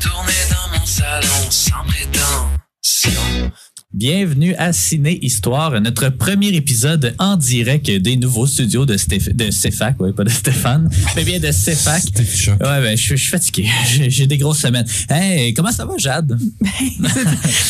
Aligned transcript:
tournées 0.00 0.32
dans 0.50 0.78
mon 0.78 0.86
salon 0.86 1.50
sans 1.50 1.84
prétention. 1.86 2.53
Bienvenue 3.98 4.56
à 4.56 4.72
Ciné 4.72 5.20
Histoire, 5.24 5.80
notre 5.80 6.08
premier 6.08 6.48
épisode 6.48 7.14
en 7.20 7.36
direct 7.36 7.88
des 7.88 8.16
nouveaux 8.16 8.48
studios 8.48 8.84
de, 8.86 8.96
Stéph 8.96 9.28
de 9.28 9.44
CFAC, 9.50 10.00
ouais, 10.00 10.12
pas 10.12 10.24
de 10.24 10.30
Stéphane, 10.30 10.90
mais 11.14 11.22
bien 11.22 11.38
de. 11.38 11.52
Choc. 11.52 12.54
Ouais, 12.60 12.80
ben, 12.82 12.96
je, 12.96 13.02
suis- 13.02 13.16
je 13.16 13.22
suis 13.22 13.30
fatigué. 13.30 13.68
J'ai 14.08 14.26
des 14.26 14.36
grosses 14.36 14.58
semaines. 14.58 14.84
Hey, 15.08 15.54
comment 15.54 15.70
ça 15.70 15.84
va, 15.86 15.92
Jade? 15.96 16.36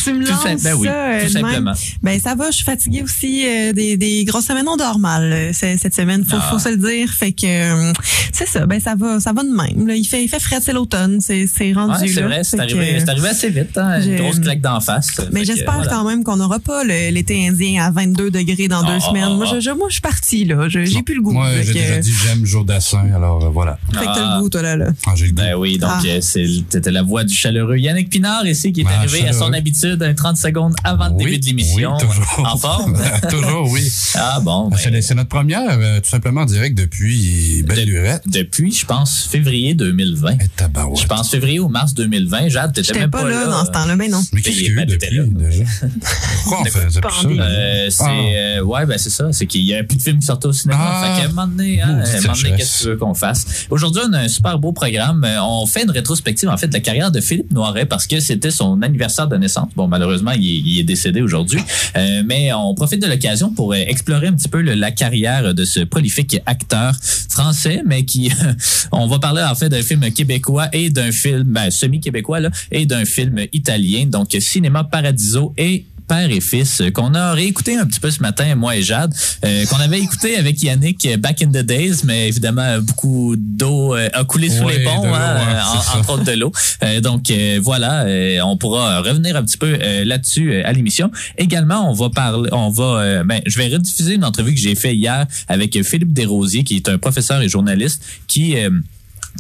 tu 0.05 0.15
me 0.15 0.27
lances 0.27 0.63
ben 0.63 0.75
oui, 0.79 0.87
ça 0.87 0.95
euh, 0.95 1.27
tout 1.27 1.33
même. 1.35 1.43
simplement. 1.43 1.73
Ben 2.03 2.19
ça 2.19 2.35
va, 2.35 2.51
je 2.51 2.57
suis 2.57 2.65
fatiguée 2.65 3.03
aussi 3.03 3.45
euh, 3.47 3.73
des, 3.75 3.99
des 3.99 4.25
grosses 4.25 4.47
semaines 4.47 4.67
on 4.67 4.79
dort 4.79 4.99
mal 4.99 5.31
euh, 5.31 5.53
cette 5.53 5.95
semaine, 5.95 6.25
faut, 6.25 6.37
Ah. 6.41 6.49
faut 6.51 6.59
se 6.59 6.71
le 6.71 6.79
dire. 6.79 7.11
Fait 7.13 7.33
que 7.33 7.45
euh, 7.47 7.93
c'est 8.33 8.49
ça, 8.49 8.65
ben 8.65 8.81
ça 8.81 8.95
va, 8.95 9.21
ça 9.21 9.35
va 9.35 9.43
de 9.43 9.49
même. 9.51 9.87
là. 9.87 9.95
Il 9.95 10.07
fait 10.07 10.25
il 10.25 10.29
fait 10.29 10.41
frais, 10.41 10.61
c'est 10.63 10.73
l'automne, 10.73 11.21
c'est 11.21 11.47
c'est 11.47 11.75
rendu 11.75 12.01
Ouais, 12.01 12.09
c'est 12.09 12.23
vrai, 12.23 12.41
c'est 12.45 12.59
arrivé, 12.59 12.99
arrivé 13.07 13.29
assez 13.29 13.51
vite, 13.51 13.77
hein? 13.77 14.01
Une 14.01 14.17
grosse 14.17 14.39
claque 14.41 14.63
d'en 14.63 14.81
face. 14.81 15.11
mais 15.31 15.45
j'espère 15.45 15.75
voilà. 15.75 15.91
quand 15.91 16.05
même 16.09 16.14
qu'on 16.23 16.37
n'aura 16.37 16.59
pas 16.61 16.85
l'été 16.85 17.49
indien 17.49 17.85
à 17.85 17.91
22 17.91 18.31
degrés 18.31 18.69
dans 18.69 18.83
Ah, 18.85 18.87
deux 18.93 18.99
ah, 19.03 19.09
semaines. 19.09 19.35
Moi, 19.37 19.47
ah, 19.49 19.55
je, 19.57 19.61
je- 19.61 19.71
moi, 19.71 19.87
je 19.89 19.95
suis 19.95 20.01
partie, 20.03 20.45
là. 20.45 20.69
Je- 20.69 20.85
J'ai 20.85 21.03
plus 21.03 21.15
le 21.17 21.23
goût. 21.23 21.33
Moi, 21.33 21.49
j'ai 21.63 21.73
que- 21.73 21.79
déjà 21.79 21.99
dit 21.99 22.13
j'aime 22.25 22.45
Joe 22.47 22.65
Dassin, 22.65 23.09
alors 23.15 23.45
euh, 23.45 23.49
voilà. 23.49 23.79
Fait 23.93 24.01
que 24.01 24.05
t'as 24.05 24.13
Ah. 24.17 24.35
le 24.37 24.43
goût, 24.43 24.49
toi, 24.51 24.63
là. 24.63 24.77
là. 24.77 24.87
Ah, 25.07 25.13
j'ai 25.17 25.27
le 25.27 25.31
goût. 25.33 25.43
Ben 25.43 25.55
oui, 25.57 25.79
donc 25.79 25.91
Ah. 25.93 26.01
euh, 26.07 26.21
c'est- 26.21 26.47
c'était 26.71 26.91
la 26.91 27.03
voix 27.03 27.25
du 27.25 27.35
chaleureux 27.35 27.77
Yannick 27.79 28.11
Pinard 28.11 28.47
ici 28.47 28.73
qui 28.73 28.83
est 28.83 28.87
Ah, 28.89 28.99
arrivé 29.01 29.27
à 29.27 29.33
son 29.33 29.53
habitude 29.53 30.03
un 30.03 30.15
30 30.15 30.37
secondes 30.37 30.75
avant 30.85 31.09
le 31.09 31.15
Oui, 31.15 31.25
début 31.25 31.39
de 31.39 31.47
l'émission. 31.47 31.95
oui, 32.01 32.07
toujours. 32.07 32.47
En 32.53 32.57
forme? 32.59 32.97
toujours, 33.31 33.71
oui. 33.71 33.91
Ah 34.15 34.41
bon. 34.43 34.69
ben, 34.69 34.77
C'est 34.77 35.03
c'est 35.03 35.15
notre 35.15 35.29
première, 35.31 35.79
euh, 35.81 36.01
tout 36.01 36.09
simplement 36.11 36.43
en 36.43 36.47
direct 36.47 36.77
depuis 36.79 37.63
Belle 37.67 37.81
De- 37.87 37.91
Lurette. 37.91 38.23
depuis, 38.27 38.73
je 38.73 38.85
pense, 38.87 39.25
février 39.31 39.75
2020. 39.75 40.33
Et 40.35 40.49
tabarouette. 40.57 41.01
Je 41.03 41.07
pense 41.07 41.31
février 41.31 41.59
ou 41.59 41.69
mars 41.69 41.95
2020. 41.95 42.49
Jade, 42.49 42.73
t'étais 42.75 42.93
même 42.99 43.11
pas, 43.11 43.29
là, 43.29 43.47
dans 43.47 43.65
ce 43.65 43.71
temps-là. 43.71 43.97
Ben 43.97 44.11
non. 44.11 44.23
Mais 44.33 44.41
qu'est-ce 44.43 44.57
qu'il 44.57 44.67
y 44.67 44.69
a 44.69 44.73
eu 44.73 44.77
Ben, 44.77 44.87
depuis, 44.87 45.21
déjà? 45.31 45.65
Pourquoi 46.45 46.61
on 46.61 46.65
faisait 46.67 47.01
plus 47.01 47.11
ça? 47.11 47.23
Pandémie. 47.23 47.41
Euh, 47.41 47.91
c'est 47.91 48.05
Ah. 48.05 48.11
euh, 48.59 48.61
ouais 48.63 48.87
ben 48.87 48.99
c'est 48.99 49.11
ça 49.11 49.33
c'est 49.33 49.47
qu'il 49.47 49.63
y 49.63 49.75
a 49.75 49.83
plus 49.85 49.97
de 49.97 50.03
films 50.03 50.19
qui 50.19 50.27
sortent 50.27 50.45
au 50.47 50.53
cinéma 50.53 50.79
Ah. 50.81 51.03
fait 51.17 51.21
qu'à 51.23 51.27
un 51.27 51.33
moment 51.33 51.47
donné, 51.47 51.81
hein, 51.81 51.97
Maudite 51.97 52.15
à 52.15 52.19
un 52.19 52.21
moment 52.21 52.33
donné, 52.35 52.43
sagesse. 52.51 52.57
qu'est-ce 52.59 52.79
que 52.79 52.83
tu 52.85 52.89
veux 52.91 52.97
qu'on 52.97 53.15
fasse? 53.15 53.67
Aujourd'hui 53.71 54.03
on 54.09 54.13
a 54.13 54.19
un 54.21 54.29
super 54.29 54.59
beau 54.59 54.73
programme 54.73 55.25
Euh, 55.25 55.43
on 55.43 55.67
fait 55.67 55.83
une 55.85 55.91
rétrospective 55.91 56.49
en 56.49 56.57
fait 56.57 56.69
de 56.69 56.75
la 56.75 56.81
carrière 56.81 57.11
de 57.11 57.21
Philippe 57.21 57.53
Noiret 57.53 57.87
parce 57.87 58.07
que 58.07 58.21
c'était 58.21 58.51
son 58.51 58.83
anniversaire 58.83 59.29
de 59.29 59.37
naissance 59.37 59.69
bon 59.77 59.89
malheureusement 59.89 60.33
il 60.33 60.45
est, 60.45 60.61
il 60.61 60.81
est 60.81 60.85
décédé 60.85 61.23
aujourd'hui 61.23 61.61
Euh, 61.97 62.23
mais 62.27 62.53
on 62.53 62.75
profite 62.75 63.01
de 63.01 63.07
l'occasion 63.07 63.51
pour 63.53 63.75
explorer 63.75 64.27
un 64.29 64.33
petit 64.33 64.49
peu 64.49 64.61
le- 64.61 64.75
la 64.75 64.91
carrière 64.91 65.55
de 65.55 65.65
ce 65.65 65.81
prolifique 65.81 66.41
acteur 66.47 66.95
français 67.31 67.83
mais 67.87 68.05
qui 68.05 68.31
on 68.93 69.07
va 69.07 69.19
parler 69.19 69.43
en 69.43 69.55
fait 69.55 69.69
d'un 69.69 69.83
film 69.83 70.03
québécois 70.13 70.69
et 70.73 70.91
d'un 70.91 71.13
film 71.13 71.45
ben, 71.45 71.71
semi-québécois 71.71 72.41
là 72.41 72.51
et 72.71 72.87
d'un 72.87 73.05
film 73.05 73.41
italien 73.53 74.07
donc 74.07 74.37
Cinéma 74.41 74.85
Paradiso 74.85 75.55
et 75.57 75.87
père 76.07 76.31
et 76.31 76.41
fils 76.41 76.81
euh, 76.81 76.91
qu'on 76.91 77.15
a 77.15 77.33
réécouté 77.33 77.77
un 77.77 77.87
petit 77.87 78.01
peu 78.01 78.11
ce 78.11 78.21
matin 78.21 78.55
moi 78.55 78.77
et 78.77 78.83
Jade 78.83 79.15
euh, 79.45 79.65
qu'on 79.67 79.77
avait 79.79 80.01
écouté 80.01 80.37
avec 80.37 80.63
Yannick 80.63 81.07
euh, 81.07 81.17
back 81.17 81.43
in 81.43 81.49
the 81.49 81.65
days 81.65 82.03
mais 82.05 82.29
évidemment 82.29 82.79
beaucoup 82.81 83.35
d'eau 83.39 83.95
a 83.95 84.25
coulé 84.25 84.49
sous 84.51 84.65
Ouais, 84.65 84.79
les 84.79 84.85
ponts 84.85 85.05
hein, 85.15 85.37
euh, 85.39 85.61
en- 85.95 85.99
entre 86.01 86.13
autres 86.15 86.25
de 86.25 86.33
l'eau. 86.33 86.53
Euh, 86.83 87.01
donc 87.01 87.31
euh, 87.31 87.59
voilà 87.63 88.05
on 88.45 88.57
pourra 88.57 89.01
revenir 89.01 89.37
un 89.37 89.43
petit 89.43 89.57
peu 89.59 89.77
là-dessus 90.05 90.63
à 90.63 90.73
l'émission. 90.73 91.11
Également 91.39 91.91
on 91.91 91.95
va 91.95 92.11
parler 92.11 92.49
on 92.53 92.71
va 92.71 93.23
ben 93.25 93.41
je 93.47 93.59
vais 93.59 93.69
rediffuser 93.69 94.15
une 94.15 94.25
entrevue 94.25 94.55
que 94.55 94.61
j'ai 94.61 94.75
fait 94.75 94.95
hier 94.95 95.27
avec 95.49 95.83
Philippe 95.83 96.13
Desrosiers 96.13 96.65
qui 96.65 96.77
est 96.77 96.89
un 96.89 96.99
professeur 96.99 97.43
et 97.43 97.49
journaliste 97.49 98.03
qui 98.27 98.57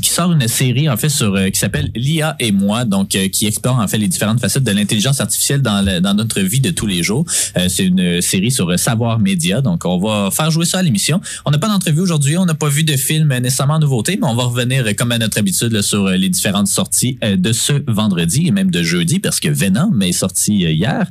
qui 0.02 0.10
sort 0.10 0.32
une 0.32 0.46
série 0.48 0.88
en 0.88 0.96
fait 0.96 1.08
sur 1.08 1.34
euh, 1.34 1.50
qui 1.50 1.58
s'appelle 1.58 1.90
l'IA 1.94 2.36
et 2.40 2.52
moi 2.52 2.84
donc 2.84 3.14
euh, 3.14 3.28
qui 3.28 3.46
explore 3.46 3.78
en 3.78 3.86
fait 3.88 3.98
les 3.98 4.08
différentes 4.08 4.40
facettes 4.40 4.64
de 4.64 4.70
l'intelligence 4.72 5.20
artificielle 5.20 5.62
dans 5.62 5.82
le- 5.82 6.00
dans 6.00 6.14
notre 6.14 6.40
vie 6.40 6.60
de 6.60 6.70
tous 6.70 6.86
les 6.86 7.02
jours. 7.02 7.24
Euh, 7.56 7.68
c'est 7.68 7.84
une 7.86 8.20
série 8.20 8.50
sur 8.50 8.68
euh, 8.70 8.76
savoir 8.76 9.18
média 9.18 9.60
donc 9.60 9.84
on 9.84 9.98
va 9.98 10.30
faire 10.30 10.50
jouer 10.50 10.64
ça 10.66 10.78
à 10.78 10.82
l'émission. 10.82 11.20
On 11.44 11.50
n'a 11.50 11.58
pas 11.58 11.68
d'entrevue 11.68 12.00
aujourd'hui, 12.00 12.36
on 12.38 12.44
n'a 12.44 12.54
pas 12.54 12.68
vu 12.68 12.84
de 12.84 12.96
film 12.96 13.28
nécessairement 13.38 13.78
nouveauté, 13.78 14.18
mais 14.20 14.26
on 14.26 14.34
va 14.34 14.44
revenir 14.44 14.84
euh, 14.86 14.92
comme 14.96 15.12
à 15.12 15.18
notre 15.18 15.38
habitude 15.38 15.72
là, 15.72 15.82
sur 15.82 16.06
euh, 16.06 16.16
les 16.16 16.28
différentes 16.28 16.68
sorties 16.68 17.18
de 17.22 17.52
ce 17.52 17.72
vendredi 17.86 18.46
et 18.46 18.50
même 18.50 18.70
de 18.70 18.82
jeudi 18.82 19.18
parce 19.20 19.40
que 19.40 19.48
Venom 19.48 20.00
est 20.00 20.12
sorti 20.12 20.58
hier. 20.64 21.06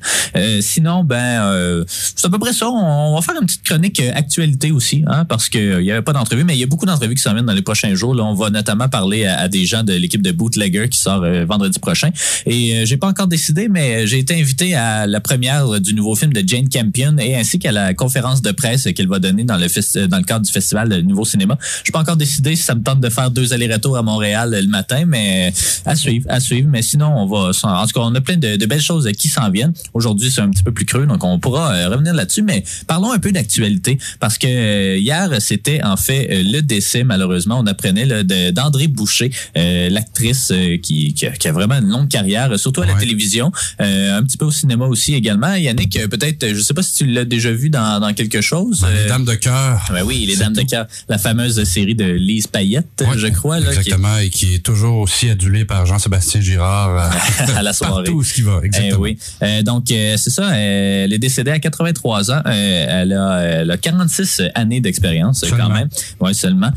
Sinon 0.61 1.03
ben 1.03 1.83
c'est 1.87 2.25
à 2.25 2.29
peu 2.29 2.39
près 2.39 2.53
ça, 2.53 2.69
on, 2.69 3.15
va 3.15 3.21
faire 3.21 3.35
une 3.39 3.45
petite 3.45 3.63
chronique 3.63 4.01
actualité 4.13 4.71
aussi 4.71 5.03
hein, 5.07 5.25
parce 5.25 5.49
que 5.49 5.57
euh, 5.57 5.81
il 5.81 5.85
y 5.85 5.91
avait 5.91 6.01
pas 6.01 6.13
d'entrevue 6.13 6.43
mais 6.43 6.55
il 6.55 6.59
y 6.59 6.63
a 6.63 6.67
beaucoup 6.67 6.85
d'entrevues 6.85 7.15
qui 7.15 7.21
s'en 7.21 7.33
viennent 7.33 7.45
dans 7.45 7.53
les 7.53 7.61
prochains 7.61 7.93
jours. 7.95 8.15
Là, 8.15 8.23
on 8.23 8.33
va 8.33 8.49
notamment 8.49 8.72
parler 8.89 9.25
à, 9.25 9.39
à 9.39 9.47
des 9.47 9.65
gens 9.65 9.83
de 9.83 9.93
l'équipe 9.93 10.21
de 10.21 10.31
Bootlegger 10.31 10.89
qui 10.89 10.99
sort 10.99 11.23
euh, 11.23 11.45
vendredi 11.45 11.79
prochain. 11.79 12.09
Et 12.45 12.73
euh, 12.73 12.85
j'ai 12.85 12.97
pas 12.97 13.07
encore 13.07 13.27
décidé, 13.27 13.67
mais 13.69 14.05
j'ai 14.07 14.19
été 14.19 14.39
invité 14.39 14.75
à 14.75 15.07
la 15.07 15.19
première 15.19 15.79
du 15.79 15.93
nouveau 15.93 16.15
film 16.15 16.33
de 16.33 16.43
Jane 16.47 16.69
Campion 16.69 17.15
et 17.19 17.35
ainsi 17.35 17.59
qu'à 17.59 17.71
la 17.71 17.93
conférence 17.93 18.41
de 18.41 18.51
presse 18.51 18.87
qu'elle 18.95 19.07
va 19.07 19.19
donner 19.19 19.43
dans 19.43 19.57
le 19.57 19.67
festi- 19.67 20.07
dans 20.07 20.17
le 20.17 20.23
cadre 20.23 20.45
du 20.45 20.51
festival 20.51 20.89
de 20.89 21.01
Nouveau 21.01 21.25
Cinéma. 21.25 21.57
Je 21.83 21.91
pas 21.91 21.99
encore 21.99 22.17
décidé 22.17 22.55
si 22.55 22.63
ça 22.63 22.75
me 22.75 22.81
tente 22.83 22.99
de 22.99 23.09
faire 23.09 23.29
deux 23.31 23.53
allers-retours 23.53 23.97
à 23.97 24.01
Montréal 24.01 24.53
euh, 24.53 24.61
le 24.61 24.67
matin, 24.67 25.03
mais 25.05 25.53
à 25.85 25.95
suivre, 25.95 26.25
à 26.29 26.39
suivre. 26.39 26.69
Mais 26.69 26.81
sinon, 26.81 27.07
on 27.15 27.25
va. 27.27 27.51
En 27.63 27.85
tout 27.87 27.93
cas, 27.93 28.01
on 28.01 28.15
a 28.15 28.21
plein 28.21 28.37
de, 28.37 28.55
de 28.55 28.65
belles 28.65 28.81
choses 28.81 29.09
qui 29.17 29.27
s'en 29.29 29.49
viennent. 29.49 29.73
Aujourd'hui, 29.93 30.31
c'est 30.31 30.41
un 30.41 30.49
petit 30.49 30.63
peu 30.63 30.71
plus 30.71 30.85
creux, 30.85 31.05
donc 31.05 31.23
on 31.23 31.39
pourra 31.39 31.73
euh, 31.73 31.89
revenir 31.89 32.13
là-dessus. 32.13 32.41
Mais 32.41 32.63
parlons 32.87 33.11
un 33.11 33.19
peu 33.19 33.31
d'actualité 33.31 33.97
parce 34.19 34.37
que 34.37 34.47
euh, 34.47 34.97
hier, 34.97 35.29
c'était 35.39 35.83
en 35.83 35.97
fait 35.97 36.27
euh, 36.31 36.43
le 36.51 36.61
décès, 36.61 37.03
malheureusement, 37.03 37.59
on 37.59 37.67
apprenait 37.67 38.05
là, 38.05 38.23
de- 38.23 38.51
d'André 38.63 38.87
Boucher, 38.87 39.31
euh, 39.57 39.89
l'actrice 39.89 40.49
euh, 40.51 40.77
qui, 40.77 41.13
qui, 41.13 41.25
a, 41.25 41.31
qui 41.31 41.47
a 41.47 41.51
vraiment 41.51 41.75
une 41.75 41.89
longue 41.89 42.07
carrière, 42.07 42.51
euh, 42.51 42.57
surtout 42.57 42.81
à 42.81 42.85
la 42.85 42.93
Ouais. 42.93 42.99
télévision, 42.99 43.51
euh, 43.81 44.17
un 44.17 44.23
petit 44.23 44.37
peu 44.37 44.45
au 44.45 44.51
cinéma 44.51 44.85
aussi 44.85 45.15
également. 45.15 45.55
Yannick, 45.55 45.97
peut-être, 46.09 46.53
je 46.53 46.59
sais 46.61 46.73
pas 46.73 46.83
si 46.83 46.93
tu 46.95 47.05
l'as 47.07 47.25
déjà 47.25 47.51
vu 47.51 47.69
dans, 47.69 47.99
dans 47.99 48.13
quelque 48.13 48.39
chose. 48.41 48.81
Ben, 48.81 48.89
Les 49.03 49.07
Dames 49.09 49.25
de 49.25 49.33
cœur. 49.33 49.85
ben 49.91 50.03
oui, 50.03 50.25
les 50.27 50.35
Dames 50.37 50.53
de 50.53 50.61
cœur, 50.61 50.85
la 51.09 51.17
fameuse 51.17 51.63
série 51.63 51.95
de 51.95 52.05
Lise 52.05 52.47
Payette, 52.47 52.87
Ouais, 53.01 53.17
je 53.17 53.27
crois, 53.27 53.59
là, 53.59 53.65
qui 53.71 53.75
est 53.75 53.79
Exactement, 53.79 54.17
et 54.19 54.29
qui 54.29 54.53
est 54.55 54.59
toujours 54.59 54.97
aussi 54.99 55.29
adulé 55.29 55.65
par 55.65 55.85
Jean-Sébastien 55.85 56.39
Girard. 56.41 57.11
à 57.55 57.63
la 57.63 57.73
soirée. 57.73 58.03
Partout 58.03 58.11
où 58.19 58.23
ce 58.23 58.33
qui 58.33 58.41
va, 58.43 58.59
Eh 58.61 58.67
exactement. 58.67 58.99
oui. 59.01 59.17
Donc, 59.63 59.85
c'est 59.89 60.29
ça. 60.29 60.55
elle 60.55 61.11
est 61.13 61.19
décédée 61.19 61.51
à 61.51 61.59
83 61.59 62.31
ans. 62.31 62.41
Elle, 62.45 63.13
a, 63.13 63.39
elle 63.41 63.71
a 63.71 63.77
46 63.77 64.41
années 64.55 64.81
d'expérience 64.81 65.43
quand 65.49 65.69
même. 65.69 65.89
Ouais, 66.19 66.33
seulement. 66.33 66.69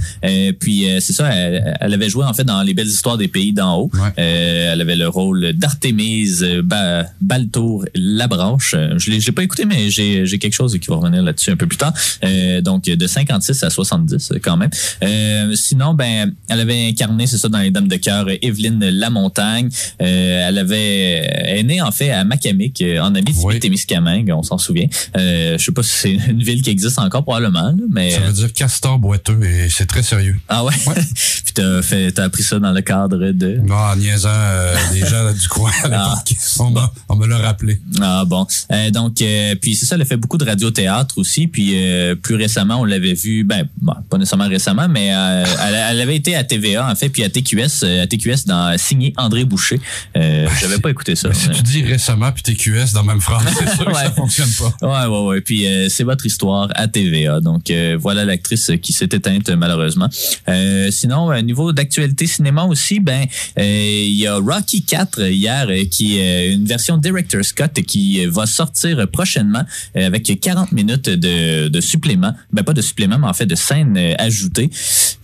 Puis, 0.60 0.86
c'est 1.00 1.12
ça. 1.12 1.28
Elle, 1.34 1.75
elle 1.80 1.94
avait 1.94 2.08
joué 2.08 2.24
en 2.24 2.32
fait 2.34 2.44
dans 2.44 2.62
Les 2.62 2.74
Belles 2.74 2.86
Histoires 2.86 3.16
des 3.18 3.28
Pays 3.28 3.52
d'en 3.52 3.76
haut. 3.78 3.90
Ouais. 3.94 4.00
Euh, 4.18 4.72
elle 4.72 4.80
avait 4.80 4.96
le 4.96 5.08
rôle 5.08 5.52
d'Artémise 5.54 6.42
euh, 6.42 6.62
ba 6.62 7.04
Baltour 7.20 7.84
Labranche. 7.94 8.74
Euh, 8.76 8.94
Je 8.98 9.10
l'ai 9.10 9.20
j'ai 9.20 9.32
pas 9.32 9.42
écouté, 9.42 9.64
mais 9.64 9.90
j'ai 9.90 10.26
j'ai 10.26 10.38
quelque 10.38 10.52
chose 10.54 10.78
qui 10.78 10.88
va 10.88 10.96
revenir 10.96 11.22
là-dessus 11.22 11.50
un 11.50 11.56
peu 11.56 11.66
plus 11.66 11.78
tard. 11.78 11.92
Euh, 12.24 12.60
donc, 12.60 12.84
de 12.84 13.06
56 13.06 13.62
à 13.62 13.70
70 13.70 14.30
euh, 14.32 14.38
quand 14.42 14.56
même. 14.56 14.70
Euh, 15.02 15.54
sinon, 15.54 15.94
ben, 15.94 16.32
elle 16.48 16.60
avait 16.60 16.86
incarné, 16.88 17.26
c'est 17.26 17.38
ça, 17.38 17.48
dans 17.48 17.58
Les 17.58 17.70
Dames 17.70 17.88
de 17.88 17.96
cœur, 17.96 18.26
Evelyne 18.42 18.84
Lamontagne. 18.88 19.68
Elle 19.98 20.58
avait 20.58 20.76
elle 20.76 21.58
est 21.58 21.62
née 21.62 21.82
en 21.82 21.90
fait 21.92 22.10
à 22.10 22.24
Macamic, 22.24 22.82
en 23.00 23.14
Abitibi-Témiscamingue, 23.14 24.32
on 24.34 24.42
s'en 24.42 24.58
souvient. 24.58 24.86
Je 25.14 25.56
sais 25.58 25.72
pas 25.72 25.82
si 25.82 25.90
c'est 25.94 26.12
une 26.30 26.42
ville 26.42 26.62
qui 26.62 26.70
existe 26.70 26.98
encore 26.98 27.22
probablement, 27.22 27.74
mais 27.90 28.10
Ça 28.10 28.20
veut 28.20 28.32
dire 28.32 28.52
castor 28.52 28.98
boiteux 28.98 29.42
et 29.44 29.68
c'est 29.70 29.86
très 29.86 30.02
sérieux. 30.02 30.38
ah 30.48 30.64
ouais? 30.64 30.72
Ouais. 30.86 30.94
Puis 31.44 31.52
t'as 31.66 31.82
fait, 31.82 32.12
t'as 32.12 32.24
appris 32.24 32.42
ça 32.42 32.58
dans 32.58 32.72
le 32.72 32.80
cadre 32.80 33.30
de. 33.32 33.56
Non, 33.64 33.74
en 33.74 33.96
niaisant 33.96 34.28
euh, 34.30 34.74
les 34.92 35.00
gens 35.00 35.32
du 35.32 35.48
coin 35.48 35.70
à 35.84 35.88
l'époque. 35.88 36.36
On, 36.58 36.74
on 37.08 37.16
me 37.16 37.26
l'a 37.26 37.38
rappelé. 37.38 37.80
Ah 38.00 38.24
bon. 38.26 38.46
Euh, 38.72 38.90
donc 38.90 39.20
euh, 39.20 39.54
puis 39.60 39.74
c'est 39.74 39.86
ça, 39.86 39.94
elle 39.96 40.02
a 40.02 40.04
fait 40.04 40.16
beaucoup 40.16 40.38
de 40.38 40.44
radiothéâtre 40.44 41.18
aussi. 41.18 41.46
Puis 41.46 41.72
euh, 41.74 42.14
plus 42.14 42.34
récemment, 42.34 42.80
on 42.80 42.84
l'avait 42.84 43.14
vu, 43.14 43.44
ben 43.44 43.68
bon, 43.80 43.94
pas 44.08 44.18
nécessairement 44.18 44.48
récemment, 44.48 44.88
mais 44.88 45.14
euh, 45.14 45.44
elle, 45.66 45.74
elle 45.74 46.00
avait 46.00 46.16
été 46.16 46.36
à 46.36 46.44
TVA 46.44 46.90
en 46.90 46.94
fait, 46.94 47.08
puis 47.08 47.24
à 47.24 47.28
TQS, 47.30 47.82
euh, 47.84 48.02
à 48.02 48.06
TQS 48.06 48.46
dans 48.46 48.76
signé 48.78 49.12
André 49.16 49.44
Boucher. 49.44 49.80
Euh, 50.16 50.46
J'avais 50.60 50.78
pas 50.78 50.90
écouté 50.90 51.16
ça. 51.16 51.32
Si 51.32 51.50
tu 51.50 51.62
dis 51.62 51.82
récemment 51.82 52.32
puis 52.32 52.42
TQS 52.42 52.92
dans 52.94 53.00
la 53.02 53.06
même 53.06 53.20
phrase, 53.20 53.44
c'est 53.58 53.74
sûr 53.76 53.84
que 53.86 53.94
ça 53.94 54.10
fonctionne 54.12 54.50
pas. 54.58 55.06
Ouais, 55.06 55.06
ouais, 55.12 55.26
ouais. 55.26 55.40
Puis 55.40 55.66
euh, 55.66 55.88
c'est 55.88 56.04
votre 56.04 56.26
histoire 56.26 56.68
à 56.74 56.88
TVA. 56.88 57.40
Donc 57.40 57.70
euh, 57.70 57.96
voilà 58.00 58.24
l'actrice 58.24 58.70
qui 58.82 58.92
s'est 58.92 59.08
éteinte 59.12 59.48
malheureusement. 59.50 60.08
Euh, 60.48 60.90
sinon, 60.90 61.30
euh, 61.30 61.40
niveau 61.40 61.55
niveau 61.56 61.72
d'actualité 61.72 62.26
cinéma 62.26 62.64
aussi, 62.64 63.00
ben 63.00 63.24
euh, 63.58 63.62
il 63.64 64.12
y 64.16 64.26
a 64.26 64.36
Rocky 64.36 64.82
4 64.82 65.30
hier 65.30 65.66
euh, 65.68 65.84
qui 65.90 66.18
est 66.18 66.52
une 66.52 66.66
version 66.66 66.98
Director 66.98 67.42
Scott 67.44 67.72
qui 67.86 68.24
va 68.26 68.46
sortir 68.46 69.08
prochainement 69.10 69.62
euh, 69.96 70.06
avec 70.06 70.38
40 70.40 70.72
minutes 70.72 71.08
de, 71.08 71.68
de 71.68 71.80
supplément. 71.80 72.34
Ben 72.52 72.62
pas 72.62 72.74
de 72.74 72.82
supplément, 72.82 73.18
mais 73.18 73.26
en 73.26 73.32
fait 73.32 73.46
de 73.46 73.54
scènes 73.54 73.96
euh, 73.96 74.14
ajoutées. 74.18 74.68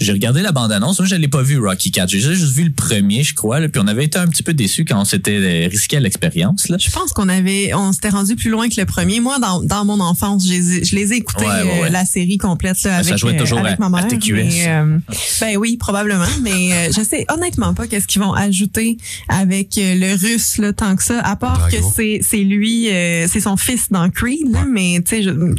J'ai 0.01 0.13
regardé 0.13 0.41
la 0.43 0.53
bande-annonce. 0.53 0.99
Moi, 0.99 1.07
je 1.09 1.15
l'ai 1.17 1.29
pas 1.29 1.43
vu 1.43 1.59
Rocky 1.59 1.91
4. 1.91 2.09
J'ai 2.09 2.21
juste 2.21 2.53
vu 2.55 2.65
le 2.65 2.73
premier, 2.73 3.23
je 3.23 3.35
crois. 3.35 3.61
Là, 3.61 3.69
puis 3.69 3.81
on 3.85 3.87
avait 3.87 4.05
été 4.05 4.19
un 4.19 4.27
petit 4.27 4.43
peu 4.43 4.55
déçus 4.55 4.85
quand 4.85 5.01
on 5.01 5.05
s'était 5.05 5.37
euh, 5.67 5.69
risqué 5.69 5.99
à 5.99 6.01
l'expérience. 6.01 6.69
Là. 6.69 6.77
Je 6.81 6.91
pense 6.91 7.13
qu'on 7.13 7.29
avait, 7.29 7.75
on 7.75 7.93
s'était 7.93 8.09
rendu 8.09 8.37
plus 8.37 8.51
loin 8.51 8.69
que 8.69 8.81
le 8.81 8.87
premier. 8.87 9.21
Moi, 9.21 9.39
dans, 9.39 9.61
dans 9.63 9.85
mon 9.85 10.01
enfance, 10.01 10.47
je 10.47 10.53
les 10.53 10.77
ai, 10.79 10.85
je 10.85 10.97
les 10.97 11.13
ai 11.13 11.17
écoutés, 11.17 11.45
Ouais, 11.45 11.51
ouais, 11.63 11.79
euh, 11.79 11.83
ouais. 11.83 11.91
la 11.91 12.05
série 12.05 12.39
complète 12.39 12.83
là, 12.85 13.03
Ça 13.03 13.17
jouait 13.17 13.35
euh, 13.37 13.39
toujours 13.39 13.59
avec 13.59 13.75
à- 13.81 13.89
ma 13.89 13.99
à 13.99 14.03
mère. 14.03 14.09
TQS. 14.09 14.33
mais, 14.33 14.69
euh, 14.69 14.99
ben 15.41 15.57
oui, 15.57 15.77
probablement. 15.77 16.12
Mais 16.43 16.73
euh, 16.73 16.93
je 16.97 17.03
sais 17.03 17.25
honnêtement 17.33 17.75
pas 17.75 17.87
qu'est-ce 17.87 18.07
qu'ils 18.07 18.21
vont 18.23 18.33
ajouter 18.33 18.97
avec 19.29 19.77
euh, 19.79 19.95
le 19.95 20.15
russe 20.19 20.59
là, 20.59 20.73
tant 20.73 20.97
que 20.97 21.03
ça. 21.03 21.21
À 21.21 21.37
part 21.37 21.59
Drago. 21.59 21.77
que 21.77 21.83
c'est 21.95 22.21
c'est 22.23 22.43
lui, 22.45 22.91
euh, 22.91 23.27
c'est 23.31 23.41
son 23.41 23.57
fils 23.57 23.91
dans 23.91 24.09
Creed. 24.11 24.51
Là, 24.53 24.65
mais 24.71 25.01
tu 25.05 25.17
sais, 25.17 25.23
je, 25.23 25.31
Non, 25.31 25.57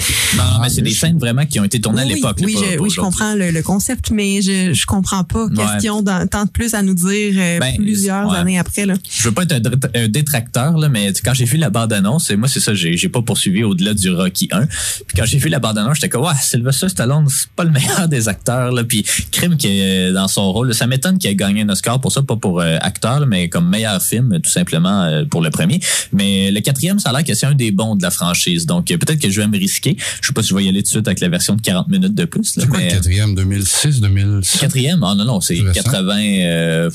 mais 0.61 0.69
c'est 0.69 0.81
des 0.81 0.94
scènes 0.94 1.17
vraiment 1.19 1.45
qui 1.45 1.59
ont 1.59 1.63
été 1.63 1.79
tournées 1.81 2.01
à 2.03 2.05
oui, 2.05 2.15
l'époque. 2.15 2.39
là, 2.39 2.45
oui, 2.45 2.53
pas- 2.53 2.59
je, 2.71 2.77
pas 2.77 2.83
oui, 2.83 2.89
je 2.89 3.00
comprends 3.01 3.33
le, 3.35 3.51
le 3.51 3.61
concept, 3.61 4.11
mais 4.11 4.41
je, 4.41 4.73
je 4.73 4.85
comprends 4.85 5.23
pas 5.23 5.45
Ouais. 5.45 5.50
qu'est-ce 5.55 5.77
qu'ils 5.79 5.91
ont 5.91 6.01
dans- 6.01 6.27
tant 6.27 6.45
de 6.45 6.50
plus 6.50 6.73
à 6.73 6.81
nous 6.81 6.94
dire 6.94 7.33
euh, 7.38 7.59
Ben, 7.59 7.75
plusieurs 7.77 8.29
ouais. 8.29 8.38
années 8.38 8.59
après. 8.59 8.85
Là. 8.85 8.95
je 9.09 9.23
veux 9.23 9.31
pas 9.33 9.44
être 9.44 9.53
un, 9.95 10.07
détracteur 10.07 10.77
là, 10.77 10.89
mais 10.89 11.11
quand 11.23 11.33
j'ai 11.33 11.45
vu 11.45 11.57
la 11.57 11.69
bande 11.69 11.94
annonce, 11.94 12.31
moi 12.31 12.47
c'est 12.47 12.59
ça, 12.59 12.73
j'ai 12.73 12.97
j'ai 12.97 13.09
pas 13.09 13.21
poursuivi 13.21 13.63
au-delà 13.63 13.94
du 13.94 14.09
Rocky 14.09 14.47
1. 14.51 14.65
Puis 14.65 15.17
quand 15.17 15.25
j'ai 15.25 15.38
vu 15.38 15.50
la 15.50 15.59
bande 15.59 15.77
annonce, 15.77 15.95
j'étais 15.95 16.09
comme 16.09 16.23
ouais, 16.23 16.33
Sylvester 16.41 16.89
Stallone, 16.89 17.25
c'est 17.29 17.50
pas 17.50 17.63
le 17.63 17.71
meilleur 17.71 18.07
des 18.07 18.27
acteurs 18.27 18.71
là, 18.71 18.83
puis 18.83 19.05
crime 19.31 19.55
qui 19.57 19.67
est 19.79 20.11
dans 20.11 20.27
son 20.27 20.42
rôle, 20.51 20.73
ça 20.73 20.87
m'étonne 20.87 21.17
qu'il 21.17 21.29
ait 21.29 21.35
gagné 21.35 21.61
un 21.61 21.69
Oscar 21.69 21.99
pour 21.99 22.11
ça, 22.11 22.21
pas 22.21 22.35
pour 22.35 22.61
euh, 22.61 22.77
acteur, 22.81 23.25
mais 23.25 23.49
comme 23.49 23.69
meilleur 23.69 24.01
film 24.01 24.39
tout 24.41 24.49
simplement 24.49 25.03
euh, 25.03 25.23
pour 25.25 25.41
le 25.41 25.49
premier. 25.49 25.79
Mais 26.11 26.51
le 26.51 26.59
quatrième, 26.61 26.99
ça 26.99 27.09
a 27.09 27.13
l'air 27.13 27.23
que 27.23 27.33
c'est 27.33 27.45
un 27.45 27.53
des 27.55 27.71
bons 27.71 27.95
de 27.95 28.03
la 28.03 28.11
franchise, 28.11 28.65
donc 28.65 28.91
euh, 28.91 28.97
peut-être 28.97 29.19
que 29.19 29.29
je 29.29 29.41
vais 29.41 29.47
me 29.47 29.57
risquer. 29.57 29.95
Je 30.21 30.27
sais 30.27 30.33
pas 30.33 30.41
si 30.41 30.49
je 30.49 30.55
vais 30.55 30.63
y 30.65 30.69
aller 30.69 30.79
tout 30.81 30.87
de 30.87 30.91
suite 30.91 31.07
avec 31.07 31.19
la 31.19 31.29
version 31.29 31.55
de 31.55 31.61
40 31.61 31.87
minutes 31.89 32.15
de 32.15 32.25
plus. 32.25 32.55
Là, 32.57 32.63
C'est 32.63 32.67
quoi 32.69 32.77
mais- 32.79 32.89
le 32.89 32.95
quatrième? 32.95 33.35
2006, 33.35 34.01
2007? 34.01 34.61
Quatrième? 34.61 35.03
Ah 35.03 35.15
non, 35.15 35.25
non, 35.25 35.41
c'est 35.41 35.55
Plus 35.55 35.67
récent. 35.67 35.83
80, 35.83 36.17
euh, 36.19 36.89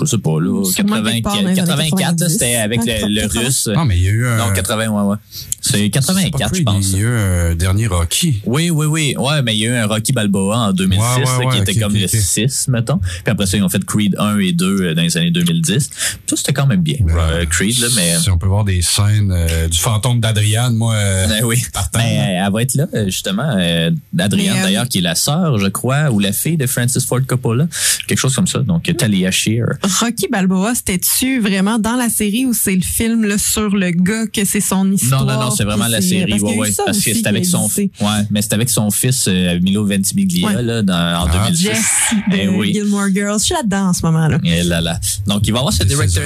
je 0.00 0.04
sais 0.06 0.18
pas, 0.18 0.40
là. 0.40 0.64
Sûrement 0.64 0.96
80, 0.96 1.10
quelque 1.12 1.22
part 1.24 1.34
dans 1.34 1.40
les 1.40 1.46
années 1.46 1.56
84, 1.56 2.00
là, 2.00 2.06
90. 2.14 2.32
c'était 2.32 2.54
avec 2.56 2.80
le, 2.84 3.08
le 3.08 3.20
80. 3.22 3.40
russe. 3.44 3.68
Non, 3.74 3.84
mais 3.84 3.96
il 3.98 4.02
y 4.04 4.08
a 4.08 4.10
eu 4.10 4.26
un... 4.26 4.36
Non, 4.38 4.52
80, 4.54 4.88
ouais, 4.88 5.02
ouais. 5.02 5.16
C'est 5.60 5.70
c'est 5.78 5.88
pas 5.88 5.90
84, 5.90 6.54
je 6.56 6.62
pense. 6.62 6.90
Il 6.90 6.92
y 6.92 6.96
a 6.96 6.98
eu 7.00 7.06
un 7.50 7.54
dernier 7.54 7.86
Rocky. 7.86 8.40
Oui, 8.44 8.70
oui, 8.70 8.86
oui. 8.86 9.14
Ouais, 9.18 9.42
mais 9.42 9.54
il 9.56 9.60
y 9.60 9.66
a 9.66 9.70
eu 9.70 9.74
un 9.76 9.86
Rocky 9.86 10.12
Balboa 10.12 10.56
en 10.58 10.72
2006, 10.72 11.00
Ouais, 11.00 11.24
ouais, 11.38 11.44
là, 11.46 11.50
qui 11.64 11.70
était 11.70 11.80
comme 11.80 11.94
le 11.94 12.04
ok. 12.04 12.10
6, 12.10 12.68
mettons. 12.68 12.93
Puis 12.98 13.22
après 13.32 13.46
ça, 13.46 13.56
ils 13.56 13.62
ont 13.62 13.68
fait 13.68 13.84
Creed 13.84 14.14
1 14.18 14.38
et 14.38 14.52
2 14.52 14.66
euh, 14.82 14.94
dans 14.94 15.02
les 15.02 15.16
années 15.16 15.30
2010. 15.30 15.90
Ça, 16.26 16.36
c'était 16.36 16.52
quand 16.52 16.66
même 16.66 16.80
bien, 16.82 16.96
Mais, 17.04 17.12
euh, 17.16 17.44
Creed, 17.46 17.78
là, 17.80 17.88
mais... 17.96 18.16
Si 18.18 18.30
on 18.30 18.38
peut 18.38 18.46
voir 18.46 18.64
des 18.64 18.82
scènes 18.82 19.32
euh, 19.32 19.68
du 19.68 19.78
fantôme 19.78 20.20
d'Adriane, 20.20 20.74
moi... 20.74 20.94
Ben 21.28 21.44
oui, 21.44 21.62
partant. 21.72 21.98
mais 21.98 22.40
elle 22.44 22.52
va 22.52 22.62
être 22.62 22.74
là, 22.74 22.86
justement. 23.06 23.56
Euh, 23.58 23.90
euh, 23.90 24.28
d'ailleurs, 24.28 24.88
qui 24.88 24.98
est 24.98 25.02
la 25.02 25.14
sœur, 25.14 25.58
je 25.58 25.66
crois, 25.66 26.10
ou 26.10 26.18
la 26.18 26.32
fille 26.32 26.56
de 26.56 26.66
Francis 26.66 27.04
Ford 27.04 27.20
Coppola. 27.26 27.66
Quelque 28.06 28.18
chose 28.18 28.34
comme 28.34 28.46
ça. 28.46 28.60
Donc, 28.60 28.90
Talia 28.96 29.30
Shear. 29.30 29.66
Rocky 30.00 30.28
Balboa, 30.30 30.74
c'était-tu 30.74 31.40
vraiment 31.40 31.78
dans 31.78 31.96
la 31.96 32.08
série 32.08 32.44
ou 32.46 32.52
c'est 32.52 32.74
le 32.74 32.82
film 32.82 33.24
là, 33.24 33.38
sur 33.38 33.70
le 33.70 33.90
gars 33.90 34.26
que 34.26 34.44
c'est 34.44 34.60
son 34.60 34.90
histoire? 34.92 35.24
Non, 35.24 35.34
non, 35.34 35.40
non, 35.44 35.50
c'est 35.50 35.64
vraiment 35.64 35.88
la 35.88 36.00
série. 36.00 36.30
parce 36.30 36.42
qu'il 36.42 36.50
y 36.50 36.54
a 36.54 36.56
ouais, 36.60 36.68
eu 36.68 36.70
ouais, 36.70 36.76
parce 36.86 36.98
que 37.00 37.14
c'est 37.14 37.26
avec 37.26 37.44
son, 37.46 37.68
ouais, 37.76 37.88
mais 38.30 38.42
c'est 38.42 38.52
avec 38.52 38.70
son 38.70 38.90
fils 38.90 39.26
euh, 39.28 39.58
Milo 39.60 39.86
Ventimiglia 39.86 40.48
Ouais. 40.48 40.62
là, 40.62 40.82
dans, 40.82 40.94
en 40.94 41.26
Ah. 41.26 41.48
2010. 41.50 41.62
Jesse 41.62 41.82
de 42.30 42.36
Eh 42.36 42.48
oui. 42.48 42.72
Gilmore 42.84 43.08
Girls. 43.12 43.38
Je 43.40 43.44
suis 43.44 43.54
là-dedans 43.54 43.88
en 43.88 43.92
ce 43.92 44.02
moment. 44.04 44.28
là. 44.28 44.38
Et 44.44 44.62
là, 44.62 44.80
là. 44.80 44.98
Donc, 45.26 45.46
il 45.46 45.52
va 45.52 45.58
y 45.58 45.60
avoir 45.60 45.72
ce 45.72 45.84
directeur. 45.84 46.24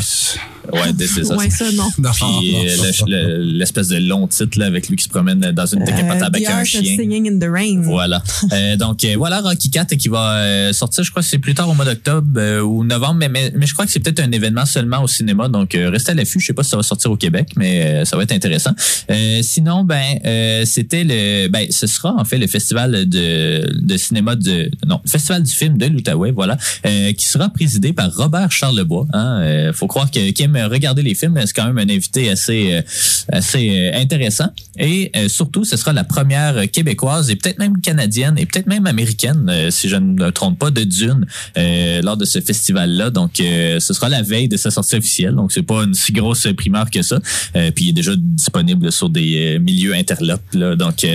Ouais, 0.72 0.92
This 0.92 1.16
Is 1.16 1.20
Us. 1.20 1.28
Ouais, 1.30 1.48
ça, 1.50 1.64
non. 1.72 1.88
Non, 1.98 2.10
Puis 2.12 2.54
euh, 2.56 2.76
non, 2.76 2.84
le- 3.06 3.26
le- 3.38 3.42
l'espèce 3.58 3.88
de 3.88 3.96
long 3.96 4.26
titre 4.28 4.58
là, 4.58 4.66
avec 4.66 4.88
lui 4.88 4.96
qui 4.96 5.04
se 5.04 5.08
promène 5.08 5.40
dans 5.40 5.66
une 5.66 5.82
décapotable 5.84 6.22
Euh, 6.22 6.26
avec 6.26 6.44
The 6.44 6.48
un 6.50 6.52
Art 6.52 6.60
of 6.62 6.66
chien. 6.68 6.82
Singing 6.96 7.28
in 7.34 7.38
the 7.38 7.50
Rain. 7.50 7.80
Voilà. 7.82 8.22
Euh, 8.52 8.76
donc 8.76 9.02
euh, 9.04 9.14
voilà 9.16 9.40
Rocky 9.40 9.70
4 9.70 9.94
qui 9.96 10.08
va 10.08 10.72
sortir, 10.72 11.04
je 11.04 11.10
crois 11.10 11.22
que 11.22 11.28
c'est 11.28 11.38
plus 11.38 11.54
tard 11.54 11.68
au 11.70 11.74
mois 11.74 11.84
d'octobre 11.86 12.28
euh, 12.36 12.60
ou 12.60 12.84
novembre, 12.84 13.14
mais, 13.14 13.28
mais, 13.28 13.52
mais 13.56 13.66
je 13.66 13.72
crois 13.72 13.86
que 13.86 13.92
c'est 13.92 14.00
peut-être 14.00 14.20
un 14.20 14.30
événement 14.30 14.66
seulement 14.66 15.02
au 15.02 15.06
cinéma. 15.08 15.48
Donc 15.48 15.74
euh, 15.74 15.88
restez 15.90 16.12
à 16.12 16.14
l'affût. 16.14 16.38
Je 16.40 16.46
sais 16.46 16.52
pas 16.52 16.62
si 16.62 16.70
ça 16.70 16.76
va 16.76 16.82
sortir 16.82 17.10
au 17.10 17.16
Québec, 17.16 17.52
mais 17.56 17.82
euh, 17.84 18.04
ça 18.04 18.16
va 18.16 18.22
être 18.24 18.32
intéressant. 18.32 18.72
Euh, 19.10 19.40
sinon, 19.42 19.84
ben 19.84 20.18
euh, 20.26 20.64
c'était 20.66 21.04
le, 21.04 21.48
ben 21.48 21.66
ce 21.70 21.86
sera 21.86 22.12
en 22.14 22.24
fait 22.24 22.38
le 22.38 22.46
festival 22.46 23.08
de, 23.08 23.66
de 23.80 23.96
cinéma 23.96 24.36
de, 24.36 24.70
non, 24.86 25.00
le 25.04 25.10
festival 25.10 25.42
du 25.42 25.52
film 25.52 25.78
de 25.78 25.86
l'Outaouais, 25.86 26.30
voilà, 26.30 26.47
euh, 26.86 27.12
qui 27.12 27.26
sera 27.26 27.48
présidé 27.48 27.92
par 27.92 28.14
Robert 28.14 28.50
Charlebois. 28.52 29.06
Hein. 29.12 29.40
Euh, 29.42 29.72
faut 29.72 29.86
croire 29.86 30.10
que 30.10 30.30
qui 30.30 30.42
aime 30.42 30.56
regarder 30.56 31.02
les 31.02 31.14
films, 31.14 31.38
c'est 31.44 31.54
quand 31.54 31.66
même 31.66 31.78
un 31.78 31.92
invité 31.92 32.30
assez 32.30 32.72
euh, 32.72 32.82
assez 33.30 33.70
euh, 33.70 34.00
intéressant. 34.00 34.48
Et 34.78 35.10
euh, 35.16 35.28
surtout, 35.28 35.64
ce 35.64 35.76
sera 35.76 35.92
la 35.92 36.04
première 36.04 36.70
québécoise 36.70 37.30
et 37.30 37.36
peut-être 37.36 37.58
même 37.58 37.80
canadienne 37.80 38.38
et 38.38 38.46
peut-être 38.46 38.66
même 38.66 38.86
américaine, 38.86 39.70
si 39.70 39.88
je 39.88 39.96
ne 39.96 40.14
me 40.14 40.30
trompe 40.30 40.58
pas, 40.58 40.70
de 40.70 40.84
Dune 40.84 41.26
lors 41.56 42.16
de 42.16 42.24
ce 42.24 42.40
festival-là. 42.40 43.10
Donc, 43.10 43.32
ce 43.36 43.78
sera 43.80 44.08
la 44.08 44.22
veille 44.22 44.48
de 44.48 44.56
sa 44.56 44.70
sortie 44.70 44.96
officielle. 44.96 45.34
Donc, 45.34 45.52
c'est 45.52 45.62
pas 45.62 45.84
une 45.84 45.94
si 45.94 46.12
grosse 46.12 46.46
primeur 46.56 46.90
que 46.90 47.02
ça. 47.02 47.18
Puis, 47.74 47.86
il 47.86 47.88
est 47.90 47.92
déjà 47.92 48.12
disponible 48.16 48.92
sur 48.92 49.10
des 49.10 49.58
milieux 49.58 49.94
interlopes. 49.94 50.54
Là. 50.54 50.76
Donc, 50.76 51.06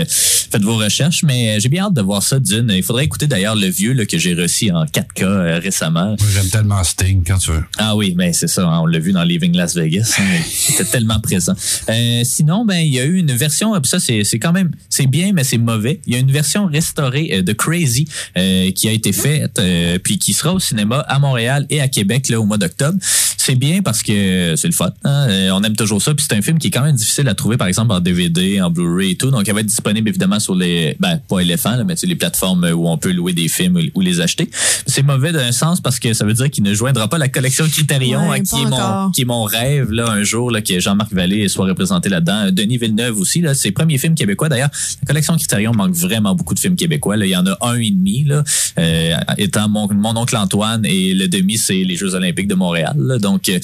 faites 0.53 0.63
vos 0.63 0.77
recherches. 0.77 1.23
Mais 1.23 1.55
euh, 1.55 1.59
j'ai 1.59 1.69
bien 1.69 1.85
hâte 1.85 1.93
de 1.93 2.01
voir 2.01 2.21
ça, 2.21 2.39
Dune. 2.39 2.71
Il 2.73 2.83
faudrait 2.83 3.05
écouter 3.05 3.27
d'ailleurs 3.27 3.55
le 3.55 3.67
vieux 3.67 3.93
là, 3.93 4.05
que 4.05 4.17
j'ai 4.17 4.33
reçu 4.33 4.71
en 4.71 4.85
4K 4.85 5.23
euh, 5.23 5.59
récemment. 5.59 6.15
Moi, 6.19 6.29
j'aime 6.33 6.49
tellement 6.49 6.83
Sting 6.83 7.23
quand 7.25 7.37
tu 7.39 7.51
veux. 7.51 7.63
Ah 7.77 7.95
oui, 7.95 8.13
ben 8.15 8.31
c'est 8.33 8.47
ça, 8.47 8.67
hein, 8.67 8.79
on 8.81 8.85
l'a 8.85 8.99
vu 8.99 9.11
dans 9.11 9.23
Leaving 9.23 9.55
Las 9.55 9.75
Vegas, 9.75 10.15
hein, 10.19 10.23
c'était 10.45 10.85
tellement 10.85 11.19
présent. 11.19 11.53
Euh, 11.89 12.21
sinon, 12.23 12.65
ben 12.65 12.77
il 12.77 12.93
y 12.93 12.99
a 12.99 13.05
eu 13.05 13.17
une 13.17 13.31
version, 13.31 13.73
ça 13.83 13.97
c'est 13.99 14.39
quand 14.39 14.53
même 14.53 14.71
c'est 14.89 15.07
bien 15.07 15.31
mais 15.33 15.43
c'est 15.43 15.57
mauvais. 15.57 15.99
Il 16.05 16.13
y 16.13 16.15
a 16.15 16.19
une 16.19 16.31
version 16.31 16.67
restaurée 16.67 17.41
de 17.41 17.53
Crazy 17.53 18.07
euh, 18.37 18.71
qui 18.71 18.87
a 18.87 18.91
été 18.91 19.11
faite 19.11 19.59
puis 20.03 20.19
qui 20.19 20.33
sera 20.33 20.53
au 20.53 20.59
cinéma 20.59 20.99
à 21.07 21.19
Montréal 21.19 21.65
et 21.69 21.81
à 21.81 21.87
Québec 21.87 22.29
là 22.29 22.39
au 22.39 22.45
mois 22.45 22.57
d'octobre. 22.57 22.97
C'est 23.37 23.55
bien 23.55 23.81
parce 23.81 24.03
que 24.03 24.55
c'est 24.55 24.67
le 24.67 24.73
fun, 24.73 24.93
hein, 25.03 25.49
on 25.51 25.63
aime 25.63 25.75
toujours 25.75 26.01
ça 26.01 26.13
puis 26.13 26.25
c'est 26.27 26.35
un 26.35 26.41
film 26.41 26.59
qui 26.59 26.67
est 26.67 26.71
quand 26.71 26.83
même 26.83 26.95
difficile 26.95 27.27
à 27.27 27.35
trouver 27.35 27.57
par 27.57 27.67
exemple 27.67 27.91
en 27.91 27.99
DVD, 27.99 28.61
en 28.61 28.69
Blu-ray 28.69 29.11
et 29.11 29.15
tout. 29.15 29.31
Donc 29.31 29.47
elle 29.47 29.55
va 29.55 29.61
être 29.61 29.65
disponible 29.67 30.07
évidemment 30.09 30.39
sur 30.43 30.55
les 30.55 30.95
ben 30.99 31.19
pas 31.27 31.41
là, 31.41 31.83
mais 31.85 31.95
les 32.03 32.15
plateformes 32.15 32.65
où 32.75 32.87
on 32.87 32.97
peut 32.97 33.11
louer 33.11 33.33
des 33.33 33.47
films 33.47 33.77
ou, 33.77 33.81
ou 33.95 34.01
les 34.01 34.21
acheter. 34.21 34.49
C'est 34.85 35.03
mauvais 35.03 35.31
d'un 35.31 35.51
sens 35.51 35.81
parce 35.81 35.99
que 35.99 36.13
ça 36.13 36.25
veut 36.25 36.33
dire 36.33 36.49
qu'il 36.49 36.63
ne 36.63 36.73
joindra 36.73 37.07
pas 37.07 37.17
la 37.17 37.29
collection 37.29 37.65
Criterion 37.67 38.29
Ouais, 38.29 38.39
hein, 38.39 38.43
qui, 38.43 38.61
est 38.61 38.65
mon, 38.65 39.11
qui 39.11 39.21
est 39.21 39.25
mon 39.25 39.43
rêve 39.43 39.91
là 39.91 40.09
un 40.09 40.23
jour 40.23 40.51
là, 40.51 40.61
que 40.61 40.79
Jean-Marc 40.79 41.13
Vallée 41.13 41.47
soit 41.47 41.65
représenté 41.65 42.09
là-dedans. 42.09 42.51
Denis 42.51 42.77
Villeneuve 42.77 43.19
aussi 43.19 43.41
là, 43.41 43.53
ses 43.53 43.71
premiers 43.71 43.97
films 43.97 44.15
québécois 44.15 44.49
d'ailleurs. 44.49 44.69
La 45.01 45.07
collection 45.07 45.35
Criterion 45.35 45.71
manque 45.73 45.95
vraiment 45.95 46.35
beaucoup 46.35 46.53
de 46.53 46.59
films 46.59 46.75
québécois. 46.75 47.17
Là. 47.17 47.25
Il 47.25 47.31
y 47.31 47.35
en 47.35 47.45
a 47.47 47.57
un 47.61 47.75
et 47.75 47.91
demi 47.91 48.23
là, 48.25 48.43
euh, 48.79 49.15
étant 49.37 49.69
mon, 49.69 49.87
mon 49.93 50.15
oncle 50.17 50.35
Antoine 50.35 50.85
et 50.85 51.13
le 51.13 51.27
demi 51.27 51.57
c'est 51.57 51.83
les 51.83 51.95
Jeux 51.95 52.13
Olympiques 52.15 52.47
de 52.47 52.55
Montréal. 52.55 52.95
là. 52.97 53.17
Donc 53.17 53.49
euh, 53.49 53.59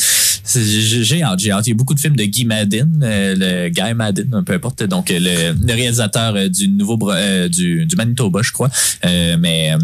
j'ai 0.45 1.21
hâte, 1.23 1.39
j'ai 1.39 1.51
hâte. 1.51 1.67
Il 1.67 1.71
y 1.71 1.73
a 1.73 1.75
beaucoup 1.75 1.93
de 1.93 1.99
films 1.99 2.15
de 2.15 2.23
Guy 2.23 2.45
Madden, 2.45 3.01
euh, 3.03 3.35
le 3.37 3.69
Guy 3.69 3.93
Madden, 3.93 4.43
peu 4.45 4.53
importe. 4.53 4.83
Donc 4.83 5.09
le, 5.09 5.53
le 5.53 5.73
réalisateur 5.73 6.49
du 6.49 6.68
nouveau 6.69 6.97
euh, 7.11 7.47
du, 7.49 7.85
du 7.85 7.95
Manitoba, 7.95 8.41
je 8.41 8.51
crois. 8.51 8.69
Euh, 9.05 9.37
mais 9.39 9.71
euh, 9.73 9.77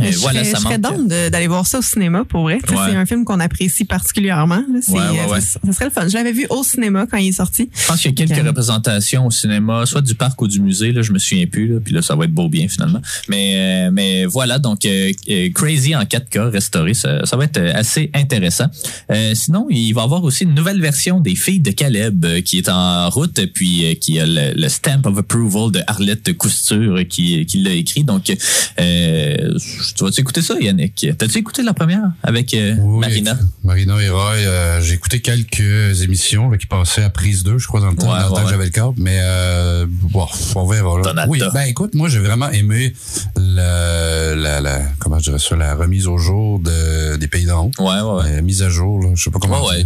euh, 0.00 0.10
je 0.10 0.18
voilà, 0.18 0.40
serais, 0.42 0.50
ça 0.52 0.58
je 0.58 0.62
serais 0.64 0.78
manque. 0.78 0.96
down 0.96 1.08
de- 1.08 1.28
d'aller 1.28 1.46
voir 1.48 1.66
ça 1.66 1.78
au 1.78 1.82
cinéma 1.82 2.24
pour 2.24 2.42
vrai. 2.44 2.54
Ouais. 2.54 2.76
C'est 2.88 2.96
un 2.96 3.04
film 3.06 3.24
qu'on 3.24 3.40
apprécie 3.40 3.84
particulièrement. 3.84 4.62
Ouais, 4.88 4.98
ouais, 5.00 5.26
ouais. 5.30 5.40
Ça, 5.40 5.60
ça 5.64 5.72
serait 5.72 5.84
le 5.86 5.90
fun. 5.90 6.08
Je 6.08 6.14
l'avais 6.14 6.32
vu 6.32 6.46
au 6.50 6.62
cinéma 6.64 7.06
quand 7.10 7.18
il 7.18 7.28
est 7.28 7.32
sorti. 7.32 7.68
Je 7.74 7.86
pense 7.86 8.00
qu'il 8.00 8.10
y 8.18 8.22
a 8.22 8.26
quelques 8.26 8.46
représentations 8.46 9.26
au 9.26 9.30
cinéma, 9.30 9.84
soit 9.86 10.00
du 10.00 10.14
parc 10.14 10.40
ou 10.40 10.48
du 10.48 10.60
musée, 10.60 10.92
là, 10.92 11.02
je 11.02 11.12
me 11.12 11.18
souviens 11.18 11.46
plus, 11.46 11.68
là, 11.74 11.80
puis 11.84 11.92
là, 11.92 12.00
ça 12.02 12.14
va 12.16 12.24
être 12.24 12.32
beau 12.32 12.48
bien 12.48 12.68
finalement. 12.68 13.00
Mais, 13.28 13.54
euh, 13.56 13.90
mais 13.92 14.24
voilà, 14.24 14.58
donc 14.58 14.84
euh, 14.86 15.10
Crazy 15.54 15.94
en 15.94 16.02
4K 16.02 16.48
restauré, 16.50 16.94
ça, 16.94 17.24
ça 17.26 17.36
va 17.36 17.44
être 17.44 17.60
assez 17.74 18.10
intéressant. 18.14 18.66
Euh, 19.10 19.34
sinon, 19.34 19.66
il 19.70 19.92
va 19.92 20.00
y 20.00 20.04
avoir 20.04 20.24
aussi 20.24 20.44
une 20.44 20.54
nouvelle 20.54 20.80
version 20.80 21.20
des 21.20 21.34
Filles 21.36 21.60
de 21.60 21.70
Caleb 21.70 22.24
qui 22.44 22.58
est 22.58 22.68
en 22.68 23.10
route, 23.10 23.40
puis 23.52 23.98
qui 24.00 24.18
a 24.18 24.26
le, 24.26 24.54
le 24.58 24.68
stamp 24.68 25.02
of 25.04 25.18
approval 25.18 25.70
de 25.70 25.80
Arlette 26.02 26.36
Cousture 26.36 26.98
qui, 27.08 27.46
qui 27.46 27.62
l'a 27.62 27.70
écrit. 27.72 28.02
Donc, 28.04 28.30
euh, 28.80 29.58
tu 29.96 30.04
vas-tu 30.04 30.20
écouter 30.20 30.42
ça, 30.42 30.54
Yannick? 30.60 31.06
T'as-tu 31.16 31.38
écouté 31.38 31.62
la 31.62 31.72
première 31.74 32.10
avec 32.22 32.52
euh, 32.54 32.74
Oui, 32.80 33.00
Marina? 33.00 33.38
Marina 33.62 34.00
et 34.02 34.08
Roy, 34.08 34.32
euh, 34.36 34.80
j'ai 34.80 34.94
écouté 34.94 35.20
quelques 35.20 36.02
émissions 36.02 36.50
là, 36.50 36.58
qui 36.58 36.66
passaient 36.66 37.04
à 37.04 37.10
prise 37.10 37.44
2, 37.44 37.58
je 37.58 37.66
crois, 37.66 37.80
dans 37.80 37.90
le 37.90 37.96
temps, 37.96 38.12
Ouais, 38.12 38.18
dans 38.20 38.26
le 38.26 38.32
ouais, 38.32 38.38
temps 38.40 38.44
que 38.44 38.50
j'avais 38.50 38.64
le 38.64 38.70
câble, 38.70 38.94
mais 38.96 39.18
euh, 39.20 39.86
bon, 39.88 40.26
on 40.56 40.66
verra. 40.66 41.00
là. 41.14 41.26
Oui, 41.28 41.40
ben 41.54 41.62
écoute, 41.62 41.94
moi 41.94 42.08
j'ai 42.08 42.18
vraiment 42.18 42.50
aimé 42.50 42.92
le, 43.36 44.34
la, 44.34 44.60
la, 44.60 44.80
comment 44.98 45.18
je 45.18 45.24
dirais 45.24 45.38
ça, 45.38 45.56
la 45.56 45.74
remise 45.76 46.06
au 46.08 46.18
jour 46.18 46.58
de, 46.58 47.16
des 47.16 47.28
pays 47.28 47.44
d'en 47.46 47.66
haut. 47.66 47.70
Ouais, 47.78 48.00
ouais, 48.00 48.22
ouais. 48.24 48.38
Euh, 48.38 48.42
mise 48.42 48.62
à 48.62 48.68
jour, 48.68 49.00
là, 49.00 49.10
je 49.14 49.22
sais 49.22 49.30
pas 49.30 49.38
comment 49.38 49.62
Ouais. 49.66 49.84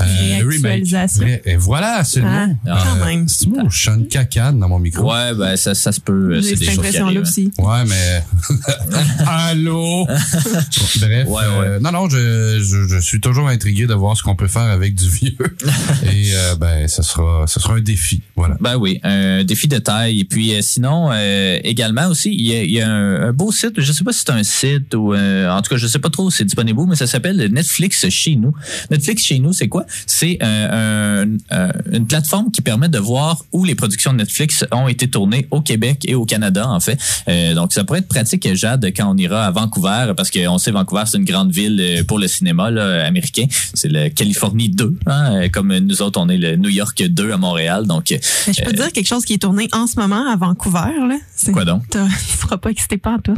Euh, 0.00 0.04
le. 0.40 0.46
Réactualisation. 0.48 1.24
Ouais, 1.24 1.42
Et 1.44 1.56
voilà, 1.56 2.04
c'est 2.04 2.20
le 2.20 2.26
Ah, 2.26 2.46
mot. 2.46 2.54
quand 2.64 3.04
même. 3.06 3.26
C'est 3.28 3.46
le 3.46 3.52
mot, 3.52 3.68
je 3.70 3.76
chante 3.76 4.08
cacane 4.08 4.58
dans 4.60 4.68
mon 4.68 4.78
micro. 4.78 5.10
Ouais, 5.12 5.31
ben 5.34 5.56
ça, 5.56 5.74
ça 5.74 5.92
se 5.92 6.00
peut. 6.00 6.12
euh, 6.34 6.40
J'ai 6.40 6.42
C'est 6.42 6.50
des 6.50 6.56
cette 6.56 6.64
choses 6.66 6.72
qui 6.74 6.78
impression-là 6.80 7.06
arrivent. 7.10 7.22
aussi. 7.22 7.50
Ouais, 7.58 7.84
mais 7.86 8.24
Allô? 9.26 10.06
Bref. 10.06 11.28
Ouais, 11.28 11.42
euh, 11.44 11.80
non, 11.80 11.92
non, 11.92 12.08
je, 12.08 12.60
je, 12.62 12.88
je 12.88 12.98
suis 12.98 13.20
toujours 13.20 13.48
intrigué 13.48 13.86
de 13.86 13.94
voir 13.94 14.16
ce 14.16 14.22
qu'on 14.22 14.36
peut 14.36 14.48
faire 14.48 14.62
avec 14.62 14.94
du 14.94 15.08
vieux. 15.08 15.36
Et 16.04 16.32
euh, 16.34 16.54
ben, 16.56 16.86
ce 16.88 17.02
sera, 17.02 17.46
ce 17.46 17.60
sera 17.60 17.74
un 17.74 17.80
défi. 17.80 18.22
Voilà. 18.36 18.56
Ben 18.60 18.76
oui, 18.76 19.00
un 19.02 19.44
défi 19.44 19.68
de 19.68 19.78
taille. 19.78 20.20
Et 20.20 20.24
puis 20.24 20.54
euh, 20.54 20.60
sinon, 20.62 21.10
euh, 21.12 21.58
également 21.64 22.06
aussi, 22.08 22.30
il 22.34 22.46
y 22.46 22.54
a, 22.54 22.62
il 22.62 22.70
y 22.72 22.80
a 22.80 22.88
un, 22.90 23.28
un 23.28 23.32
beau 23.32 23.52
site, 23.52 23.74
je 23.80 23.92
sais 23.92 24.04
pas 24.04 24.12
si 24.12 24.20
c'est 24.20 24.30
un 24.32 24.42
site 24.44 24.94
ou 24.94 25.14
euh, 25.14 25.48
en 25.50 25.60
tout 25.62 25.70
cas, 25.70 25.76
je 25.76 25.86
sais 25.86 25.98
pas 25.98 26.10
trop 26.10 26.30
si 26.30 26.38
c'est 26.38 26.44
disponible 26.44 26.78
où, 26.80 26.86
mais 26.86 26.96
ça 26.96 27.06
s'appelle 27.06 27.36
Netflix 27.52 28.08
chez 28.08 28.36
nous. 28.36 28.52
Netflix 28.90 29.24
chez 29.24 29.38
nous, 29.38 29.52
c'est 29.52 29.68
quoi? 29.68 29.86
C'est 30.06 30.38
euh, 30.42 31.24
un- 31.24 31.36
un- 31.56 31.72
une 31.92 32.06
plateforme 32.06 32.50
qui 32.50 32.60
permet 32.62 32.88
de 32.88 32.98
voir 32.98 33.44
où 33.52 33.64
les 33.64 33.74
productions 33.74 34.12
de 34.12 34.18
Netflix 34.18 34.64
ont 34.72 34.88
été 34.88 35.08
tournées 35.08 35.21
au 35.50 35.60
Québec 35.60 36.04
et 36.06 36.14
au 36.14 36.24
Canada, 36.24 36.68
en 36.68 36.80
fait. 36.80 36.98
Euh, 37.28 37.54
donc, 37.54 37.72
ça 37.72 37.84
pourrait 37.84 38.00
être 38.00 38.08
pratique, 38.08 38.48
Jade, 38.54 38.84
quand 38.96 39.10
on 39.12 39.16
ira 39.16 39.46
à 39.46 39.50
Vancouver, 39.50 40.12
parce 40.16 40.30
qu'on 40.30 40.58
sait 40.58 40.70
Vancouver, 40.70 41.02
c'est 41.06 41.18
une 41.18 41.24
grande 41.24 41.50
ville 41.52 41.78
euh, 41.80 42.04
pour 42.04 42.18
le 42.18 42.28
cinéma 42.28 42.70
là, 42.70 43.04
américain. 43.06 43.46
C'est 43.74 43.88
le 43.88 44.08
Californie 44.08 44.68
2, 44.68 44.96
hein, 45.06 45.34
euh, 45.34 45.48
comme 45.48 45.76
nous 45.78 46.02
autres, 46.02 46.20
on 46.20 46.28
est 46.28 46.36
le 46.36 46.56
New 46.56 46.68
York 46.70 47.02
2 47.02 47.32
à 47.32 47.36
Montréal. 47.36 47.86
Donc, 47.86 48.06
Mais 48.10 48.52
je 48.52 48.62
peux 48.62 48.70
te 48.72 48.76
dire 48.76 48.92
quelque 48.92 49.06
chose 49.06 49.24
qui 49.24 49.34
est 49.34 49.38
tourné 49.38 49.68
en 49.72 49.86
ce 49.86 49.98
moment 49.98 50.30
à 50.30 50.36
Vancouver. 50.36 50.92
Là. 51.08 51.16
C'est- 51.34 51.52
Quoi 51.52 51.64
donc? 51.64 51.82
Tu 51.90 51.98
seras 52.40 52.56
pas 52.56 52.70
excité 52.70 52.96
par 52.98 53.20
tout. 53.22 53.36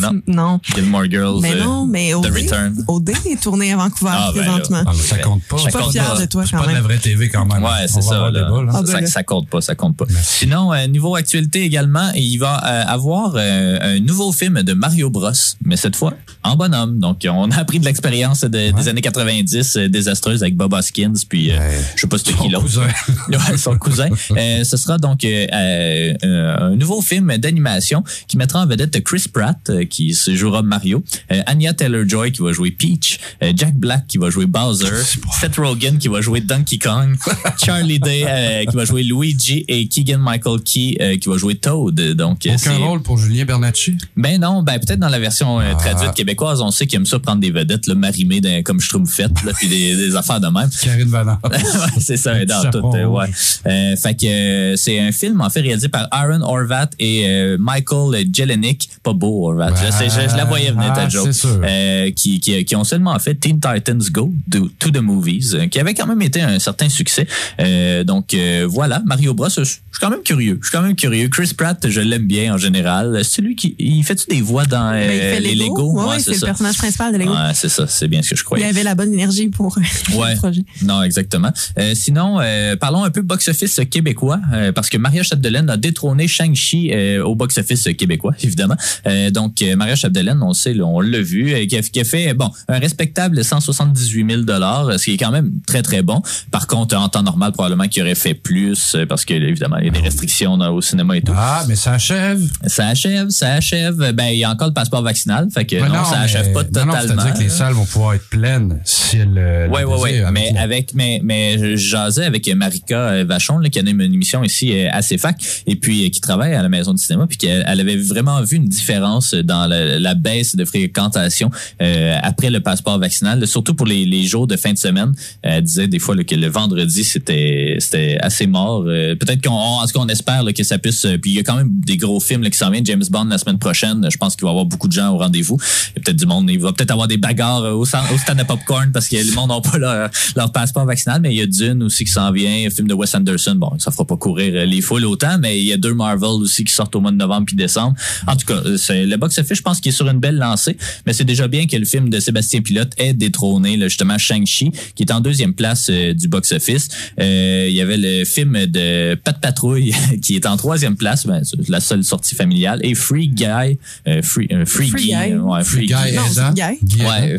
Non. 0.00 0.20
non. 0.26 0.60
Gilmore 0.74 1.04
Girls. 1.10 1.40
Mais 1.40 1.54
non, 1.56 1.86
mais 1.86 2.10
The 2.12 2.16
OD, 2.16 2.26
Return. 2.26 2.84
OD 2.88 3.10
est 3.30 3.40
tourné 3.42 3.72
à 3.72 3.76
Vancouver 3.76 4.10
Ah, 4.14 4.30
ben 4.34 4.42
présentement. 4.42 4.82
Ah, 4.86 4.92
ça 4.94 5.18
compte 5.18 5.42
pas. 5.44 5.56
je 5.56 5.62
suis 5.62 5.72
ça 5.72 5.78
pas 5.78 5.84
compte 5.84 5.92
fière 5.92 6.14
pas. 6.14 6.20
de 6.20 6.26
toi 6.26 6.44
C'est 6.44 6.56
quand 6.56 6.62
pas 6.62 6.68
de 6.68 6.74
la 6.74 6.80
vraie 6.82 6.98
TV 6.98 7.28
quand 7.28 7.46
même. 7.46 7.62
Ouais, 7.62 7.70
c'est 7.86 8.02
ça, 8.02 8.14
avoir 8.16 8.30
là. 8.32 8.44
débat, 8.44 8.62
là. 8.62 8.72
Ah, 8.74 8.82
ben 8.82 9.06
ça. 9.06 9.06
Ça 9.06 9.22
compte 9.22 9.48
pas, 9.48 9.60
ça 9.60 9.74
compte 9.74 9.96
pas. 9.96 10.04
Merci. 10.10 10.38
Sinon, 10.38 10.72
euh, 10.72 10.86
niveau 10.86 11.14
actualité 11.26 11.62
également, 11.64 12.12
il 12.14 12.36
va 12.38 12.54
euh, 12.64 12.84
avoir 12.86 13.32
euh, 13.34 13.78
un 13.80 13.98
nouveau 13.98 14.30
film 14.30 14.62
de 14.62 14.74
Mario 14.74 15.10
Bros, 15.10 15.32
mais 15.64 15.76
cette 15.76 15.96
fois 15.96 16.14
en 16.44 16.54
bonhomme. 16.54 17.00
Donc, 17.00 17.26
on 17.28 17.50
a 17.50 17.56
appris 17.58 17.80
de 17.80 17.84
l'expérience 17.84 18.42
de- 18.44 18.70
des 18.70 18.88
années 18.88 19.00
90 19.00 19.76
euh, 19.76 19.88
désastreuse 19.88 20.44
avec 20.44 20.54
Bob 20.56 20.72
Hoskins, 20.72 21.14
puis 21.28 21.50
euh, 21.50 21.58
Ouais. 21.58 21.80
je 21.96 22.02
sais 22.02 22.06
pas 22.06 22.18
Son 22.18 22.32
qui 22.32 22.48
l'autre. 22.48 22.68
son 23.58 23.76
cousin. 23.76 24.08
Euh, 24.36 24.64
ce 24.64 24.76
sera 24.76 24.98
donc 24.98 25.24
un 25.24 26.76
nouveau 26.76 27.00
film 27.00 27.36
d'animation 27.38 28.04
qui 28.28 28.36
mettra 28.36 28.62
en 28.62 28.66
vedette 28.66 29.02
Chris 29.02 29.24
Pratt, 29.32 29.70
qui 29.88 30.14
se 30.14 30.34
jouera 30.36 30.62
Mario, 30.62 31.02
Anya 31.46 31.72
Taylor-Joy 31.72 32.32
qui 32.32 32.42
va 32.42 32.52
jouer 32.52 32.70
Peach, 32.70 33.18
Jack 33.54 33.74
Black 33.74 34.06
qui 34.06 34.18
va 34.18 34.30
jouer 34.30 34.46
Bowser, 34.46 34.86
Seth 35.40 35.56
Rogen 35.56 35.98
qui 35.98 36.08
va 36.08 36.20
jouer 36.20 36.40
Donkey 36.40 36.78
Kong, 36.78 37.16
Charlie 37.64 37.98
Day 37.98 38.66
qui 38.68 38.76
va 38.76 38.84
jouer 38.84 39.02
Luigi 39.02 39.64
et 39.68 39.88
Keegan 39.88 40.18
Michael 40.18 40.60
Key 40.62 41.15
qui 41.18 41.28
va 41.28 41.36
jouer 41.36 41.54
Toad. 41.56 41.94
Donc, 42.14 42.46
euh, 42.46 42.50
Aucun 42.56 42.76
rôle 42.78 43.02
pour 43.02 43.18
Julien 43.18 43.44
Bernacci. 43.44 43.94
ben 44.16 44.40
non, 44.40 44.62
ben 44.62 44.78
peut-être 44.78 45.00
dans 45.00 45.08
la 45.08 45.18
version 45.18 45.60
euh, 45.60 45.72
Ah. 45.72 45.74
traduite 45.76 46.14
québécoise, 46.14 46.60
on 46.60 46.70
sait 46.70 46.86
qu'il 46.86 46.96
aime 46.98 47.06
ça 47.06 47.18
prendre 47.18 47.40
des 47.40 47.50
vedettes, 47.50 47.86
là, 47.86 47.94
marimées 47.94 48.40
dans- 48.40 48.62
comme 48.62 48.80
Schtroumpfette, 48.80 49.32
puis 49.56 49.68
des, 49.68 49.96
des 49.96 50.16
affaires 50.16 50.40
de 50.40 50.48
même. 50.48 50.68
Karine. 50.82 51.10
Ouais, 51.16 51.58
c'est 52.00 52.16
ça, 52.16 52.32
Un 52.32 52.44
dans 52.44 52.70
tout. 52.70 52.92
euh, 52.94 53.04
ouais. 53.06 53.26
Euh, 53.66 53.96
fait 53.96 54.14
que 54.14 54.26
euh, 54.26 54.76
c'est 54.76 54.98
un 55.00 55.12
film 55.12 55.40
en 55.40 55.48
fait 55.50 55.60
réalisé 55.60 55.88
par 55.88 56.08
Aaron 56.10 56.40
Horvat 56.42 56.90
et 56.98 57.24
euh, 57.26 57.56
Michael 57.58 58.26
Jelenic, 58.32 58.88
pas 59.02 59.12
beau 59.12 59.48
Horvat. 59.48 59.70
je 59.74 59.90
sais, 59.92 60.08
je, 60.08 60.30
je 60.30 60.36
la 60.36 60.44
voyais 60.44 60.70
venir 60.70 60.92
ta 60.92 61.02
Ah, 61.02 61.08
joke. 61.08 61.26
c'est 61.26 61.32
sûr. 61.32 61.60
Euh, 61.62 62.10
qui, 62.12 62.40
qui, 62.40 62.64
qui 62.64 62.76
ont 62.76 62.84
seulement 62.84 63.18
fait 63.18 63.34
Teen 63.34 63.60
Titans 63.60 64.02
Go 64.10 64.32
to, 64.50 64.68
to 64.78 64.90
the 64.90 64.98
Movies, 65.00 65.54
euh, 65.54 65.66
qui 65.68 65.78
avait 65.80 65.94
quand 65.94 66.06
même 66.06 66.22
été 66.22 66.40
un 66.42 66.58
certain 66.58 66.88
succès. 66.88 67.26
Euh, 67.60 68.04
donc 68.04 68.34
euh, 68.34 68.66
voilà, 68.68 69.02
Mario 69.06 69.32
Bros. 69.34 69.48
Je, 69.48 69.62
je 69.64 69.70
suis 69.70 69.80
quand 70.00 70.10
même 70.10 70.22
curieux. 70.22 70.58
Je 70.60 70.68
suis 70.68 70.76
quand 70.76 70.82
même 70.82 70.94
curieux. 70.96 71.05
Chris 71.30 71.52
Pratt, 71.56 71.88
je 71.88 72.00
l'aime 72.00 72.26
bien 72.26 72.54
en 72.54 72.58
général. 72.58 73.24
C'est 73.24 73.42
lui 73.42 73.54
qui 73.56 73.74
il 73.78 74.02
fait-tu 74.04 74.26
des 74.28 74.40
voix 74.40 74.64
dans 74.66 74.88
euh, 74.92 75.06
Ben, 75.06 75.12
il 75.12 75.18
fait 75.20 75.40
les 75.40 75.54
Lego. 75.54 75.64
Lego? 75.76 75.92
Ouais, 76.00 76.06
Ouais, 76.08 76.18
c'est 76.20 76.32
le 76.34 76.40
personnage 76.40 76.76
principal 76.78 77.12
de 77.12 77.18
Lego. 77.18 77.32
Ouais, 77.32 77.52
c'est 77.54 77.68
ça. 77.68 77.86
C'est 77.86 78.08
bien 78.08 78.22
ce 78.22 78.30
que 78.30 78.36
je 78.36 78.42
Il 78.42 78.44
croyais. 78.44 78.64
avait 78.66 78.82
la 78.82 78.94
bonne 78.94 79.12
énergie 79.12 79.48
pour 79.48 79.76
Ouais. 80.16 80.32
le 80.32 80.36
projet. 80.38 80.64
Non, 80.82 81.02
exactement. 81.02 81.50
Euh, 81.78 81.94
sinon, 81.94 82.38
euh, 82.40 82.76
parlons 82.76 83.04
un 83.04 83.10
peu 83.10 83.22
box-office 83.22 83.80
québécois, 83.90 84.40
euh, 84.52 84.72
parce 84.72 84.88
que 84.88 84.96
Maria 84.98 85.22
Chapdelaine 85.22 85.68
a 85.70 85.76
détrôné 85.76 86.28
Shang-Chi 86.28 86.90
euh, 86.92 87.22
au 87.24 87.34
box-office 87.34 87.88
québécois, 87.98 88.34
évidemment. 88.42 88.76
Euh, 89.06 89.30
donc, 89.30 89.62
euh, 89.62 89.76
Maria 89.76 89.94
Chapdelaine, 89.96 90.40
on 90.42 90.52
sait, 90.52 90.78
on 90.80 91.00
l'a 91.00 91.20
vu, 91.20 91.52
euh, 91.52 91.66
qui, 91.66 91.76
a, 91.76 91.82
qui 91.82 92.00
a 92.00 92.04
fait, 92.04 92.34
bon, 92.34 92.50
un 92.68 92.78
respectable 92.78 93.44
178 93.44 94.30
000 94.30 94.42
ce 94.46 95.04
qui 95.04 95.12
est 95.12 95.16
quand 95.16 95.30
même 95.32 95.50
très, 95.66 95.82
très 95.82 96.02
bon. 96.02 96.22
Par 96.50 96.66
contre, 96.66 96.96
en 96.96 97.08
temps 97.08 97.22
normal, 97.22 97.52
probablement 97.52 97.88
qu'il 97.88 98.02
aurait 98.02 98.14
fait 98.14 98.34
plus, 98.34 98.94
euh, 98.94 99.06
parce 99.06 99.24
que, 99.24 99.34
évidemment, 99.34 99.76
il 99.78 99.86
y 99.86 99.88
a 99.88 99.92
des 99.92 100.00
restrictions 100.00 100.56
dans- 100.56 100.70
au 100.72 100.80
cinéma 100.80 100.95
et 101.14 101.22
tout. 101.22 101.32
Ah, 101.36 101.64
mais 101.68 101.76
ça 101.76 101.92
achève. 101.92 102.40
Ça 102.66 102.88
achève, 102.88 103.28
ça 103.30 103.52
achève. 103.54 104.12
Ben, 104.12 104.26
il 104.26 104.38
y 104.38 104.44
a 104.44 104.50
encore 104.50 104.68
le 104.68 104.74
passeport 104.74 105.02
vaccinal, 105.02 105.48
fait 105.52 105.64
que 105.64 105.76
non, 105.76 106.04
ça 106.04 106.18
mais- 106.18 106.24
achève 106.24 106.52
pas 106.52 106.62
non, 106.62 106.86
non, 106.86 106.92
totalement. 106.92 107.22
C'est-à-dire 107.22 107.34
que 107.34 107.42
les 107.44 107.48
salles 107.48 107.74
vont 107.74 107.84
pouvoir 107.84 108.14
être 108.14 108.28
pleines 108.28 108.80
si 108.84 109.18
le. 109.18 109.68
Oui, 109.70 109.80
le 109.82 109.86
oui, 109.88 109.94
oui. 110.02 110.10
désir, 110.12 110.32
Mais 110.32 110.56
avec, 110.58 110.94
mais, 110.94 111.20
mais 111.22 111.76
jasais 111.76 112.24
avec 112.24 112.48
Marika 112.54 112.96
euh, 112.98 113.24
Vachon, 113.26 113.58
là, 113.58 113.68
qui 113.68 113.78
anime 113.78 114.00
une 114.00 114.14
émission 114.14 114.42
ici 114.44 114.72
euh, 114.72 114.88
à 114.92 115.02
CFAC, 115.02 115.36
et 115.66 115.76
puis 115.76 116.06
euh, 116.06 116.08
qui 116.10 116.20
travaille 116.20 116.54
à 116.54 116.62
la 116.62 116.68
maison 116.68 116.92
du 116.92 117.02
cinéma, 117.02 117.26
puis 117.26 117.36
qu'elle 117.38 117.64
elle 117.66 117.80
avait 117.80 117.96
vraiment 117.96 118.40
vu 118.42 118.56
une 118.56 118.68
différence 118.68 119.34
dans 119.34 119.66
la, 119.66 119.98
la 119.98 120.14
baisse 120.14 120.56
de 120.56 120.64
fréquentation 120.64 121.50
euh, 121.82 122.16
après 122.22 122.50
le 122.50 122.60
passeport 122.60 122.98
vaccinal, 122.98 123.46
surtout 123.46 123.74
pour 123.74 123.86
les, 123.86 124.04
les 124.04 124.24
jours 124.24 124.46
de 124.46 124.56
fin 124.56 124.72
de 124.72 124.78
semaine. 124.78 125.12
Elle 125.42 125.62
disait 125.62 125.88
des 125.88 125.98
fois 125.98 126.14
là, 126.14 126.24
que 126.24 126.34
le 126.34 126.46
vendredi, 126.48 127.04
c'était 127.04 127.76
c'était 127.80 128.18
assez 128.20 128.46
mort. 128.46 128.84
Euh, 128.86 129.14
Peut-être 129.16 129.42
qu'on 129.42 129.52
en 129.54 129.84
tout 129.86 129.92
cas, 129.92 130.00
on 130.00 130.08
espère 130.08 130.42
là, 130.42 130.52
que 130.52 130.62
ça 130.62 130.78
puisse. 130.78 130.85
Euh, 131.04 131.18
Puis 131.18 131.32
il 131.32 131.34
y 131.34 131.38
a 131.38 131.42
quand 131.42 131.56
même 131.56 131.70
des 131.70 131.96
gros 131.96 132.20
films 132.20 132.42
là, 132.42 132.50
qui 132.50 132.58
s'en 132.58 132.70
viennent. 132.70 132.86
James 132.86 133.04
Bond 133.10 133.24
la 133.24 133.38
semaine 133.38 133.58
prochaine. 133.58 134.06
Je 134.10 134.16
pense 134.16 134.36
qu'il 134.36 134.44
va 134.44 134.50
y 134.50 134.52
avoir 134.52 134.66
beaucoup 134.66 134.88
de 134.88 134.92
gens 134.92 135.12
au 135.12 135.18
rendez-vous. 135.18 135.58
Il 135.60 135.98
y 135.98 136.00
a 136.00 136.02
peut-être 136.02 136.16
du 136.16 136.26
monde. 136.26 136.48
Il 136.50 136.60
va 136.60 136.72
peut-être 136.72 136.90
avoir 136.90 137.08
des 137.08 137.16
bagarres 137.16 137.64
euh, 137.64 137.72
au, 137.72 137.84
stand- 137.84 138.06
de 138.36 138.42
popcorn 138.42 138.92
parce 138.92 139.08
que 139.08 139.16
le 139.16 139.34
monde 139.34 139.50
n'a 139.50 139.60
pas 139.60 139.78
leur, 139.78 140.52
passeport 140.52 140.84
vaccinal. 140.84 141.20
Mais 141.20 141.34
il 141.34 141.38
y 141.38 141.42
a 141.42 141.46
Dune 141.46 141.82
aussi 141.82 142.04
qui 142.04 142.12
s'en 142.12 142.30
vient. 142.32 142.66
Un 142.66 142.70
film 142.70 142.88
de 142.88 142.94
Wes 142.94 143.14
Anderson. 143.14 143.54
Bon, 143.56 143.78
ça 143.78 143.90
fera 143.90 144.04
pas 144.04 144.16
courir 144.16 144.52
euh, 144.54 144.64
les 144.64 144.80
foules 144.80 145.04
autant, 145.04 145.38
mais 145.38 145.58
il 145.58 145.66
y 145.66 145.72
a 145.72 145.76
deux 145.76 145.94
Marvel 145.94 146.28
aussi 146.30 146.64
qui 146.64 146.72
sortent 146.72 146.94
au 146.96 147.00
mois 147.00 147.10
de 147.10 147.16
novembre 147.16 147.46
puis 147.46 147.56
décembre. 147.56 147.96
En 148.26 148.36
tout 148.36 148.46
cas, 148.46 148.60
le 148.64 149.16
box-office, 149.16 149.58
je 149.58 149.62
pense 149.62 149.80
qu'il 149.80 149.90
est 149.90 149.96
sur 149.96 150.08
une 150.08 150.20
belle 150.20 150.36
lancée. 150.36 150.76
Mais 151.06 151.12
c'est 151.12 151.24
déjà 151.24 151.48
bien 151.48 151.66
que 151.66 151.76
le 151.76 151.84
film 151.84 152.10
de 152.10 152.20
Sébastien 152.20 152.60
Pilote 152.60 152.92
ait 152.98 153.14
détrôné 153.14 153.76
là, 153.76 153.88
justement 153.88 154.18
Shang-Chi, 154.18 154.72
qui 154.94 155.02
est 155.02 155.12
en 155.12 155.20
deuxième 155.20 155.54
place 155.54 155.90
du 155.90 156.28
box-office. 156.28 156.88
Euh, 157.20 157.66
il 157.68 157.74
y 157.74 157.80
avait 157.80 157.96
le 157.96 158.24
film 158.24 158.66
de 158.66 159.14
Pat 159.16 159.38
Patrouille 159.40 159.94
qui 160.22 160.36
est 160.36 160.46
en 160.46 160.56
troisième 160.66 160.96
place, 160.96 161.26
ben, 161.28 161.42
c'est 161.44 161.68
la 161.68 161.78
seule 161.78 162.02
sortie 162.02 162.34
familiale, 162.34 162.80
et 162.82 162.96
Free 162.96 163.28
Guy, 163.28 163.78
euh, 164.08 164.20
Free, 164.22 164.48
euh, 164.50 164.66
Free, 164.66 164.88
Free 164.88 165.00
Guy, 165.02 165.06
Guy. 165.10 165.32
euh, 165.34 165.38
ouais, 165.40 165.62
Free 165.62 165.86
Guy 165.86 165.92
Non, 165.94 166.22
aidant. 166.26 166.52
Guy. 166.52 167.02
Ouais, 167.04 167.36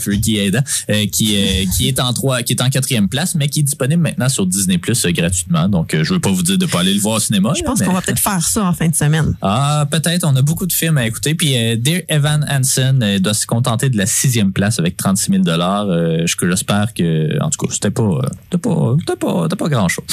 euh, 0.90 1.06
qui 1.12 1.36
euh, 1.36 1.66
qui 1.76 1.88
est 1.90 2.00
en 2.00 2.14
trois, 2.14 2.42
qui 2.44 2.54
est 2.54 2.62
en 2.62 2.70
quatrième 2.70 3.10
place, 3.10 3.36
mais 3.36 3.50
qui 3.50 3.60
est 3.60 3.64
disponible 3.64 4.02
maintenant 4.02 4.30
sur 4.30 4.46
Disney 4.46 4.78
Plus 4.78 5.06
gratuitement. 5.08 5.68
Donc, 5.68 5.94
euh, 5.94 6.06
je 6.06 6.14
veux 6.14 6.20
pas 6.22 6.30
vous 6.32 6.42
dire 6.44 6.58
de 6.58 6.66
pas 6.66 6.80
aller 6.80 6.94
le 6.94 7.02
voir 7.02 7.16
au 7.16 7.20
cinéma. 7.20 7.52
Je 7.54 7.64
là, 7.64 7.70
pense 7.70 7.80
mais- 7.82 7.86
qu'on 7.88 7.94
va 7.94 8.02
peut-être 8.02 8.20
faire 8.20 8.42
ça 8.42 8.64
en 8.64 8.74
fin 8.74 8.88
de 8.88 8.96
semaine. 8.96 9.36
ah, 9.42 9.86
peut-être. 9.92 10.26
On 10.26 10.36
a 10.38 10.42
beaucoup 10.42 10.66
de 10.66 10.72
films 10.74 10.98
à 10.98 11.06
écouter. 11.06 11.36
Puis 11.36 11.58
euh, 11.58 11.76
Dear 11.76 12.02
Evan 12.08 12.46
Hansen 12.50 13.04
euh, 13.04 13.20
doit 13.20 13.34
se 13.34 13.46
contenter 13.46 13.90
de 13.90 13.98
la 13.98 14.06
sixième 14.06 14.54
place 14.54 14.80
avec 14.80 14.96
36 14.96 15.32
000 15.32 15.44
dollars. 15.44 15.88
Euh, 15.90 16.26
je- 16.26 16.36
J'espère 16.48 16.94
que, 16.94 17.38
en 17.42 17.50
tout 17.50 17.66
cas, 17.68 17.74
c'était 17.74 17.92
pas, 17.92 18.04
euh, 18.04 18.58
pas, 18.58 19.16
pas, 19.20 19.48
pas 19.50 19.68
grand 19.70 19.90
chose. 19.90 20.06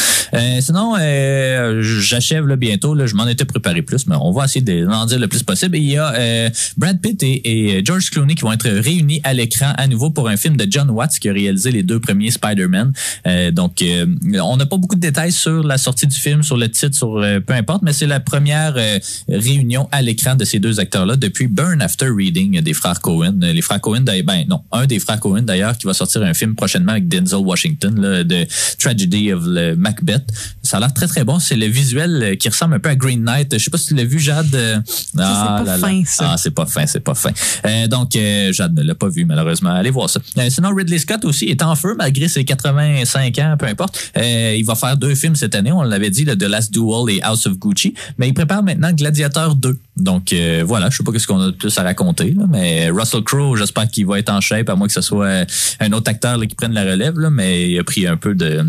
sinon, 0.61 0.95
euh, 0.99 1.81
j'achève 1.83 2.47
là 2.47 2.57
bientôt. 2.57 2.95
Là, 2.95 3.04
je 3.07 3.15
m'en 3.15 3.27
étais 3.27 3.45
préparé 3.45 3.83
plus, 3.83 4.07
mais 4.07 4.17
on 4.21 4.33
va 4.33 4.45
essayer 4.45 4.61
d'en 4.63 5.07
dire 5.07 5.19
le 5.19 5.29
plus 5.29 5.43
possible. 5.43 5.77
Et 5.77 5.81
il 5.81 5.91
y 5.91 5.97
a 5.97 6.13
euh, 6.15 6.51
Brad 6.77 7.01
Pitt 7.01 7.23
et, 7.23 7.79
et 7.79 7.85
George 7.85 8.11
Clooney 8.11 8.35
qui 8.35 8.43
vont 8.43 8.53
être 8.53 8.69
réunis 8.69 9.21
à 9.25 9.33
l'écran 9.35 9.73
à 9.77 9.87
nouveau 9.87 10.11
pour 10.11 10.29
un 10.29 10.37
film 10.37 10.57
de 10.57 10.67
John 10.69 10.91
Watts 10.91 11.19
qui 11.19 11.29
a 11.29 11.33
réalisé 11.33 11.71
les 11.71 11.83
deux 11.83 12.01
premiers 12.01 12.31
Spider-Man. 12.31 12.93
Euh, 13.27 13.51
donc, 13.51 13.83
euh, 13.83 14.07
on 14.43 14.57
n'a 14.57 14.67
pas 14.67 14.77
beaucoup 14.77 14.97
de 14.97 15.01
détails 15.01 15.33
sur 15.33 15.63
la 15.63 15.79
sortie 15.79 16.07
du 16.07 16.17
film, 16.19 16.43
sur 16.43 16.57
le 16.57 16.69
titre, 16.71 16.97
sur 16.97 17.19
euh, 17.19 17.41
peu 17.41 17.55
importe, 17.55 17.83
mais 17.83 17.93
c'est 17.93 18.07
la 18.07 18.21
première 18.21 18.75
euh, 18.77 18.99
réunion 19.29 19.89
à 19.93 20.03
l'écran 20.03 20.35
de 20.35 20.45
ces 20.45 20.59
deux 20.59 20.81
acteurs-là 20.81 21.17
depuis 21.17 21.47
Burn 21.47 21.81
After 21.83 22.09
Reading 22.09 22.61
des 22.61 22.75
frères 22.75 23.01
Cohen. 23.01 23.39
Les 23.41 23.63
frères 23.63 23.81
Cohen, 23.81 24.03
ben 24.03 24.45
non, 24.49 24.61
un 24.73 24.87
des 24.87 24.99
frères 24.99 25.21
Cohen 25.21 25.43
d'ailleurs 25.43 25.77
qui 25.77 25.87
va 25.87 25.95
sortir 25.95 26.23
un 26.23 26.35
film 26.35 26.55
prochainement 26.55 26.93
avec 26.93 27.09
Denzel 27.09 27.41
Washington, 27.41 28.01
là, 28.01 28.25
de 28.25 28.47
Tragedy 28.79 29.33
of 29.33 29.45
Macbeth. 29.77 30.25
Ça 30.63 30.79
a 30.79 30.81
l'air 30.81 30.95
très 30.95 31.07
très 31.07 31.25
bon. 31.25 31.39
C'est 31.39 31.57
le 31.57 31.67
visuel 31.67 32.23
euh, 32.23 32.35
qui 32.37 32.49
ressemble 32.49 32.75
un 32.75 32.79
peu 32.79 32.89
à 32.89 32.94
Green 32.97 33.23
Knight. 33.23 33.53
Je 33.59 33.63
sais 33.63 33.71
pas 33.71 33.79
si 33.79 33.87
tu 33.87 33.95
l'as 33.95 34.05
vu, 34.05 34.19
Jade. 34.19 34.55
Euh, 34.55 34.79
Ça, 34.87 35.63
c'est 35.63 35.65
pas 35.65 35.79
fin, 35.79 36.03
ça. 36.07 36.31
Ah, 36.33 36.37
c'est 36.37 36.51
pas 36.51 36.67
fin, 36.67 36.87
c'est 36.87 37.01
pas 37.01 37.15
fin. 37.15 37.31
Euh, 37.67 37.87
donc, 37.89 38.17
euh, 38.17 38.53
Jade 38.53 38.75
ne 38.75 38.83
l'a 38.83 38.95
pas 38.95 39.09
vu, 39.09 39.25
malheureusement. 39.25 39.71
Allez 39.71 39.91
voir 39.91 40.11
ça. 40.11 40.21
Euh, 40.39 40.49
sinon, 40.51 40.75
Ridley 40.75 40.99
Scott 40.99 41.25
aussi 41.25 41.47
est 41.47 41.63
en 41.63 41.75
feu, 41.75 41.95
malgré 41.97 42.29
ses 42.29 42.45
85 42.45 43.39
ans, 43.39 43.57
peu 43.59 43.67
importe. 43.67 44.13
Il 44.17 44.65
va 44.65 44.75
faire 44.75 44.97
deux 44.97 45.15
films 45.15 45.37
cette 45.37 45.55
année. 45.55 45.73
On 45.73 45.83
l'avait 45.83 46.11
dit, 46.11 46.25
le 46.25 46.37
The 46.37 46.45
Last 46.45 46.73
Duel 46.73 47.11
et 47.17 47.23
House 47.23 47.47
of 47.47 47.59
Gucci. 47.59 47.95
Mais 48.19 48.29
il 48.29 48.35
prépare 48.35 48.63
maintenant 48.63 48.93
Gladiator 48.93 49.55
2. 49.57 49.79
Donc, 49.97 50.35
voilà. 50.65 50.91
Je 50.91 50.97
sais 50.97 51.05
pas 51.05 51.19
ce 51.19 51.27
qu'on 51.27 51.41
a 51.41 51.47
de 51.47 51.51
plus 51.53 51.77
à 51.79 51.83
raconter, 51.83 52.33
là, 52.33 52.45
mais 52.49 52.91
Russell 52.91 53.23
Crowe, 53.23 53.57
j'espère 53.57 53.89
qu'il 53.89 54.07
va 54.07 54.19
être 54.19 54.31
en 54.31 54.41
shape, 54.41 54.69
à 54.69 54.75
moins 54.75 54.87
que 54.87 54.93
ce 54.93 55.01
soit 55.01 55.47
un 55.81 55.93
autre 55.93 56.11
acteur 56.11 56.37
là, 56.37 56.47
qui 56.47 56.55
prenne 56.55 56.73
la 56.73 56.83
relève, 56.85 57.19
là, 57.19 57.31
mais 57.31 57.71
il 57.71 57.79
a 57.79 57.85
pris 57.85 58.07
un 58.07 58.17
peu 58.17 58.35
de 58.35 58.65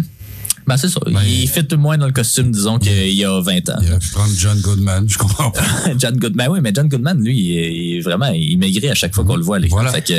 Ben, 0.68 0.78
c'est 0.78 0.90
ça. 0.90 1.00
Ben, 1.06 1.22
il 1.26 1.48
fit 1.48 1.66
moins 1.78 1.98
dans 1.98 2.06
le 2.06 2.12
costume, 2.12 2.52
disons, 2.52 2.80
qu'il 2.80 3.14
y 3.14 3.26
a 3.26 3.40
20 3.40 3.70
ans. 3.70 3.76
Il 3.82 3.90
aurait 3.90 4.00
pu 4.00 4.10
prendre 4.10 4.34
John 4.38 4.60
Goodman, 4.62 5.06
je 5.08 5.18
comprends 5.18 5.52
pas. 5.52 5.62
John 5.98 6.18
Goodman, 6.18 6.48
oui, 6.50 6.60
mais 6.62 6.72
John 6.74 6.88
Goodman, 6.88 7.22
lui, 7.22 7.38
il 7.38 7.58
est, 7.58 7.74
il 7.74 8.02
vraiment, 8.02 8.28
il 8.28 8.58
maigrit 8.58 8.90
à 8.90 8.96
chaque 8.96 9.14
fois 9.14 9.24
qu'on 9.24 9.36
le 9.36 9.44
voit 9.44 9.60
l'écran. 9.60 9.82
Voilà. 9.82 9.92
Fait 9.92 10.02
que, 10.02 10.14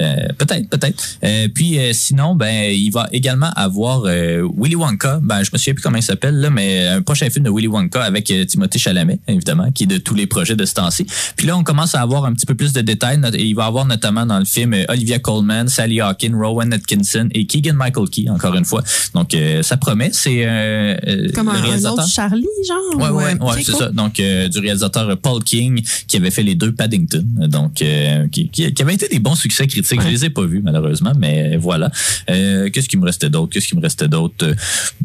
euh, 0.00 0.28
peut-être, 0.38 0.68
peut-être. 0.68 1.02
Euh, 1.24 1.48
puis, 1.54 1.78
euh, 1.78 1.92
sinon, 1.92 2.34
ben, 2.34 2.70
il 2.72 2.90
va 2.90 3.08
également 3.12 3.50
avoir 3.56 4.02
euh, 4.06 4.46
Willy 4.56 4.76
Wonka. 4.76 5.20
Ben, 5.22 5.42
je 5.42 5.50
me 5.52 5.58
souviens 5.58 5.74
plus 5.74 5.82
comment 5.82 5.98
il 5.98 6.02
s'appelle, 6.02 6.36
là, 6.36 6.50
mais 6.50 6.88
un 6.88 7.02
prochain 7.02 7.28
film 7.30 7.44
de 7.44 7.50
Willy 7.50 7.68
Wonka 7.68 8.02
avec 8.02 8.30
euh, 8.30 8.44
Timothée 8.44 8.78
Chalamet, 8.78 9.20
évidemment, 9.28 9.70
qui 9.72 9.84
est 9.84 9.86
de 9.86 9.98
tous 9.98 10.14
les 10.14 10.26
projets 10.26 10.56
de 10.56 10.64
ce 10.64 10.74
temps-ci. 10.74 11.06
Puis 11.36 11.46
là, 11.46 11.56
on 11.56 11.64
commence 11.64 11.94
à 11.94 12.00
avoir 12.00 12.24
un 12.24 12.32
petit 12.32 12.46
peu 12.46 12.54
plus 12.54 12.72
de 12.72 12.80
détails. 12.80 13.20
Il 13.34 13.54
va 13.54 13.66
avoir 13.66 13.84
notamment 13.84 14.26
dans 14.26 14.38
le 14.38 14.44
film 14.44 14.74
euh, 14.74 14.84
Olivia 14.88 15.18
Colman, 15.18 15.68
Sally 15.68 16.00
Hawkins, 16.00 16.34
Rowan 16.34 16.72
Atkinson 16.72 17.28
et 17.32 17.46
Keegan 17.46 17.74
Michael 17.74 18.08
Key, 18.08 18.28
encore 18.28 18.54
une 18.54 18.64
fois. 18.64 18.82
Donc, 19.14 19.34
euh, 19.34 19.62
ça 19.62 19.76
promet. 19.82 20.10
C'est 20.12 20.44
euh, 20.44 20.96
euh, 21.06 21.28
Comme 21.34 21.46
le 21.46 21.52
un, 21.52 21.56
un 21.56 21.60
réalisateur. 21.62 21.94
autre 22.04 22.08
Charlie, 22.08 22.46
genre? 22.68 23.00
Ouais, 23.00 23.08
ou, 23.08 23.16
ouais, 23.16 23.34
euh, 23.34 23.44
ouais, 23.44 23.62
c'est 23.62 23.72
cool. 23.72 23.80
ça. 23.80 23.88
Donc, 23.90 24.20
euh, 24.20 24.48
du 24.48 24.58
réalisateur 24.60 25.18
Paul 25.18 25.42
King, 25.42 25.82
qui 26.06 26.16
avait 26.16 26.30
fait 26.30 26.44
les 26.44 26.54
deux 26.54 26.72
Paddington. 26.72 27.24
Donc, 27.48 27.82
euh, 27.82 28.28
qui, 28.28 28.48
qui, 28.48 28.72
qui 28.72 28.82
avait 28.82 28.94
été 28.94 29.08
des 29.08 29.18
bons 29.18 29.34
succès 29.34 29.66
critiques. 29.66 30.00
Je 30.00 30.08
les 30.08 30.24
ai 30.24 30.30
pas 30.30 30.44
vus, 30.46 30.62
malheureusement, 30.62 31.12
mais 31.18 31.56
voilà. 31.56 31.90
Qu'est-ce 32.26 32.88
qui 32.88 32.96
me 32.96 33.04
restait 33.04 33.28
d'autre? 33.28 33.52
Qu'est-ce 33.52 33.68
qui 33.68 33.76
me 33.76 33.82
restait 33.82 34.08
d'autre? 34.08 34.46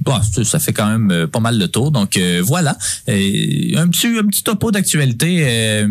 Bon, 0.03 0.15
ça, 0.43 0.59
fait 0.59 0.73
quand 0.73 0.87
même 0.97 1.27
pas 1.27 1.39
mal 1.39 1.57
le 1.57 1.67
tour. 1.67 1.91
Donc, 1.91 2.19
voilà. 2.43 2.77
Un 3.07 3.87
petit, 3.89 4.07
un 4.07 4.27
petit 4.27 4.43
topo 4.43 4.71
d'actualité 4.71 5.85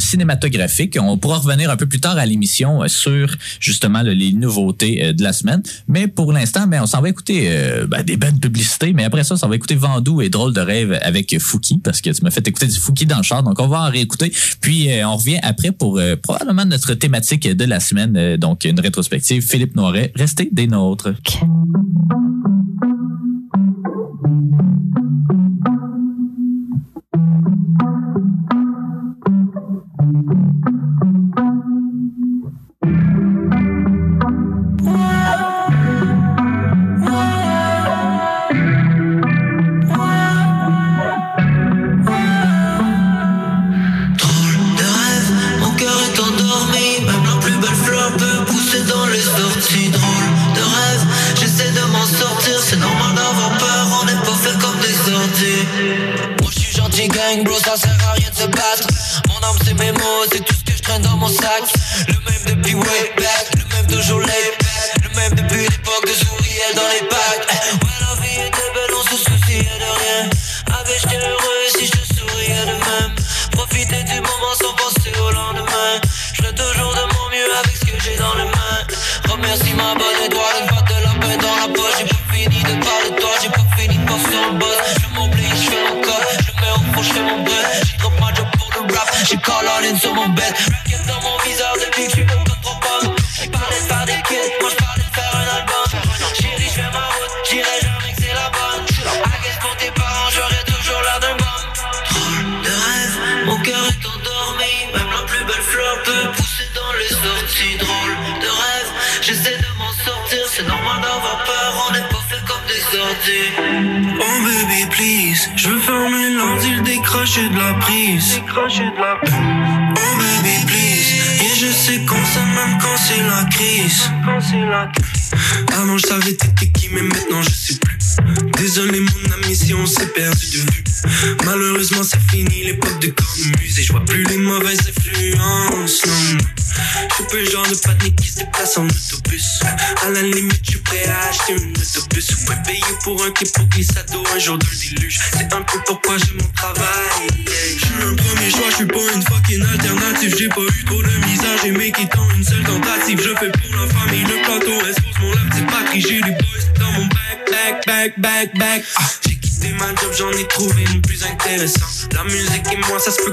cinématographique. 0.00 0.98
On 1.00 1.16
pourra 1.18 1.38
revenir 1.38 1.70
un 1.70 1.76
peu 1.76 1.86
plus 1.86 2.00
tard 2.00 2.16
à 2.18 2.26
l'émission 2.26 2.80
sur, 2.88 3.28
justement, 3.60 4.02
les 4.02 4.32
nouveautés 4.32 5.12
de 5.12 5.22
la 5.22 5.32
semaine. 5.32 5.62
Mais 5.88 6.08
pour 6.08 6.32
l'instant, 6.32 6.66
ben, 6.66 6.82
on 6.82 6.86
s'en 6.86 7.00
va 7.00 7.08
écouter 7.08 7.48
ben, 7.88 8.02
des 8.02 8.16
bonnes 8.32 8.40
publicités. 8.40 8.92
Mais 8.92 9.04
après 9.04 9.24
ça, 9.24 9.34
on 9.42 9.48
va 9.48 9.56
écouter 9.56 9.74
Vandou 9.74 10.20
et 10.22 10.28
Drôle 10.28 10.52
de 10.52 10.60
rêve 10.60 10.98
avec 11.02 11.38
Fouki 11.40 11.78
parce 11.78 12.00
que 12.00 12.10
tu 12.10 12.22
m'as 12.22 12.30
fait 12.30 12.46
écouter 12.46 12.66
du 12.66 12.78
Fouki 12.78 13.06
dans 13.06 13.18
le 13.18 13.22
char. 13.22 13.42
Donc, 13.42 13.60
on 13.60 13.68
va 13.68 13.82
en 13.82 13.90
réécouter. 13.90 14.32
Puis, 14.60 14.90
euh, 14.90 15.06
on 15.06 15.16
revient 15.16 15.38
après 15.42 15.72
pour 15.72 15.98
euh, 15.98 16.16
probablement 16.16 16.64
notre 16.64 16.94
thématique 16.94 17.48
de 17.48 17.64
la 17.64 17.80
semaine. 17.80 18.16
Euh, 18.16 18.36
donc, 18.36 18.64
une 18.64 18.80
rétrospective. 18.80 19.46
Philippe 19.46 19.76
Noiret, 19.76 20.12
restez 20.16 20.48
des 20.52 20.66
nôtres. 20.66 21.14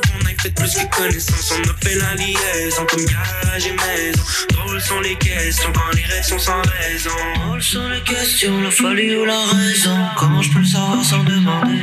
Qu'on 0.10 0.28
ait 0.28 0.36
fait 0.42 0.52
plus 0.52 0.74
que 0.74 0.96
connaissance. 0.96 1.54
On 1.58 1.70
a 1.70 1.74
fait 1.82 1.96
la 1.96 2.16
liaison 2.16 2.86
comme 2.90 3.06
garage 3.06 3.66
et 3.66 3.72
maison. 3.72 4.24
Drôles 4.50 4.82
sont 4.82 5.00
les 5.02 5.16
questions 5.16 5.72
quand 5.74 5.96
les 5.96 6.04
rêves 6.04 6.26
sont 6.26 6.40
sans 6.40 6.62
raison. 6.62 7.10
Drôles 7.46 7.64
sont 7.64 7.88
les 7.90 8.02
questions, 8.02 8.62
la 8.62 8.72
folie 8.72 9.16
ou 9.16 9.26
la 9.26 9.46
raison. 9.46 9.98
Comment 10.18 10.42
je 10.42 10.52
peux 10.52 10.60
le 10.60 10.66
savoir 10.66 11.04
sans 11.04 11.24
demander? 11.24 11.80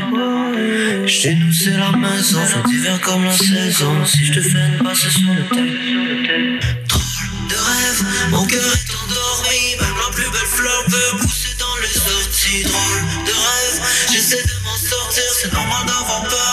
Chez 1.08 1.34
nous, 1.34 1.52
c'est 1.52 1.76
la 1.76 1.92
maison, 1.92 2.40
fait 2.44 2.68
d'hiver 2.68 3.00
comme 3.00 3.24
la 3.24 3.36
saison. 3.36 4.04
Si 4.04 4.26
je 4.26 4.32
te 4.34 4.40
fais 4.40 4.66
une 4.68 4.78
passe 4.82 5.08
sur 5.08 5.32
le 5.32 5.44
thème. 5.54 6.60
Drôle 6.88 7.48
de 7.48 7.54
rêve, 7.54 8.00
mon 8.30 8.44
cœur 8.46 8.60
est 8.60 8.94
endormi. 8.94 9.76
Même 9.80 9.98
la 10.04 10.10
plus 10.12 10.30
belle 10.30 10.50
fleur 10.58 10.84
peut 10.86 11.18
pousser 11.20 11.54
dans 11.58 11.76
les 11.80 11.94
sorties. 11.98 12.62
Drôle 12.64 13.02
de 13.26 13.32
rêve, 13.32 13.76
j'essaie 14.12 14.42
de 14.42 14.56
m'en 14.64 14.76
sortir. 14.76 15.24
C'est 15.40 15.52
normal 15.52 15.86
d'avoir 15.86 16.22
peur, 16.22 16.45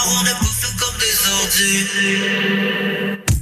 des 1.56 3.33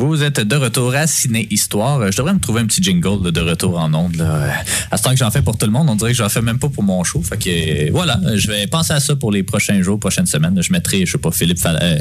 Vous 0.00 0.22
êtes 0.22 0.40
de 0.40 0.56
retour 0.56 0.94
à 0.94 1.06
Ciné 1.06 1.46
Histoire. 1.50 2.10
Je 2.10 2.16
devrais 2.16 2.32
me 2.32 2.38
trouver 2.40 2.62
un 2.62 2.66
petit 2.66 2.82
jingle 2.82 3.22
là, 3.22 3.30
de 3.30 3.40
retour 3.42 3.78
en 3.78 3.92
ondes. 3.92 4.16
Là. 4.16 4.48
À 4.90 4.96
ce 4.96 5.02
temps 5.02 5.10
que 5.10 5.16
j'en 5.18 5.30
fais 5.30 5.42
pour 5.42 5.58
tout 5.58 5.66
le 5.66 5.72
monde, 5.72 5.90
on 5.90 5.94
dirait 5.94 6.12
que 6.12 6.16
j'en 6.16 6.30
fais 6.30 6.40
même 6.40 6.58
pas 6.58 6.70
pour 6.70 6.82
mon 6.82 7.04
show. 7.04 7.20
Fait 7.22 7.36
que 7.36 7.92
voilà, 7.92 8.18
je 8.34 8.48
vais 8.48 8.66
penser 8.66 8.94
à 8.94 9.00
ça 9.00 9.14
pour 9.14 9.30
les 9.30 9.42
prochains 9.42 9.82
jours, 9.82 10.00
prochaines 10.00 10.24
semaines. 10.24 10.58
Je 10.62 10.72
mettrai, 10.72 11.04
je 11.04 11.12
sais 11.12 11.18
pas, 11.18 11.30
Philippe 11.30 11.58
Fal- 11.58 11.78
euh, 11.82 11.98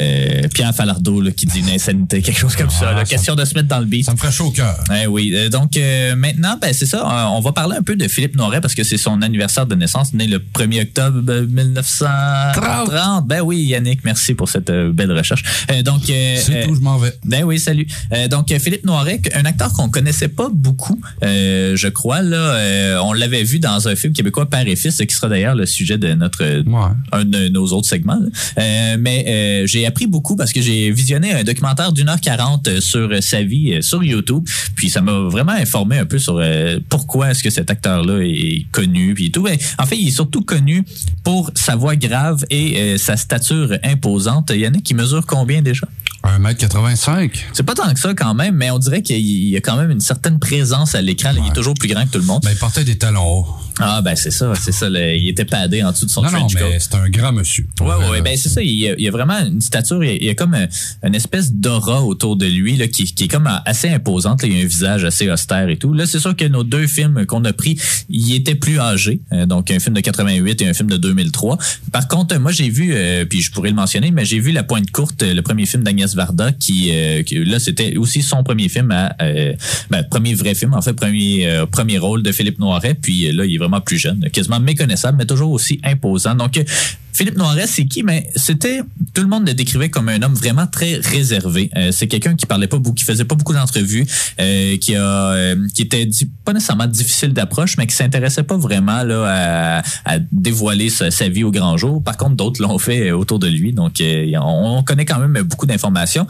euh, 0.00 0.42
Pierre 0.52 0.74
Falardeau 0.74 1.22
là, 1.22 1.30
qui 1.30 1.46
dit 1.46 1.60
une 1.60 1.70
insanité, 1.70 2.20
quelque 2.20 2.38
chose 2.38 2.54
comme 2.56 2.68
ça. 2.68 2.94
ça- 2.94 3.04
Question 3.04 3.34
de 3.34 3.44
se 3.46 3.54
mettre 3.54 3.68
dans 3.68 3.80
le 3.80 3.86
beat. 3.86 4.04
Ça 4.04 4.12
me 4.12 4.18
ferait 4.18 4.32
chaud 4.32 4.48
au 4.48 4.50
cœur. 4.50 4.76
Eh 5.02 5.06
oui. 5.06 5.32
Euh, 5.34 5.48
donc 5.48 5.78
euh, 5.78 6.14
maintenant, 6.16 6.58
ben 6.60 6.74
c'est 6.74 6.84
ça. 6.86 6.98
euh, 6.98 7.24
on 7.36 7.40
va 7.40 7.52
parler 7.52 7.76
un 7.78 7.82
peu 7.82 7.96
de 7.96 8.06
Philippe 8.06 8.36
Noiret 8.36 8.60
parce 8.60 8.74
que 8.74 8.84
c'est 8.84 8.98
son 8.98 9.22
anniversaire 9.22 9.64
de 9.64 9.74
naissance, 9.74 10.12
né 10.12 10.26
le 10.26 10.40
1er 10.40 10.82
octobre 10.82 11.22
euh, 11.30 11.46
1930. 11.46 13.26
Ben 13.26 13.40
oui, 13.40 13.62
Yannick, 13.62 14.04
merci 14.04 14.34
pour 14.34 14.50
cette 14.50 14.70
belle 14.70 15.12
recherche. 15.12 15.42
Donc, 15.86 16.02
C'est 16.04 16.66
tout, 16.66 16.74
je 16.74 16.80
m'en 16.80 16.98
vais. 16.98 17.14
Ben 17.30 17.44
oui, 17.44 17.60
salut. 17.60 17.86
Euh, 18.12 18.26
donc, 18.26 18.52
Philippe 18.58 18.84
Noiret, 18.84 19.20
un 19.34 19.44
acteur 19.44 19.72
qu'on 19.72 19.88
connaissait 19.88 20.26
pas 20.26 20.48
beaucoup, 20.52 21.00
euh, 21.22 21.76
je 21.76 21.86
crois. 21.86 22.22
Là, 22.22 22.36
euh, 22.36 22.98
on 23.04 23.12
l'avait 23.12 23.44
vu 23.44 23.60
dans 23.60 23.86
un 23.86 23.94
film 23.94 24.12
québécois, 24.12 24.50
Père 24.50 24.66
et 24.66 24.74
Fils, 24.74 24.96
qui 25.08 25.14
sera 25.14 25.28
d'ailleurs 25.28 25.54
le 25.54 25.64
sujet 25.64 25.96
de 25.96 26.12
notre 26.14 26.40
Ouais. 26.40 26.90
un 27.12 27.24
de 27.24 27.46
nos 27.48 27.66
autres 27.68 27.86
segments. 27.88 28.18
mais 28.56 29.64
j'ai 29.66 29.86
appris 29.86 30.08
beaucoup 30.08 30.34
parce 30.34 30.52
que 30.52 30.60
j'ai 30.60 30.90
visionné 30.90 31.32
un 31.32 31.44
documentaire 31.44 31.92
d'une 31.92 32.08
heure 32.08 32.20
quarante 32.20 32.80
sur 32.80 33.10
sa 33.22 33.42
vie 33.42 33.80
sur 33.80 34.02
YouTube. 34.02 34.44
Puis 34.74 34.90
ça 34.90 35.00
m'a 35.00 35.12
vraiment 35.12 35.52
informé 35.52 35.98
un 35.98 36.06
peu 36.06 36.18
sur 36.18 36.42
pourquoi 36.88 37.30
est-ce 37.30 37.44
que 37.44 37.50
cet 37.50 37.70
acteur-là 37.70 38.24
est 38.24 38.66
connu. 38.72 39.14
Puis 39.14 39.30
tout. 39.30 39.42
Ben, 39.42 39.56
en 39.78 39.86
fait, 39.86 39.96
il 39.96 40.08
est 40.08 40.18
surtout 40.22 40.42
connu 40.42 40.82
pour 41.22 41.52
sa 41.54 41.76
voix 41.76 41.94
grave 41.94 42.44
et 42.50 42.98
sa 42.98 43.16
stature 43.16 43.76
imposante. 43.84 44.50
Yannick, 44.50 44.82
qui 44.82 44.94
mesure 44.94 45.24
combien 45.26 45.62
déjà? 45.62 45.86
1m85. 46.24 47.30
C'est 47.52 47.62
pas 47.62 47.74
tant 47.74 47.92
que 47.92 47.98
ça 47.98 48.12
quand 48.14 48.34
même, 48.34 48.54
mais 48.54 48.70
on 48.70 48.78
dirait 48.78 49.02
qu'il 49.02 49.20
y 49.20 49.56
a 49.56 49.60
quand 49.60 49.76
même 49.76 49.90
une 49.90 50.00
certaine 50.00 50.38
présence 50.38 50.94
à 50.94 51.02
l'écran. 51.02 51.32
Il 51.36 51.46
est 51.46 51.54
toujours 51.54 51.74
plus 51.74 51.88
grand 51.88 52.04
que 52.04 52.12
tout 52.12 52.18
le 52.18 52.24
monde. 52.24 52.42
Ben, 52.44 52.50
il 52.52 52.58
portait 52.58 52.84
des 52.84 52.98
talons 52.98 53.26
hauts. 53.26 53.46
Ah 53.80 54.02
ben 54.02 54.14
c'est 54.16 54.30
ça, 54.30 54.52
c'est 54.60 54.72
ça. 54.72 54.88
le- 54.88 55.14
il 55.16 55.28
était 55.28 55.44
padé 55.44 55.82
en 55.82 55.92
dessous 55.92 56.06
de 56.06 56.10
son 56.10 56.22
Non, 56.22 56.30
non, 56.30 56.38
trench 56.40 56.54
coat. 56.54 56.60
mais 56.70 56.78
c'est 56.78 56.94
un 56.94 57.08
grand 57.08 57.32
monsieur. 57.32 57.66
Ouais, 57.80 57.86
ouais, 57.86 57.92
Euh, 58.04 58.10
ouais, 58.10 58.22
ben 58.22 58.36
c'est 58.36 58.48
ça. 58.48 58.62
Il 58.62 58.70
y, 58.72 58.88
a, 58.88 58.94
il 58.96 59.02
y 59.02 59.08
a 59.08 59.10
vraiment 59.10 59.38
une 59.38 59.60
stature, 59.60 60.02
il 60.04 60.08
y 60.08 60.10
a, 60.10 60.14
il 60.16 60.24
y 60.24 60.28
a 60.30 60.34
comme 60.34 60.54
un- 60.54 60.68
une 61.06 61.14
espèce 61.14 61.52
d'aura 61.52 62.02
autour 62.02 62.36
de 62.36 62.46
lui 62.46 62.76
là, 62.76 62.88
qui, 62.88 63.04
qui 63.04 63.24
est 63.24 63.28
comme 63.28 63.48
assez 63.64 63.88
imposante. 63.88 64.42
là. 64.42 64.48
Il 64.48 64.56
y 64.56 64.60
a 64.60 64.64
un 64.64 64.66
visage 64.68 65.04
assez 65.04 65.30
austère 65.30 65.68
et 65.68 65.76
tout. 65.76 65.92
Là, 65.92 66.06
c'est 66.06 66.20
sûr 66.20 66.34
que 66.36 66.44
nos 66.44 66.64
deux 66.64 66.86
films 66.86 67.26
qu'on 67.26 67.44
a 67.44 67.52
pris, 67.52 67.78
il 68.08 68.34
était 68.34 68.54
plus 68.54 68.78
âgé. 68.78 69.20
Euh, 69.32 69.46
donc 69.46 69.70
un 69.70 69.78
film 69.78 69.94
de 69.94 70.00
88 70.00 70.62
et 70.62 70.68
un 70.68 70.74
film 70.74 70.88
de 70.90 70.96
2003. 70.96 71.58
Par 71.92 72.08
contre, 72.08 72.36
moi 72.38 72.52
j'ai 72.52 72.68
vu, 72.68 72.92
euh, 72.94 73.24
puis 73.24 73.40
je 73.42 73.50
pourrais 73.52 73.70
le 73.70 73.74
mentionner, 73.76 74.10
mais 74.10 74.24
j'ai 74.24 74.40
vu 74.40 74.52
La 74.52 74.62
Pointe 74.62 74.90
courte, 74.90 75.22
euh, 75.22 75.34
le 75.34 75.42
premier 75.42 75.66
film 75.66 75.82
d'Agnès 75.82 76.14
Varda, 76.14 76.52
qui, 76.52 76.90
euh, 76.92 77.22
qui- 77.22 77.44
là 77.44 77.58
c'était 77.58 77.96
aussi 77.96 78.22
son 78.22 78.42
premier 78.42 78.68
film, 78.68 78.90
à, 78.90 79.14
euh, 79.22 79.52
ben, 79.90 80.02
premier 80.04 80.34
vrai 80.34 80.54
film, 80.54 80.74
en 80.74 80.82
fait 80.82 80.92
premier 80.94 81.46
euh, 81.46 81.66
premier 81.66 81.98
rôle 81.98 82.22
de 82.22 82.32
Philippe 82.32 82.58
Noiret. 82.58 82.94
Puis 82.94 83.28
euh, 83.28 83.32
là, 83.32 83.44
il 83.44 83.54
est 83.54 83.58
vraiment 83.58 83.69
plus 83.78 83.98
jeune, 83.98 84.28
quasiment 84.32 84.58
méconnaissable, 84.58 85.18
mais 85.18 85.26
toujours 85.26 85.52
aussi 85.52 85.80
imposant. 85.84 86.34
Donc 86.34 86.56
euh, 86.56 86.64
Philippe 87.12 87.36
Noiret, 87.36 87.66
c'est 87.66 87.84
qui? 87.84 88.02
Mais 88.02 88.28
c'était, 88.34 88.80
tout 89.14 89.22
le 89.22 89.28
monde 89.28 89.46
le 89.46 89.54
décrivait 89.54 89.90
comme 89.90 90.08
un 90.08 90.20
homme 90.22 90.34
vraiment 90.34 90.66
très 90.66 90.96
réservé. 90.96 91.70
Euh, 91.76 91.92
c'est 91.92 92.08
quelqu'un 92.08 92.34
qui 92.34 92.46
parlait 92.46 92.66
pas 92.66 92.78
beaucoup, 92.78 92.94
qui 92.94 93.04
faisait 93.04 93.24
pas 93.24 93.34
beaucoup 93.34 93.52
d'entrevues, 93.52 94.06
euh, 94.40 94.76
qui 94.78 94.96
a, 94.96 95.54
qui 95.74 95.82
était 95.82 96.08
pas 96.44 96.52
nécessairement 96.52 96.86
difficile 96.86 97.32
d'approche, 97.32 97.76
mais 97.76 97.86
qui 97.86 97.94
s'intéressait 97.94 98.42
pas 98.42 98.56
vraiment 98.56 99.02
là 99.04 99.82
à, 100.04 100.18
dévoiler 100.32 100.90
sa, 100.90 101.28
vie 101.28 101.44
au 101.44 101.52
grand 101.52 101.76
jour. 101.76 102.02
Par 102.02 102.16
contre, 102.16 102.36
d'autres 102.36 102.62
l'ont 102.62 102.78
fait 102.78 103.12
autour 103.12 103.38
de 103.38 103.46
lui, 103.46 103.72
donc 103.72 104.02
on, 104.02 104.78
on 104.78 104.82
connaît 104.82 105.04
quand 105.04 105.20
même 105.20 105.42
beaucoup 105.42 105.66
d'informations. 105.66 106.26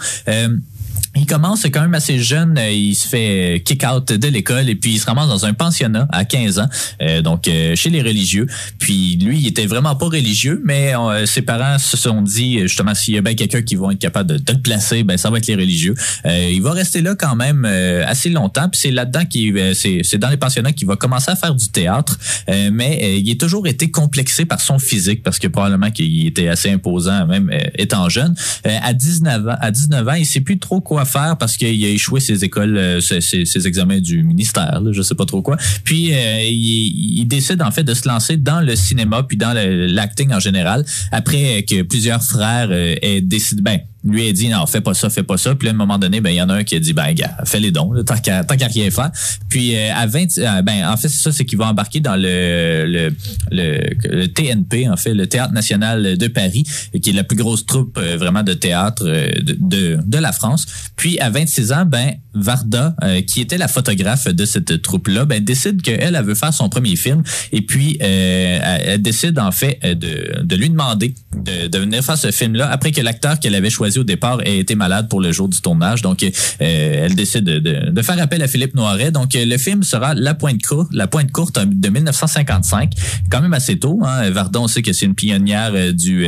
Il 1.16 1.26
commence 1.26 1.64
quand 1.64 1.80
même 1.80 1.94
assez 1.94 2.20
jeune, 2.20 2.56
euh, 2.56 2.70
il 2.70 2.94
se 2.94 3.08
fait 3.08 3.56
euh, 3.56 3.58
kick 3.58 3.84
out 3.84 4.12
de 4.12 4.28
l'école 4.28 4.68
et 4.68 4.76
puis 4.76 4.92
il 4.92 4.98
se 5.00 5.06
ramasse 5.06 5.26
dans 5.26 5.44
un 5.44 5.54
pensionnat 5.54 6.06
à 6.12 6.24
15 6.24 6.60
ans, 6.60 6.68
euh, 7.02 7.20
donc 7.20 7.48
euh, 7.48 7.74
chez 7.74 7.90
les 7.90 8.00
religieux. 8.00 8.46
Puis 8.78 9.16
lui, 9.16 9.40
il 9.40 9.46
était 9.48 9.66
vraiment 9.66 9.96
pas 9.96 10.06
religieux, 10.06 10.62
mais 10.64 10.94
euh, 10.94 11.26
ses 11.26 11.42
parents 11.42 11.78
se 11.78 11.96
sont 11.96 12.22
dit 12.22 12.58
euh, 12.58 12.62
justement 12.68 12.94
s'il 12.94 13.14
y 13.14 13.18
a 13.18 13.22
bien 13.22 13.34
quelqu'un 13.34 13.62
qui 13.62 13.74
va 13.74 13.92
être 13.92 13.98
capable 13.98 14.34
de, 14.34 14.38
de 14.38 14.52
le 14.52 14.60
placer, 14.60 15.02
ben 15.02 15.16
ça 15.16 15.30
va 15.30 15.38
être 15.38 15.48
les 15.48 15.56
religieux. 15.56 15.96
Il 16.24 16.62
va 16.62 16.72
rester 16.72 17.02
là 17.02 17.16
quand 17.16 17.34
même 17.34 17.64
assez 17.64 18.28
longtemps, 18.28 18.68
puis 18.68 18.80
c'est 18.80 18.90
là-dedans 18.92 19.24
euh, 19.36 19.74
c'est 19.74 20.02
c'est 20.04 20.18
dans 20.18 20.28
les 20.28 20.36
pensionnats 20.36 20.72
qu'il 20.72 20.86
va 20.86 20.94
commencer 20.94 21.32
à 21.32 21.36
faire 21.36 21.54
du 21.56 21.68
théâtre, 21.68 22.18
mais 22.48 23.20
il 23.20 23.30
a 23.32 23.34
toujours 23.34 23.66
été 23.66 23.90
complexé 23.90 24.44
par 24.44 24.60
son 24.60 24.78
physique 24.78 25.22
parce 25.24 25.38
que 25.40 25.48
probablement 25.48 25.90
qu'il 25.90 26.26
était 26.26 26.48
assez 26.48 26.70
imposant 26.70 27.26
même 27.26 27.50
étant 27.74 28.08
jeune. 28.08 28.34
À 28.64 28.92
19 28.92 29.48
ans, 29.48 29.56
à 29.60 29.70
19 29.70 30.08
ans, 30.08 30.14
il 30.14 30.26
sait 30.26 30.40
plus 30.40 30.58
trop 30.58 30.80
quoi 30.80 30.99
faire 31.04 31.36
parce 31.38 31.56
qu'il 31.56 31.84
a 31.84 31.88
échoué 31.88 32.20
ses 32.20 32.44
écoles, 32.44 32.76
euh, 32.76 33.00
ses, 33.00 33.66
examens 33.66 34.00
du 34.00 34.22
ministère, 34.22 34.80
je 34.92 35.02
sais 35.02 35.14
pas 35.14 35.26
trop 35.26 35.42
quoi. 35.42 35.56
Puis 35.84 36.12
euh, 36.12 36.40
il, 36.42 37.24
décide 37.26 37.62
en 37.62 37.70
fait 37.70 37.84
de 37.84 37.94
se 37.94 38.08
lancer 38.08 38.36
dans 38.36 38.60
le 38.60 38.74
cinéma 38.74 39.22
puis 39.22 39.36
dans 39.36 39.52
l'acting 39.54 40.32
en 40.32 40.40
général 40.40 40.84
après 41.12 41.64
que 41.68 41.82
plusieurs 41.82 42.22
frères 42.22 42.68
euh, 42.70 42.96
aient 43.02 43.20
décidé 43.20 43.62
ben 43.62 43.78
lui 44.04 44.28
a 44.28 44.32
dit 44.32 44.48
non 44.48 44.66
fais 44.66 44.80
pas 44.80 44.94
ça 44.94 45.10
fais 45.10 45.22
pas 45.22 45.36
ça. 45.36 45.54
Puis 45.54 45.68
à 45.68 45.72
un 45.72 45.74
moment 45.74 45.98
donné 45.98 46.20
ben 46.20 46.30
il 46.30 46.36
y 46.36 46.42
en 46.42 46.48
a 46.48 46.54
un 46.54 46.64
qui 46.64 46.76
a 46.76 46.80
dit 46.80 46.92
ben 46.92 47.12
gars 47.12 47.36
fais 47.44 47.60
les 47.60 47.70
dons 47.70 47.92
tant 48.04 48.16
qu'à 48.16 48.44
qu'à 48.44 48.66
rien 48.66 48.90
faire. 48.90 49.10
Puis 49.48 49.76
euh, 49.76 49.94
à 49.94 50.06
20 50.06 50.38
euh, 50.38 50.62
ben 50.62 50.88
en 50.88 50.96
fait 50.96 51.08
c'est 51.08 51.22
ça 51.22 51.32
c'est 51.32 51.44
qu'il 51.44 51.58
va 51.58 51.66
embarquer 51.66 52.00
dans 52.00 52.16
le 52.16 53.10
le, 53.50 53.80
le 54.04 54.26
TNP 54.26 54.88
en 54.88 54.96
fait 54.96 55.12
le 55.12 55.26
Théâtre 55.26 55.52
national 55.52 56.16
de 56.16 56.28
Paris 56.28 56.64
qui 57.02 57.10
est 57.10 57.12
la 57.12 57.24
plus 57.24 57.36
grosse 57.36 57.66
troupe 57.66 57.98
euh, 57.98 58.16
vraiment 58.16 58.42
de 58.42 58.54
théâtre 58.54 59.04
euh, 59.06 59.30
de, 59.42 59.98
de 60.02 60.18
la 60.18 60.32
France. 60.32 60.66
Puis 60.96 61.18
à 61.20 61.30
26 61.30 61.72
ans 61.72 61.84
ben 61.84 62.14
Varda 62.32 62.94
qui 63.26 63.40
était 63.40 63.58
la 63.58 63.68
photographe 63.68 64.28
de 64.28 64.44
cette 64.44 64.82
troupe 64.82 65.08
là 65.08 65.24
ben 65.24 65.42
décide 65.42 65.82
qu'elle 65.82 66.14
elle 66.14 66.24
veut 66.24 66.34
faire 66.34 66.54
son 66.54 66.68
premier 66.68 66.96
film. 66.96 67.22
Et 67.52 67.62
puis 67.62 67.98
elle, 68.00 69.02
décide 69.02 69.38
en 69.38 69.52
fait 69.52 69.78
de 69.82 70.42
de 70.42 70.56
lui 70.56 70.70
demander 70.70 71.14
de, 71.36 71.66
de 71.66 71.78
venir 71.78 72.04
faire 72.04 72.16
ce 72.16 72.30
film 72.30 72.54
là 72.54 72.70
après 72.70 72.92
que 72.92 73.00
l'acteur 73.00 73.38
qu'elle 73.40 73.54
avait 73.54 73.70
choisi 73.70 73.89
au 73.98 74.04
départ 74.04 74.40
ait 74.46 74.58
été 74.58 74.74
malade 74.74 75.08
pour 75.08 75.20
le 75.20 75.32
jour 75.32 75.48
du 75.48 75.60
tournage. 75.60 76.02
Donc 76.02 76.22
euh, 76.22 76.30
elle 76.60 77.14
décide 77.14 77.44
de, 77.44 77.58
de, 77.58 77.90
de 77.90 78.02
faire 78.02 78.20
appel 78.20 78.42
à 78.42 78.48
Philippe 78.48 78.74
Noiret. 78.74 79.10
Donc 79.10 79.34
euh, 79.34 79.44
le 79.44 79.58
film 79.58 79.82
sera 79.82 80.14
La 80.14 80.34
Pointe 80.34 80.62
courte 80.62 80.90
La 80.92 81.06
Pointe 81.06 81.30
courte 81.30 81.58
euh, 81.58 81.64
de 81.66 81.88
1955 81.88 82.92
quand 83.30 83.40
même 83.40 83.54
assez 83.54 83.78
tôt 83.78 84.00
hein. 84.04 84.30
Varda 84.30 84.60
on 84.60 84.68
sait 84.68 84.82
que 84.82 84.92
c'est 84.92 85.06
une 85.06 85.14
pionnière 85.14 85.72
euh, 85.74 85.92
du 85.92 86.26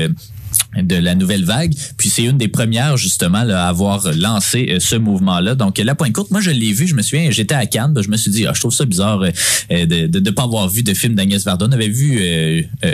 de 0.76 0.96
la 0.96 1.14
nouvelle 1.14 1.44
vague. 1.44 1.74
Puis 1.96 2.08
c'est 2.08 2.24
une 2.24 2.38
des 2.38 2.48
premières 2.48 2.96
justement 2.96 3.44
là, 3.44 3.66
à 3.66 3.68
avoir 3.68 4.12
lancé 4.14 4.68
euh, 4.70 4.80
ce 4.80 4.96
mouvement-là. 4.96 5.54
Donc 5.54 5.78
la 5.78 5.94
pointe 5.94 6.12
courte, 6.12 6.30
moi 6.30 6.40
je 6.40 6.50
l'ai 6.50 6.72
vu, 6.72 6.86
je 6.86 6.94
me 6.94 7.02
souviens, 7.02 7.30
j'étais 7.30 7.54
à 7.54 7.66
Cannes, 7.66 7.92
ben, 7.92 8.02
je 8.02 8.08
me 8.08 8.16
suis 8.16 8.30
dit, 8.30 8.46
ah, 8.46 8.52
je 8.54 8.60
trouve 8.60 8.74
ça 8.74 8.84
bizarre 8.84 9.22
euh, 9.22 9.30
euh, 9.70 9.86
de 9.86 10.06
de, 10.06 10.18
de 10.18 10.30
pas 10.30 10.44
avoir 10.44 10.68
vu 10.68 10.82
de 10.82 10.94
film 10.94 11.14
d'Agnès 11.14 11.44
Varda. 11.44 11.66
On 11.68 11.72
avait 11.72 11.88
vu 11.88 12.18
euh, 12.20 12.62
euh, 12.84 12.92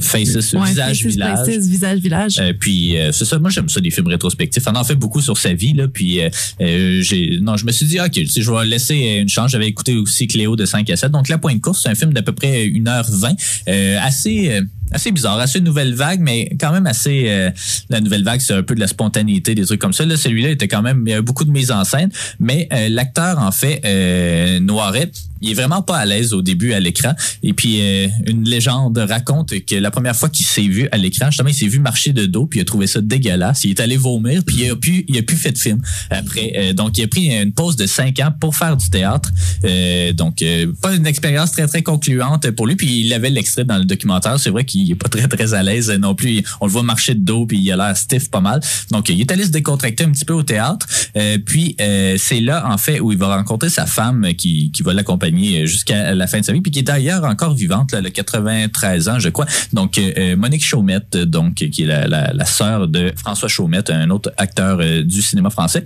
Faces, 0.00 0.52
Ouais, 0.52 0.68
Visage, 0.68 1.02
Faces, 1.02 1.12
Village. 1.12 1.44
Places, 1.44 1.66
Visage, 1.66 1.98
Village. 2.00 2.38
Euh, 2.38 2.52
puis 2.58 2.98
euh, 2.98 3.12
c'est 3.12 3.24
ça, 3.24 3.38
moi 3.38 3.50
j'aime 3.50 3.68
ça 3.68 3.80
des 3.80 3.90
films 3.90 4.08
rétrospectifs. 4.08 4.62
On 4.66 4.74
en 4.74 4.84
fait 4.84 4.94
beaucoup 4.94 5.20
sur 5.20 5.38
sa 5.38 5.52
vie 5.54 5.72
là. 5.72 5.88
Puis 5.88 6.20
euh, 6.20 6.28
euh, 6.60 7.00
j'ai 7.02 7.38
non, 7.40 7.56
je 7.56 7.64
me 7.64 7.72
suis 7.72 7.86
dit 7.86 8.00
ok, 8.00 8.12
tu 8.12 8.26
sais, 8.26 8.42
je 8.42 8.50
vais 8.50 8.64
laisser 8.66 8.94
une 8.94 9.28
chance. 9.28 9.50
J'avais 9.50 9.68
écouté 9.68 9.96
aussi 9.96 10.26
Cléo 10.26 10.56
de 10.56 10.64
5 10.66 10.88
à 10.90 10.96
7. 10.96 11.10
Donc 11.10 11.28
La 11.28 11.38
Pointe 11.38 11.60
courte, 11.60 11.78
c'est 11.82 11.88
un 11.88 11.94
film 11.94 12.12
d'à 12.12 12.22
peu 12.22 12.32
près 12.32 12.66
1h20, 12.66 13.36
euh, 13.68 13.98
assez 14.02 14.50
euh, 14.50 14.62
assez 14.92 15.12
bizarre, 15.12 15.38
assez 15.38 15.60
nouvelle 15.60 15.94
vague, 15.94 16.20
mais 16.20 16.50
quand 16.60 16.72
même 16.72 16.86
assez 16.86 17.24
euh, 17.28 17.50
la 17.88 18.00
nouvelle 18.00 18.24
vague, 18.24 18.40
c'est 18.40 18.54
un 18.54 18.62
peu 18.62 18.74
de 18.74 18.80
la 18.80 18.86
spontanéité, 18.86 19.54
des 19.54 19.64
trucs 19.64 19.80
comme 19.80 19.92
ça. 19.92 20.04
Là, 20.04 20.16
celui-là 20.16 20.50
était 20.50 20.68
quand 20.68 20.82
même 20.82 21.04
il 21.06 21.10
y 21.10 21.14
a 21.14 21.22
beaucoup 21.22 21.44
de 21.44 21.50
mise 21.50 21.70
en 21.70 21.84
scène, 21.84 22.10
mais 22.40 22.68
euh, 22.72 22.88
l'acteur 22.88 23.38
en 23.38 23.52
fait 23.52 23.80
euh, 23.84 24.60
Noiret, 24.60 25.10
il 25.42 25.50
est 25.50 25.54
vraiment 25.54 25.82
pas 25.82 25.98
à 25.98 26.06
l'aise 26.06 26.32
au 26.32 26.42
début 26.42 26.72
à 26.72 26.80
l'écran. 26.80 27.12
Et 27.42 27.52
puis 27.52 27.80
euh, 27.80 28.08
une 28.26 28.44
légende 28.44 28.98
raconte 28.98 29.52
que 29.64 29.74
la 29.74 29.90
première 29.90 30.16
fois 30.16 30.28
qu'il 30.28 30.46
s'est 30.46 30.62
vu 30.62 30.88
à 30.92 30.96
l'écran, 30.96 31.26
justement, 31.26 31.48
il 31.48 31.54
s'est 31.54 31.66
vu 31.66 31.78
marcher 31.78 32.12
de 32.12 32.26
dos, 32.26 32.46
puis 32.46 32.60
il 32.60 32.62
a 32.62 32.64
trouvé 32.64 32.86
ça 32.86 33.00
dégueulasse. 33.00 33.64
Il 33.64 33.70
est 33.70 33.80
allé 33.80 33.96
vomir, 33.96 34.42
puis 34.44 34.56
il 34.60 34.70
a 34.70 34.76
plus, 34.76 35.04
il 35.08 35.18
a 35.18 35.22
plus 35.22 35.36
fait 35.36 35.52
de 35.52 35.58
film 35.58 35.80
après. 36.10 36.52
Euh, 36.56 36.72
donc 36.72 36.96
il 36.98 37.04
a 37.04 37.08
pris 37.08 37.26
une 37.26 37.52
pause 37.52 37.76
de 37.76 37.86
cinq 37.86 38.20
ans 38.20 38.32
pour 38.38 38.56
faire 38.56 38.76
du 38.76 38.88
théâtre. 38.88 39.30
Euh, 39.64 40.12
donc 40.12 40.42
euh, 40.42 40.72
pas 40.80 40.94
une 40.94 41.06
expérience 41.06 41.52
très 41.52 41.66
très 41.66 41.82
concluante 41.82 42.50
pour 42.52 42.66
lui. 42.66 42.76
Puis 42.76 43.00
il 43.00 43.12
avait 43.12 43.30
l'extrait 43.30 43.64
dans 43.64 43.78
le 43.78 43.84
documentaire. 43.84 44.38
C'est 44.38 44.50
vrai 44.50 44.64
qu'il 44.64 44.90
est 44.90 44.94
pas 44.96 45.08
très 45.08 45.28
très 45.28 45.54
à 45.54 45.62
l'aise 45.62 45.90
non 45.90 46.14
plus. 46.14 46.42
On 46.60 46.66
le 46.66 46.72
voit 46.72 46.82
marcher 46.82 47.14
de 47.14 47.20
dos, 47.20 47.46
puis 47.46 47.58
il 47.58 47.72
a 47.72 47.76
l'air 47.76 47.96
stiff 47.96 48.30
pas 48.30 48.40
mal. 48.40 48.60
Donc 48.90 49.08
il 49.08 49.20
est 49.20 49.30
allé 49.30 49.44
se 49.44 49.50
décontracter 49.50 50.04
un 50.04 50.10
petit 50.10 50.24
peu 50.24 50.34
au 50.34 50.42
théâtre. 50.42 50.86
Euh, 51.16 51.38
puis 51.44 51.76
euh, 51.80 52.16
c'est 52.18 52.40
là 52.40 52.66
en 52.68 52.78
fait 52.78 53.00
où 53.00 53.12
il 53.12 53.18
va 53.18 53.36
rencontrer 53.36 53.68
sa 53.68 53.86
femme 53.86 54.34
qui, 54.36 54.70
qui 54.70 54.82
va 54.82 54.92
l'accompagner 54.94 55.31
jusqu'à 55.66 56.14
la 56.14 56.26
fin 56.26 56.40
de 56.40 56.44
sa 56.44 56.52
vie, 56.52 56.60
puis 56.60 56.70
qui 56.70 56.80
est 56.80 56.82
d'ailleurs 56.82 57.24
encore 57.24 57.54
vivante, 57.54 57.92
là, 57.92 58.00
le 58.00 58.10
93 58.10 59.08
ans 59.08 59.18
je 59.18 59.28
crois. 59.28 59.46
Donc 59.72 59.98
euh, 59.98 60.36
Monique 60.36 60.64
Chaumette, 60.64 61.16
donc 61.16 61.54
qui 61.54 61.82
est 61.82 61.86
la, 61.86 62.44
sœur 62.44 62.88
de 62.88 63.12
François 63.16 63.48
Chaumette, 63.48 63.90
un 63.90 64.10
autre 64.10 64.32
acteur 64.36 64.78
euh, 64.80 65.02
du 65.02 65.22
cinéma 65.22 65.50
français. 65.50 65.84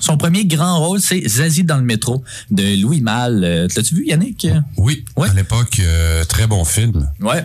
Son 0.00 0.16
premier 0.16 0.44
grand 0.46 0.78
rôle, 0.80 1.00
c'est 1.00 1.26
Zazie 1.28 1.64
dans 1.64 1.76
le 1.76 1.84
métro 1.84 2.22
de 2.50 2.80
Louis 2.82 3.00
Malle. 3.00 3.42
Euh, 3.44 3.68
L'as-tu 3.76 3.94
vu, 3.94 4.06
Yannick? 4.06 4.46
Oui, 4.76 5.04
Ouais. 5.16 5.28
à 5.28 5.34
l'époque, 5.34 5.78
euh, 5.80 6.24
très 6.24 6.46
bon 6.46 6.64
film. 6.64 7.08
Ouais. 7.20 7.44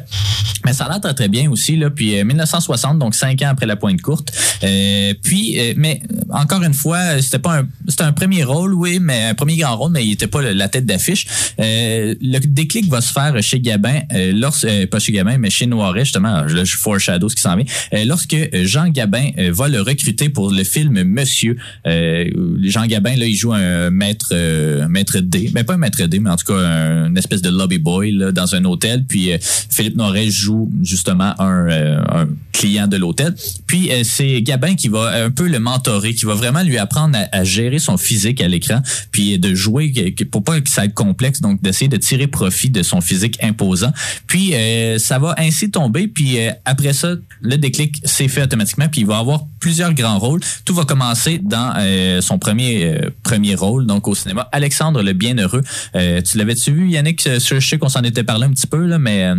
Mais 0.66 0.74
ça 0.74 0.86
a 0.86 0.90
l'air 0.90 1.02
très, 1.02 1.14
très 1.14 1.28
bien 1.28 1.52
aussi. 1.52 1.76
Là. 1.76 1.90
Puis 1.90 2.18
euh, 2.20 2.24
1960, 2.24 2.98
donc 2.98 3.14
cinq 3.14 3.42
ans 3.44 3.50
après 3.50 3.66
la 3.66 3.76
pointe 3.76 4.02
courte. 4.02 4.32
Euh, 4.64 5.14
puis, 5.22 5.60
euh, 5.60 5.74
mais 5.78 6.02
euh, 6.12 6.22
encore 6.32 6.64
une 6.64 6.74
fois, 6.74 7.22
c'était 7.22 7.40
pas 7.40 7.60
un, 7.60 7.68
c'était 7.88 8.04
un 8.04 8.14
premier 8.14 8.44
rôle, 8.44 8.74
oui, 8.74 9.00
mais 9.02 9.26
un 9.26 9.34
premier 9.36 9.58
grand 9.58 9.76
rôle, 9.78 9.92
mais 9.92 10.06
il 10.06 10.14
était 10.14 10.28
pas 10.28 10.42
la 10.42 10.68
tête 10.70 10.86
d'affiche. 10.86 11.28
Euh, 11.60 12.16
le 12.22 12.40
déclic 12.40 12.90
va 12.90 13.02
se 13.02 13.12
faire 13.12 13.36
chez 13.44 13.60
Gabin, 13.60 14.00
euh, 14.14 14.32
lorsque, 14.34 14.66
euh, 14.66 14.88
pas 14.88 15.00
chez 15.00 15.12
Gabin, 15.12 15.38
mais 15.38 15.50
chez 15.50 15.66
Noiret, 15.68 16.06
justement. 16.06 16.42
Là, 16.44 16.64
je 16.64 16.78
foreshadow 16.78 17.30
ce 17.30 17.36
qui 17.36 17.42
s'en 17.42 17.56
vient. 17.58 17.66
Euh, 17.94 18.06
lorsque 18.06 18.36
Jean 18.64 18.88
Gabin 18.88 19.30
euh, 19.38 19.52
va 19.54 19.68
le 19.68 19.82
recruter 19.82 20.30
pour 20.30 20.50
le 20.52 20.64
film 20.64 21.04
Monsieur, 21.04 21.58
euh, 21.86 22.26
euh, 22.36 22.45
Jean 22.64 22.86
Gabin, 22.86 23.16
là, 23.16 23.26
il 23.26 23.36
joue 23.36 23.54
un 23.54 23.90
maître, 23.90 24.30
euh, 24.32 24.88
maître 24.88 25.20
D. 25.20 25.50
Ben, 25.54 25.64
pas 25.64 25.74
un 25.76 25.78
maître 25.78 26.04
D, 26.04 26.20
mais 26.20 26.30
en 26.30 26.36
tout 26.36 26.46
cas, 26.46 26.60
un- 26.60 27.08
une 27.08 27.18
espèce 27.18 27.42
de 27.42 27.50
lobby 27.50 27.78
boy 27.78 28.18
dans 28.34 28.56
un 28.56 28.64
hôtel. 28.66 29.06
Puis 29.08 29.32
euh, 29.32 29.38
Philippe 29.42 29.96
Noiret 29.96 30.30
joue 30.30 30.72
justement 30.84 31.34
un, 31.40 31.70
euh, 31.70 32.02
un 32.10 32.28
client 32.52 32.88
de 32.88 32.98
l'hôtel. 32.98 33.36
Puis 33.68 33.90
c'est 34.04 34.42
Gabin 34.42 34.76
qui 34.76 34.88
va 34.88 35.24
un 35.26 35.30
peu 35.30 35.48
le 35.48 35.60
mentorer, 35.60 36.14
qui 36.14 36.26
va 36.26 36.34
vraiment 36.36 36.64
lui 36.64 36.78
apprendre 36.78 37.18
à, 37.32 37.44
gérer 37.44 37.80
son 37.80 37.98
physique 37.98 38.40
à 38.42 38.48
l'écran, 38.48 38.82
puis 39.12 39.38
de 39.38 39.54
jouer 39.54 39.94
pour 40.32 40.44
pas 40.44 40.62
que 40.62 40.70
ça 40.70 40.86
être 40.86 40.94
complexe, 40.94 41.42
donc 41.42 41.62
d'essayer 41.62 41.90
de 41.90 41.98
tirer 41.98 42.28
profit 42.28 42.70
de 42.70 42.82
son 42.82 43.02
physique 43.02 43.38
imposant. 43.44 43.92
Puis 44.28 44.54
ça 45.00 45.20
va 45.20 45.36
ainsi 45.38 45.70
tomber, 45.70 46.08
puis 46.08 46.38
après 46.64 46.94
ça, 46.94 47.16
le 47.42 47.58
déclic 47.58 48.02
s'est 48.06 48.30
fait 48.30 48.44
automatiquement, 48.44 48.88
puis 48.88 49.02
il 49.02 49.08
va 49.08 49.18
avoir 49.18 49.42
plusieurs 49.60 49.94
grands 49.94 50.20
rôles. 50.20 50.40
Tout 50.64 50.74
va 50.74 50.86
commencer 50.86 51.40
dans 51.44 51.74
euh, 51.78 52.22
premier 52.40 52.86
euh, 52.86 53.10
premier 53.24 53.56
rôle, 53.56 53.86
donc 53.86 54.08
au 54.08 54.16
cinéma. 54.16 54.48
Alexandre 54.52 55.02
le 55.02 55.14
Bienheureux. 55.14 55.64
Euh, 55.96 56.22
tu 56.22 56.38
l'avais-tu 56.38 56.72
vu, 56.72 56.90
Yannick? 56.90 57.26
Euh, 57.28 57.40
Je 57.40 57.60
sais 57.60 57.78
qu'on 57.78 57.90
s'en 57.90 58.04
était 58.04 58.24
parlé 58.24 58.46
un 58.46 58.52
petit 58.52 58.68
peu, 58.68 58.86
là, 58.86 58.98
mais 58.98 59.32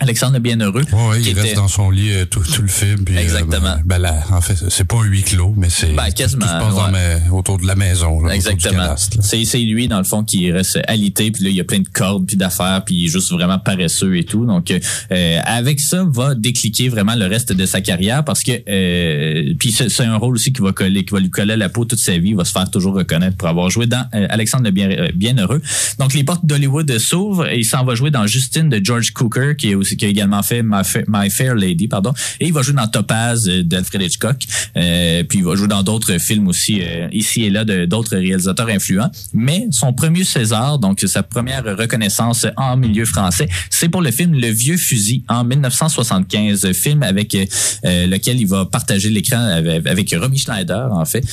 Alexandre 0.00 0.34
le 0.34 0.38
Bienheureux. 0.40 0.82
Qui 0.84 0.90
il 1.20 1.28
était- 1.28 1.40
reste 1.40 1.56
dans 1.56 1.68
son 1.68 1.90
lit 1.90 2.12
euh, 2.12 2.24
tout, 2.24 2.40
tout 2.40 2.62
le 2.62 2.68
film. 2.68 3.04
puis, 3.04 3.16
euh, 3.16 3.20
Exactement. 3.20 3.60
ben, 3.60 3.82
ben 3.84 3.98
là, 3.98 4.14
en 4.30 4.40
fait, 4.40 4.56
c'est 4.68 4.84
pas 4.86 4.96
un 4.96 5.04
huis 5.04 5.22
clos, 5.22 5.54
mais 5.56 5.68
c'est 5.70 5.92
Ben, 5.94 6.06
tout- 6.06 6.14
quasiment, 6.14 6.46
tout 6.46 6.52
se 6.52 6.58
passe 6.58 6.74
dans 6.74 6.90
ma- 6.90 7.32
autour 7.36 7.58
de 7.58 7.66
la 7.66 7.74
maison, 7.74 8.22
là, 8.22 8.34
Exactement. 8.34 8.94
C'est 9.20 9.58
lui 9.58 9.88
dans 9.88 9.98
le 9.98 10.04
fond 10.04 10.22
qui 10.24 10.50
reste 10.52 10.78
alité 10.86 11.30
puis 11.30 11.42
là 11.44 11.50
il 11.50 11.56
y 11.56 11.60
a 11.60 11.64
plein 11.64 11.80
de 11.80 11.88
cordes 11.88 12.26
puis 12.26 12.36
d'affaires 12.36 12.82
puis 12.84 12.94
il 12.96 13.04
est 13.06 13.08
juste 13.08 13.32
vraiment 13.32 13.58
paresseux 13.58 14.16
et 14.16 14.24
tout. 14.24 14.44
Donc 14.46 14.70
euh, 14.70 15.40
avec 15.44 15.80
ça 15.80 16.04
va 16.06 16.34
décliquer 16.34 16.88
vraiment 16.88 17.14
le 17.14 17.26
reste 17.26 17.52
de 17.52 17.66
sa 17.66 17.80
carrière 17.80 18.24
parce 18.24 18.42
que 18.42 18.52
euh, 18.68 19.54
puis 19.58 19.72
c'est 19.72 20.00
un 20.04 20.16
rôle 20.16 20.34
aussi 20.34 20.52
qui 20.52 20.60
va 20.62 20.72
coller 20.72 21.04
qui 21.04 21.12
va 21.12 21.20
lui 21.20 21.30
coller 21.30 21.54
à 21.54 21.56
la 21.56 21.68
peau 21.68 21.84
toute 21.84 21.98
sa 21.98 22.16
vie, 22.18 22.30
il 22.30 22.36
va 22.36 22.44
se 22.44 22.52
faire 22.52 22.70
toujours 22.70 22.94
reconnaître 22.94 23.36
pour 23.36 23.48
avoir 23.48 23.70
joué 23.70 23.86
dans 23.86 24.06
Alexandre 24.12 24.64
le 24.64 24.70
bien 24.70 24.88
bienheureux. 25.14 25.60
Donc 25.98 26.14
les 26.14 26.24
portes 26.24 26.44
d'Hollywood 26.46 26.98
s'ouvrent 26.98 27.48
et 27.48 27.58
il 27.58 27.64
s'en 27.64 27.84
va 27.84 27.94
jouer 27.94 28.10
dans 28.10 28.26
Justine 28.26 28.68
de 28.68 28.80
George 28.82 29.12
Cooker 29.12 29.54
qui 29.56 29.70
est 29.70 29.74
aussi 29.74 29.87
qui 29.96 30.04
a 30.04 30.08
également 30.08 30.42
fait 30.42 30.62
My, 30.62 30.84
Fa- 30.84 31.00
My 31.08 31.30
Fair 31.30 31.54
Lady 31.54 31.88
pardon 31.88 32.12
et 32.40 32.46
il 32.46 32.52
va 32.52 32.62
jouer 32.62 32.74
dans 32.74 32.86
Topaz 32.88 33.48
euh, 33.48 33.62
d'Alfred 33.62 34.02
Hitchcock. 34.02 34.36
Euh, 34.76 35.22
puis 35.24 35.38
il 35.38 35.44
va 35.44 35.54
jouer 35.56 35.68
dans 35.68 35.82
d'autres 35.82 36.18
films 36.18 36.48
aussi 36.48 36.80
euh, 36.82 37.08
ici 37.12 37.44
et 37.44 37.50
là 37.50 37.64
de 37.64 37.84
d'autres 37.86 38.16
réalisateurs 38.16 38.68
influents. 38.68 39.10
Mais 39.32 39.66
son 39.70 39.92
premier 39.92 40.24
César, 40.24 40.78
donc 40.78 41.00
sa 41.06 41.22
première 41.22 41.64
reconnaissance 41.64 42.46
en 42.56 42.76
milieu 42.76 43.04
français, 43.04 43.48
c'est 43.70 43.88
pour 43.88 44.02
le 44.02 44.10
film 44.10 44.34
Le 44.34 44.48
Vieux 44.48 44.76
Fusil 44.76 45.22
en 45.28 45.44
1975, 45.44 46.72
film 46.72 47.02
avec 47.02 47.34
euh, 47.34 48.06
lequel 48.06 48.40
il 48.40 48.46
va 48.46 48.64
partager 48.66 49.10
l'écran 49.10 49.38
avec, 49.40 49.86
avec 49.86 50.14
Romy 50.18 50.38
Schneider 50.38 50.88
en 50.92 51.04
fait, 51.04 51.24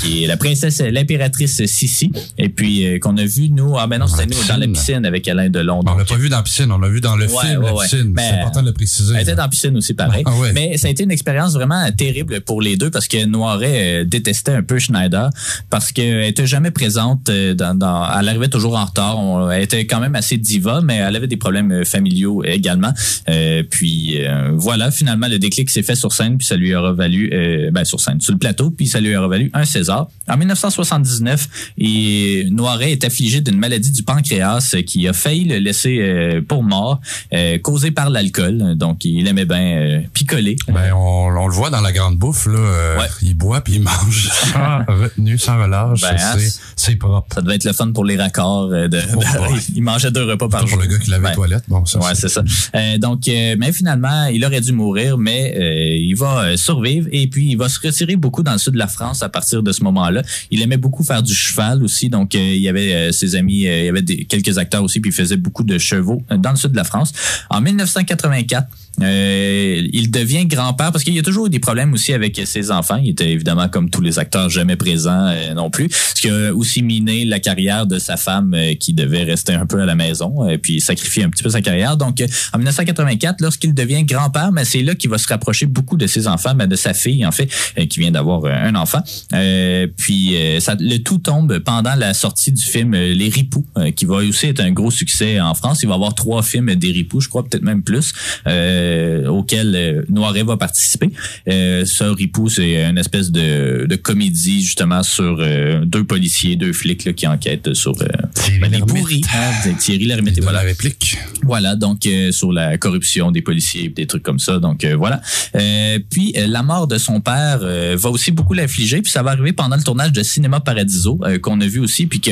qui 0.00 0.24
est 0.24 0.26
la 0.26 0.36
princesse, 0.36 0.80
l'impératrice 0.80 1.64
Sissi, 1.66 2.10
et 2.36 2.48
puis 2.48 2.98
qu'on 3.00 3.16
a 3.16 3.24
vu 3.24 3.48
nous, 3.50 3.76
ah 3.78 3.86
ben 3.86 3.98
non 3.98 4.06
c'était 4.06 4.26
Dans 4.26 4.36
la 4.36 4.36
nous 4.42 4.48
dans 4.48 4.56
la 4.56 4.66
piscine. 4.68 5.06
avec 5.06 5.28
Alain 5.28 5.48
Delon. 5.50 5.80
On 5.86 5.94
l'a 5.94 6.04
pas 6.04 6.16
vu 6.16 6.28
dans 6.28 6.36
la 6.38 6.42
piscine, 6.42 6.70
on 6.72 6.78
l'a 6.78 6.88
vu 6.88 7.00
dans 7.00 7.16
le 7.16 7.26
Ouais, 7.26 7.44
film, 7.46 7.60
ouais, 7.60 7.66
la 7.66 7.74
ouais. 7.74 7.86
Piscine. 8.02 8.12
Ben, 8.14 8.22
c'est 8.30 8.40
important 8.40 8.62
de 8.62 8.66
le 8.68 8.72
préciser. 8.72 9.14
elle 9.14 9.22
était 9.22 9.34
la 9.34 9.48
piscine 9.48 9.76
aussi, 9.76 9.94
pareil. 9.94 10.22
Ah 10.26 10.36
ouais. 10.38 10.52
Mais 10.52 10.76
ça 10.76 10.88
a 10.88 10.90
été 10.90 11.02
une 11.04 11.10
expérience 11.10 11.52
vraiment 11.54 11.84
terrible 11.96 12.40
pour 12.40 12.62
les 12.62 12.76
deux 12.76 12.90
parce 12.90 13.08
que 13.08 13.24
Noiret 13.24 14.02
euh, 14.02 14.04
détestait 14.04 14.52
un 14.52 14.62
peu 14.62 14.78
Schneider 14.78 15.30
parce 15.70 15.92
qu'elle 15.92 16.24
était 16.24 16.46
jamais 16.46 16.70
présente. 16.70 17.28
euh, 17.28 17.54
Dans, 17.54 17.76
dans, 17.76 18.04
elle 18.18 18.28
arrivait 18.28 18.48
toujours 18.48 18.76
en 18.76 18.84
retard. 18.84 19.18
On- 19.18 19.50
elle 19.50 19.62
était 19.62 19.86
quand 19.86 20.00
même 20.00 20.14
assez 20.14 20.36
diva, 20.36 20.80
mais 20.82 20.96
elle 20.96 21.16
avait 21.16 21.26
des 21.26 21.36
problèmes 21.36 21.70
euh, 21.72 21.84
familiaux 21.84 22.42
également. 22.44 22.92
Euh, 23.28 23.62
puis 23.68 24.24
euh, 24.24 24.50
voilà, 24.54 24.90
finalement, 24.90 25.28
le 25.28 25.38
déclic 25.38 25.70
s'est 25.70 25.82
fait 25.82 25.94
sur 25.96 26.12
scène, 26.12 26.36
puis 26.38 26.46
ça 26.46 26.56
lui 26.56 26.74
aura 26.74 26.92
valu, 26.92 27.30
euh, 27.32 27.70
ben, 27.70 27.84
sur 27.84 28.00
scène, 28.00 28.20
sur 28.20 28.32
le 28.32 28.38
plateau, 28.38 28.70
puis 28.70 28.86
ça 28.86 29.00
lui 29.00 29.14
aura 29.16 29.28
valu 29.28 29.50
un 29.54 29.64
César. 29.64 30.08
En 30.28 30.36
1979, 30.36 31.72
et 31.78 32.46
Noiret 32.50 32.92
est 32.92 33.04
affligé 33.04 33.40
d'une 33.40 33.58
maladie 33.58 33.90
du 33.90 34.02
pancréas 34.02 34.74
qui 34.86 35.06
a 35.08 35.12
failli 35.12 35.44
le 35.44 35.58
laisser 35.58 36.40
pour 36.48 36.62
mort, 36.62 37.00
euh, 37.32 37.58
causée 37.88 37.94
par 37.94 38.10
l'alcool. 38.10 38.74
Donc, 38.76 39.04
il 39.04 39.26
aimait 39.26 39.44
bien 39.44 39.76
euh, 39.78 40.00
picoler. 40.12 40.56
Ben, 40.68 40.92
on, 40.94 41.28
on 41.36 41.46
le 41.46 41.52
voit 41.54 41.70
dans 41.70 41.80
la 41.80 41.92
grande 41.92 42.16
bouffe, 42.16 42.46
là. 42.46 42.58
euh, 42.58 42.98
Ouais. 42.98 43.06
Il 43.22 43.34
boit 43.36 43.60
puis 43.60 43.74
il 43.74 43.82
mange 43.82 44.28
sans 44.52 44.78
retenue, 44.86 45.38
sans 45.38 45.58
relâche. 45.62 46.00
Ben, 46.00 46.16
c'est, 46.38 46.60
c'est- 46.76 46.96
propre. 46.96 47.26
Ça 47.34 47.42
devait 47.42 47.54
être 47.56 47.64
le 47.64 47.72
fun 47.72 47.92
pour 47.92 48.04
les 48.04 48.16
raccords. 48.16 48.70
euh, 48.72 48.88
de, 48.88 48.98
Oh, 49.14 49.18
ouais. 49.52 49.58
il 49.74 49.82
mangeait 49.82 50.10
deux 50.10 50.24
repas 50.24 50.48
par 50.48 50.60
Pour 50.60 50.68
jour. 50.70 50.78
le 50.80 50.86
gars 50.86 50.98
qui 50.98 51.10
lavait 51.10 51.28
les 51.28 51.34
toilettes, 51.34 51.64
bon, 51.68 51.84
ça, 51.86 51.98
Ouais, 52.00 52.14
c'est 52.14 52.28
ça. 52.28 52.42
Euh, 52.74 52.98
donc, 52.98 53.28
euh, 53.28 53.56
mais 53.58 53.72
finalement, 53.72 54.26
il 54.26 54.44
aurait 54.44 54.60
dû 54.60 54.72
mourir, 54.72 55.16
mais 55.18 55.54
euh, 55.56 55.96
il 55.96 56.14
va 56.14 56.40
euh, 56.40 56.56
survivre 56.56 57.08
et 57.12 57.26
puis 57.28 57.50
il 57.50 57.56
va 57.56 57.68
se 57.68 57.78
retirer 57.80 58.16
beaucoup 58.16 58.42
dans 58.42 58.52
le 58.52 58.58
sud 58.58 58.72
de 58.72 58.78
la 58.78 58.86
France 58.88 59.22
à 59.22 59.28
partir 59.28 59.62
de 59.62 59.70
ce 59.72 59.82
moment-là. 59.84 60.22
Il 60.50 60.60
aimait 60.62 60.76
beaucoup 60.76 61.04
faire 61.04 61.22
du 61.22 61.34
cheval 61.34 61.82
aussi, 61.84 62.08
donc 62.08 62.34
euh, 62.34 62.38
il 62.38 62.60
y 62.62 62.68
avait 62.68 62.92
euh, 62.94 63.12
ses 63.12 63.36
amis, 63.36 63.66
euh, 63.68 63.78
il 63.80 63.84
y 63.86 63.88
avait 63.88 64.02
des, 64.02 64.24
quelques 64.24 64.58
acteurs 64.58 64.82
aussi, 64.82 65.00
puis 65.00 65.10
il 65.10 65.14
faisait 65.14 65.36
beaucoup 65.36 65.62
de 65.62 65.78
chevaux 65.78 66.22
euh, 66.32 66.36
dans 66.36 66.50
le 66.50 66.56
sud 66.56 66.72
de 66.72 66.76
la 66.76 66.84
France. 66.84 67.12
En 67.50 67.60
1984, 67.78 68.68
euh, 69.02 69.88
il 69.92 70.10
devient 70.10 70.46
grand-père 70.46 70.92
parce 70.92 71.04
qu'il 71.04 71.14
y 71.14 71.18
a 71.18 71.22
toujours 71.22 71.46
eu 71.46 71.50
des 71.50 71.60
problèmes 71.60 71.92
aussi 71.92 72.12
avec 72.12 72.40
ses 72.44 72.70
enfants. 72.70 72.96
Il 72.96 73.10
était 73.10 73.30
évidemment 73.30 73.68
comme 73.68 73.90
tous 73.90 74.00
les 74.00 74.18
acteurs 74.18 74.50
jamais 74.50 74.76
présents 74.76 75.28
euh, 75.28 75.54
non 75.54 75.70
plus, 75.70 75.88
ce 76.14 76.20
qui 76.20 76.28
a 76.28 76.54
aussi 76.54 76.82
miné 76.82 77.24
la 77.24 77.40
carrière 77.40 77.86
de 77.86 77.98
sa 77.98 78.16
femme 78.16 78.54
euh, 78.54 78.74
qui 78.74 78.92
devait 78.92 79.24
rester 79.24 79.54
un 79.54 79.66
peu 79.66 79.80
à 79.80 79.86
la 79.86 79.94
maison 79.94 80.48
et 80.48 80.58
puis 80.58 80.80
sacrifier 80.80 81.24
un 81.24 81.30
petit 81.30 81.42
peu 81.42 81.50
sa 81.50 81.60
carrière. 81.60 81.96
Donc 81.96 82.20
euh, 82.20 82.26
en 82.52 82.58
1984, 82.58 83.40
lorsqu'il 83.40 83.74
devient 83.74 84.04
grand-père, 84.04 84.52
mais 84.52 84.64
c'est 84.64 84.82
là 84.82 84.94
qu'il 84.94 85.10
va 85.10 85.18
se 85.18 85.28
rapprocher 85.28 85.66
beaucoup 85.66 85.96
de 85.96 86.06
ses 86.06 86.26
enfants, 86.26 86.54
mais 86.54 86.66
de 86.66 86.76
sa 86.76 86.94
fille 86.94 87.24
en 87.26 87.32
fait, 87.32 87.48
euh, 87.78 87.86
qui 87.86 88.00
vient 88.00 88.10
d'avoir 88.10 88.44
euh, 88.44 88.50
un 88.52 88.74
enfant. 88.74 89.02
Euh, 89.34 89.86
puis 89.96 90.36
euh, 90.36 90.60
ça, 90.60 90.76
le 90.78 90.98
tout 90.98 91.18
tombe 91.18 91.58
pendant 91.60 91.94
la 91.94 92.14
sortie 92.14 92.52
du 92.52 92.62
film 92.62 92.94
euh, 92.94 93.14
Les 93.14 93.28
Ripoux, 93.28 93.66
euh, 93.76 93.90
qui 93.90 94.04
va 94.04 94.16
aussi 94.16 94.46
être 94.46 94.60
un 94.60 94.70
gros 94.70 94.90
succès 94.90 95.40
en 95.40 95.54
France. 95.54 95.82
Il 95.82 95.88
va 95.88 95.94
avoir 95.94 96.14
trois 96.14 96.42
films 96.42 96.74
des 96.74 96.92
Ripoux, 96.92 97.20
je 97.20 97.28
crois 97.28 97.44
peut-être 97.44 97.62
même 97.62 97.82
plus, 97.82 98.12
euh, 98.46 98.87
auxquels 99.28 99.74
euh, 99.74 100.02
Noiret 100.08 100.42
va 100.42 100.56
participer. 100.56 101.10
Euh, 101.48 101.84
ça, 101.84 102.12
Ripoux, 102.12 102.48
c'est 102.48 102.84
une 102.84 102.98
espèce 102.98 103.30
de, 103.30 103.86
de 103.86 103.96
comédie 103.96 104.62
justement 104.62 105.02
sur 105.02 105.38
euh, 105.40 105.84
deux 105.84 106.04
policiers, 106.04 106.56
deux 106.56 106.72
flics 106.72 107.04
là, 107.04 107.12
qui 107.12 107.26
enquêtent 107.26 107.74
sur 107.74 107.92
euh, 108.00 108.06
Thierry 108.34 108.58
ben, 108.60 108.70
les 108.70 108.80
hein, 108.80 109.74
Thierry 109.78 110.06
Lhermitte, 110.06 110.40
voilà. 110.42 110.60
la 110.60 110.64
réplique. 110.64 111.18
Voilà, 111.42 111.76
donc 111.76 112.06
euh, 112.06 112.32
sur 112.32 112.52
la 112.52 112.78
corruption 112.78 113.30
des 113.30 113.42
policiers, 113.42 113.88
des 113.88 114.06
trucs 114.06 114.22
comme 114.22 114.38
ça. 114.38 114.58
Donc 114.58 114.84
euh, 114.84 114.96
voilà. 114.96 115.20
Euh, 115.54 115.98
puis 116.10 116.34
euh, 116.36 116.46
la 116.46 116.62
mort 116.62 116.86
de 116.86 116.98
son 116.98 117.20
père 117.20 117.60
euh, 117.62 117.96
va 117.98 118.10
aussi 118.10 118.30
beaucoup 118.30 118.54
l'affliger. 118.54 119.02
Puis 119.02 119.12
ça 119.12 119.22
va 119.22 119.32
arriver 119.32 119.52
pendant 119.52 119.76
le 119.76 119.82
tournage 119.82 120.12
de 120.12 120.22
Cinéma 120.22 120.60
Paradiso 120.60 121.18
euh, 121.22 121.38
qu'on 121.38 121.60
a 121.60 121.66
vu 121.66 121.80
aussi, 121.80 122.06
puis 122.06 122.20
que 122.20 122.30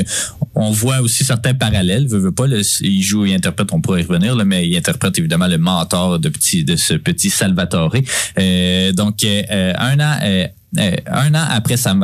on 0.54 0.70
voit 0.70 1.00
aussi 1.00 1.24
certains 1.24 1.54
parallèles. 1.54 2.06
Veut, 2.06 2.18
veut 2.18 2.32
pas, 2.32 2.46
là, 2.46 2.58
il 2.80 3.02
joue, 3.02 3.26
il 3.26 3.34
interprète, 3.34 3.68
on 3.72 3.80
pourrait 3.80 4.02
y 4.02 4.04
revenir, 4.04 4.34
là, 4.34 4.44
mais 4.44 4.66
il 4.66 4.76
interprète 4.76 5.18
évidemment 5.18 5.48
le 5.48 5.58
mentor 5.58 6.18
de 6.18 6.28
petit 6.28 6.45
de 6.54 6.76
ce 6.76 6.94
petit 6.94 7.30
Salvatore. 7.30 7.94
Euh, 8.38 8.92
donc 8.92 9.24
euh, 9.24 9.42
euh, 9.50 9.72
un 9.78 10.00
an. 10.00 10.18
un 11.06 11.34
an 11.34 11.44
après 11.50 11.76
sa 11.76 11.94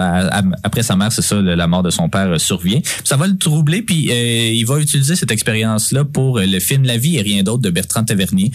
après 0.62 0.83
sa 0.83 0.96
mère, 0.96 1.12
c'est 1.12 1.22
ça, 1.22 1.40
la 1.40 1.66
mort 1.66 1.83
de 1.83 1.90
son 1.90 2.09
père 2.09 2.40
survient. 2.40 2.81
Ça 3.05 3.16
va 3.16 3.26
le 3.26 3.37
troubler, 3.37 3.83
puis 3.83 4.11
il 4.11 4.64
va 4.64 4.78
utiliser 4.78 5.14
cette 5.14 5.31
expérience-là 5.31 6.05
pour 6.05 6.38
le 6.38 6.59
film 6.59 6.85
La 6.85 6.96
vie 6.96 7.16
et 7.18 7.22
rien 7.22 7.42
d'autre 7.42 7.62
de 7.62 7.70
Bertrand 7.70 8.05
Tavernier, 8.05 8.50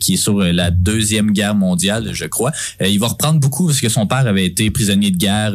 qui 0.00 0.14
est 0.14 0.16
sur 0.16 0.38
la 0.38 0.70
deuxième 0.70 1.32
guerre 1.32 1.54
mondiale, 1.54 2.10
je 2.12 2.24
crois. 2.24 2.52
Il 2.80 2.98
va 2.98 3.08
reprendre 3.08 3.40
beaucoup 3.40 3.66
parce 3.66 3.80
que 3.80 3.90
son 3.90 4.06
père 4.06 4.26
avait 4.26 4.46
été 4.46 4.70
prisonnier 4.70 5.10
de 5.10 5.18
guerre 5.18 5.52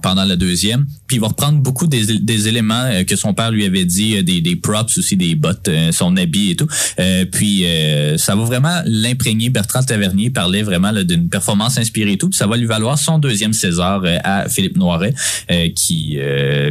pendant 0.00 0.24
la 0.24 0.36
deuxième. 0.36 0.86
Puis 1.14 1.18
il 1.18 1.20
va 1.20 1.28
reprendre 1.28 1.58
beaucoup 1.60 1.86
des, 1.86 2.18
des 2.18 2.48
éléments 2.48 2.86
euh, 2.86 3.04
que 3.04 3.14
son 3.14 3.34
père 3.34 3.52
lui 3.52 3.64
avait 3.64 3.84
dit, 3.84 4.16
euh, 4.16 4.22
des, 4.24 4.40
des 4.40 4.56
props 4.56 4.98
aussi, 4.98 5.16
des 5.16 5.36
bottes, 5.36 5.68
euh, 5.68 5.92
son 5.92 6.16
habit 6.16 6.50
et 6.50 6.56
tout. 6.56 6.66
Euh, 6.98 7.24
puis 7.24 7.64
euh, 7.66 8.18
ça 8.18 8.34
va 8.34 8.42
vraiment 8.42 8.80
l'imprégner. 8.84 9.48
Bertrand 9.48 9.84
Tavernier 9.84 10.30
parlait 10.30 10.62
vraiment 10.64 10.92
d'une 10.92 11.28
performance 11.28 11.78
inspirée 11.78 12.12
et 12.12 12.18
tout. 12.18 12.30
Puis 12.30 12.36
ça 12.36 12.48
va 12.48 12.56
lui 12.56 12.66
valoir 12.66 12.98
son 12.98 13.20
deuxième 13.20 13.52
César 13.52 14.02
à 14.24 14.48
Philippe 14.48 14.76
Noiret, 14.76 15.14
euh, 15.52 15.68
qui 15.76 16.18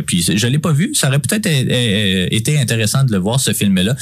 puis 0.06 0.22
je 0.36 0.48
l'ai 0.48 0.60
pas 0.60 0.74
vu. 0.74 0.92
Ça 0.94 1.08
aurait 1.08 1.20
peut-être 1.20 1.48
été 1.48 2.60
intéressant 2.60 3.06
de 3.06 3.12
le 3.14 3.18
voir 3.20 3.40
ce 3.40 3.54
film-là, 3.54 3.96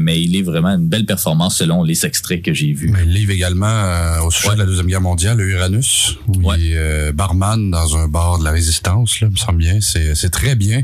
mais 0.00 0.22
il 0.22 0.34
est 0.36 0.42
vraiment 0.42 0.70
une 0.70 0.88
belle 0.88 1.04
performance 1.04 1.58
selon 1.58 1.82
les 1.82 2.06
extraits 2.06 2.40
que 2.42 2.54
j'ai 2.54 2.72
vus. 2.72 2.88
Mais 2.92 3.04
le 3.04 3.10
livre 3.12 3.32
également 3.32 3.84
au 4.24 4.30
sujet 4.30 4.48
Ouais. 4.48 4.54
de 4.54 4.60
la 4.60 4.66
Deuxième 4.66 4.86
Guerre 4.86 5.00
mondiale, 5.00 5.36
le 5.38 5.48
Uranus, 5.50 6.16
où 6.28 6.48
Ouais. 6.48 6.56
il 6.58 6.72
est 6.72 7.12
barman 7.12 7.70
dans 7.70 7.96
un 7.96 8.08
bar 8.08 8.38
de 8.38 8.44
la 8.44 8.50
Résistance, 8.52 9.20
là, 9.20 9.28
me 9.30 9.36
semble 9.36 9.58
bien. 9.58 9.80
C'est, 9.82 10.14
c'est 10.14 10.30
très 10.30 10.54
bien. 10.54 10.82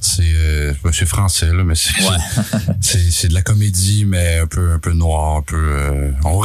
C'est, 0.00 0.22
euh, 0.36 0.72
ben, 0.84 0.90
c'est 0.92 1.06
français, 1.06 1.46
là, 1.52 1.64
mais 1.64 1.74
c'est, 1.74 1.90
Ouais. 2.04 2.16
de 3.28 3.34
la 3.34 3.42
comédie, 3.42 4.04
mais 4.04 4.38
un 4.42 4.46
peu, 4.46 4.72
un 4.72 4.78
peu 4.78 4.92
noir, 4.92 5.38
un 5.38 5.42
peu. 5.42 5.56
euh, 5.56 6.10
on 6.24 6.38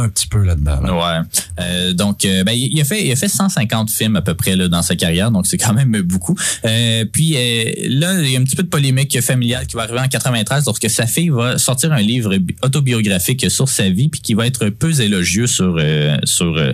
un 0.00 0.08
petit 0.08 0.26
peu 0.26 0.42
là-dedans. 0.42 0.80
là. 0.80 0.94
Ouais. 1.20 1.26
Euh, 1.60 1.92
donc, 1.92 2.24
euh, 2.24 2.42
ben, 2.44 2.52
il 2.52 2.80
a 2.80 2.84
fait, 2.84 3.04
il 3.06 3.12
a 3.12 3.16
fait 3.16 3.28
150 3.28 3.90
films 3.90 4.16
à 4.16 4.22
peu 4.22 4.34
près 4.34 4.56
là, 4.56 4.68
dans 4.68 4.82
sa 4.82 4.96
carrière, 4.96 5.30
donc 5.30 5.46
c'est 5.46 5.58
quand 5.58 5.74
même 5.74 6.00
beaucoup. 6.02 6.36
Euh, 6.64 7.04
puis 7.12 7.34
euh, 7.36 7.64
là, 7.88 8.20
il 8.22 8.30
y 8.30 8.36
a 8.36 8.40
un 8.40 8.44
petit 8.44 8.56
peu 8.56 8.62
de 8.62 8.68
polémique 8.68 9.20
familiale 9.20 9.66
qui 9.66 9.76
va 9.76 9.82
arriver 9.82 10.00
en 10.00 10.08
93 10.08 10.64
lorsque 10.66 10.88
sa 10.90 11.06
fille 11.06 11.28
va 11.28 11.58
sortir 11.58 11.92
un 11.92 12.00
livre 12.00 12.36
bi- 12.38 12.56
autobiographique 12.62 13.50
sur 13.50 13.68
sa 13.68 13.88
vie, 13.90 14.08
puis 14.08 14.20
qui 14.20 14.34
va 14.34 14.46
être 14.46 14.68
peu 14.70 15.00
élogieux 15.00 15.46
sur, 15.46 15.76
euh, 15.78 16.16
sur, 16.24 16.56
euh, 16.56 16.72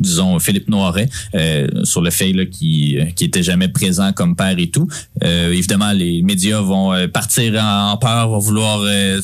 disons, 0.00 0.38
Philippe 0.38 0.68
Noiret, 0.68 1.08
euh, 1.34 1.68
sur 1.84 2.00
le 2.02 2.10
fait 2.10 2.32
là, 2.32 2.44
qui, 2.46 2.98
qui 3.16 3.24
était 3.24 3.42
jamais 3.42 3.68
présent 3.68 3.97
comme 4.14 4.36
père 4.36 4.58
et 4.58 4.70
tout. 4.70 4.88
Euh, 5.24 5.52
évidemment, 5.52 5.92
les 5.92 6.22
médias 6.22 6.60
vont 6.60 6.92
euh, 6.92 7.08
partir 7.08 7.54
en, 7.62 7.96
peur, 7.96 8.28
vont 8.28 8.38
vouloir 8.38 8.80
euh, 8.82 9.20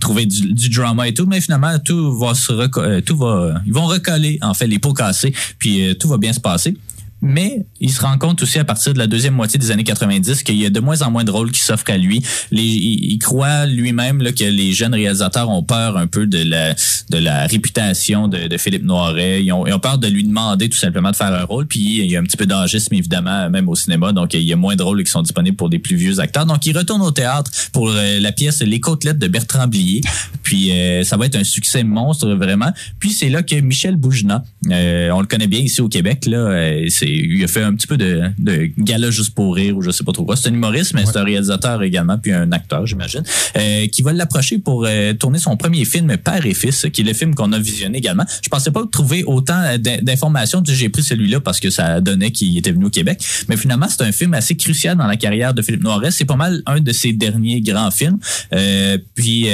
trouver 0.00 0.26
du, 0.26 0.68
drama 0.68 1.08
et 1.08 1.14
tout, 1.14 1.26
mais 1.26 1.40
finalement 1.40 1.78
tout 1.78 2.16
va 2.18 2.34
se 2.34 3.00
tout 3.00 3.16
va 3.16 3.54
ils 3.66 3.72
vont 3.72 3.86
recoller 3.86 4.38
en 4.42 4.54
fait 4.54 4.66
les 4.66 4.78
pots 4.78 4.92
cassés, 4.92 5.34
puis 5.58 5.96
tout 5.98 6.08
va 6.08 6.18
bien 6.18 6.32
se 6.32 6.40
passer. 6.40 6.76
Mais 7.22 7.66
il 7.80 7.90
se 7.90 8.02
rend 8.02 8.18
compte 8.18 8.42
aussi 8.42 8.58
à 8.58 8.64
partir 8.64 8.92
de 8.92 8.98
la 8.98 9.06
deuxième 9.06 9.34
moitié 9.34 9.58
des 9.58 9.70
années 9.70 9.84
90 9.84 10.42
qu'il 10.42 10.56
y 10.56 10.66
a 10.66 10.70
de 10.70 10.80
moins 10.80 11.02
en 11.02 11.10
moins 11.10 11.24
de 11.24 11.30
rôles 11.30 11.50
qui 11.50 11.60
s'offrent 11.60 11.90
à 11.90 11.96
lui. 11.96 12.22
Il, 12.52 13.18
croit 13.18 13.66
lui-même 13.66 14.22
que 14.32 14.44
les 14.44 14.72
jeunes 14.72 14.94
réalisateurs 14.94 15.48
ont 15.50 15.62
peur 15.62 15.96
un 15.96 16.06
peu 16.06 16.26
de 16.26 16.42
la, 16.44 17.46
réputation 17.46 18.28
de, 18.28 18.56
Philippe 18.58 18.84
Noiret. 18.84 19.42
Ils 19.42 19.52
ont, 19.52 19.64
peur 19.78 19.98
de 19.98 20.08
lui 20.08 20.24
demander 20.24 20.68
tout 20.68 20.78
simplement 20.78 21.10
de 21.10 21.16
faire 21.16 21.32
un 21.32 21.44
rôle. 21.44 21.66
Puis 21.66 22.00
il 22.00 22.10
y 22.10 22.16
a 22.16 22.20
un 22.20 22.24
petit 22.24 22.36
peu 22.36 22.46
d'agisme 22.46 22.94
évidemment, 22.94 23.48
même 23.50 23.68
au 23.68 23.74
cinéma. 23.74 24.12
Donc 24.12 24.34
il 24.34 24.42
y 24.42 24.52
a 24.52 24.56
moins 24.56 24.76
de 24.76 24.82
rôles 24.82 25.02
qui 25.02 25.10
sont 25.10 25.22
disponibles 25.22 25.56
pour 25.56 25.70
des 25.70 25.78
plus 25.78 25.96
vieux 25.96 26.20
acteurs. 26.20 26.46
Donc 26.46 26.66
il 26.66 26.76
retourne 26.76 27.02
au 27.02 27.10
théâtre 27.10 27.50
pour 27.72 27.90
euh, 27.90 28.20
la 28.20 28.32
pièce 28.32 28.60
Les 28.60 28.80
Côtelettes 28.80 29.18
de 29.18 29.28
Bertrand 29.28 29.66
Blier. 29.66 30.00
Puis 30.42 30.70
euh, 30.70 31.02
ça 31.02 31.16
va 31.16 31.26
être 31.26 31.36
un 31.36 31.44
succès 31.44 31.82
monstre 31.82 32.28
vraiment. 32.34 32.72
Puis 33.00 33.10
c'est 33.10 33.28
là 33.28 33.42
que 33.42 33.56
Michel 33.56 33.96
Bougena, 33.96 34.44
euh, 34.70 35.10
on 35.10 35.20
le 35.20 35.26
connaît 35.26 35.46
bien 35.46 35.60
ici 35.60 35.80
au 35.80 35.88
Québec, 35.88 36.26
là, 36.26 36.38
euh, 36.38 36.86
c'est, 36.88 37.05
il 37.08 37.44
a 37.44 37.46
fait 37.48 37.62
un 37.62 37.74
petit 37.74 37.86
peu 37.86 37.96
de, 37.96 38.22
de 38.38 38.70
gala 38.78 39.10
juste 39.10 39.34
pour 39.34 39.54
rire 39.54 39.76
ou 39.76 39.82
je 39.82 39.90
sais 39.90 40.04
pas 40.04 40.12
trop 40.12 40.24
quoi. 40.24 40.36
C'est 40.36 40.48
un 40.48 40.54
humoriste, 40.54 40.94
mais 40.94 41.04
c'est 41.06 41.16
un 41.18 41.24
réalisateur 41.24 41.82
également, 41.82 42.18
puis 42.18 42.32
un 42.32 42.50
acteur, 42.52 42.86
j'imagine, 42.86 43.22
euh, 43.56 43.86
qui 43.88 44.02
va 44.02 44.12
l'approcher 44.12 44.58
pour 44.58 44.84
euh, 44.86 45.12
tourner 45.14 45.38
son 45.38 45.56
premier 45.56 45.84
film 45.84 46.16
Père 46.16 46.44
et 46.46 46.54
Fils, 46.54 46.86
qui 46.92 47.00
est 47.02 47.04
le 47.04 47.12
film 47.12 47.34
qu'on 47.34 47.52
a 47.52 47.58
visionné 47.58 47.98
également. 47.98 48.24
Je 48.42 48.48
pensais 48.48 48.70
pas 48.70 48.82
trouver 48.90 49.24
autant 49.24 49.60
euh, 49.62 49.78
d'in- 49.78 49.98
d'informations. 50.02 50.62
J'ai 50.66 50.88
pris 50.88 51.02
celui-là 51.02 51.40
parce 51.40 51.60
que 51.60 51.70
ça 51.70 52.00
donnait 52.00 52.30
qu'il 52.30 52.56
était 52.56 52.72
venu 52.72 52.86
au 52.86 52.90
Québec. 52.90 53.22
Mais 53.48 53.56
finalement, 53.56 53.86
c'est 53.88 54.02
un 54.02 54.12
film 54.12 54.34
assez 54.34 54.56
crucial 54.56 54.96
dans 54.96 55.06
la 55.06 55.16
carrière 55.16 55.54
de 55.54 55.62
Philippe 55.62 55.82
Noiret. 55.82 56.10
C'est 56.10 56.24
pas 56.24 56.36
mal 56.36 56.62
un 56.66 56.80
de 56.80 56.92
ses 56.92 57.12
derniers 57.12 57.60
grands 57.60 57.90
films. 57.90 58.18
Euh, 58.52 58.98
puis 59.14 59.46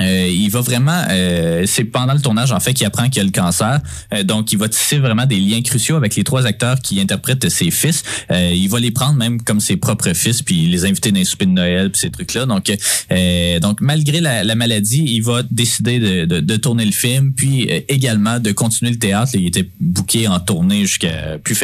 euh, 0.00 0.28
il 0.30 0.48
va 0.50 0.60
vraiment, 0.60 1.02
euh, 1.10 1.64
c'est 1.66 1.84
pendant 1.84 2.12
le 2.14 2.20
tournage 2.20 2.52
en 2.52 2.60
fait 2.60 2.74
qu'il 2.74 2.86
apprend 2.86 3.08
qu'il 3.08 3.20
a 3.22 3.24
le 3.24 3.30
cancer, 3.30 3.80
Euh, 4.12 4.22
donc 4.22 4.52
il 4.52 4.58
va 4.58 4.68
tisser 4.68 4.98
vraiment 4.98 5.26
des 5.26 5.38
liens 5.40 5.62
cruciaux 5.62 5.96
avec 5.96 6.16
les 6.16 6.24
trois 6.24 6.46
acteurs 6.46 6.80
qui 6.80 7.00
interprètent 7.00 7.48
ses 7.48 7.70
fils. 7.70 8.02
Euh, 8.30 8.52
il 8.54 8.68
va 8.68 8.78
les 8.80 8.90
prendre 8.90 9.14
même 9.14 9.42
comme 9.42 9.60
ses 9.60 9.76
propres 9.76 10.12
fils, 10.12 10.42
puis 10.42 10.66
les 10.66 10.84
inviter 10.84 11.10
dans 11.12 11.18
les 11.18 11.24
soupers 11.24 11.46
de 11.48 11.52
Noël, 11.52 11.90
puis 11.90 12.00
ces 12.00 12.10
trucs-là. 12.10 12.46
Donc, 12.46 12.70
euh, 13.10 13.58
donc 13.60 13.80
malgré 13.80 14.20
la, 14.20 14.44
la 14.44 14.54
maladie, 14.54 15.04
il 15.06 15.20
va 15.22 15.42
décider 15.50 15.98
de, 15.98 16.24
de, 16.26 16.40
de 16.40 16.56
tourner 16.56 16.84
le 16.84 16.92
film, 16.92 17.32
puis 17.34 17.68
euh, 17.70 17.80
également 17.88 18.38
de 18.38 18.52
continuer 18.52 18.92
le 18.92 18.98
théâtre. 18.98 19.32
Il 19.34 19.46
était 19.46 19.68
booké 19.80 20.28
en 20.28 20.38
tournée 20.40 20.82
jusqu'à 20.82 21.38
plus 21.42 21.56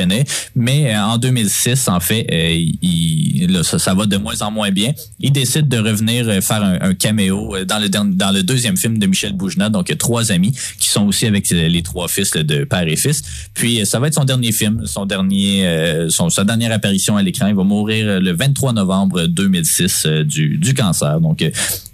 mais 0.54 0.96
en 0.96 1.18
2006 1.18 1.88
en 1.88 2.00
fait, 2.00 2.26
il, 2.30 3.52
là, 3.52 3.62
ça, 3.62 3.78
ça 3.78 3.94
va 3.94 4.06
de 4.06 4.16
moins 4.16 4.40
en 4.42 4.50
moins 4.50 4.70
bien. 4.70 4.92
Il 5.20 5.32
décide 5.32 5.68
de 5.68 5.78
revenir 5.78 6.26
faire 6.42 6.62
un, 6.62 6.78
un 6.80 6.94
caméo 6.94 7.54
dans 7.66 7.78
le 7.78 7.88
dernier- 7.88 8.14
dans 8.22 8.30
le 8.30 8.44
deuxième 8.44 8.76
film 8.76 8.98
de 8.98 9.06
Michel 9.06 9.32
Bougena, 9.32 9.68
donc 9.68 9.92
trois 9.98 10.30
amis 10.30 10.52
qui 10.78 10.88
sont 10.88 11.06
aussi 11.08 11.26
avec 11.26 11.50
les 11.50 11.82
trois 11.82 12.06
fils 12.06 12.36
là, 12.36 12.44
de 12.44 12.62
père 12.62 12.86
et 12.86 12.94
fils. 12.94 13.20
Puis 13.52 13.80
euh, 13.80 13.84
ça 13.84 13.98
va 13.98 14.06
être 14.06 14.14
son 14.14 14.24
dernier 14.24 14.52
film, 14.52 14.82
son 14.86 15.06
dernier, 15.06 15.66
euh, 15.66 16.08
son, 16.08 16.30
sa 16.30 16.44
dernière 16.44 16.70
apparition 16.70 17.16
à 17.16 17.22
l'écran. 17.22 17.48
Il 17.48 17.56
va 17.56 17.64
mourir 17.64 18.06
euh, 18.06 18.20
le 18.20 18.32
23 18.32 18.74
novembre 18.74 19.26
2006 19.26 20.04
euh, 20.06 20.22
du, 20.22 20.72
cancer. 20.72 21.20
Donc 21.20 21.44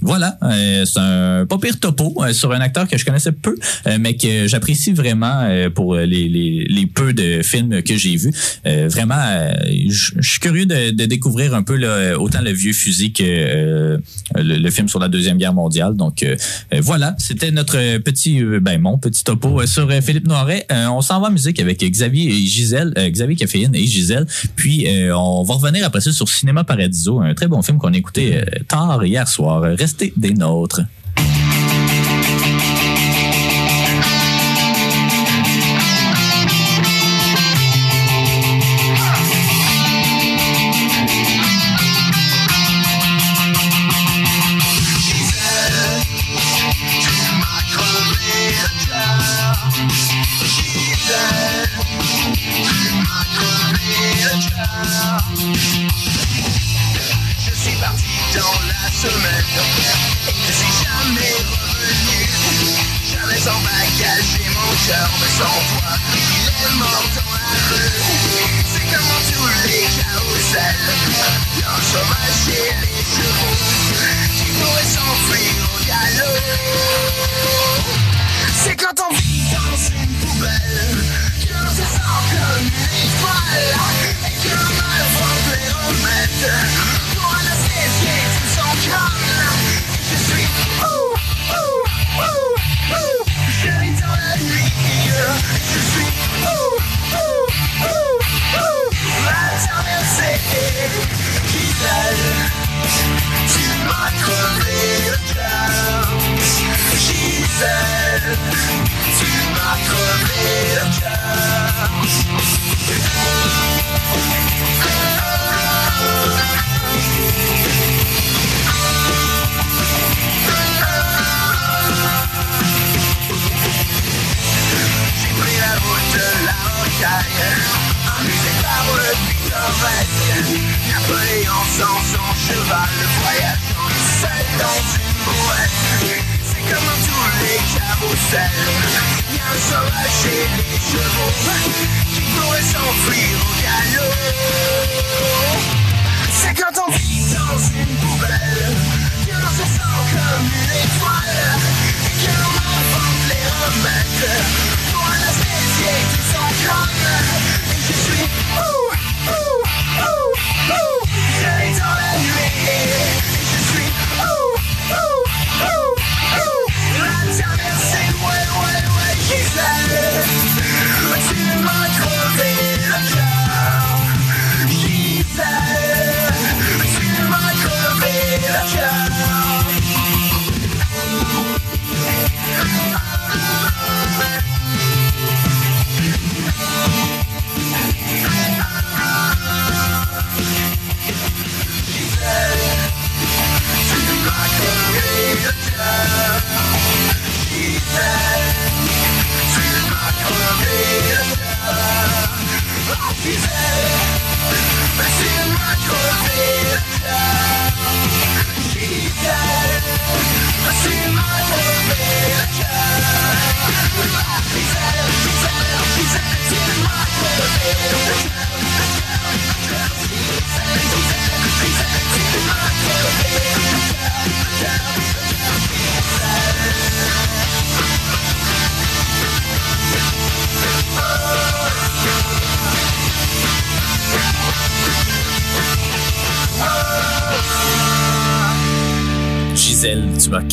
voilà, 0.02 0.38
c'est 0.84 1.00
un 1.00 1.46
pas 1.46 1.58
pire 1.58 1.80
topo 1.80 2.14
sur 2.32 2.52
un 2.52 2.60
acteur 2.60 2.86
que 2.86 2.96
je 2.96 3.04
connaissais 3.04 3.32
peu, 3.32 3.56
mais 3.98 4.16
que 4.16 4.46
j'apprécie 4.46 4.92
vraiment 4.92 5.48
pour 5.74 5.96
les, 5.96 6.28
les, 6.28 6.86
peu 6.86 7.12
de 7.12 7.42
films 7.42 7.82
que 7.82 7.96
j'ai 7.96 8.14
vus. 8.16 8.32
Vraiment, 8.64 9.20
je 9.66 10.12
suis 10.20 10.38
curieux 10.38 10.66
de, 10.66 11.06
découvrir 11.06 11.54
un 11.54 11.64
peu 11.64 11.76
autant 12.14 12.40
le 12.40 12.52
vieux 12.52 12.72
fusil 12.72 13.12
que 13.12 13.98
le, 14.36 14.56
le 14.56 14.70
film 14.70 14.88
sur 14.88 15.00
la 15.00 15.08
deuxième 15.08 15.38
guerre 15.38 15.54
mondiale. 15.54 15.96
Donc 15.96 16.17
euh, 16.22 16.36
euh, 16.74 16.80
voilà, 16.82 17.14
c'était 17.18 17.50
notre 17.50 17.98
petit, 17.98 18.42
euh, 18.42 18.60
ben 18.60 18.80
mon 18.80 18.98
petit 18.98 19.24
topo 19.24 19.64
sur 19.66 19.90
Philippe 20.02 20.26
Noiret. 20.26 20.66
On 20.70 21.00
s'en 21.00 21.20
va 21.20 21.28
en 21.28 21.30
musique 21.30 21.60
avec 21.60 21.80
Xavier 21.80 22.30
et 22.30 22.46
Gisèle, 22.46 22.92
Xavier 22.96 23.36
Caféine 23.36 23.74
et 23.74 23.86
Gisèle. 23.86 24.26
Puis 24.56 24.86
on 25.12 25.42
va 25.42 25.54
revenir 25.54 25.84
après 25.84 26.00
ça 26.00 26.12
sur 26.12 26.28
Cinéma 26.28 26.64
Paradiso, 26.64 27.20
un 27.20 27.34
très 27.34 27.48
bon 27.48 27.62
film 27.62 27.78
qu'on 27.78 27.92
a 27.92 27.96
écouté 27.96 28.40
tard 28.66 29.04
hier 29.04 29.26
soir. 29.28 29.62
Restez 29.62 30.12
des 30.16 30.34
nôtres. 30.34 30.82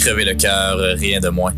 Crevé 0.05 0.23
le 0.23 0.35
cœur, 0.35 0.77
euh, 0.77 0.93
rien 0.93 1.19
de 1.19 1.29
moins. 1.29 1.51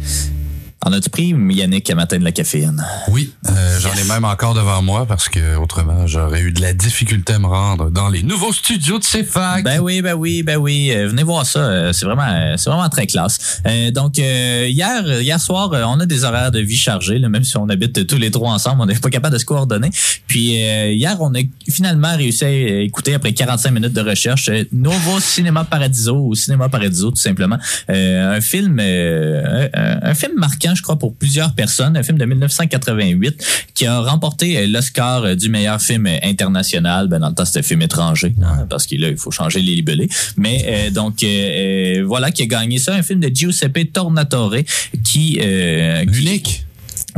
En 0.85 0.93
as-tu 0.93 1.09
pris, 1.09 1.35
Yannick, 1.49 1.89
à 1.89 1.95
matin 1.95 2.17
de 2.17 2.23
la 2.23 2.31
caféine? 2.31 2.81
Oui, 3.09 3.33
euh, 3.49 3.66
j'en 3.79 3.93
ai 3.93 4.03
même 4.03 4.25
encore 4.25 4.53
devant 4.53 4.81
moi 4.81 5.05
parce 5.05 5.29
que 5.29 5.55
autrement 5.57 6.07
j'aurais 6.07 6.41
eu 6.41 6.51
de 6.51 6.61
la 6.61 6.73
difficulté 6.73 7.33
à 7.33 7.39
me 7.39 7.47
rendre 7.47 7.89
dans 7.89 8.09
les 8.09 8.23
nouveaux 8.23 8.53
studios 8.53 8.99
de 8.99 9.03
CFAC. 9.03 9.63
Ben 9.63 9.79
oui, 9.79 10.01
ben 10.01 10.13
oui, 10.13 10.43
ben 10.43 10.57
oui. 10.57 10.91
Euh, 10.93 11.07
venez 11.07 11.23
voir 11.23 11.45
ça. 11.45 11.59
euh, 11.59 11.93
c'est 11.93 12.05
vraiment, 12.05 12.27
euh, 12.27 12.55
c'est 12.57 12.69
vraiment 12.69 12.89
très 12.89 13.07
classe. 13.07 13.61
Euh, 13.67 13.91
donc 13.91 14.19
euh, 14.19 14.67
hier, 14.69 15.21
hier 15.21 15.39
soir, 15.39 15.71
euh, 15.73 15.83
on 15.85 15.99
a 15.99 16.05
des 16.05 16.23
horaires 16.23 16.51
de 16.51 16.59
vie 16.59 16.77
chargés, 16.77 17.19
là, 17.19 17.29
même 17.29 17.43
si 17.43 17.57
on 17.57 17.67
habite 17.69 18.05
tous 18.07 18.17
les 18.17 18.31
trois 18.31 18.51
ensemble, 18.51 18.81
on 18.81 18.85
n'est 18.85 18.95
pas 18.95 19.09
capable 19.09 19.33
de 19.33 19.39
se 19.39 19.45
coordonner. 19.45 19.89
Puis 20.27 20.63
euh, 20.63 20.91
hier, 20.91 21.17
on 21.19 21.33
a 21.35 21.39
finalement 21.69 22.15
réussi 22.15 22.45
à 22.45 22.49
écouter 22.81 23.13
après 23.13 23.33
45 23.33 23.71
minutes 23.71 23.93
de 23.93 24.01
recherche 24.01 24.49
euh, 24.49 24.63
Novo 24.71 25.19
Cinema 25.19 25.63
Paradiso 25.63 26.15
ou 26.27 26.35
Cinéma 26.35 26.69
Paradiso 26.69 27.11
tout 27.11 27.17
simplement, 27.17 27.57
Euh, 27.89 28.37
un 28.37 28.41
film, 28.41 28.77
euh, 28.79 29.67
un, 29.73 30.09
un 30.09 30.13
film 30.13 30.33
marquant, 30.37 30.73
je 30.75 30.81
crois, 30.81 30.97
pour 30.97 31.15
plusieurs 31.15 31.53
personnes, 31.53 31.95
un 31.97 32.03
film 32.03 32.17
de 32.17 32.25
1988 32.25 33.66
qui 33.73 33.85
a 33.85 33.99
remporté 34.01 34.57
euh, 34.57 34.67
l'Oscar 34.67 35.23
euh, 35.23 35.35
du 35.35 35.49
meilleur 35.49 35.79
film 35.81 36.07
euh, 36.07 36.17
international. 36.23 37.07
Ben, 37.07 37.19
dans 37.19 37.29
le 37.29 37.35
temps, 37.35 37.45
c'était 37.45 37.63
film 37.63 37.81
étranger, 37.81 38.33
hein, 38.41 38.65
parce 38.69 38.85
que 38.87 38.95
là, 38.95 39.09
il 39.09 39.17
faut 39.17 39.31
changer 39.31 39.61
les 39.61 39.75
libellés. 39.75 40.09
Mais 40.35 40.65
euh, 40.67 40.89
donc, 40.89 41.23
euh, 41.23 42.03
voilà, 42.05 42.31
qui 42.31 42.43
a 42.43 42.45
gagné 42.45 42.77
ça, 42.79 42.95
un 42.95 43.03
film 43.03 43.19
de 43.19 43.29
Giuseppe 43.33 43.91
Tornatore, 43.93 44.55
qui... 45.03 45.39
euh. 45.41 46.05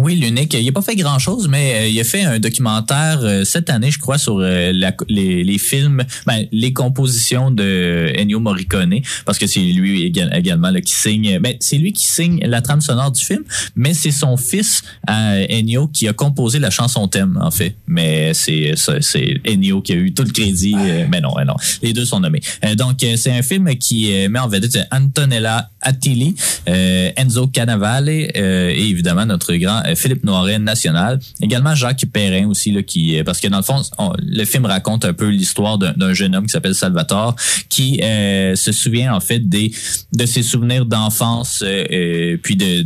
Oui, 0.01 0.15
l'unique. 0.15 0.53
Il 0.53 0.65
n'a 0.65 0.71
pas 0.71 0.81
fait 0.81 0.95
grand-chose, 0.95 1.47
mais 1.47 1.73
euh, 1.75 1.87
il 1.87 1.99
a 1.99 2.03
fait 2.03 2.23
un 2.23 2.39
documentaire 2.39 3.19
euh, 3.21 3.43
cette 3.43 3.69
année, 3.69 3.91
je 3.91 3.99
crois, 3.99 4.17
sur 4.17 4.39
euh, 4.39 4.71
la- 4.73 4.95
les, 5.07 5.43
les 5.43 5.57
films, 5.57 6.03
ben, 6.25 6.45
les 6.51 6.73
compositions 6.73 7.51
de 7.51 8.11
Ennio 8.17 8.39
Morricone, 8.39 8.99
parce 9.25 9.37
que 9.37 9.47
c'est 9.47 9.59
lui 9.59 10.03
éga- 10.09 10.29
également 10.35 10.69
là, 10.71 10.81
qui 10.81 10.93
signe. 10.93 11.39
Ben, 11.39 11.55
c'est 11.59 11.77
lui 11.77 11.93
qui 11.93 12.05
signe 12.07 12.39
la 12.45 12.61
trame 12.61 12.81
sonore 12.81 13.11
du 13.11 13.23
film, 13.23 13.43
mais 13.75 13.93
c'est 13.93 14.11
son 14.11 14.37
fils 14.37 14.83
euh, 15.09 15.45
Ennio 15.49 15.87
qui 15.87 16.07
a 16.07 16.13
composé 16.13 16.59
la 16.59 16.69
chanson 16.69 17.07
thème, 17.07 17.37
en 17.41 17.51
fait. 17.51 17.75
Mais 17.87 18.33
c'est 18.33 18.73
c'est 19.01 19.41
Ennio 19.47 19.81
qui 19.81 19.93
a 19.93 19.95
eu 19.95 20.13
tout 20.13 20.23
le 20.23 20.31
crédit. 20.31 20.75
mais 21.09 21.21
non, 21.21 21.33
non, 21.45 21.55
les 21.81 21.93
deux 21.93 22.05
sont 22.05 22.19
nommés. 22.19 22.41
Donc, 22.77 22.97
c'est 23.17 23.31
un 23.31 23.41
film 23.41 23.75
qui 23.77 24.11
met 24.29 24.39
en 24.39 24.47
vedette 24.47 24.77
Antonella 24.91 25.69
Attili, 25.81 26.35
Enzo 26.65 27.47
Cannavale 27.47 28.09
et 28.09 28.77
évidemment 28.89 29.25
notre 29.25 29.53
grand 29.55 29.81
Philippe 29.95 30.23
Noiret 30.23 30.59
national. 30.59 31.19
Également 31.41 31.75
Jacques 31.75 32.05
Perrin 32.11 32.47
aussi 32.47 32.71
là 32.71 32.83
qui 32.83 33.17
euh, 33.17 33.23
parce 33.23 33.39
que 33.39 33.47
dans 33.47 33.57
le 33.57 33.63
fond 33.63 33.81
on- 33.97 34.13
le 34.21 34.45
film 34.45 34.65
raconte 34.65 35.05
un 35.05 35.13
peu 35.13 35.27
l'histoire 35.29 35.77
d'un 35.77 36.13
jeune 36.13 36.35
homme 36.35 36.45
qui 36.45 36.51
s'appelle 36.51 36.75
Salvatore 36.75 37.35
qui 37.69 37.99
euh, 38.03 38.55
se 38.55 38.71
souvient 38.71 39.13
en 39.13 39.19
fait 39.19 39.39
de 39.49 40.25
ses 40.25 40.43
souvenirs 40.43 40.85
d'enfance 40.85 41.61
euh, 41.65 41.83
euh, 41.91 42.37
puis 42.41 42.55
de 42.55 42.85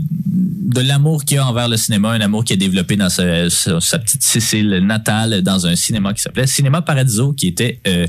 l'amour 0.82 1.24
qu'il 1.24 1.38
a 1.38 1.47
envers 1.47 1.68
le 1.70 1.78
cinéma, 1.78 2.10
un 2.12 2.22
amour 2.22 2.43
qu'il 2.43 2.56
a 2.56 2.58
développé 2.58 2.95
dans 2.95 3.10
sa, 3.10 3.49
sa- 3.49 3.99
petite 3.99 4.24
Sicile 4.24 4.80
natale 4.84 5.41
dans 5.41 5.68
un 5.68 5.76
cinéma 5.76 6.14
qui 6.14 6.22
s'appelait 6.22 6.47
Cinéma 6.47 6.82
Paradiso 6.82 7.34
qui 7.34 7.47
était 7.47 7.80
euh, 7.88 7.93
euh, 7.93 8.08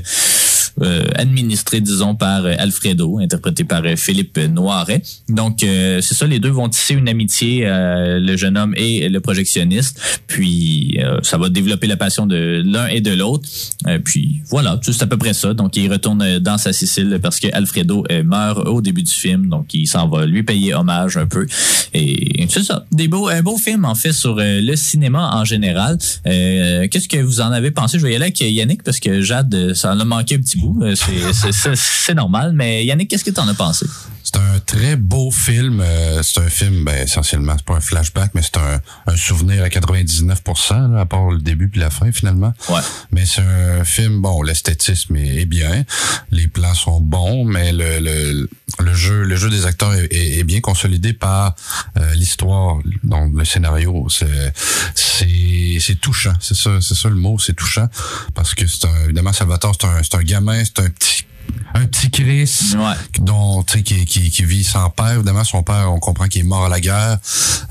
administré, 1.15 1.81
disons, 1.81 2.15
par 2.15 2.45
euh, 2.45 2.53
Alfredo, 2.57 3.19
interprété 3.19 3.63
par 3.63 3.83
euh, 3.85 3.95
Philippe 3.95 4.37
Noiret. 4.37 5.01
Donc, 5.29 5.63
euh, 5.63 6.01
c'est 6.01 6.15
ça, 6.15 6.27
les 6.27 6.39
deux 6.39 6.49
vont 6.49 6.67
tisser 6.69 6.93
une 6.95 7.07
amitié, 7.07 7.65
euh, 7.65 8.19
le 8.19 8.35
jeune 8.35 8.57
homme 8.57 8.73
et 8.75 9.07
le 9.07 9.19
projectionniste. 9.21 10.21
Puis, 10.27 10.97
euh, 10.99 11.19
ça 11.23 11.37
va 11.37 11.49
développer 11.49 11.87
la 11.87 11.97
passion 11.97 12.25
de 12.25 12.61
l'un 12.65 12.87
et 12.87 13.01
de 13.01 13.11
l'autre. 13.11 13.47
Euh, 13.87 13.99
puis, 14.03 14.41
voilà, 14.49 14.79
c'est 14.83 15.01
à 15.01 15.07
peu 15.07 15.17
près 15.17 15.33
ça. 15.33 15.53
Donc, 15.53 15.77
il 15.77 15.91
retourne 15.91 16.21
euh, 16.21 16.39
dans 16.39 16.57
sa 16.57 16.73
Sicile 16.73 17.19
parce 17.21 17.39
que 17.39 17.47
Alfredo 17.53 18.03
euh, 18.11 18.23
meurt 18.23 18.67
au 18.67 18.81
début 18.81 19.03
du 19.03 19.13
film. 19.13 19.47
Donc, 19.47 19.73
il 19.73 19.87
s'en 19.87 20.07
va 20.07 20.25
lui 20.25 20.43
payer 20.43 20.73
hommage 20.73 21.15
un 21.15 21.25
peu. 21.27 21.45
Et 21.93 22.45
c'est 22.49 22.63
ça, 22.63 22.85
des 22.91 23.07
beaux, 23.07 23.29
un 23.29 23.41
beau 23.41 23.57
film, 23.57 23.85
en 23.85 23.95
fait, 23.95 24.11
sur 24.11 24.37
euh, 24.39 24.59
le 24.61 24.75
cinéma 24.75 25.31
en 25.33 25.45
général. 25.45 25.97
Euh, 26.27 26.87
Qu'est-ce 26.89 27.07
que 27.07 27.17
vous 27.17 27.39
en 27.39 27.51
avez 27.51 27.71
pensé? 27.71 27.97
Je 27.99 28.05
vais 28.05 28.11
y 28.11 28.15
aller 28.15 28.25
avec 28.25 28.41
Yannick 28.41 28.83
parce 28.83 28.99
que 28.99 29.21
Jade, 29.21 29.53
euh, 29.55 29.73
ça 29.73 29.93
en 29.93 29.99
a 29.99 30.05
manqué 30.05 30.35
un 30.35 30.39
petit 30.39 30.57
bout. 30.57 30.64
Euh, 30.81 30.93
c'est- 30.95 32.13
normal. 32.13 32.51
Mais 32.53 32.85
Yannick, 32.85 33.09
qu'est-ce 33.09 33.23
que 33.23 33.31
tu 33.31 33.39
en 33.39 33.47
as 33.47 33.53
pensé? 33.53 33.85
C'est 34.25 34.37
un 34.37 34.59
très 34.59 34.95
beau 34.95 35.29
film. 35.29 35.79
euh, 35.81 36.23
c'est 36.23 36.39
un 36.41 36.49
film, 36.49 36.83
ben, 36.83 37.03
essentiellement, 37.03 37.53
c'est 37.57 37.65
pas 37.65 37.75
un 37.75 37.79
flashback, 37.79 38.31
mais 38.33 38.41
c'est 38.41 38.57
un, 38.57 38.81
un 39.05 39.15
souvenir 39.15 39.63
à 39.63 39.67
99%, 39.69 40.93
là, 40.93 41.01
à 41.01 41.05
part 41.05 41.29
le 41.29 41.37
début 41.39 41.69
puis 41.69 41.79
la 41.79 41.91
fin, 41.91 42.11
finalement. 42.11 42.51
Ouais. 42.69 42.81
Mais 43.11 43.25
c'est 43.27 43.41
un 43.43 43.83
film, 43.85 44.21
bon, 44.21 44.41
l'esthétisme 44.41 45.15
est, 45.15 45.41
est 45.41 45.45
bien, 45.45 45.85
les 46.31 46.47
plans 46.47 46.73
sont 46.73 46.99
bons, 46.99 47.45
mais 47.45 47.71
le, 47.71 47.99
le, 47.99 48.49
le 48.79 48.93
jeu 48.95 49.23
le 49.23 49.35
jeu 49.35 49.49
des 49.51 49.65
acteurs 49.67 49.93
est, 49.93 50.05
est- 50.11 50.39
est 50.39 50.43
bien 50.43 50.59
consolidé 50.59 51.13
par 51.13 51.55
euh, 51.97 52.13
l'histoire, 52.15 52.77
donc 53.03 53.31
le 53.37 53.45
scénario. 53.45 54.07
C'est 54.09 54.53
c'est 54.95 55.77
c'est 55.79 55.99
touchant, 56.01 56.33
c'est 56.39 56.55
ça, 56.55 56.71
c'est 56.81 56.95
ça 56.95 57.09
le 57.09 57.15
mot, 57.15 57.37
c'est 57.39 57.53
touchant, 57.53 57.87
parce 58.33 58.55
que 58.55 58.65
c'est 58.67 58.85
un, 58.85 59.03
évidemment 59.05 59.33
Salvatore, 59.33 59.75
c'est 59.79 59.87
un, 59.87 60.01
c'est 60.03 60.15
un 60.15 60.23
gamin, 60.23 60.63
c'est 60.65 60.79
un 60.79 60.89
petit 60.89 61.24
un 61.73 61.85
petit 61.87 62.09
Chris 62.09 62.73
Ouais. 62.77 62.93
dont 63.19 63.63
tu 63.63 63.77
sais 63.79 63.83
qui, 63.83 64.05
qui, 64.05 64.29
qui 64.31 64.45
vit 64.45 64.63
sans 64.63 64.89
père. 64.89 65.11
Évidemment 65.15 65.43
son 65.43 65.61
père 65.61 65.91
on 65.91 65.99
comprend 65.99 66.27
qu'il 66.27 66.41
est 66.41 66.45
mort 66.47 66.65
à 66.65 66.69
la 66.69 66.79
guerre 66.79 67.17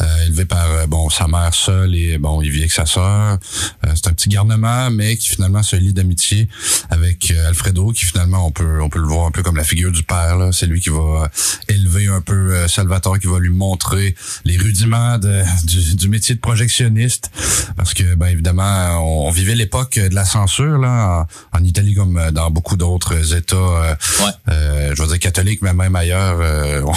euh, 0.02 0.26
élevé 0.26 0.44
par 0.44 0.70
euh, 0.70 0.86
bon 0.86 1.08
sa 1.08 1.26
mère 1.26 1.54
seule 1.54 1.94
et 1.94 2.18
bon 2.18 2.42
il 2.42 2.50
vit 2.50 2.60
avec 2.60 2.72
sa 2.72 2.84
sœur. 2.84 3.38
Euh, 3.86 3.92
c'est 3.94 4.08
un 4.08 4.12
petit 4.12 4.28
garnement 4.28 4.90
mais 4.90 5.16
qui 5.16 5.30
finalement 5.30 5.62
se 5.62 5.76
lie 5.76 5.94
d'amitié 5.94 6.48
avec 6.90 7.30
euh, 7.30 7.48
Alfredo 7.48 7.92
qui 7.92 8.04
finalement 8.04 8.46
on 8.46 8.50
peut 8.50 8.82
on 8.82 8.88
peut 8.90 8.98
le 8.98 9.06
voir 9.06 9.26
un 9.26 9.30
peu 9.30 9.42
comme 9.42 9.56
la 9.56 9.64
figure 9.64 9.90
du 9.92 10.02
père 10.02 10.36
là. 10.36 10.50
C'est 10.52 10.66
lui 10.66 10.80
qui 10.80 10.90
va 10.90 10.98
euh, 11.24 11.28
élever 11.68 12.06
un 12.08 12.20
peu 12.20 12.68
Salvatore 12.68 13.18
qui 13.18 13.26
va 13.26 13.38
lui 13.38 13.50
montrer 13.50 14.14
les 14.44 14.58
rudiments 14.58 15.16
de, 15.18 15.42
du, 15.66 15.96
du 15.96 16.08
métier 16.08 16.34
de 16.34 16.40
projectionniste. 16.40 17.30
Parce 17.76 17.94
que 17.94 18.14
ben 18.16 18.26
évidemment 18.26 18.98
on, 19.00 19.28
on 19.28 19.30
vivait 19.30 19.54
l'époque 19.54 19.98
de 19.98 20.14
la 20.14 20.24
censure 20.26 20.78
là 20.78 21.26
en, 21.52 21.58
en 21.58 21.64
Italie 21.64 21.94
comme 21.94 22.20
dans 22.32 22.50
beaucoup 22.50 22.76
d'autres 22.76 23.34
États 23.34 23.56
euh, 23.70 23.94
Ouais. 24.20 24.30
euh, 24.48 24.94
je 24.94 25.02
veux 25.02 25.08
dire 25.08 25.18
catholique, 25.18 25.60
mais 25.62 25.72
même 25.72 25.96
ailleurs, 25.96 26.38
euh, 26.40 26.82
on, 26.84 26.92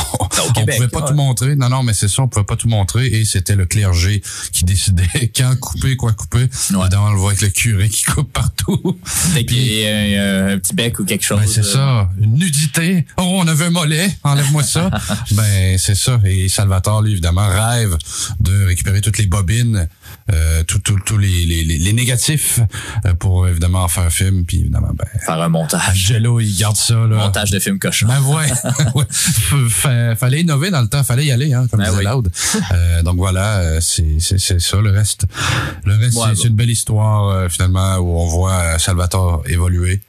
on 0.49 0.53
Québec, 0.53 0.76
pouvait 0.76 0.88
pas 0.88 1.01
ouais. 1.01 1.07
tout 1.07 1.13
montrer. 1.13 1.55
Non, 1.55 1.70
non, 1.70 1.84
mais 1.84 1.93
c'est 1.93 2.07
ça, 2.07 2.24
on 2.24 2.28
pouvait 2.28 2.45
pas 2.45 2.55
tout 2.55 2.68
montrer 2.68 3.07
et 3.07 3.26
c'était 3.26 3.55
le 3.55 3.65
clergé 3.65 4.22
qui 4.51 4.65
décidait 4.65 5.32
quand 5.36 5.55
couper, 5.59 5.95
quoi 5.95 6.13
couper. 6.13 6.47
Évidemment, 6.70 7.07
on 7.07 7.11
le 7.11 7.18
voit 7.18 7.32
avec 7.32 7.41
le 7.41 7.49
curé 7.49 7.89
qui 7.89 8.03
coupe 8.03 8.32
partout. 8.32 8.99
Fait 9.05 9.41
y 9.41 9.86
a 10.18 10.47
un, 10.47 10.59
petit 10.59 10.74
bec 10.74 10.99
ou 10.99 11.05
quelque 11.05 11.26
chose. 11.26 11.39
Ben, 11.39 11.47
c'est 11.47 11.61
euh, 11.61 11.74
ça, 11.74 12.09
une 12.20 12.34
nudité. 12.36 13.05
Oh, 13.18 13.24
on 13.24 13.47
avait 13.47 13.65
un 13.65 13.70
mollet, 13.70 14.09
enlève-moi 14.24 14.63
ça. 14.63 14.89
ben, 15.32 15.78
c'est 15.78 15.95
ça. 15.95 16.20
Et 16.26 16.49
Salvatore, 16.49 17.01
lui, 17.01 17.13
évidemment, 17.13 17.47
rêve 17.47 17.97
de 18.39 18.65
récupérer 18.65 19.01
toutes 19.01 19.18
les 19.18 19.28
bobines, 19.28 19.88
euh, 20.34 20.63
tous 20.63 20.80
tout, 20.80 20.99
tous 21.05 21.17
les, 21.17 21.45
les, 21.45 21.63
les, 21.63 21.78
les 21.78 21.93
négatifs 21.93 22.59
euh, 23.05 23.13
pour, 23.13 23.47
évidemment, 23.47 23.84
en 23.84 23.88
faire 23.88 24.03
un 24.03 24.09
film. 24.09 24.45
Puis, 24.45 24.59
évidemment, 24.59 24.91
ben, 24.93 25.05
Faire 25.25 25.41
un 25.41 25.49
montage. 25.49 25.82
Angelo, 25.89 26.39
il 26.39 26.55
garde 26.55 26.75
ça, 26.78 26.93
là. 26.95 27.15
Montage 27.17 27.51
de 27.51 27.59
film 27.59 27.80
cochon. 27.80 28.07
Ben 28.07 28.21
ouais, 28.21 28.47
ouais. 28.95 30.15
Fallait 30.15 30.41
innover 30.41 30.69
dans 30.71 30.82
le 30.82 30.88
temps, 30.88 31.03
fallait 31.03 31.25
y 31.25 31.32
aller, 31.32 31.53
hein, 31.53 31.67
comme 31.69 31.80
Ben 31.80 31.86
disait 31.89 31.97
oui. 31.99 32.05
Loud. 32.05 32.32
Euh, 32.73 33.03
donc 33.03 33.17
voilà, 33.17 33.57
euh, 33.59 33.80
c'est 33.82 34.19
ça 34.59 34.78
le 34.82 34.89
reste. 34.91 35.25
Le 35.86 35.95
reste, 35.95 36.17
Ouais, 36.17 36.30
c'est 36.36 36.43
bon. 36.43 36.49
une 36.49 36.55
belle 36.55 36.69
histoire 36.69 37.30
euh, 37.30 37.49
finalement 37.49 37.97
où 37.97 38.17
on 38.19 38.25
voit 38.28 38.53
euh, 38.53 38.78
Salvatore 38.78 39.43
évoluer 39.47 40.01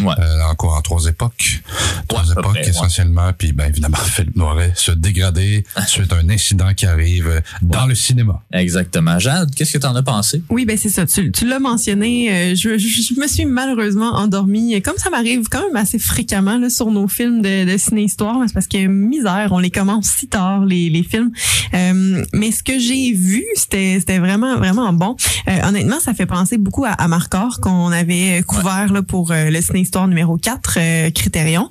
Ouais. 0.00 0.14
euh, 0.18 0.42
encore 0.50 0.74
en 0.76 0.82
trois 0.82 1.04
époques, 1.06 1.62
trois 2.08 2.24
époques 2.30 2.44
près, 2.44 2.68
essentiellement. 2.68 3.32
Puis 3.36 3.52
ben 3.52 3.66
évidemment 3.68 3.96
Philippe 3.96 4.36
Noiret 4.36 4.72
se 4.74 4.90
dégrader 4.92 5.64
suite 5.86 6.12
à 6.12 6.16
un 6.16 6.28
incident 6.28 6.74
qui 6.74 6.86
arrive 6.86 7.28
euh, 7.28 7.40
dans 7.62 7.86
le 7.86 7.94
cinéma. 7.94 8.42
Exactement. 8.52 9.18
Jade, 9.18 9.54
qu'est-ce 9.64 9.78
que 9.78 9.78
tu 9.82 9.86
en 9.86 9.96
as 9.96 10.02
pensé? 10.02 10.42
Oui, 10.50 10.64
ben 10.64 10.76
c'est 10.76 10.88
ça. 10.88 11.06
Tu, 11.06 11.32
tu 11.32 11.46
l'as 11.46 11.58
mentionné. 11.58 12.30
euh, 12.30 12.54
je, 12.54 12.78
je, 12.78 13.14
je 13.14 13.20
me 13.20 13.26
suis 13.26 13.44
malheureusement 13.44 14.12
endormie, 14.14 14.80
comme 14.82 14.96
ça 14.98 15.10
m'arrive 15.10 15.48
quand 15.50 15.62
même 15.62 15.76
assez 15.76 15.98
fréquemment 15.98 16.58
là, 16.58 16.68
sur 16.70 16.90
nos 16.90 17.08
films 17.08 17.42
de, 17.42 17.70
de 17.70 17.76
ciné-histoire. 17.78 18.36
C'est 18.46 18.52
parce 18.54 18.68
que 18.68 18.86
misère, 18.86 19.48
on 19.52 19.58
les 19.58 19.70
commence 19.70 20.06
si 20.06 20.28
tard 20.28 20.64
les, 20.64 20.90
les 20.90 21.02
films. 21.02 21.30
Euh, 21.72 22.24
mais 22.32 22.52
ce 22.52 22.62
que 22.62 22.78
j'ai 22.78 23.12
vu, 23.12 23.44
c'était 23.54 23.96
c'était 23.98 24.18
vraiment 24.18 24.56
vraiment 24.56 24.92
bon. 24.92 25.16
Euh, 25.48 25.68
honnêtement, 25.68 26.00
ça 26.00 26.14
fait 26.14 26.26
penser 26.26 26.58
beaucoup 26.58 26.84
à, 26.84 26.90
à 26.90 27.08
Marcor 27.08 27.60
qu'on 27.60 27.90
avait 27.90 28.42
couvert 28.46 28.92
là, 28.92 29.02
pour 29.02 29.32
euh, 29.32 29.50
le 29.50 29.60
ciné-histoire 29.60 30.08
numéro 30.08 30.36
4, 30.36 30.74
euh, 30.76 31.10
Critérion. 31.10 31.68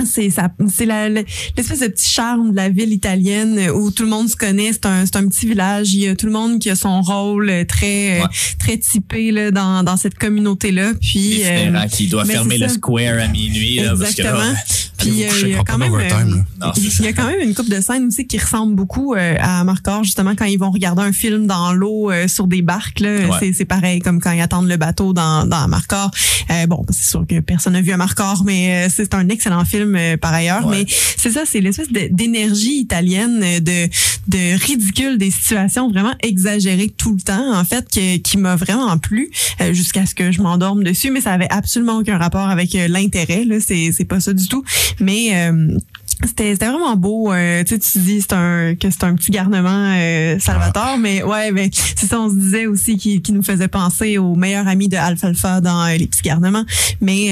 Euh, 0.00 0.04
c'est 0.06 0.30
ça 0.30 0.48
c'est 0.68 0.86
l'espèce 0.86 1.80
de 1.80 1.88
petit 1.88 2.08
charme 2.10 2.52
de 2.52 2.56
la 2.56 2.68
ville 2.68 2.92
italienne 2.92 3.70
où 3.74 3.90
tout 3.90 4.04
le 4.04 4.08
monde 4.08 4.28
se 4.28 4.36
connaît. 4.36 4.72
C'est 4.72 4.86
un 4.86 5.04
c'est 5.06 5.16
un 5.16 5.26
petit 5.28 5.46
village. 5.46 5.92
Il 5.94 6.00
y 6.00 6.08
a 6.08 6.14
tout 6.16 6.26
le 6.26 6.32
monde 6.32 6.58
qui 6.58 6.70
a 6.70 6.74
son 6.76 7.00
rôle 7.02 7.50
euh, 7.50 7.64
très 7.64 8.20
euh, 8.20 8.22
Ouais. 8.22 8.28
très 8.58 8.78
typé 8.78 9.32
là 9.32 9.50
dans 9.50 9.82
dans 9.82 9.96
cette 9.96 10.14
communauté 10.14 10.70
là 10.72 10.92
puis 11.00 11.42
euh, 11.44 11.86
qui 11.90 12.06
doit 12.08 12.24
fermer 12.24 12.58
le 12.58 12.68
square 12.68 13.18
à 13.22 13.28
minuit. 13.28 13.76
Là, 13.76 13.94
parce 13.98 14.14
que, 14.14 14.22
là, 14.22 14.54
Puis 15.02 15.24
euh, 15.24 15.28
coucher, 15.28 15.46
il 15.48 15.52
y 15.52 15.54
a 15.58 15.62
quand 15.64 15.78
même 15.78 15.94
euh. 15.94 16.24
Non, 16.60 16.72
il 16.76 17.04
y 17.04 17.08
a 17.08 17.12
quand 17.12 17.26
même 17.26 17.40
une 17.40 17.54
coupe 17.54 17.68
de 17.68 17.80
scènes 17.80 18.06
aussi 18.06 18.26
qui 18.26 18.38
ressemble 18.38 18.74
beaucoup 18.74 19.14
euh, 19.14 19.36
à 19.40 19.64
Marcor 19.64 20.04
justement 20.04 20.34
quand 20.36 20.44
ils 20.44 20.58
vont 20.58 20.70
regarder 20.70 21.02
un 21.02 21.12
film 21.12 21.46
dans 21.46 21.72
l'eau 21.72 22.10
sur 22.26 22.46
des 22.46 22.62
barques 22.62 23.00
là, 23.00 23.10
Ouais. 23.28 23.36
c'est 23.40 23.52
c'est 23.52 23.64
pareil 23.64 24.00
comme 24.00 24.20
quand 24.20 24.32
ils 24.32 24.40
attendent 24.40 24.68
le 24.68 24.76
bateau 24.76 25.12
dans 25.12 25.46
dans 25.46 25.68
Marcor. 25.68 26.10
Euh, 26.50 26.66
bon, 26.66 26.84
c'est 26.90 27.08
sûr 27.10 27.24
que 27.28 27.40
personne 27.40 27.72
n'a 27.74 27.80
vu 27.82 27.94
Marcor 27.96 28.42
mais 28.44 28.88
c'est 28.88 29.14
un 29.14 29.28
excellent 29.28 29.64
film 29.64 29.98
par 30.20 30.32
ailleurs, 30.32 30.66
Ouais. 30.66 30.84
mais 30.84 30.86
c'est 31.16 31.30
ça, 31.30 31.42
c'est 31.46 31.60
l'espèce 31.60 31.88
d'énergie 31.90 32.78
italienne 32.80 33.40
de 33.60 33.88
de 34.28 34.56
ridicule 34.66 35.18
des 35.18 35.30
situations 35.32 35.90
vraiment 35.90 36.14
exagérées 36.22 36.92
tout 36.96 37.12
le 37.14 37.20
temps 37.20 37.54
en 37.58 37.64
fait 37.64 37.88
que- 37.92 38.18
qui 38.18 38.38
m'a 38.38 38.54
vraiment 38.56 38.96
plu 38.98 39.30
jusqu'à 39.72 40.06
ce 40.06 40.14
que 40.14 40.30
je 40.30 40.40
m'endorme 40.42 40.84
dessus 40.84 41.10
mais 41.10 41.20
ça 41.20 41.32
avait 41.32 41.50
absolument 41.50 41.96
aucun 41.98 42.18
rapport 42.18 42.48
avec 42.48 42.72
l'intérêt 42.88 43.44
là, 43.44 43.56
c'est 43.60 43.90
c'est 43.92 44.04
pas 44.04 44.20
ça 44.20 44.32
du 44.32 44.46
tout. 44.48 44.62
Mais 45.00 45.30
euh, 45.48 45.78
c'était 46.24 46.52
c'était 46.52 46.68
vraiment 46.68 46.94
beau 46.94 47.32
euh, 47.32 47.64
tu 47.64 47.74
sais 47.74 47.78
tu 47.80 47.98
dis 47.98 48.20
c'est 48.20 48.32
un 48.34 48.76
que 48.76 48.90
c'est 48.90 49.02
un 49.02 49.14
petit 49.16 49.32
garnement 49.32 49.92
euh, 49.96 50.38
Salvatore 50.38 50.96
mais 50.98 51.20
ouais 51.24 51.50
mais 51.50 51.68
c'est 51.72 52.06
ça 52.06 52.20
on 52.20 52.28
se 52.30 52.36
disait 52.36 52.66
aussi 52.66 52.96
qui 52.96 53.20
qui 53.22 53.32
nous 53.32 53.42
faisait 53.42 53.66
penser 53.66 54.18
au 54.18 54.36
meilleur 54.36 54.68
ami 54.68 54.88
de 54.88 54.96
Alfalfa 54.96 55.60
dans 55.60 55.82
euh, 55.84 55.96
les 55.96 56.06
petits 56.06 56.22
garnements 56.22 56.64
mais 57.00 57.28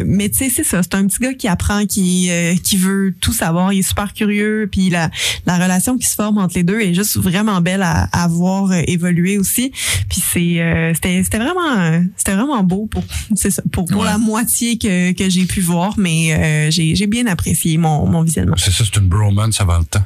euh, 0.00 0.04
mais 0.06 0.28
tu 0.28 0.36
sais 0.38 0.50
c'est 0.54 0.64
ça 0.64 0.82
c'est 0.82 0.94
un 0.96 1.06
petit 1.06 1.18
gars 1.18 1.32
qui 1.32 1.48
apprend 1.48 1.86
qui 1.86 2.28
euh, 2.30 2.54
qui 2.62 2.76
veut 2.76 3.14
tout 3.22 3.32
savoir 3.32 3.72
il 3.72 3.78
est 3.78 3.82
super 3.88 4.12
curieux 4.12 4.68
puis 4.70 4.90
la 4.90 5.08
la 5.46 5.56
relation 5.56 5.96
qui 5.96 6.06
se 6.06 6.14
forme 6.14 6.36
entre 6.36 6.56
les 6.56 6.62
deux 6.64 6.80
est 6.80 6.92
juste 6.92 7.16
vraiment 7.16 7.62
belle 7.62 7.82
à, 7.82 8.02
à 8.12 8.28
voir 8.28 8.70
évoluer 8.86 9.38
aussi 9.38 9.70
puis 10.10 10.20
c'est 10.32 10.60
euh, 10.60 10.92
c'était 10.92 11.22
c'était 11.24 11.38
vraiment 11.38 12.02
c'était 12.18 12.34
vraiment 12.34 12.62
beau 12.62 12.86
pour 12.90 13.02
c'est 13.34 13.50
ça 13.50 13.62
pour 13.72 13.86
pour 13.86 14.02
Ouais. 14.02 14.04
la 14.08 14.18
moitié 14.18 14.76
que 14.76 15.12
que 15.12 15.30
j'ai 15.30 15.46
pu 15.46 15.60
voir 15.62 15.94
mais 15.96 16.34
euh, 16.34 16.70
j'ai 16.70 16.94
j'ai 16.96 17.06
bien 17.06 17.26
apprécié 17.26 17.78
mon 17.78 18.06
mon 18.06 18.22
visionnement 18.22 18.56
C'est 18.56 18.70
ça, 18.70 18.84
c'est 18.84 18.96
une 18.98 19.08
bromance 19.08 19.60
avant 19.60 19.78
le 19.78 19.84
temps. 19.84 20.04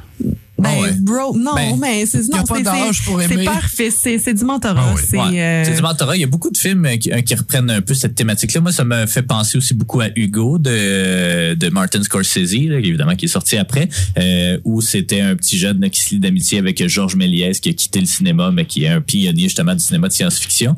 Ben, 0.61 0.69
Ah 0.73 0.81
ouais. 0.81 0.91
bro, 1.01 1.35
non, 1.37 1.55
Ben, 1.55 1.77
mais 1.79 2.05
c'est 2.05 2.19
non, 2.29 2.43
c'est- 2.45 3.43
parfait, 3.45 3.89
c'est 3.91 4.33
du 4.33 4.43
mentorat. 4.45 4.83
Ah 4.89 4.93
oui. 4.95 5.01
c'est 5.07 5.17
Ouais. 5.17 5.41
euh, 5.41 5.63
C'est 5.65 5.75
du 5.75 5.81
mentorat. 5.81 6.15
Il 6.15 6.21
y 6.21 6.23
a 6.23 6.27
beaucoup 6.27 6.49
de 6.51 6.57
films 6.57 6.85
euh, 6.85 6.97
qui, 6.97 7.11
euh, 7.11 7.21
qui 7.21 7.35
reprennent 7.35 7.69
un 7.69 7.81
peu 7.81 7.93
cette 7.93 8.15
thématique-là. 8.15 8.61
Moi, 8.61 8.71
ça 8.71 8.83
me 8.83 9.05
fait 9.05 9.23
penser 9.23 9.57
aussi 9.57 9.73
beaucoup 9.73 10.01
à 10.01 10.07
Hugo 10.15 10.57
de, 10.59 11.53
de 11.55 11.69
Martin 11.69 12.01
Scorsese, 12.03 12.53
là, 12.67 12.77
évidemment, 12.79 13.15
qui 13.15 13.25
est 13.25 13.29
sorti 13.29 13.57
après, 13.57 13.89
euh, 14.17 14.57
où 14.63 14.81
c'était 14.81 15.21
un 15.21 15.35
petit 15.35 15.57
jeune 15.57 15.79
là, 15.81 15.89
qui 15.89 15.99
se 16.01 16.09
lie 16.11 16.19
d'amitié 16.19 16.59
avec 16.59 16.87
Georges 16.87 17.15
Méliès, 17.15 17.59
qui 17.59 17.69
a 17.69 17.73
quitté 17.73 17.99
le 17.99 18.05
cinéma, 18.05 18.51
mais 18.51 18.65
qui 18.65 18.83
est 18.85 18.89
un 18.89 19.01
pionnier 19.01 19.43
justement 19.43 19.73
du 19.73 19.79
cinéma 19.83 20.07
de 20.07 20.13
science-fiction. 20.13 20.75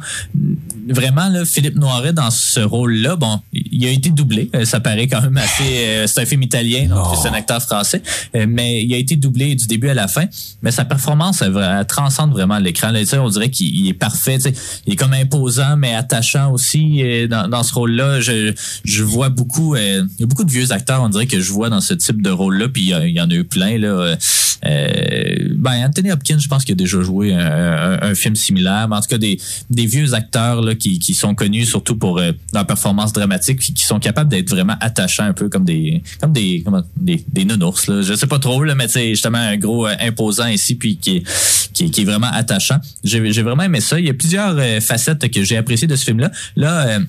Vraiment, 0.87 1.29
là, 1.29 1.45
Philippe 1.45 1.75
Noiret, 1.75 2.13
dans 2.13 2.29
ce 2.31 2.59
rôle-là, 2.59 3.15
bon, 3.15 3.39
il 3.53 3.85
a 3.85 3.89
été 3.89 4.09
doublé. 4.09 4.49
Ça 4.65 4.79
paraît 4.79 5.07
quand 5.07 5.21
même 5.21 5.37
assez... 5.37 5.63
euh, 5.63 6.07
c'est 6.07 6.21
un 6.21 6.25
film 6.25 6.41
italien, 6.43 6.87
donc 6.87 6.97
Non. 6.97 7.15
c'est 7.21 7.29
un 7.29 7.33
acteur 7.33 7.61
français, 7.61 8.01
mais 8.47 8.83
il 8.83 8.93
a 8.93 8.97
été 8.97 9.15
doublé 9.15 9.55
du 9.55 9.65
début 9.73 9.89
à 9.89 9.93
la 9.93 10.07
fin. 10.07 10.25
Mais 10.61 10.71
sa 10.71 10.85
performance, 10.85 11.41
elle, 11.41 11.85
transcende 11.87 12.31
vraiment 12.31 12.59
l'écran. 12.59 12.93
On 13.13 13.29
dirait 13.29 13.49
qu'il 13.49 13.75
il 13.75 13.89
est 13.89 13.93
parfait. 13.93 14.37
Il 14.85 14.93
est 14.93 14.95
comme 14.95 15.13
imposant, 15.13 15.75
mais 15.77 15.95
attachant 15.95 16.51
aussi 16.51 17.01
euh, 17.03 17.27
dans, 17.27 17.63
ce 17.63 17.73
rôle-là. 17.73 18.19
Je, 18.19 19.03
vois 19.03 19.29
beaucoup, 19.29 19.75
euh, 19.75 20.03
il 20.17 20.21
y 20.21 20.23
a 20.23 20.27
beaucoup 20.27 20.43
de 20.43 20.51
vieux 20.51 20.71
acteurs, 20.71 21.01
on 21.01 21.09
dirait 21.09 21.27
que 21.27 21.39
je 21.39 21.51
vois 21.51 21.69
dans 21.69 21.81
ce 21.81 21.93
type 21.93 22.21
de 22.21 22.29
rôle-là. 22.29 22.69
Puis 22.69 22.91
il 22.91 23.09
y, 23.09 23.21
en 23.21 23.29
a 23.29 23.33
eu 23.33 23.43
plein 23.43 23.77
là. 23.77 24.15
Euh, 24.65 25.52
ben 25.63 25.85
Anthony 25.85 26.11
Hopkins, 26.11 26.39
je 26.39 26.47
pense 26.47 26.65
qu'il 26.65 26.73
a 26.73 26.75
déjà 26.75 27.01
joué 27.01 27.33
un, 27.33 28.13
film 28.15 28.35
similaire, 28.35 28.87
mais 28.89 28.97
en 28.97 29.01
tout 29.01 29.07
cas 29.07 29.17
des, 29.17 29.39
des 29.69 29.85
vieux 29.85 30.13
acteurs 30.13 30.61
là 30.61 30.75
qui, 30.75 31.13
sont 31.13 31.35
connus 31.35 31.65
surtout 31.65 31.95
pour 31.95 32.19
euh, 32.19 32.31
leur 32.53 32.67
performance 32.67 33.13
dramatique, 33.13 33.59
qui 33.59 33.85
sont 33.85 33.99
capables 33.99 34.29
d'être 34.29 34.49
vraiment 34.49 34.75
attachants 34.81 35.23
un 35.23 35.33
peu 35.33 35.47
comme 35.47 35.63
des 35.63 36.03
comme 36.19 36.33
des 36.33 36.63
des, 36.97 37.45
nounours 37.45 37.87
là. 37.87 38.01
Je 38.01 38.13
sais 38.13 38.27
pas 38.27 38.39
trop 38.39 38.63
mais 38.63 38.87
c'est 38.87 39.09
justement 39.09 39.37
un 39.37 39.57
gros 39.57 39.87
euh, 39.87 39.95
imposant 39.99 40.47
ici 40.47 40.75
puis 40.75 40.97
qui 40.97 41.23
est, 41.79 42.03
vraiment 42.03 42.31
attachant. 42.31 42.77
J'ai 43.03 43.41
vraiment 43.41 43.63
aimé 43.63 43.79
ça. 43.79 43.99
Il 43.99 44.05
y 44.05 44.09
a 44.09 44.13
plusieurs 44.13 44.55
euh, 44.57 44.81
facettes 44.81 45.29
que 45.31 45.43
j'ai 45.43 45.57
appréciées 45.57 45.87
de 45.87 45.95
ce 45.95 46.03
film 46.03 46.19
là. 46.19 46.31
Là. 46.55 46.99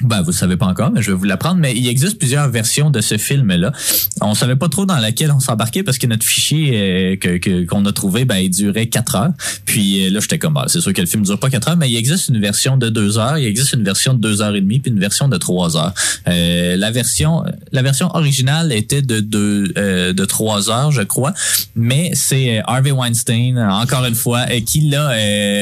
Ben, 0.00 0.22
vous 0.22 0.32
savez 0.32 0.56
pas 0.56 0.66
encore, 0.66 0.90
mais 0.90 1.02
je 1.02 1.10
vais 1.10 1.16
vous 1.16 1.24
l'apprendre. 1.24 1.60
Mais 1.60 1.74
il 1.74 1.86
existe 1.88 2.18
plusieurs 2.18 2.48
versions 2.48 2.90
de 2.90 3.00
ce 3.00 3.18
film-là. 3.18 3.72
On 4.20 4.34
savait 4.34 4.56
pas 4.56 4.68
trop 4.68 4.86
dans 4.86 4.98
laquelle 4.98 5.30
on 5.30 5.40
s'embarquait 5.40 5.82
parce 5.82 5.98
que 5.98 6.06
notre 6.06 6.24
fichier 6.24 6.70
euh, 6.74 7.16
que 7.16 7.64
qu'on 7.66 7.84
a 7.84 7.92
trouvé, 7.92 8.24
ben, 8.24 8.36
il 8.36 8.50
durait 8.50 8.86
quatre 8.86 9.14
heures. 9.16 9.32
Puis 9.64 10.06
euh, 10.06 10.10
là, 10.10 10.20
j'étais 10.20 10.38
comme, 10.38 10.56
ah, 10.56 10.64
c'est 10.68 10.80
sûr 10.80 10.92
que 10.92 11.00
le 11.00 11.06
film 11.06 11.22
dure 11.22 11.38
pas 11.38 11.50
quatre 11.50 11.68
heures, 11.68 11.76
mais 11.76 11.90
il 11.90 11.96
existe 11.96 12.28
une 12.28 12.40
version 12.40 12.76
de 12.76 12.88
deux 12.88 13.18
heures, 13.18 13.38
il 13.38 13.46
existe 13.46 13.72
une 13.74 13.84
version 13.84 14.14
de 14.14 14.18
deux 14.18 14.42
heures 14.42 14.54
et 14.54 14.60
demie, 14.60 14.80
puis 14.80 14.90
une 14.90 15.00
version 15.00 15.28
de 15.28 15.36
trois 15.36 15.76
heures. 15.76 15.94
Euh, 16.28 16.76
la 16.76 16.90
version, 16.90 17.44
la 17.72 17.82
version 17.82 18.14
originale 18.14 18.72
était 18.72 19.02
de 19.02 19.20
deux, 19.20 19.72
euh, 19.76 20.12
de 20.12 20.24
trois 20.24 20.70
heures, 20.70 20.90
je 20.90 21.02
crois, 21.02 21.32
mais 21.74 22.10
c'est 22.14 22.58
euh, 22.58 22.62
Harvey 22.66 22.92
Weinstein, 22.92 23.58
encore 23.58 24.04
une 24.04 24.14
fois, 24.14 24.46
euh, 24.50 24.60
qui 24.60 24.80
l'a 24.80 25.08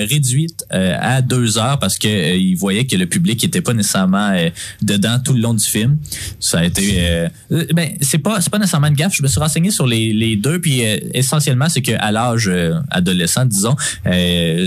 réduite 0.06 0.64
à 0.70 1.22
deux 1.22 1.58
heures 1.58 1.78
parce 1.78 1.98
que 1.98 2.36
il 2.36 2.54
voyait 2.54 2.86
que 2.86 2.96
le 2.96 3.06
public 3.06 3.42
était 3.44 3.60
pas 3.60 3.72
nécessairement 3.72 4.19
euh, 4.28 4.50
dedans 4.82 5.18
tout 5.24 5.32
le 5.32 5.40
long 5.40 5.54
du 5.54 5.64
film. 5.64 5.98
Ça 6.38 6.60
a 6.60 6.64
été, 6.64 6.94
euh, 6.98 7.28
euh, 7.52 7.66
ben 7.74 7.90
c'est 8.00 8.18
pas 8.18 8.40
c'est 8.40 8.50
pas 8.50 8.58
nécessairement 8.58 8.88
une 8.88 8.94
gaffe. 8.94 9.14
Je 9.14 9.22
me 9.22 9.28
suis 9.28 9.40
renseigné 9.40 9.70
sur 9.70 9.86
les, 9.86 10.12
les 10.12 10.36
deux 10.36 10.60
puis 10.60 10.80
essentiellement 11.14 11.68
c'est 11.68 11.82
que 11.82 11.92
à 11.98 12.12
l'âge 12.12 12.50
adolescent, 12.90 13.44
disons, 13.46 13.76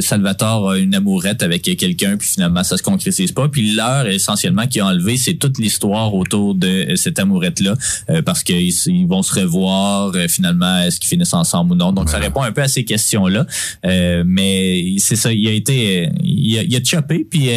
Salvatore 0.01 0.72
a 0.72 0.78
une 0.78 0.95
amourette 0.95 1.43
avec 1.43 1.64
quelqu'un 1.64 2.18
puis 2.18 2.28
finalement 2.28 2.64
ça 2.64 2.78
se 2.78 2.84
concrétise 2.84 3.32
pas. 3.32 3.47
Puis 3.47 3.74
l'heure 3.74 4.08
essentiellement 4.08 4.68
qui 4.68 4.80
a 4.80 4.88
enlevé, 4.88 5.18
c'est 5.18 5.36
toute 5.36 5.58
l'histoire 5.58 6.14
autour 6.14 6.56
de 6.56 6.95
cette 6.95 7.20
amourette 7.20 7.60
là 7.60 7.76
parce 8.26 8.43
qu'ils 8.43 8.74
ils 8.88 9.08
vont 9.08 9.24
se 9.24 9.39
revoir 9.39 10.14
finalement 10.30 10.80
est-ce 10.82 10.99
qu'ils 10.99 11.10
finissent 11.10 11.34
ensemble 11.34 11.74
ou 11.74 11.76
non. 11.76 11.91
Donc 11.91 12.10
ça 12.10 12.18
répond 12.18 12.41
un 12.41 12.51
peu 12.51 12.62
à 12.62 12.68
ces 12.68 12.84
questions 12.84 13.28
là. 13.28 13.45
mais 13.84 14.95
c'est 14.99 15.16
ça, 15.16 15.32
il 15.32 15.47
a 15.47 15.51
été, 15.51 16.10
il 16.24 16.58
a, 16.60 16.64
il 16.64 16.76
a 16.76 16.84
chopé 16.84 17.26
puis 17.30 17.49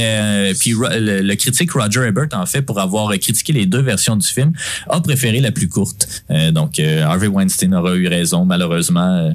puis 0.59 0.75
le 0.75 1.35
critique 1.35 1.73
Roger 1.73 1.86
Ebert 2.05 2.29
en 2.33 2.47
fait 2.47 2.63
pour 2.63 2.81
avoir 2.81 3.11
critiqué 3.19 3.53
les 3.53 3.67
deux 3.67 3.83
versions 3.83 4.17
du 4.17 4.27
film 4.27 4.53
a 4.89 5.01
préféré 5.01 5.41
la 5.41 5.53
plus 5.53 5.69
courte. 5.69 6.23
Euh, 6.31 6.51
donc 6.51 6.79
euh, 6.79 7.03
Harvey 7.05 7.27
Weinstein 7.29 7.75
aura 7.75 7.95
eu 7.95 8.09
raison 8.09 8.45
malheureusement. 8.45 9.17
Euh, 9.29 9.33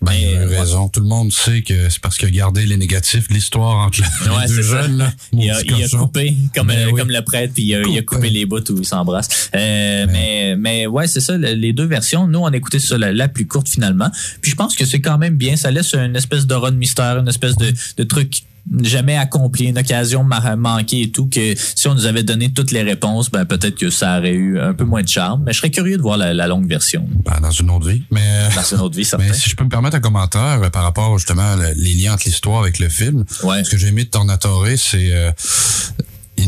Ben, 0.00 0.12
il 0.12 0.26
a 0.26 0.30
eu 0.44 0.46
ouais. 0.48 0.58
raison. 0.60 0.88
Tout 0.88 1.00
le 1.00 1.06
monde 1.06 1.32
sait 1.32 1.62
que 1.62 1.88
c'est 1.88 2.00
parce 2.00 2.16
qu'il 2.16 2.28
a 2.28 2.30
gardé 2.30 2.64
les 2.66 2.76
négatifs 2.76 3.28
de 3.28 3.34
l'histoire 3.34 3.76
entre 3.86 4.00
les 4.00 4.30
Ouais, 4.30 4.46
deux 4.46 4.62
jeunes. 4.62 4.98
Là. 4.98 5.12
Il 5.32 5.50
a, 5.50 5.60
il 5.62 5.90
coupé 5.90 6.36
comme 6.54 6.68
Ben 6.68 6.88
oui. 6.92 6.98
comme 7.00 7.10
le 7.10 7.22
prêtre 7.22 7.52
puis 7.54 7.64
il 7.64 7.74
a, 7.74 7.82
il 7.82 7.98
a 7.98 8.02
Coupé. 8.02 8.30
les 8.30 8.46
bouts 8.46 8.58
où 8.70 8.78
ils 8.78 8.84
s'embrassent. 8.86 9.50
Euh, 9.54 10.06
mais 10.10 10.54
mais 10.56 10.86
ouais 10.86 11.06
c'est 11.06 11.20
ça 11.20 11.36
le- 11.36 11.52
les 11.54 11.72
deux 11.72 11.86
versions. 11.86 12.26
Nous 12.26 12.38
on 12.38 12.46
a 12.46 12.56
écouté 12.56 12.78
ça 12.78 12.96
la, 12.98 13.12
la 13.12 13.28
plus 13.28 13.46
courte 13.46 13.68
finalement. 13.68 14.10
Puis 14.40 14.50
je 14.52 14.56
pense 14.56 14.76
que 14.76 14.84
c'est 14.84 15.00
quand 15.00 15.18
même 15.18 15.36
bien. 15.36 15.56
Ça 15.56 15.70
laisse 15.70 15.94
une 15.94 16.16
espèce 16.16 16.46
d'aura 16.46 16.70
de 16.70 16.76
mystère, 16.76 17.18
une 17.18 17.28
espèce 17.28 17.56
de, 17.56 17.72
de 17.96 18.04
truc 18.04 18.42
jamais 18.82 19.16
accompli, 19.16 19.66
une 19.66 19.78
occasion 19.78 20.24
ma- 20.24 20.56
manquée 20.56 21.02
et 21.02 21.10
tout 21.10 21.26
que 21.26 21.54
si 21.56 21.88
on 21.88 21.94
nous 21.94 22.06
avait 22.06 22.22
donné 22.22 22.52
toutes 22.52 22.70
les 22.70 22.82
réponses, 22.82 23.30
ben 23.30 23.44
peut-être 23.44 23.76
que 23.76 23.90
ça 23.90 24.18
aurait 24.18 24.32
eu 24.34 24.58
un 24.60 24.74
peu 24.74 24.84
moins 24.84 25.02
de 25.02 25.08
charme. 25.08 25.42
Mais 25.46 25.52
je 25.52 25.58
serais 25.58 25.70
curieux 25.70 25.96
de 25.96 26.02
voir 26.02 26.16
la, 26.16 26.34
la 26.34 26.46
longue 26.46 26.68
version 26.68 27.08
Ben, 27.24 27.40
dans 27.40 27.50
une 27.50 27.70
autre 27.70 27.88
vie. 27.88 28.02
Mais, 28.10 28.48
dans 28.54 28.62
une 28.76 28.80
autre 28.82 28.96
vie 28.96 29.04
certain. 29.06 29.26
mais 29.26 29.32
si 29.32 29.48
je 29.50 29.56
peux 29.56 29.64
me 29.64 29.70
permettre 29.70 29.96
un 29.96 30.00
commentaire 30.00 30.60
euh, 30.62 30.70
par 30.70 30.82
rapport 30.82 31.16
justement 31.18 31.56
le- 31.56 31.72
les 31.76 31.94
liens 31.94 32.14
entre 32.14 32.24
l'histoire 32.26 32.60
avec 32.62 32.78
le 32.78 32.88
film. 32.88 33.24
Ouais. 33.42 33.64
Ce 33.64 33.70
que 33.70 33.76
j'ai 33.78 33.88
aimé 33.88 34.04
de 34.04 34.10
Tornatore, 34.10 34.66
c'est 34.76 35.12
euh, 35.12 35.30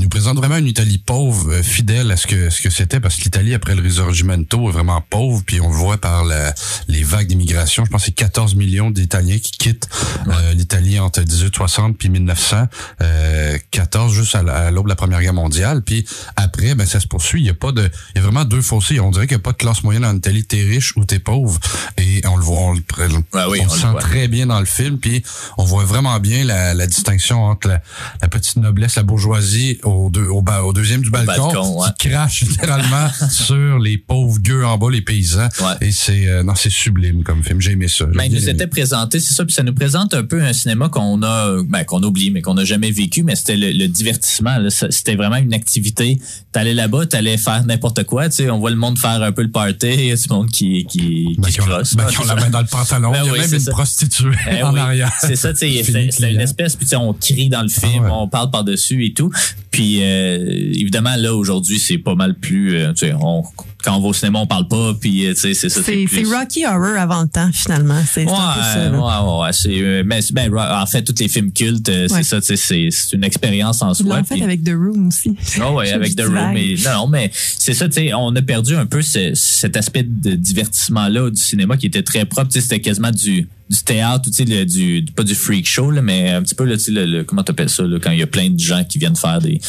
il 0.00 0.04
nous 0.04 0.08
présente 0.08 0.38
vraiment 0.38 0.56
une 0.56 0.66
Italie 0.66 0.96
pauvre, 0.96 1.50
euh, 1.52 1.62
fidèle 1.62 2.10
à 2.10 2.16
ce 2.16 2.26
que 2.26 2.48
ce 2.48 2.62
que 2.62 2.70
c'était, 2.70 3.00
parce 3.00 3.16
que 3.16 3.24
l'Italie 3.24 3.52
après 3.52 3.74
le 3.74 3.82
Risorgimento 3.82 4.68
est 4.70 4.72
vraiment 4.72 5.02
pauvre, 5.02 5.42
puis 5.44 5.60
on 5.60 5.68
le 5.68 5.74
voit 5.74 5.98
par 5.98 6.24
la- 6.24 6.54
les 6.88 7.02
vagues 7.02 7.26
d'immigration. 7.28 7.84
Je 7.84 7.90
pense 7.90 8.00
que 8.00 8.06
c'est 8.06 8.12
14 8.12 8.54
millions 8.54 8.90
d'Italiens 8.90 9.38
qui 9.38 9.50
quittent 9.52 9.88
euh, 10.26 10.54
l'Italie 10.54 10.98
entre 10.98 11.20
1860 11.20 11.98
puis 11.98 12.08
1900, 12.08 12.66
euh, 13.02 13.58
14 13.70 14.14
juste 14.14 14.34
à, 14.34 14.42
la- 14.42 14.54
à 14.54 14.70
l'aube 14.70 14.86
de 14.86 14.88
la 14.88 14.96
Première 14.96 15.20
Guerre 15.20 15.34
mondiale. 15.34 15.82
Puis 15.82 16.06
après, 16.36 16.74
ben 16.74 16.86
ça 16.86 16.98
se 16.98 17.06
poursuit. 17.06 17.42
Il 17.42 17.46
y 17.46 17.50
a 17.50 17.54
pas 17.54 17.72
de, 17.72 17.90
il 18.14 18.16
y 18.16 18.18
a 18.20 18.22
vraiment 18.22 18.46
deux 18.46 18.62
fossés. 18.62 19.00
On 19.00 19.10
dirait 19.10 19.26
qu'il 19.26 19.36
n'y 19.36 19.42
a 19.42 19.44
pas 19.44 19.52
de 19.52 19.58
classe 19.58 19.82
moyenne 19.82 20.06
en 20.06 20.16
Italie. 20.16 20.44
T'es 20.44 20.62
riche 20.62 20.96
ou 20.96 21.04
t'es 21.04 21.18
pauvre. 21.18 21.60
Et 21.98 22.22
on 22.26 22.36
le 22.38 22.42
voit, 22.42 22.58
on 22.60 22.72
le, 22.72 22.80
oui, 22.80 23.20
on 23.34 23.44
on 23.44 23.52
le 23.52 23.62
le 23.64 23.68
sent 23.68 23.90
voit. 23.90 24.00
très 24.00 24.28
bien 24.28 24.46
dans 24.46 24.60
le 24.60 24.66
film. 24.66 24.98
Puis 24.98 25.22
on 25.58 25.64
voit 25.64 25.84
vraiment 25.84 26.18
bien 26.20 26.42
la, 26.44 26.72
la 26.72 26.86
distinction 26.86 27.44
entre 27.44 27.68
la, 27.68 27.82
la 28.22 28.28
petite 28.28 28.56
noblesse, 28.56 28.96
la 28.96 29.02
bourgeoisie 29.02 29.78
au, 29.90 30.10
deux, 30.10 30.26
au, 30.26 30.42
ba- 30.42 30.62
au 30.64 30.72
deuxième 30.72 31.02
du 31.02 31.10
balcon, 31.10 31.46
balcon, 31.48 31.80
ouais. 31.82 31.88
qui 31.98 32.08
crache 32.08 32.42
littéralement 32.42 33.08
sur 33.30 33.78
les 33.78 33.98
pauvres 33.98 34.38
gueux 34.40 34.64
en 34.64 34.78
bas, 34.78 34.88
les 34.90 35.00
paysans. 35.02 35.48
Ouais. 35.60 35.88
Et 35.88 35.92
c'est 35.92 36.28
euh, 36.28 36.42
non, 36.42 36.54
c'est 36.54 36.70
sublime 36.70 37.22
comme 37.22 37.42
film. 37.42 37.60
J'ai 37.60 37.72
aimé 37.72 37.88
ça. 37.88 38.06
J'ai 38.10 38.16
Ben, 38.18 38.24
il 38.24 38.32
nous 38.34 38.42
aimé. 38.44 38.52
était 38.52 38.66
présenté, 38.66 39.20
c'est 39.20 39.34
ça, 39.34 39.44
puis 39.44 39.52
ça 39.54 39.62
nous 39.62 39.74
présente 39.74 40.14
un 40.14 40.22
peu 40.24 40.42
un 40.42 40.52
cinéma 40.52 40.88
qu'on 40.88 41.22
a, 41.22 41.62
ben, 41.64 41.84
qu'on 41.84 42.02
oublie, 42.02 42.30
mais 42.30 42.40
qu'on 42.42 42.54
n'a 42.54 42.64
jamais 42.64 42.90
vécu, 42.90 43.22
mais 43.22 43.36
c'était 43.36 43.56
le, 43.56 43.72
le 43.72 43.88
divertissement. 43.88 44.58
là. 44.58 44.70
C'était 44.70 45.16
vraiment 45.16 45.36
une 45.36 45.54
activité. 45.54 46.18
T'allais 46.52 46.74
là-bas, 46.74 47.06
t'allais 47.06 47.36
faire 47.36 47.64
n'importe 47.64 48.04
quoi. 48.04 48.28
Tu 48.28 48.36
sais, 48.36 48.50
on 48.50 48.58
voit 48.58 48.70
le 48.70 48.76
monde 48.76 48.98
faire 48.98 49.22
un 49.22 49.32
peu 49.32 49.42
le 49.42 49.50
party, 49.50 49.86
il 49.88 50.04
y 50.06 50.12
a 50.12 50.16
du 50.16 50.22
monde 50.30 50.50
qui 50.50 50.84
qui, 50.86 51.36
Ben, 51.38 51.48
qui 51.48 51.54
qui 51.54 51.60
ont, 51.60 51.64
crosse. 51.66 51.94
ben, 51.94 52.04
Ouais, 52.06 52.12
qui 52.12 52.18
ont 52.20 52.24
la 52.24 52.34
main 52.36 52.50
dans 52.50 52.60
le 52.60 52.66
pantalon. 52.66 53.10
Ben 53.12 53.20
Il 53.22 53.26
y 53.26 53.30
a 53.30 53.32
oui, 53.32 53.38
même 53.40 53.54
une 53.54 53.60
ça. 53.60 53.70
prostituée 53.70 54.28
en 54.62 54.72
oui, 54.72 54.80
arrière. 54.80 55.12
C'est 55.20 55.36
ça, 55.36 55.52
tu 55.52 55.58
sais, 55.58 55.82
c'était 56.10 56.32
une 56.32 56.40
espèce, 56.40 56.76
puis 56.76 56.86
tu 56.86 56.90
sais, 56.90 56.96
on 56.96 57.12
crie 57.12 57.48
dans 57.48 57.62
le 57.62 57.68
film, 57.68 57.90
Ah 57.98 58.02
ouais. 58.02 58.10
on 58.12 58.28
parle 58.28 58.50
par-dessus 58.50 59.04
et 59.06 59.12
tout. 59.12 59.30
Puis 59.70 60.02
euh, 60.02 60.36
évidemment 60.74 61.16
là 61.16 61.34
aujourd'hui 61.34 61.78
c'est 61.78 61.98
pas 61.98 62.14
mal 62.14 62.34
plus 62.34 62.74
euh, 62.74 62.92
tu 62.92 63.06
sais 63.06 63.12
on 63.12 63.44
quand 63.82 63.96
on 63.96 64.00
va 64.00 64.08
au 64.08 64.12
cinéma 64.12 64.38
on 64.40 64.46
parle 64.46 64.68
pas 64.68 64.94
puis 65.00 65.26
euh, 65.26 65.34
tu 65.34 65.40
sais 65.40 65.54
c'est 65.54 65.68
ça 65.68 65.80
C'est 65.84 66.04
plus- 66.04 66.32
Rocky 66.32 66.64
Horror 66.66 66.96
avant 66.98 67.22
le 67.22 67.28
temps, 67.28 67.50
finalement. 67.52 68.00
C'est 68.10 68.24
Ouais, 68.24 68.30
ouais, 68.32 68.98
ouais, 68.98 69.40
ouais, 69.68 69.82
euh, 69.82 70.02
mais 70.06 70.20
ben, 70.32 70.52
en 70.56 70.86
fait 70.86 71.02
tous 71.02 71.14
les 71.20 71.28
films 71.28 71.52
cultes 71.52 71.88
euh, 71.88 72.06
c'est 72.08 72.22
ça 72.22 72.40
tu 72.40 72.56
sais 72.56 72.88
c'est 72.90 73.16
une 73.16 73.24
expérience 73.24 73.82
en 73.82 73.94
soi 73.94 74.18
l'ont 74.18 74.24
fait 74.24 74.42
avec 74.42 74.64
The 74.64 74.70
Room 74.74 75.08
aussi. 75.08 75.36
Ah 75.60 75.72
ouais, 75.72 75.90
avec 75.92 76.14
The 76.16 76.22
Room. 76.22 76.54
non, 76.84 76.92
non, 76.94 77.06
mais 77.08 77.30
c'est 77.32 77.74
ça, 77.74 77.88
tu 77.88 77.94
sais, 77.94 78.14
on 78.14 78.34
a 78.34 78.42
perdu 78.42 78.74
un 78.76 78.86
peu 78.86 79.02
ce- 79.02 79.32
cet 79.34 79.76
aspect 79.76 80.02
de 80.02 80.32
divertissement-là 80.34 81.30
du 81.30 81.40
cinéma 81.40 81.76
qui 81.76 81.86
était 81.86 82.02
très 82.02 82.24
propre. 82.24 82.48
Tu 82.50 82.54
sais, 82.54 82.62
c'était 82.62 82.80
quasiment 82.80 83.10
du, 83.10 83.48
du 83.68 83.82
théâtre, 83.84 84.28
tu 84.30 84.32
sais, 84.32 84.44
le- 84.44 84.64
du, 84.64 85.04
pas 85.14 85.22
du 85.22 85.34
freak 85.34 85.66
show, 85.66 85.90
là, 85.90 86.02
mais 86.02 86.30
un 86.30 86.42
petit 86.42 86.54
peu, 86.54 86.64
là, 86.64 86.76
tu 86.76 86.84
sais, 86.84 86.90
le, 86.92 87.06
le- 87.06 87.24
comment 87.24 87.42
t'appelles 87.42 87.68
ça, 87.70 87.82
là, 87.84 87.98
quand 88.00 88.10
il 88.10 88.18
y 88.18 88.22
a 88.22 88.26
plein 88.26 88.50
de 88.50 88.58
gens 88.58 88.84
qui 88.84 88.98
viennent 88.98 89.16
faire 89.16 89.40
des 89.40 89.60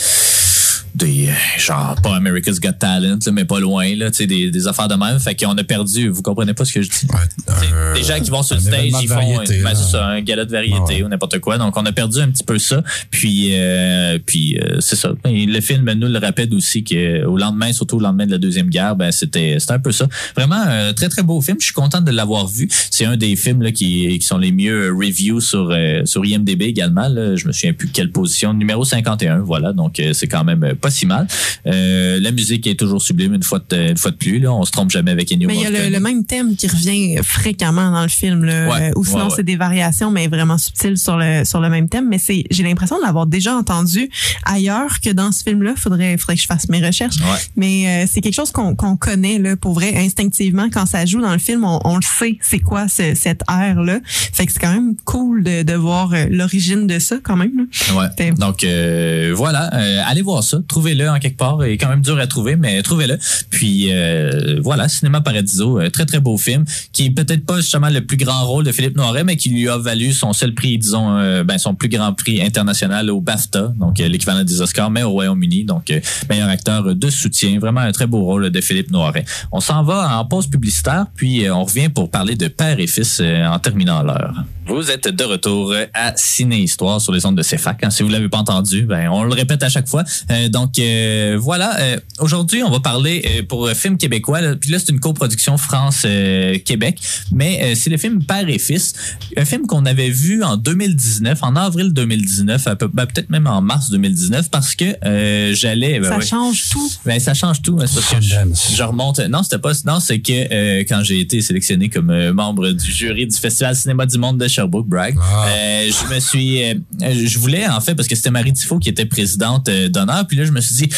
des 0.96 1.30
euh, 1.30 1.34
genre 1.58 1.96
pas 2.02 2.16
America's 2.16 2.60
Got 2.60 2.74
Talent 2.74 3.18
là, 3.26 3.32
mais 3.32 3.46
pas 3.46 3.60
loin 3.60 3.96
là 3.96 4.12
tu 4.12 4.18
sais 4.18 4.28
des, 4.28 4.52
des 4.52 4.68
affaires 4.68 4.88
de 4.88 4.96
même 4.96 5.20
fait 5.20 5.36
qu'on 5.36 5.58
a 5.58 5.64
perdu 5.64 6.10
vous 6.10 6.22
comprenez 6.22 6.54
pas 6.54 6.66
ce 6.66 6.74
que 6.74 6.82
je 6.82 6.89
dis 6.89 7.08
Ouais, 7.12 7.54
euh, 7.74 7.94
des 7.94 8.04
gens 8.04 8.20
qui 8.20 8.30
vont 8.30 8.44
sur 8.44 8.56
le 8.56 8.62
un 8.62 8.64
stage, 8.64 8.92
ils 9.02 9.08
font 9.08 9.16
variété, 9.16 9.62
ben, 9.62 9.76
ça, 9.76 10.06
un 10.06 10.22
gala 10.22 10.46
de 10.46 10.52
variété 10.52 10.78
Ah 10.80 10.88
ouais. 10.88 11.04
ou 11.04 11.08
n'importe 11.08 11.39
quoi. 11.39 11.58
Donc 11.58 11.76
on 11.78 11.86
a 11.86 11.92
perdu 11.92 12.20
un 12.20 12.30
petit 12.30 12.44
peu 12.44 12.60
ça. 12.60 12.84
Puis 13.10 13.50
euh, 13.54 14.20
puis 14.26 14.58
euh, 14.60 14.80
c'est 14.80 14.96
ça. 14.96 15.14
Et 15.26 15.46
le 15.46 15.62
film 15.62 15.92
nous 15.94 16.08
le 16.08 16.20
rappelle 16.20 16.54
aussi 16.54 16.84
que 16.84 17.26
au 17.26 17.38
lendemain, 17.38 17.74
surtout 17.74 17.98
au 17.98 18.00
lendemain 18.00 18.26
de 18.26 18.32
la 18.32 18.38
deuxième 18.38 18.70
guerre, 18.70 18.96
ben 18.96 19.12
c'était 19.12 19.58
c'était 19.60 19.74
un 19.74 19.80
peu 19.80 19.92
ça. 19.92 20.08
Vraiment 20.36 20.62
un 20.62 20.94
très 20.94 21.10
très 21.10 21.24
beau 21.24 21.42
film. 21.42 21.58
Je 21.60 21.66
suis 21.66 21.74
content 21.74 22.02
de 22.02 22.12
l'avoir 22.12 22.48
vu. 22.48 22.70
C'est 22.89 23.06
un 23.06 23.18
des 23.18 23.36
films 23.36 23.62
là, 23.62 23.72
qui 23.72 24.18
qui 24.20 24.26
sont 24.26 24.38
les 24.38 24.52
mieux 24.52 24.92
reviews 24.94 25.42
sur 25.42 25.70
euh, 25.72 26.02
sur 26.06 26.26
IMDb 26.26 26.64
également. 26.64 27.08
Là. 27.08 27.36
Je 27.36 27.48
me 27.48 27.52
souviens 27.52 27.74
plus 27.74 27.89
quelle 27.89 28.12
position. 28.12 28.54
Numéro 28.54 28.84
51, 28.84 29.39
voilà. 29.39 29.74
Donc 29.74 30.00
euh, 30.00 30.14
c'est 30.14 30.28
quand 30.28 30.44
même 30.44 30.64
euh, 30.64 30.76
pas 30.82 30.92
si 30.92 31.06
mal. 31.06 31.28
Euh, 31.68 32.20
la 32.20 32.32
musique 32.32 32.68
est 32.68 32.76
toujours 32.76 33.02
sublime 33.02 33.34
une 33.34 33.44
fois 33.44 33.60
de, 33.70 33.92
une 33.92 33.98
fois 33.98 34.12
de 34.12 34.16
plus. 34.18 34.40
Là, 34.40 34.52
on 34.54 34.66
se 34.66 34.72
trompe 34.72 34.90
jamais 34.92 35.12
avec 35.12 35.32
Ennio 35.32 35.48
Mais 35.48 35.56
il 35.56 35.62
y 35.62 35.66
a 35.66 35.90
le, 35.90 36.00
même 36.00 36.26
thème 36.26 36.56
qui 36.56 36.68
revient 36.68 37.18
fréquemment 37.24 37.92
dans 37.92 38.02
le 38.04 38.10
film, 38.10 38.44
là, 38.46 38.70
Ouais, 38.70 38.92
ou 38.96 39.06
sinon 39.06 39.18
ouais, 39.20 39.24
ouais. 39.26 39.34
c'est 39.36 39.44
des 39.44 39.56
variations, 39.56 40.12
mais 40.12 40.28
vraiment 40.28 40.58
subtiles 40.58 40.98
sur 40.98 41.18
le 41.18 41.44
sur 41.46 41.60
le 41.60 41.70
même 41.70 41.88
thème. 41.90 42.08
Mais 42.10 42.18
c'est, 42.18 42.44
j'ai 42.52 42.64
l'impression 42.64 42.98
de 42.98 43.04
l'avoir 43.04 43.26
déjà 43.28 43.56
entendu 43.56 44.10
ailleurs 44.46 45.00
que 45.02 45.10
dans 45.12 45.32
ce 45.32 45.44
film-là. 45.44 45.74
Faudrait, 45.78 46.18
faudrait 46.18 46.36
que 46.36 46.42
je 46.42 46.48
fasse 46.48 46.68
mes 46.70 46.86
recherches. 46.86 47.18
Ouais. 47.18 47.40
Mais 47.56 48.04
euh, 48.04 48.08
c'est 48.12 48.22
quelque 48.22 48.36
chose 48.36 48.52
qu'on 48.52 48.76
qu'on 48.76 48.98
connaît 48.98 49.38
là, 49.40 49.56
pour 49.56 49.74
vrai, 49.74 49.94
instinctivement. 49.96 50.68
Quand 50.72 50.86
ça 50.86 51.06
joue 51.06 51.22
dans 51.22 51.34
le 51.34 51.40
film, 51.40 51.64
on, 51.64 51.80
on 51.86 51.96
le 51.96 52.02
sait, 52.02 52.38
c'est 52.42 52.60
quoi 52.60 52.88
ce, 52.88 53.14
cette 53.16 53.42
air-là. 53.50 54.00
Fait 54.34 54.46
que 54.46 54.52
c'est 54.54 54.60
quand 54.60 54.74
même 54.74 54.96
cool 55.06 55.44
de, 55.44 55.64
de 55.64 55.74
voir 55.74 56.14
euh, 56.14 56.26
l'origine 56.30 56.88
de 56.88 57.00
ça, 57.00 57.18
quand 57.22 57.36
même. 57.38 57.52
là. 57.58 57.96
Ouais. 58.18 58.32
Donc 58.34 58.64
euh, 58.64 59.34
voilà, 59.36 59.70
euh, 59.76 60.02
allez 60.06 60.22
voir 60.22 60.44
ça, 60.44 60.58
trouvez-le 60.72 61.09
en 61.09 61.19
quelque 61.19 61.38
part. 61.38 61.57
Il 61.65 61.74
est 61.74 61.78
quand 61.78 61.89
même 61.89 62.01
dur 62.01 62.17
à 62.17 62.28
trouver, 62.28 62.55
mais 62.55 62.82
trouvez-le. 62.82 63.17
Puis 63.49 63.91
euh, 63.91 64.59
voilà, 64.63 64.88
Cinéma 64.88 65.19
Paradiso, 65.19 65.82
très 65.89 66.05
très 66.05 66.22
beau 66.22 66.38
film, 66.38 66.63
qui 66.93 67.07
est 67.07 67.11
peut-être 67.11 67.45
pas 67.45 67.57
justement 67.57 67.89
le 67.89 67.99
plus 67.99 68.15
grand 68.15 68.45
rôle 68.45 68.63
de 68.63 68.72
Philippe 68.72 68.95
Noiret, 68.95 69.26
mais 69.26 69.36
qui 69.36 69.49
lui 69.49 69.67
a 69.67 69.78
valu 69.78 70.13
son 70.13 70.32
seul 70.32 70.53
prix, 70.53 70.78
disons, 70.78 71.17
euh, 71.17 71.43
ben 71.43 71.57
son 71.57 71.76
plus 71.76 71.89
grand 71.89 72.13
prix 72.13 72.41
international 72.41 73.09
au 73.09 73.19
BAFTA, 73.19 73.74
donc 73.78 73.99
euh, 73.99 74.07
l'équivalent 74.07 74.45
des 74.45 74.61
Oscars, 74.61 74.89
mais 74.89 75.03
au 75.03 75.11
Royaume-Uni, 75.11 75.65
donc 75.65 75.91
meilleur 76.30 76.47
acteur 76.47 76.95
de 76.95 77.09
soutien. 77.09 77.59
Vraiment 77.59 77.82
un 77.82 77.91
très 77.91 78.07
beau 78.07 78.24
rôle 78.24 78.49
de 78.49 78.61
Philippe 78.61 78.91
Noiret. 78.91 79.26
On 79.51 79.59
s'en 79.59 79.84
va 79.84 80.17
en 80.17 80.24
pause 80.24 80.47
publicitaire, 80.47 81.07
puis 81.15 81.49
on 81.51 81.65
revient 81.65 81.89
pour 81.89 82.09
parler 82.09 82.36
de 82.36 82.47
père 82.47 82.80
et 82.80 82.88
fils 82.88 83.22
en 83.22 83.59
terminant 83.59 84.03
l'heure. 84.03 84.45
Vous 84.74 84.89
êtes 84.89 85.07
de 85.09 85.24
retour 85.26 85.76
à 85.93 86.13
Ciné 86.15 86.59
Histoire 86.61 87.01
sur 87.01 87.11
les 87.11 87.26
ondes 87.26 87.36
de 87.38 87.43
CFAC. 87.43 87.84
hein. 87.84 87.89
Si 87.89 88.03
vous 88.03 88.09
l'avez 88.09 88.30
pas 88.30 88.38
entendu, 88.38 88.84
ben 88.84 89.09
on 89.09 89.24
le 89.24 89.34
répète 89.34 89.61
à 89.63 89.69
chaque 89.69 89.88
fois. 89.88 90.03
Euh, 90.32 90.47
donc 90.47 90.80
euh, 90.80 91.38
voilà. 91.39 91.78
euh, 91.82 91.97
Aujourd'hui, 92.19 92.63
on 92.63 92.72
va 92.72 92.80
parler 92.80 93.22
euh, 93.26 93.43
pour 93.43 93.67
un 93.67 93.74
film 93.74 93.97
québécois. 93.97 94.39
là. 94.39 94.55
Puis 94.55 94.69
là, 94.72 94.80
c'est 94.80 94.89
une 94.89 94.99
coproduction 95.01 95.57
France-Québec, 95.57 96.99
mais 97.34 97.59
euh, 97.63 97.76
c'est 97.76 97.89
le 97.89 97.97
film 97.97 98.24
Père 98.24 98.47
et 98.47 98.59
Fils, 98.59 98.93
un 99.36 99.43
film 99.45 99.67
qu'on 99.67 99.86
avait 99.86 100.09
vu 100.09 100.41
en 100.43 100.55
2019, 100.55 101.39
en 101.43 101.55
avril 101.57 101.91
2019, 101.91 102.65
à 102.67 102.76
peu- 102.78 102.88
ben, 102.88 103.05
peut-être 103.05 103.30
même 103.30 103.47
en 103.47 103.61
mars 103.61 103.89
2019, 103.89 104.49
parce 104.49 104.76
que 104.76 104.86
euh, 105.05 105.53
j'allais. 105.53 105.99
ben 105.99 106.09
ça 106.09 106.17
ouais. 106.17 106.26
change 106.26 106.69
tout. 106.69 106.91
Ben, 107.05 107.19
ça 107.19 107.34
change 107.34 107.61
tout. 107.61 107.78
hein, 107.82 107.86
c'est 107.88 107.95
parce 107.99 108.13
que 108.13 108.76
je, 108.76 108.84
remonte. 108.84 109.19
Non, 109.19 109.43
c'était 109.43 109.59
pas. 109.59 109.74
Non, 109.86 109.99
c'est 109.99 110.19
que 110.22 110.32
euh, 110.32 110.80
quand 110.88 111.03
j'ai 111.03 111.19
été 111.19 111.41
sélectionné 111.41 111.89
comme 111.89 112.09
euh, 112.09 112.32
membre 112.34 112.69
du 112.72 112.89
jury 112.91 113.28
du 113.28 113.36
Festival 113.38 113.76
Cinéma 113.76 114.05
du 114.05 114.17
Monde 114.17 114.38
de 114.38 114.47
Sherbrooke, 114.62 114.88
brag, 114.88 115.16
Ah. 115.20 115.47
euh, 115.47 115.89
je 115.89 116.14
me 116.14 116.20
suis. 116.20 116.64
euh, 116.64 116.74
je 117.01 117.39
voulais 117.39 117.68
en 117.68 117.80
fait 117.82 117.95
parce 117.95 118.07
que 118.07 118.16
c'était 118.16 118.30
Marie 118.32 118.53
Tifo 118.53 118.78
qui 118.80 118.89
était 118.89 119.05
présidente 119.05 119.68
euh, 119.70 119.89
d'honneur. 119.89 120.26
Puis 120.28 120.38
là, 120.38 120.45
je 120.45 120.51
me 120.51 120.62
suis 120.62 120.76
dit, 120.76 120.89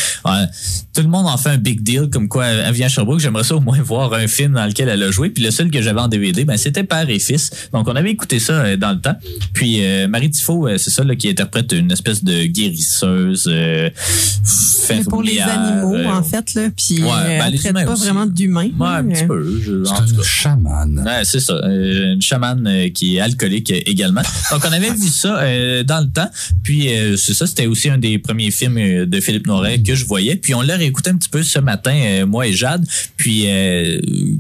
tout 0.94 1.02
le 1.02 1.08
monde 1.08 1.28
en 1.28 1.38
fait 1.38 1.50
un 1.50 1.58
big 1.58 1.82
deal 1.82 2.10
comme 2.12 2.28
quoi 2.28 2.46
elle 2.46 2.74
vient 2.74 2.86
à 2.88 2.90
Sherbrooke. 2.90 3.20
J'aimerais 3.20 3.44
ça 3.44 3.56
au 3.56 3.60
moins 3.62 3.82
voir 3.82 4.14
un 4.14 4.28
film 4.28 4.54
dans 4.54 4.66
lequel 4.66 4.90
elle 4.90 5.02
a 5.04 5.12
joué. 5.12 5.30
Puis 5.30 5.44
le 5.44 5.52
seul 5.52 5.72
que 5.72 5.82
j'avais 5.82 6.00
en 6.02 6.08
DVD, 6.08 6.46
ben 6.46 6.58
c'était 6.58 6.84
Père 6.84 7.10
et 7.10 7.20
Fils. 7.20 7.50
Donc 7.72 7.88
on 7.88 7.96
avait 7.96 8.12
écouté 8.12 8.40
ça 8.40 8.54
euh, 8.54 8.78
dans 8.78 8.92
le 8.92 9.00
temps. 9.00 9.16
Puis 9.54 9.84
euh, 9.86 10.08
Marie 10.08 10.30
Tifo, 10.30 10.68
euh, 10.68 10.78
c'est 10.78 10.90
ça 10.90 11.04
là, 11.04 11.16
qui 11.16 11.30
interprète 11.30 11.72
une 11.72 11.92
espèce 11.92 12.24
de 12.24 12.44
guérisseuse. 12.46 13.46
Euh, 13.48 13.90
Mais 14.90 15.04
pour 15.06 15.24
les 15.24 15.36
fermière, 15.36 15.60
animaux, 15.78 15.96
euh, 15.96 16.06
en 16.08 16.24
fait, 16.24 16.54
là, 16.56 16.70
puis 16.76 17.02
Ouais, 17.02 17.10
euh, 17.10 17.40
ben, 17.40 17.46
elle 17.54 17.60
traite 17.60 17.74
pas 17.74 17.92
aussi. 17.94 18.04
vraiment 18.04 18.26
d'humains. 18.26 18.70
Ouais, 18.78 18.88
un 18.88 19.04
petit 19.06 19.26
peu. 19.26 19.62
je- 19.64 19.82
en 19.82 19.96
C'est 19.96 20.06
tout 20.06 20.14
un 20.16 20.18
cas. 20.18 20.24
chaman. 20.24 21.04
Ouais, 21.06 21.22
c'est 21.24 21.40
ça. 21.40 21.54
Euh, 21.54 22.14
une 22.14 22.22
chamane 22.22 22.68
euh, 22.68 22.90
qui 22.90 23.16
est 23.16 23.20
alcoolique 23.22 23.43
euh, 23.46 23.80
également. 23.86 24.22
Donc, 24.52 24.62
on 24.68 24.72
avait 24.72 24.92
vu 24.92 25.08
ça 25.08 25.40
euh, 25.40 25.84
dans 25.84 26.00
le 26.00 26.10
temps. 26.10 26.30
Puis, 26.64 26.94
euh, 26.94 27.18
c'est 27.18 27.34
ça, 27.34 27.48
c'était 27.48 27.68
aussi 27.68 27.90
un 27.90 27.98
des 27.98 28.18
premiers 28.20 28.52
films 28.52 29.06
de 29.06 29.20
Philippe 29.20 29.48
Noiret 29.48 29.82
que 29.82 29.96
je 29.96 30.06
voyais. 30.06 30.36
Puis, 30.36 30.54
on 30.54 30.62
l'a 30.62 30.76
réécouté 30.76 31.10
un 31.10 31.16
petit 31.16 31.30
peu 31.30 31.44
ce 31.44 31.60
matin, 31.60 32.26
moi 32.26 32.48
et 32.48 32.54
Jade. 32.54 32.86
Puis, 33.18 33.46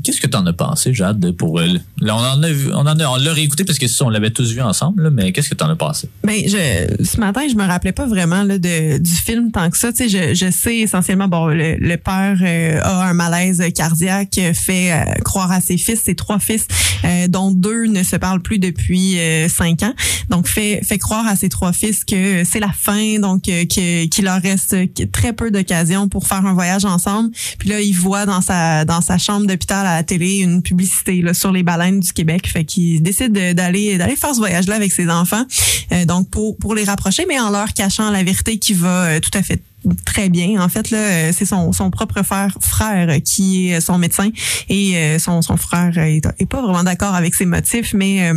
qu'est-ce 0.03 0.21
que 0.21 0.27
t'en 0.27 0.45
as 0.45 0.53
pensé, 0.53 0.93
Jade, 0.93 1.31
pour... 1.31 1.59
là, 1.59 2.15
on 2.15 2.19
en 2.19 2.43
a 2.43 2.49
vu, 2.49 2.69
on 2.73 2.85
en 2.85 2.95
l'a 3.17 3.33
réécouté 3.33 3.63
parce 3.63 3.79
que 3.79 3.87
ça, 3.87 4.05
on 4.05 4.09
l'avait 4.09 4.31
tous 4.31 4.51
vu 4.51 4.61
ensemble, 4.61 5.09
mais 5.09 5.31
qu'est-ce 5.31 5.49
que 5.49 5.55
t'en 5.55 5.69
as 5.69 5.75
pensé? 5.75 6.09
Ben, 6.23 6.41
je, 6.45 7.03
ce 7.03 7.19
matin, 7.19 7.41
je 7.49 7.55
me 7.55 7.65
rappelais 7.65 7.91
pas 7.91 8.05
vraiment 8.05 8.43
de, 8.45 8.97
du 8.97 9.11
film 9.11 9.51
tant 9.51 9.69
que 9.69 9.77
ça. 9.77 9.91
Tu 9.91 10.09
sais, 10.09 10.35
je, 10.35 10.51
sais 10.51 10.77
essentiellement, 10.77 11.27
bon, 11.27 11.47
le, 11.47 11.75
le 11.77 11.97
père 11.97 12.37
a 12.83 13.05
un 13.05 13.13
malaise 13.13 13.63
cardiaque, 13.75 14.39
fait 14.53 14.91
croire 15.23 15.51
à 15.51 15.61
ses 15.61 15.77
fils, 15.77 16.01
ses 16.01 16.15
trois 16.15 16.39
fils, 16.39 16.67
dont 17.29 17.51
deux 17.51 17.85
ne 17.85 18.03
se 18.03 18.15
parlent 18.15 18.41
plus 18.41 18.59
depuis 18.59 18.92
euh, 19.17 19.47
cinq 19.49 19.83
ans. 19.83 19.93
Donc, 20.29 20.47
fait, 20.47 20.81
fait 20.83 20.97
croire 20.97 21.27
à 21.27 21.35
ses 21.35 21.49
trois 21.49 21.73
fils 21.73 22.03
que 22.05 22.43
c'est 22.43 22.59
la 22.59 22.71
fin, 22.71 23.19
donc 23.19 23.47
euh, 23.49 23.65
que- 23.65 24.05
qu'il 24.05 24.25
leur 24.25 24.41
reste 24.41 24.75
très 25.11 25.33
peu 25.33 25.51
d'occasions 25.51 26.07
pour 26.09 26.27
faire 26.27 26.45
un 26.45 26.53
voyage 26.53 26.85
ensemble. 26.85 27.29
Puis 27.59 27.69
là, 27.69 27.79
il 27.81 27.93
voit 27.93 28.25
dans 28.25 28.41
sa 28.41 28.85
dans 28.85 29.01
sa 29.01 29.17
chambre 29.17 29.45
d'hôpital 29.47 29.85
à 29.85 29.95
la 29.95 30.03
télé 30.03 30.37
une 30.37 30.61
publicité 30.61 31.21
là, 31.21 31.33
sur 31.33 31.51
les 31.51 31.63
baleines 31.63 31.99
du 31.99 32.11
Québec. 32.13 32.47
Fait 32.47 32.63
qu'il 32.65 33.01
décide 33.01 33.31
de- 33.33 33.53
d'aller 33.53 33.97
d'aller 33.97 34.15
faire 34.15 34.33
ce 34.33 34.39
voyage-là 34.39 34.75
avec 34.75 34.91
ses 34.91 35.09
enfants. 35.09 35.45
Euh, 35.91 36.05
donc 36.05 36.29
pour 36.29 36.57
pour 36.57 36.75
les 36.75 36.83
rapprocher, 36.83 37.25
mais 37.27 37.39
en 37.39 37.49
leur 37.49 37.73
cachant 37.73 38.09
la 38.11 38.23
vérité 38.23 38.57
qui 38.57 38.73
va 38.73 39.19
tout 39.19 39.31
à 39.33 39.43
fait 39.43 39.61
très 40.05 40.29
bien. 40.29 40.61
En 40.63 40.69
fait, 40.69 40.91
là, 40.91 41.33
c'est 41.33 41.43
son, 41.45 41.73
son 41.73 41.89
propre 41.91 42.23
frère, 42.23 42.57
frère 42.61 43.17
qui 43.23 43.69
est 43.69 43.81
son 43.81 43.97
médecin 43.97 44.29
et 44.69 45.17
son, 45.19 45.41
son 45.41 45.57
frère 45.57 45.97
est, 45.97 46.21
est 46.39 46.45
pas 46.45 46.61
vraiment 46.61 46.83
d'accord 46.83 47.15
avec 47.15 47.35
ses 47.35 47.45
motifs, 47.45 47.93
mais 47.93 48.31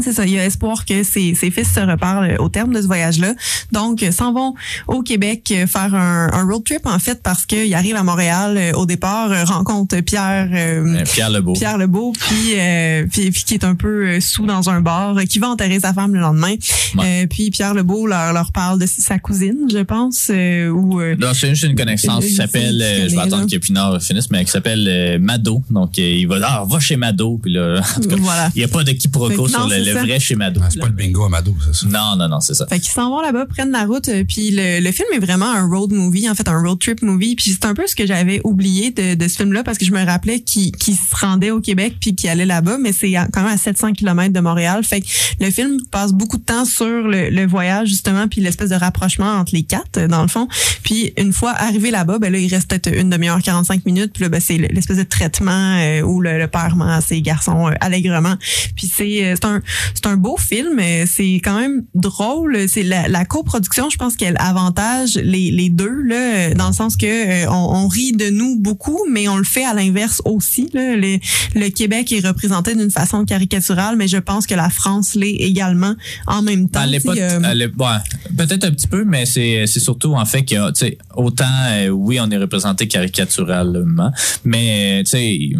c'est 0.00 0.12
ça, 0.12 0.24
il 0.24 0.32
y 0.32 0.38
a 0.38 0.44
espoir 0.44 0.84
que 0.84 1.02
ses, 1.02 1.34
ses 1.34 1.50
fils 1.50 1.72
se 1.72 1.80
reparlent 1.80 2.36
au 2.38 2.48
terme 2.48 2.72
de 2.72 2.80
ce 2.80 2.86
voyage-là. 2.86 3.34
Donc, 3.72 4.02
euh, 4.02 4.10
s'en 4.12 4.32
vont 4.32 4.54
au 4.88 5.02
Québec 5.02 5.52
euh, 5.52 5.66
faire 5.66 5.94
un, 5.94 6.30
un 6.32 6.44
road 6.44 6.64
trip, 6.64 6.86
en 6.86 6.98
fait, 6.98 7.22
parce 7.22 7.46
qu'ils 7.46 7.74
arrivent 7.74 7.96
à 7.96 8.02
Montréal 8.02 8.56
euh, 8.56 8.72
au 8.72 8.86
départ, 8.86 9.30
euh, 9.30 9.44
rencontrent 9.44 10.00
Pierre... 10.00 10.48
euh, 10.52 10.82
Euh, 10.82 11.04
Pierre 11.04 11.30
Lebeau. 11.30 11.52
Pierre 11.54 11.78
Lebeau, 11.78 12.12
puis, 12.18 12.54
euh, 12.56 13.06
puis, 13.10 13.30
puis 13.30 13.44
qui 13.44 13.54
est 13.54 13.64
un 13.64 13.74
peu 13.74 14.06
euh, 14.06 14.20
sous 14.20 14.46
dans 14.46 14.70
un 14.70 14.80
bar, 14.80 15.16
euh, 15.16 15.22
qui 15.24 15.38
va 15.38 15.48
enterrer 15.48 15.80
sa 15.80 15.92
femme 15.92 16.14
le 16.14 16.20
lendemain. 16.20 16.54
Ouais. 16.96 17.22
Euh, 17.22 17.26
puis 17.28 17.50
Pierre 17.50 17.74
Lebeau 17.74 18.06
leur, 18.06 18.32
leur 18.32 18.52
parle 18.52 18.78
de 18.78 18.86
sa 18.86 19.18
cousine, 19.18 19.68
je 19.70 19.78
pense, 19.78 20.28
euh, 20.30 20.68
ou 20.68 21.00
euh, 21.00 21.16
Non, 21.18 21.28
c'est 21.34 21.50
juste 21.50 21.64
une 21.64 21.74
connaissance 21.76 22.24
qui 22.24 22.32
s'appelle, 22.34 22.80
euh, 22.82 23.08
je 23.08 23.14
vais 23.14 23.20
attendre 23.20 23.50
que 23.50 23.56
Pinard 23.56 24.00
finisse, 24.02 24.30
mais 24.30 24.44
qui 24.44 24.50
s'appelle 24.50 24.86
euh, 24.88 25.18
Mado. 25.20 25.62
Donc, 25.70 25.98
euh, 25.98 26.02
il 26.02 26.26
va 26.26 26.38
dire, 26.38 26.48
ah, 26.50 26.64
va 26.68 26.80
chez 26.80 26.96
Mado. 26.96 27.38
Puis 27.42 27.52
là, 27.52 27.80
en 27.96 28.00
tout 28.00 28.08
cas, 28.08 28.16
voilà. 28.18 28.50
il 28.54 28.58
n'y 28.58 28.64
a 28.64 28.68
pas 28.68 28.84
de 28.84 28.92
quiproquo 28.92 29.48
sur 29.48 29.66
le, 29.68 29.81
le 29.84 29.92
vrai 30.00 30.20
chez 30.20 30.34
Mado. 30.36 30.60
Ah, 30.64 30.68
c'est 30.70 30.80
pas 30.80 30.86
le 30.86 30.92
bingo 30.92 31.24
Amado, 31.24 31.54
c'est 31.64 31.74
ça. 31.74 31.86
Non, 31.86 32.16
non, 32.16 32.28
non, 32.28 32.40
c'est 32.40 32.54
ça. 32.54 32.66
Fait 32.66 32.78
qu'ils 32.80 32.90
s'en 32.92 33.10
vont 33.10 33.20
là-bas, 33.20 33.46
prennent 33.46 33.70
la 33.72 33.84
route, 33.84 34.08
euh, 34.08 34.24
puis 34.26 34.50
le, 34.50 34.80
le 34.80 34.92
film 34.92 35.08
est 35.14 35.18
vraiment 35.18 35.50
un 35.50 35.66
road 35.68 35.92
movie, 35.92 36.28
en 36.28 36.34
fait, 36.34 36.48
un 36.48 36.60
road 36.62 36.78
trip 36.78 37.02
movie. 37.02 37.34
Puis 37.36 37.50
c'est 37.52 37.64
un 37.66 37.74
peu 37.74 37.86
ce 37.86 37.94
que 37.94 38.06
j'avais 38.06 38.40
oublié 38.44 38.90
de, 38.90 39.14
de 39.14 39.28
ce 39.28 39.36
film-là, 39.36 39.62
parce 39.64 39.78
que 39.78 39.84
je 39.84 39.92
me 39.92 40.04
rappelais 40.04 40.40
qu'il 40.40 40.72
qu'il 40.72 40.94
se 40.94 41.00
rendait 41.20 41.50
au 41.50 41.60
Québec 41.60 41.94
puis 42.00 42.14
qu'il 42.14 42.28
allait 42.30 42.46
là-bas, 42.46 42.78
mais 42.78 42.92
c'est 42.92 43.14
à- 43.16 43.26
quand 43.32 43.42
même 43.42 43.52
à 43.54 43.58
700 43.58 43.92
km 43.92 44.32
de 44.32 44.40
Montréal. 44.40 44.82
Fait 44.84 45.00
que 45.00 45.06
le 45.40 45.50
film 45.50 45.78
passe 45.90 46.12
beaucoup 46.12 46.38
de 46.38 46.44
temps 46.44 46.64
sur 46.64 46.86
le, 46.86 47.30
le 47.30 47.46
voyage, 47.46 47.88
justement, 47.88 48.28
puis 48.28 48.40
l'espèce 48.40 48.70
de 48.70 48.74
rapprochement 48.76 49.32
entre 49.32 49.54
les 49.54 49.62
quatre, 49.62 49.98
euh, 49.98 50.08
dans 50.08 50.22
le 50.22 50.28
fond. 50.28 50.48
Puis 50.82 51.12
une 51.16 51.32
fois 51.32 51.50
arrivé 51.52 51.90
là-bas, 51.90 52.18
ben 52.18 52.32
là, 52.32 52.38
il 52.38 52.52
reste 52.52 52.68
peut-être 52.68 52.92
une 52.96 53.10
demi-heure, 53.10 53.40
45 53.42 53.84
minutes. 53.86 54.12
Puis 54.14 54.22
là, 54.22 54.28
ben, 54.28 54.40
c'est 54.40 54.58
l'espèce 54.58 54.96
de 54.98 55.02
traitement 55.02 55.76
euh, 55.78 56.02
où 56.02 56.20
le, 56.20 56.38
le 56.38 56.46
père 56.48 56.76
ment 56.76 56.90
à 56.92 57.00
ses 57.00 57.20
garçons 57.22 57.68
euh, 57.68 57.72
allègrement. 57.80 58.34
Puis 58.76 58.90
c'est 58.92 59.24
euh, 59.24 59.34
c'est 59.34 59.46
un, 59.46 59.60
c'est 59.94 60.06
un 60.06 60.16
beau 60.16 60.36
film. 60.36 60.80
C'est 61.06 61.40
quand 61.42 61.58
même 61.58 61.84
drôle. 61.94 62.68
C'est 62.68 62.82
la, 62.82 63.08
la 63.08 63.24
coproduction, 63.24 63.90
je 63.90 63.96
pense 63.96 64.16
qu'elle 64.16 64.36
avantage 64.38 65.14
les, 65.16 65.50
les 65.50 65.70
deux 65.70 66.02
là, 66.02 66.54
dans 66.54 66.68
le 66.68 66.74
sens 66.74 66.96
que 66.96 67.06
euh, 67.06 67.50
on, 67.50 67.84
on 67.84 67.88
rit 67.88 68.12
de 68.12 68.30
nous 68.30 68.58
beaucoup, 68.58 68.98
mais 69.10 69.28
on 69.28 69.36
le 69.36 69.44
fait 69.44 69.64
à 69.64 69.74
l'inverse 69.74 70.20
aussi. 70.24 70.68
Là. 70.72 70.96
Le, 70.96 71.18
le 71.54 71.68
Québec 71.70 72.12
est 72.12 72.26
représenté 72.26 72.74
d'une 72.74 72.90
façon 72.90 73.24
caricaturale, 73.24 73.96
mais 73.96 74.08
je 74.08 74.18
pense 74.18 74.46
que 74.46 74.54
la 74.54 74.70
France 74.70 75.14
l'est 75.14 75.36
également 75.36 75.94
en 76.26 76.42
même 76.42 76.68
temps. 76.68 76.80
Euh, 76.82 77.68
ouais, 77.78 78.36
peut-être 78.36 78.64
un 78.64 78.70
petit 78.70 78.88
peu, 78.88 79.04
mais 79.04 79.26
c'est 79.26 79.66
surtout 79.66 80.14
en 80.14 80.24
fait 80.24 80.42
que 80.42 80.70
tu 80.72 80.86
sais 80.86 80.98
autant 81.14 81.44
euh, 81.70 81.88
oui 81.88 82.18
on 82.20 82.30
est 82.30 82.36
représenté 82.36 82.88
caricaturalement, 82.88 84.12
mais 84.44 85.02
tu 85.04 85.10
sais 85.10 85.50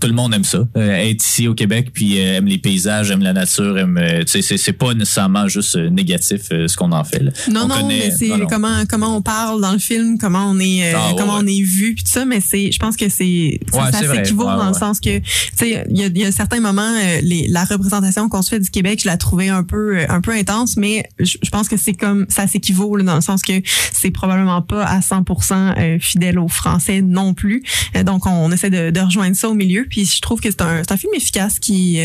tout 0.00 0.06
le 0.06 0.14
monde 0.14 0.34
aime 0.34 0.44
ça, 0.44 0.66
euh, 0.76 0.90
être 0.92 1.24
ici 1.24 1.48
au 1.48 1.54
Québec 1.54 1.90
puis 1.92 2.18
aime 2.18 2.46
les 2.46 2.58
paysages, 2.58 3.10
aime 3.10 3.22
la 3.22 3.27
nature, 3.32 3.78
aime 3.78 3.98
euh, 3.98 4.22
c'est 4.26 4.72
pas 4.72 4.94
nécessairement 4.94 5.48
juste 5.48 5.76
euh, 5.76 5.90
négatif 5.90 6.42
euh, 6.52 6.68
ce 6.68 6.76
qu'on 6.76 6.92
en 6.92 7.04
fait. 7.04 7.20
là. 7.22 7.30
Non, 7.50 7.62
On 7.64 7.68
non, 7.68 7.74
connaît- 7.82 8.08
mais 8.08 8.10
c'est 8.10 8.28
comment 8.48 8.84
comment 8.88 9.16
on 9.16 9.22
parle 9.22 9.60
dans 9.60 9.72
le 9.72 9.78
film, 9.78 10.18
comment 10.18 10.50
on 10.50 10.58
est, 10.60 10.92
Ah, 10.94 11.08
ouais, 11.10 11.14
comment 11.18 11.34
ouais. 11.38 11.44
on 11.44 11.46
est 11.46 11.62
vu, 11.62 11.94
puis 11.94 12.04
tout 12.04 12.10
ça. 12.12 12.24
Mais 12.24 12.40
c'est, 12.40 12.70
je 12.72 12.78
pense 12.78 12.96
que 12.96 13.08
c'est 13.08 13.60
ça, 13.72 13.78
Ouais, 13.84 13.92
ça 13.92 14.14
s'équivaut 14.14 14.44
dans 14.44 14.68
le 14.68 14.74
sens 14.74 15.00
que, 15.00 15.18
tu 15.18 15.24
sais, 15.56 15.84
il 15.90 15.98
y 15.98 16.02
a, 16.04 16.06
y 16.08 16.24
a 16.24 16.32
certains 16.32 16.60
moments, 16.60 16.92
les, 17.22 17.46
la 17.48 17.64
représentation 17.64 18.28
qu'on 18.28 18.42
se 18.42 18.50
fait 18.50 18.60
du 18.60 18.70
Québec, 18.70 19.00
je 19.02 19.06
la 19.06 19.16
trouvais 19.16 19.48
un 19.48 19.64
peu 19.64 19.98
un 20.08 20.20
peu 20.20 20.32
intense, 20.32 20.76
mais 20.76 21.04
je, 21.18 21.36
je 21.42 21.50
pense 21.50 21.68
que 21.68 21.76
c'est 21.76 21.94
comme 21.94 22.26
ça 22.28 22.46
s'équivaut 22.46 22.96
dans 23.02 23.14
le 23.16 23.20
sens 23.20 23.42
que 23.42 23.52
c'est 23.92 24.10
probablement 24.10 24.62
pas 24.62 24.84
à 24.84 25.00
100% 25.00 25.74
euh, 25.78 25.98
fidèle 26.00 26.38
aux 26.38 26.48
Français 26.48 27.00
non 27.02 27.34
plus. 27.34 27.62
Donc 28.04 28.26
on 28.26 28.50
essaie 28.52 28.70
de, 28.70 28.90
de 28.90 29.00
rejoindre 29.00 29.36
ça 29.36 29.48
au 29.48 29.54
milieu. 29.54 29.86
Puis 29.88 30.04
je 30.06 30.20
trouve 30.20 30.40
que 30.40 30.50
c'est 30.50 30.62
un, 30.62 30.82
un 30.88 30.96
film 30.96 31.12
efficace 31.14 31.58
qui 31.58 31.98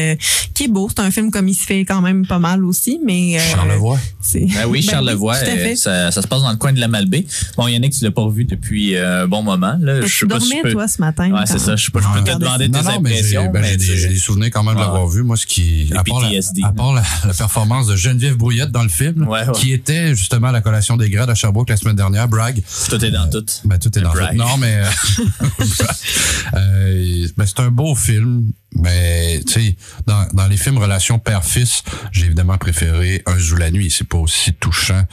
qui 0.54 0.64
est 0.66 0.68
beau. 0.68 0.90
C'est 0.90 1.02
un 1.02 1.12
film 1.14 1.32
comme 1.32 1.48
il 1.48 1.54
se 1.56 1.64
fait 1.64 1.86
quand 1.86 2.02
même 2.02 2.26
pas 2.28 2.40
mal 2.40 2.66
aussi, 2.66 3.00
mais 3.06 3.38
euh, 3.38 3.40
Charlevoix. 3.40 4.00
c'est- 4.22 4.46
Ben 4.54 4.66
oui, 4.68 4.82
Charlevoix, 4.82 5.38
tout 5.38 5.46
à 5.46 5.54
euh, 5.54 5.58
fait. 5.58 5.76
ça, 5.76 6.12
ça 6.12 6.22
se 6.22 6.28
passe 6.28 6.42
dans 6.42 6.52
le 6.52 6.58
coin 6.58 6.74
de 6.74 6.80
la 6.80 6.88
Malbaie. 6.88 7.26
Bon, 7.58 7.68
Yannick, 7.68 7.94
tu 7.94 8.04
l'as 8.04 8.12
pas 8.12 8.22
revu 8.24 8.46
depuis 8.46 8.96
euh, 8.96 9.24
un 9.24 9.28
bon 9.28 9.44
moment. 9.44 9.76
Là. 9.80 10.02
Je 10.02 10.06
tu 10.08 10.12
sais 10.20 10.26
pas 10.26 10.40
si 10.40 10.50
dormais, 10.50 10.58
je 10.58 10.62
peux... 10.64 10.72
toi, 10.74 10.88
ce 10.88 11.02
matin. 11.02 11.32
Ouais, 11.32 11.46
c'est 11.46 11.60
ça. 11.60 11.76
Je 11.76 11.86
sais 11.86 11.92
pas, 11.92 12.00
je 12.02 12.20
peux 12.20 12.24
te 12.24 12.38
demander 12.38 12.68
Non, 12.68 12.80
tes 12.80 12.86
non, 12.86 13.00
mais 13.02 13.10
j'ai 13.12 13.38
impressions. 13.38 13.52
ben, 13.52 13.64
j'ai 13.80 14.08
des, 14.10 14.16
souvenirs 14.18 14.50
quand 14.52 14.64
même 14.64 14.76
de 14.76 14.80
l'avoir 14.80 15.08
vu. 15.08 15.24
Moi, 15.24 15.38
ce 15.38 15.46
qui, 15.46 15.92
à 15.96 16.04
part, 16.04 16.20
la, 16.22 16.30
PTSD. 16.30 16.62
à 16.64 16.72
part 16.72 16.94
la, 16.94 17.04
la 17.26 17.34
performance 17.34 17.88
de 17.88 17.96
Geneviève 17.96 18.36
Brouillette 18.36 18.72
dans 18.72 18.84
le 18.84 18.90
film, 18.90 19.28
Ouais, 19.28 19.46
ouais. 19.46 19.54
qui 19.54 19.72
était 19.74 20.16
justement 20.16 20.48
à 20.48 20.52
la 20.52 20.62
collation 20.62 20.98
des 20.98 21.10
grades 21.10 21.30
à 21.30 21.36
Sherbrooke 21.36 21.70
la 21.70 21.78
semaine 21.78 21.96
dernière, 21.96 22.28
brag. 22.28 22.62
Tout 22.90 23.04
est 23.04 23.12
dans 23.12 23.30
tout. 23.30 23.46
Ben, 23.66 23.78
tout 23.78 23.98
est 23.98 24.02
dans 24.02 24.12
Brag. 24.12 24.32
tout. 24.32 24.38
Non, 24.38 24.58
mais 24.58 24.78
euh, 24.78 25.64
euh, 26.56 27.28
ben, 27.38 27.46
c'est 27.46 27.60
un 27.60 27.70
beau 27.72 27.96
film, 27.96 28.52
mais 28.76 29.42
tu 29.46 29.54
sais, 29.54 29.76
dans, 30.06 30.28
dans 30.34 30.48
les 30.48 30.58
films 30.58 30.78
relation 30.78 31.20
père-fils, 31.20 31.84
j'ai 32.12 32.26
évidemment 32.26 32.58
préféré 32.58 33.22
Un 33.26 33.38
jour 33.38 33.60
la 33.60 33.72
nuit. 33.72 33.90
C'est 33.96 34.08
pas 34.08 34.18
aussi 34.18 34.54
touchant 34.54 35.04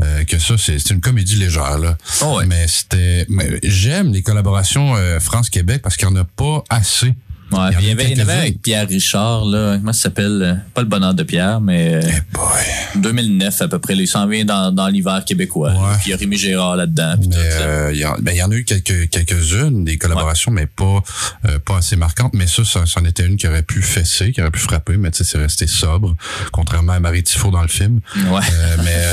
euh, 0.00 0.24
que 0.24 0.38
ça. 0.38 0.54
C'est 0.58 0.78
c'est 0.78 0.94
une 0.94 1.00
comédie 1.00 1.36
légère 1.36 1.78
là. 1.78 1.96
Oh 2.22 2.38
ouais. 2.38 2.46
Mais 2.46 2.66
c'était, 2.68 3.26
j'aime 3.62 4.12
les 4.12 4.22
collaborations 4.22 4.96
euh, 4.96 5.20
France-Québec 5.20 5.82
parce 5.82 5.96
qu'il 5.96 6.08
n'y 6.08 6.18
en 6.18 6.20
a 6.20 6.24
pas 6.24 6.64
assez. 6.70 7.14
Ouais, 7.52 7.68
Il 7.80 7.88
y 7.88 7.90
en 7.90 7.92
avait, 7.92 8.10
il 8.12 8.18
y 8.18 8.22
en 8.22 8.24
avait 8.24 8.24
quelques-uns. 8.24 8.38
avec 8.38 8.62
Pierre 8.62 8.88
Richard, 8.88 9.44
là. 9.44 9.76
Comment 9.78 9.92
ça 9.92 10.02
s'appelle? 10.02 10.42
euh, 10.42 10.54
Pas 10.74 10.80
le 10.82 10.86
bonheur 10.88 11.14
de 11.14 11.22
Pierre, 11.22 11.60
mais 11.60 11.94
euh, 11.94 12.00
Eh 12.04 12.20
boy. 12.36 13.02
2009 13.02 13.62
à 13.62 13.68
peu 13.68 13.78
près. 13.78 13.94
là, 13.94 14.02
Il 14.02 14.06
s'en 14.08 14.26
vient 14.26 14.44
dans, 14.44 14.72
dans 14.72 14.88
l'hiver 14.88 15.24
québécois. 15.24 15.70
Ouais. 15.72 15.96
Puis 16.00 16.08
il 16.08 16.10
y 16.10 16.14
a 16.14 16.16
Rémi 16.16 16.36
Gérard 16.36 16.76
là-dedans. 16.76 17.14
euh, 17.34 17.90
il 17.92 17.98
y, 18.00 18.04
en- 18.04 18.16
ben, 18.20 18.32
y 18.34 18.42
en 18.42 18.50
a 18.50 18.54
eu 18.54 18.64
quelques 18.64 19.08
quelques-unes 19.10 19.84
des 19.84 19.98
collaborations, 19.98 20.50
mais 20.52 20.66
pas 20.66 21.02
euh, 21.46 21.58
pas 21.58 21.78
assez 21.78 21.96
marquantes. 21.96 22.32
Mais 22.34 22.46
ça, 22.46 22.64
ça, 22.64 22.84
c'en 22.86 23.04
était 23.04 23.26
une 23.26 23.36
qui 23.36 23.46
aurait 23.48 23.62
pu 23.62 23.82
fesser, 23.82 24.32
qui 24.32 24.40
aurait 24.40 24.50
pu 24.50 24.60
frapper, 24.60 24.96
mais 24.96 25.10
tu 25.10 25.18
sais, 25.18 25.24
c'est 25.24 25.38
resté 25.38 25.66
sobre, 25.66 26.14
contrairement 26.52 26.92
à 26.92 27.00
Marie 27.00 27.22
Tifo 27.22 27.50
dans 27.50 27.62
le 27.62 27.68
film. 27.68 28.00
Ouais. 28.30 28.40
Euh, 28.52 28.76
mais 28.84 29.12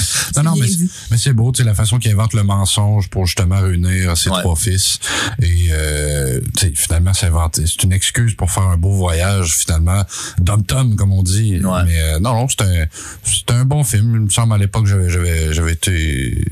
non, 0.36 0.42
non, 0.42 0.54
mais, 0.56 0.66
mais 1.10 1.16
c'est 1.18 1.32
beau, 1.32 1.52
tu 1.52 1.62
sais, 1.62 1.68
la 1.68 1.74
façon 1.74 1.98
qu'il 1.98 2.10
invente 2.12 2.34
le 2.34 2.42
mensonge 2.42 3.08
pour 3.10 3.26
justement 3.26 3.60
réunir 3.60 4.16
ses 4.16 4.30
Ouais. 4.30 4.40
trois 4.40 4.54
fils. 4.56 4.98
Et 5.42 5.68
euh, 5.72 6.40
tu 6.56 6.66
sais, 6.68 6.72
finalement, 6.76 7.12
c'est 7.14 7.26
inventé. 7.26 7.59
C'est 7.66 7.82
une 7.84 7.92
excuse 7.92 8.34
pour 8.34 8.50
faire 8.50 8.64
un 8.64 8.76
beau 8.76 8.92
voyage, 8.92 9.54
finalement, 9.56 10.04
dom-tom, 10.38 10.96
comme 10.96 11.12
on 11.12 11.22
dit. 11.22 11.60
Ouais. 11.60 11.84
Mais 11.84 12.00
euh, 12.00 12.20
non, 12.20 12.34
non, 12.34 12.46
c'est 12.48 12.62
un, 12.62 12.86
c'est 13.22 13.50
un 13.50 13.64
bon 13.64 13.84
film. 13.84 14.14
Il 14.14 14.20
me 14.22 14.30
semble 14.30 14.54
à 14.54 14.58
l'époque, 14.58 14.86
j'avais, 14.86 15.08
j'avais, 15.10 15.52
j'avais 15.52 15.72
été 15.72 16.44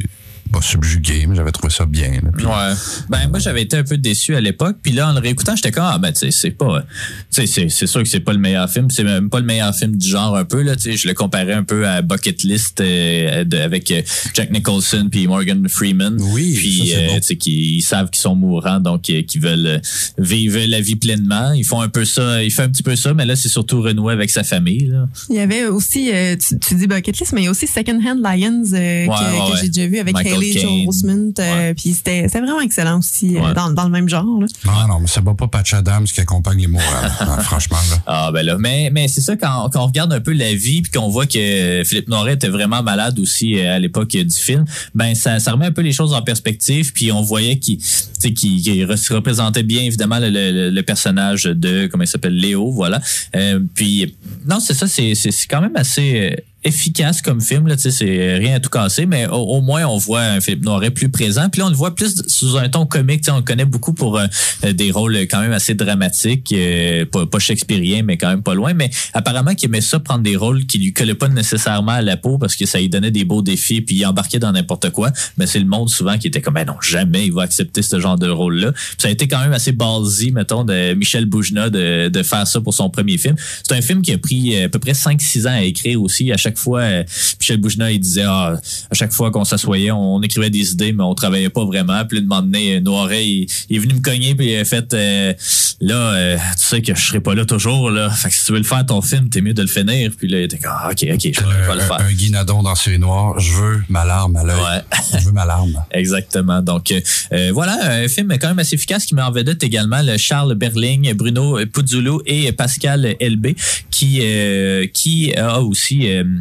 pas 0.49 0.61
subjugué, 0.62 1.26
mais 1.28 1.36
j'avais 1.36 1.53
trouvé 1.53 1.72
ça 1.72 1.86
bien. 1.86 2.11
là. 2.11 2.30
Ouais. 2.70 2.74
Ben 3.09 3.28
moi 3.28 3.38
j'avais 3.38 3.62
été 3.62 3.76
un 3.76 3.84
peu 3.84 3.96
déçu 3.99 4.34
à 4.34 4.40
l'époque, 4.40 4.76
puis 4.82 4.92
là 4.92 5.11
en 5.11 5.12
le 5.12 5.20
réécoutant 5.20 5.55
j'étais 5.57 5.70
comme 5.70 5.84
ah 5.86 5.99
ben 5.99 6.12
tu 6.12 6.18
sais 6.20 6.30
c'est 6.30 6.51
pas, 6.51 6.82
tu 6.82 6.86
sais 7.30 7.46
c'est 7.46 7.68
c'est 7.68 7.86
sûr 7.86 8.03
que 8.03 8.09
c'est 8.09 8.20
pas 8.20 8.32
le 8.32 8.38
meilleur 8.38 8.68
film, 8.70 8.88
c'est 8.90 9.05
même 9.05 9.30
pas 9.30 9.40
le 9.40 9.46
meilleur 9.46 9.74
film 9.74 9.96
du 9.96 10.09
genre 10.09 10.36
un 10.36 10.44
peu 10.44 10.62
là, 10.62 10.76
tu 10.76 10.82
sais 10.82 10.96
je 10.96 11.07
le 11.09 11.14
comparais 11.14 11.53
un 11.53 11.62
peu 11.64 11.86
à 11.86 12.03
Bucket 12.03 12.42
List 12.42 12.80
euh, 12.80 13.44
de- 13.44 13.59
avec 13.59 13.90
euh, 13.90 14.03
Jack 14.34 14.51
Nicholson 14.51 15.09
puis 15.11 15.26
Morgan 15.26 15.66
Freeman. 15.68 16.16
Oui, 16.20 16.55
puis 16.57 16.94
euh, 16.94 17.09
bon. 17.09 17.16
tu 17.16 17.22
sais 17.22 17.36
qui 17.36 17.76
ils 17.76 17.82
savent 17.82 18.11
qu'ils 18.11 18.20
sont 18.22 18.34
mourants 18.34 18.80
donc 18.80 19.09
euh, 19.11 19.22
qu'ils 19.22 19.40
veulent 19.42 19.66
euh, 19.66 19.78
vivre 20.18 20.59
la 20.66 20.80
vie 20.80 20.96
pleinement. 20.96 21.53
Ils 21.53 21.64
font 21.64 21.80
un 21.80 21.88
peu 21.88 22.05
ça, 22.05 22.42
il 22.42 22.51
fait 22.51 22.62
un 22.62 22.68
petit 22.68 22.82
peu 22.82 22.96
ça, 22.96 23.14
mais 23.14 23.26
là 23.26 23.36
c'est 23.36 23.49
surtout 23.49 23.80
renouer 23.82 24.12
avec 24.12 24.30
sa 24.30 24.42
famille 24.44 24.86
là. 24.86 25.09
Il 25.28 25.36
y 25.36 25.40
avait 25.40 25.66
aussi, 25.66 26.11
euh, 26.12 26.36
tu, 26.36 26.59
tu 26.59 26.74
dis 26.74 26.86
Bucket 26.86 27.18
List, 27.18 27.32
mais 27.32 27.42
il 27.42 27.44
y 27.44 27.49
a 27.49 27.51
aussi 27.51 27.66
Second 27.66 28.01
Hand 28.05 28.20
Lions 28.22 28.62
euh, 28.72 29.07
que, 29.07 29.11
ouais, 29.11 29.16
que 29.49 29.53
ouais. 29.53 29.59
j'ai 29.62 29.68
déjà 29.68 29.86
vu 29.86 29.99
avec 29.99 30.14
Michael 30.14 30.38
Joel 30.43 30.89
Osment. 30.89 31.32
euh, 31.39 31.55
Ouais. 31.68 31.74
Puis 31.74 31.93
c'était 31.95 32.26
vraiment 32.26 32.61
excellent 32.61 32.99
aussi 32.99 33.36
euh, 33.36 33.41
Ouais. 33.41 33.55
dans, 33.55 33.70
dans 33.70 33.84
le 33.84 33.91
même 33.91 34.09
genre. 34.09 34.24
Là. 34.41 34.47
Non, 34.64 34.89
non, 34.95 35.01
mais 35.01 35.07
ça 35.07 35.20
va 35.20 35.34
pas 35.34 35.49
Patch 35.49 35.74
Adams 35.74 36.05
qui 36.05 36.20
accompagne 36.20 36.59
les 36.61 36.66
mourants. 36.66 36.84
hein, 37.20 37.39
franchement, 37.43 37.76
là. 37.91 37.97
Ah 38.07 38.30
ben 38.32 38.45
là, 38.45 38.57
mais 38.59 38.91
mais 38.93 39.09
c'est 39.09 39.20
ça 39.20 39.36
quand, 39.36 39.70
quand 39.72 39.82
on 39.82 39.86
regarde 39.86 40.12
un 40.12 40.20
peu 40.20 40.32
la 40.32 40.55
vie 40.55 40.82
puis 40.82 40.91
qu'on 40.93 41.09
voit 41.09 41.26
que 41.26 41.82
Philippe 41.84 42.09
Noiret 42.09 42.34
était 42.34 42.49
vraiment 42.49 42.82
malade 42.82 43.18
aussi 43.18 43.59
euh, 43.59 43.76
à 43.76 43.78
l'époque 43.78 44.14
euh, 44.14 44.24
du 44.24 44.36
film, 44.36 44.64
ben 44.95 45.14
ça, 45.14 45.39
ça 45.41 45.53
remet 45.53 45.66
un 45.66 45.72
peu 45.72 45.82
les 45.82 45.93
choses 45.93 46.12
en 46.12 46.22
perspective 46.22 46.93
puis 46.93 47.11
on 47.12 47.22
voyait 47.22 47.59
qu'il 47.59 47.78
tu 47.78 47.84
sais, 48.18 48.32
qu'il 48.32 48.61
qu'il 48.62 48.84
re- 48.84 49.12
représentait 49.14 49.62
bien 49.62 49.82
évidemment 49.82 50.18
le, 50.18 50.28
le- 50.30 50.70
le 50.70 50.82
personnage 50.82 51.45
de 51.45 51.86
comment 51.86 52.05
il 52.05 52.09
s'appelle 52.09 52.34
Léo, 52.36 52.70
voilà. 52.72 53.01
Euh, 53.36 53.61
puis 53.74 54.14
non, 54.47 54.61
c'est 54.61 54.74
ça 54.74 54.86
c'est 54.89 55.14
quand 55.49 55.61
même 55.61 55.76
assez 55.76 56.36
efficace 56.65 57.23
comme 57.23 57.41
film 57.41 57.69
là, 57.69 57.77
c'est 57.79 58.37
rien 58.37 58.57
à 58.57 58.61
tout 58.61 58.71
casser 58.71 59.07
mais 59.07 59.27
au, 59.27 59.61
moins 59.61 59.85
on 59.87 59.97
voit 59.97 60.23
un 60.23 60.41
Philippe 60.41 60.65
Noiret 60.65 60.91
plus 60.91 61.09
présent. 61.09 61.49
Puis 61.49 61.61
là 61.61 61.67
on 61.67 61.71
le 61.71 61.77
voit 61.77 61.95
plus 61.95 62.23
sous 62.27 62.57
un 62.57 62.69
ton 62.69 62.87
comique, 62.87 63.23
tu 63.23 63.27
sais 63.27 63.31
on 63.31 63.37
le 63.37 63.43
connaît 63.43 63.65
beaucoup 63.65 63.93
pour 63.93 64.19
euh, 64.19 64.27
euh, 64.65 64.73
des 64.73 64.91
rôles 64.91 65.17
quand 65.31 65.41
même 65.41 65.53
assez 65.53 65.75
dramatiques, 65.75 66.53
euh, 66.53 67.05
pas, 67.07 67.27
pas 67.27 67.39
shakespearien 67.39 68.03
mais 68.03 68.17
quand 68.17 68.29
même 68.29 68.43
pas 68.43 68.55
loin. 68.55 68.75
Mais 68.75 68.91
apparemment 69.15 69.55
qu'il 69.55 69.69
aimait 69.69 69.81
ça 69.81 70.01
prendre 70.01 70.23
des 70.23 70.37
rôles 70.37 70.67
qui 70.67 70.79
lui 70.79 70.93
collaient 70.93 71.15
pas 71.15 71.29
nécessairement 71.29 71.93
à 71.93 72.03
la 72.03 72.17
peau 72.17 72.39
parce 72.39 72.57
que 72.57 72.67
ça 72.67 72.79
lui 72.79 72.89
donnait 72.89 73.11
des 73.11 73.25
beaux 73.25 73.43
défis 73.43 73.81
puis 73.81 73.97
il 73.97 74.07
embarquait 74.07 74.39
dans 74.39 74.53
n'importe 74.53 74.91
quoi. 74.91 75.13
Mais 75.37 75.47
c'est 75.47 75.61
le 75.61 75.67
monde 75.67 75.89
souvent 75.89 76.19
qui 76.19 76.27
était 76.27 76.41
comme 76.41 76.55
ben 76.55 76.67
non 76.67 76.81
jamais 76.81 77.27
il 77.27 77.33
va 77.33 77.43
accepter 77.43 77.83
ce 77.83 78.01
genre 78.01 78.19
de 78.19 78.29
rôle 78.29 78.59
là 78.59 78.73
ça 78.99 79.09
a 79.09 79.11
été 79.11 79.29
quand 79.29 79.41
même 79.41 79.53
assez 79.53 79.73
ballsy 79.73 80.33
mettons 80.33 80.65
de 80.65 80.95
Michel 80.95 81.27
Boujna 81.27 81.71
de, 81.71 82.09
de 82.09 82.23
faire 82.23 82.47
ça 82.47 82.61
pour 82.61 82.75
son 82.75 82.91
premier 82.91 83.19
film. 83.19 83.37
C'est 83.67 83.75
un 83.75 83.83
film 83.83 84.03
qui 84.03 84.13
a 84.13 84.19
pris 84.19 84.57
euh, 84.57 84.67
à 84.67 84.69
peu 84.69 84.79
près 84.79 84.93
5-6 84.93 85.47
ans 85.47 85.53
à 85.53 85.63
écrire 85.63 86.03
aussi 86.03 86.33
à 86.33 86.37
chaque 86.37 86.47
fois 86.57 86.80
euh, 86.80 87.05
Michel 87.40 87.59
Boujna 87.59 87.90
il 87.90 87.99
disait 87.99 88.24
ah, 88.24 88.55
à 88.90 88.94
chaque 88.94 89.12
fois 89.12 89.30
qu'on 89.30 89.44
s'assoyait 89.44 89.90
on 89.90 90.22
écrivait 90.22 90.51
des 90.51 90.72
idées 90.72 90.92
mais 90.92 91.03
on 91.03 91.14
travaillait 91.14 91.51
pas 91.51 91.64
vraiment 91.64 92.05
puis 92.07 92.18
là, 92.18 92.22
de 92.22 92.26
moment 92.28 92.42
donné 92.42 92.80
Noiret 92.80 93.26
il, 93.26 93.46
il 93.68 93.76
est 93.76 93.80
venu 93.80 93.94
me 93.94 94.01
cogner 94.01 94.34
puis 94.34 94.53
il 94.53 94.57
a 94.57 94.64
fait 94.64 94.94
euh, 94.94 95.34
là 95.80 96.14
euh, 96.14 96.36
tu 96.59 96.64
sais 96.64 96.80
que 96.80 96.94
je 96.94 97.01
serai 97.01 97.20
pas 97.20 97.34
là 97.34 97.44
toujours 97.44 97.90
là 97.90 98.09
fait 98.11 98.30
que 98.30 98.34
si 98.34 98.46
tu 98.46 98.53
veux 98.53 98.59
le 98.59 98.64
faire 98.64 98.86
ton 98.86 99.03
film 99.03 99.28
t'es 99.28 99.40
mieux 99.40 99.55
de 99.55 99.62
le 99.62 99.68
finir 99.68 100.12
puis 100.16 100.28
là 100.28 100.38
il 100.38 100.44
était 100.44 100.59
comme 100.59 100.72
ah, 100.72 100.90
ok 100.90 101.07
ok 101.12 101.30
je 101.34 101.40
vais, 101.40 101.74
le 101.74 101.80
faire 101.80 102.01
un 102.01 102.12
Guy 102.12 102.30
Nadon 102.30 102.62
dans 102.62 102.74
série 102.78 102.99
noire. 102.99 103.38
Je 103.38 103.53
veux 103.53 103.82
ma 103.88 104.05
larme 104.05 104.36
à 104.36 104.44
l'œil. 104.44 104.57
Ouais. 104.57 105.18
Je 105.20 105.24
veux 105.24 105.32
ma 105.32 105.44
larme. 105.44 105.82
Exactement. 105.90 106.62
Donc 106.62 106.92
euh, 106.92 107.01
euh, 107.32 107.51
voilà, 107.53 107.78
un 108.03 108.09
film 108.09 108.32
quand 108.38 108.49
même 108.49 108.59
assez 108.59 108.74
efficace 108.74 109.07
qui 109.07 109.14
met 109.14 109.22
en 109.22 109.30
vedette 109.30 109.62
également 109.62 110.03
le 110.03 110.16
Charles 110.16 110.55
Berling, 110.55 111.12
Bruno 111.14 111.59
Puzzolo 111.72 112.22
et 112.26 112.53
Pascal 112.53 113.16
LB 113.20 113.55
qui 113.90 114.20
euh, 114.22 114.86
qui 114.92 115.34
a 115.34 115.61
aussi 115.61 116.11
euh, 116.11 116.22
euh, 116.22 116.38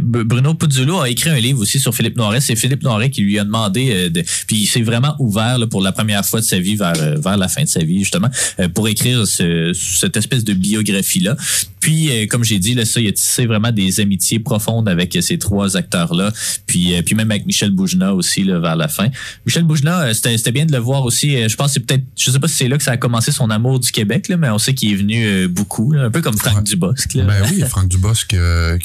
Bruno 0.00 0.54
Puzzolo 0.54 1.00
a 1.00 1.08
écrit 1.10 1.30
un 1.30 1.38
livre 1.38 1.60
aussi 1.60 1.78
sur 1.80 1.94
Philippe 1.94 2.16
Noiret. 2.16 2.40
C'est 2.40 2.56
Philippe 2.56 2.82
Noiret 2.82 3.10
qui 3.10 3.22
lui 3.22 3.38
a 3.38 3.44
demandé 3.44 3.90
euh, 3.90 4.10
de, 4.10 4.22
puis 4.46 4.56
il 4.62 4.66
s'est 4.66 4.82
vraiment 4.82 5.14
ouvert 5.18 5.58
là, 5.58 5.66
pour 5.66 5.82
la 5.82 5.92
première 5.92 6.24
fois 6.24 6.40
de 6.40 6.44
sa 6.44 6.58
vie 6.58 6.76
vers 6.76 6.94
euh, 7.00 7.16
vers 7.18 7.36
la 7.36 7.48
fin 7.48 7.62
de 7.62 7.68
sa 7.68 7.80
vie 7.80 8.00
justement 8.00 8.28
euh, 8.60 8.68
pour 8.68 8.88
écrire 8.88 9.26
ce- 9.26 9.72
cette 9.74 10.16
espèce 10.16 10.44
de 10.44 10.52
biographie 10.54 11.20
là. 11.20 11.36
Puis 11.80 12.10
euh, 12.10 12.26
comme 12.26 12.44
j'ai 12.44 12.58
dit 12.58 12.74
là 12.74 12.84
ça 12.84 13.00
il 13.00 13.08
a 13.08 13.12
tissé 13.12 13.46
vraiment 13.46 13.72
des 13.72 14.00
amitiés 14.00 14.38
profondes 14.38 14.88
avec 14.88 15.14
euh, 15.16 15.20
ces 15.20 15.38
trois 15.38 15.76
acteurs 15.76 16.14
là. 16.14 16.32
Puis 16.66 16.94
euh, 16.94 17.02
puis 17.02 17.14
même 17.14 17.30
avec 17.30 17.46
Michel 17.46 17.70
Boujna 17.70 18.14
aussi 18.14 18.44
là, 18.44 18.58
vers 18.58 18.76
la 18.76 18.88
fin. 18.88 19.08
Michel 19.46 19.64
Boujna, 19.64 20.02
euh, 20.02 20.14
c'était 20.14 20.36
c'était 20.36 20.52
bien 20.52 20.66
de 20.66 20.72
le 20.72 20.78
voir 20.78 21.04
aussi. 21.04 21.36
Euh, 21.36 21.48
Je 21.48 21.56
pense 21.56 21.68
que 21.68 21.72
c'est 21.74 21.80
peut-être, 21.86 22.04
je 22.16 22.30
sais 22.30 22.38
pas 22.38 22.48
si 22.48 22.54
c'est 22.54 22.68
là 22.68 22.76
que 22.76 22.82
ça 22.82 22.92
a 22.92 22.96
commencé 22.96 23.32
son 23.32 23.50
amour 23.50 23.80
du 23.80 23.90
Québec, 23.90 24.28
là, 24.28 24.36
mais 24.36 24.48
on 24.50 24.58
sait 24.58 24.74
qu'il 24.74 24.92
est 24.92 24.96
venu 24.96 25.24
euh, 25.26 25.48
beaucoup, 25.48 25.92
là, 25.92 26.04
un 26.04 26.10
peu 26.10 26.20
comme 26.20 26.36
Franck. 26.36 26.64
Dubosc. 26.64 27.16
Ben 27.16 27.42
oui, 27.50 27.60
Franck 27.68 27.88
Dubosc, 27.88 28.28
que, 28.28 28.78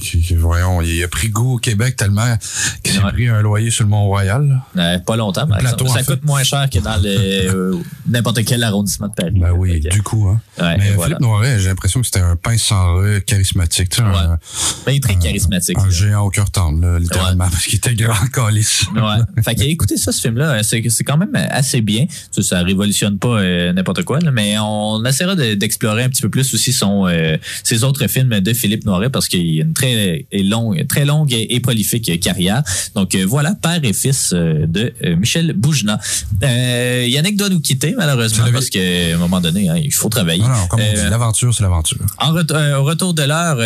que- 0.00 0.28
que- 0.28 0.34
voyons, 0.38 0.80
il 0.82 1.02
a 1.02 1.08
pris 1.08 1.28
goût 1.28 1.54
au 1.54 1.58
Québec 1.58 1.96
tellement 1.96 2.36
qu'il 2.82 2.94
s'est 2.94 3.02
Ouais. 3.02 3.12
pris 3.12 3.28
un 3.28 3.40
loyer 3.42 3.70
sur 3.70 3.84
le 3.84 3.90
Mont-Royal. 3.90 4.62
Euh, 4.76 4.98
pas 4.98 5.16
longtemps, 5.16 5.46
par 5.46 5.58
Plateau, 5.58 5.84
exemple. 5.84 5.90
Ça 6.00 6.04
fait. 6.04 6.12
coûte 6.12 6.24
moins 6.24 6.42
cher 6.42 6.68
que 6.70 6.78
dans 6.78 7.00
euh, 7.04 7.74
n'importe 8.08 8.44
quel 8.44 8.62
arrondissement 8.62 9.08
de 9.08 9.14
Paris. 9.14 9.32
Ben 9.40 9.52
oui, 9.52 9.80
du 9.80 10.02
coup, 10.02 10.28
hein. 10.28 10.40
Ouais, 10.60 10.76
Mais 10.78 10.90
voilà. 10.92 11.16
Philippe 11.16 11.20
Noiret, 11.20 11.58
j'ai 11.58 11.68
l'impression 11.68 12.00
que 12.00 12.06
c'était 12.06 12.20
un 12.20 12.36
pince 12.36 12.62
sans 12.62 12.96
rue 12.96 13.20
charismatique, 13.22 13.88
tu 13.90 13.96
sais, 13.98 14.02
un, 14.02 14.10
Ouais. 14.10 14.36
Ben, 14.86 14.92
il 14.92 14.96
est 14.96 15.00
très 15.00 15.16
charismatique. 15.16 15.78
un 15.78 15.90
géant 15.90 16.22
au 16.22 16.30
cœur 16.30 16.50
tendre, 16.50 16.80
là, 16.80 16.98
littéralement, 16.98 17.48
parce 17.50 17.64
qu'il 17.64 17.76
était 17.76 17.94
grand 17.94 18.26
calice. 18.32 18.84
Ouais. 18.94 19.42
fait 19.42 19.54
que 19.54 19.62
écoutez 19.62 19.96
ça, 19.96 20.12
ce 20.12 20.20
film-là, 20.20 20.50
euh, 20.52 20.62
c'est 20.62 21.04
quand 21.04 21.16
même 21.16 21.34
assez 21.50 21.80
bien. 21.80 22.06
Ça, 22.30 22.42
ça 22.42 22.62
révolutionne 22.62 23.18
pas 23.18 23.40
euh, 23.40 23.72
n'importe 23.72 24.02
quoi, 24.04 24.18
là, 24.20 24.30
mais 24.30 24.56
on 24.58 25.04
essaiera 25.04 25.34
de- 25.34 25.54
d'explorer 25.54 26.04
un 26.04 26.08
petit 26.08 26.22
peu 26.22 26.28
plus 26.30 26.52
aussi 26.54 26.72
son 26.72 27.06
euh, 27.08 27.36
ses 27.64 27.84
autres 27.84 28.06
films 28.06 28.40
de 28.40 28.52
Philippe 28.52 28.84
Noiret 28.84 29.10
parce 29.10 29.28
qu'il 29.28 29.49
a 29.58 29.64
une 29.64 29.72
très 29.72 30.24
longue, 30.32 30.86
très 30.86 31.04
longue 31.04 31.32
et, 31.32 31.54
et 31.54 31.60
prolifique 31.60 32.20
carrière. 32.20 32.62
Donc 32.94 33.14
euh, 33.14 33.24
voilà, 33.26 33.54
père 33.54 33.80
et 33.82 33.92
fils 33.92 34.32
euh, 34.32 34.66
de 34.66 34.92
euh, 35.04 35.16
Michel 35.16 35.52
Bougena. 35.54 35.98
Euh, 36.42 37.04
Yannick 37.08 37.36
doit 37.36 37.48
nous 37.48 37.60
quitter 37.60 37.94
malheureusement 37.96 38.44
parce 38.52 38.68
qu'à 38.70 38.80
un 39.14 39.18
moment 39.18 39.40
donné, 39.40 39.68
hein, 39.68 39.76
il 39.76 39.92
faut 39.92 40.08
travailler. 40.08 40.42
Non, 40.42 40.48
non, 40.48 40.66
comme 40.68 40.80
on 40.80 40.84
Euh, 40.96 41.04
dit, 41.04 41.10
l'aventure, 41.10 41.52
c'est 41.54 41.62
l'aventure. 41.62 41.98
en 42.18 42.32
ret- 42.32 42.74
au 42.78 42.84
retour 42.84 43.14
de 43.14 43.22
l'heure, 43.22 43.58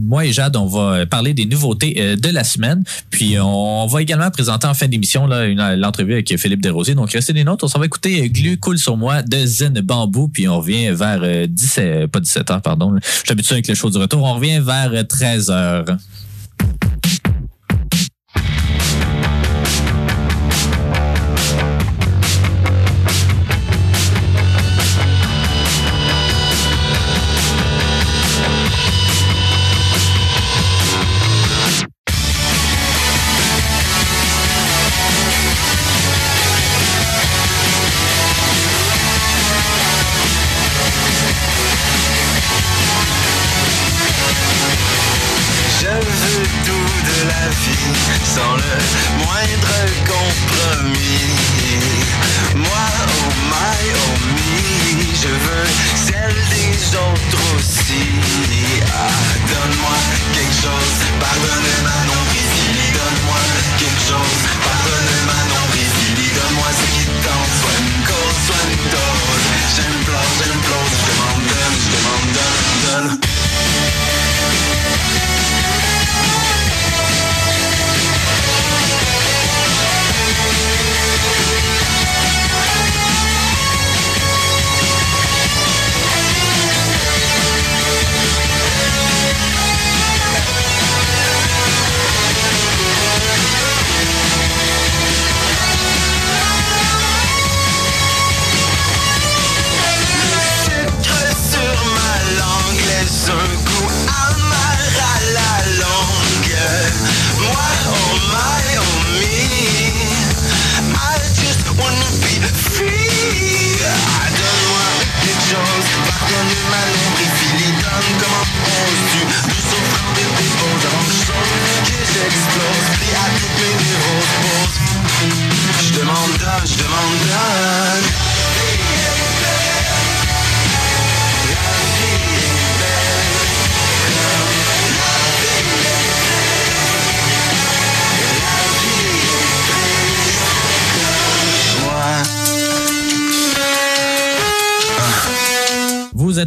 moi 0.00 0.24
et 0.26 0.32
Jade, 0.32 0.56
on 0.56 0.66
va 0.66 1.06
parler 1.06 1.34
des 1.34 1.46
nouveautés 1.46 2.16
de 2.16 2.28
la 2.28 2.44
semaine. 2.44 2.84
Puis 3.10 3.36
euh, 3.36 3.44
on 3.44 3.86
va 3.86 4.02
également 4.02 4.30
présenter 4.30 4.66
en 4.66 4.74
fin 4.74 4.88
d'émission 4.88 5.26
là 5.26 5.44
une- 5.46 5.74
l'entrevue 5.76 6.12
avec 6.14 6.36
Philippe 6.38 6.60
Desrosiers. 6.62 6.94
Donc 6.94 7.10
restez 7.12 7.32
des 7.32 7.44
notes. 7.44 7.62
On 7.64 7.68
s'en 7.68 7.78
va 7.78 7.86
écouter 7.86 8.28
Glu 8.30 8.56
coule 8.58 8.78
sur 8.78 8.96
moi 8.96 9.22
de 9.22 9.44
Zen 9.46 9.80
Bambou. 9.80 10.28
Puis 10.28 10.48
on 10.48 10.58
revient 10.58 10.90
vers 10.92 11.20
euh, 11.22 11.46
17, 11.48 12.06
pas 12.08 12.20
17 12.20 12.50
heures, 12.50 12.62
pardon. 12.62 12.94
Je 13.02 13.08
suis 13.20 13.30
habitué 13.32 13.54
avec 13.54 13.68
le 13.68 13.74
show 13.74 13.90
du 13.90 13.98
retour. 13.98 14.22
On 14.24 14.34
revient 14.34 14.60
vers 14.64 14.90
euh, 14.92 15.02
13 15.22 15.54
heures. 15.54 16.06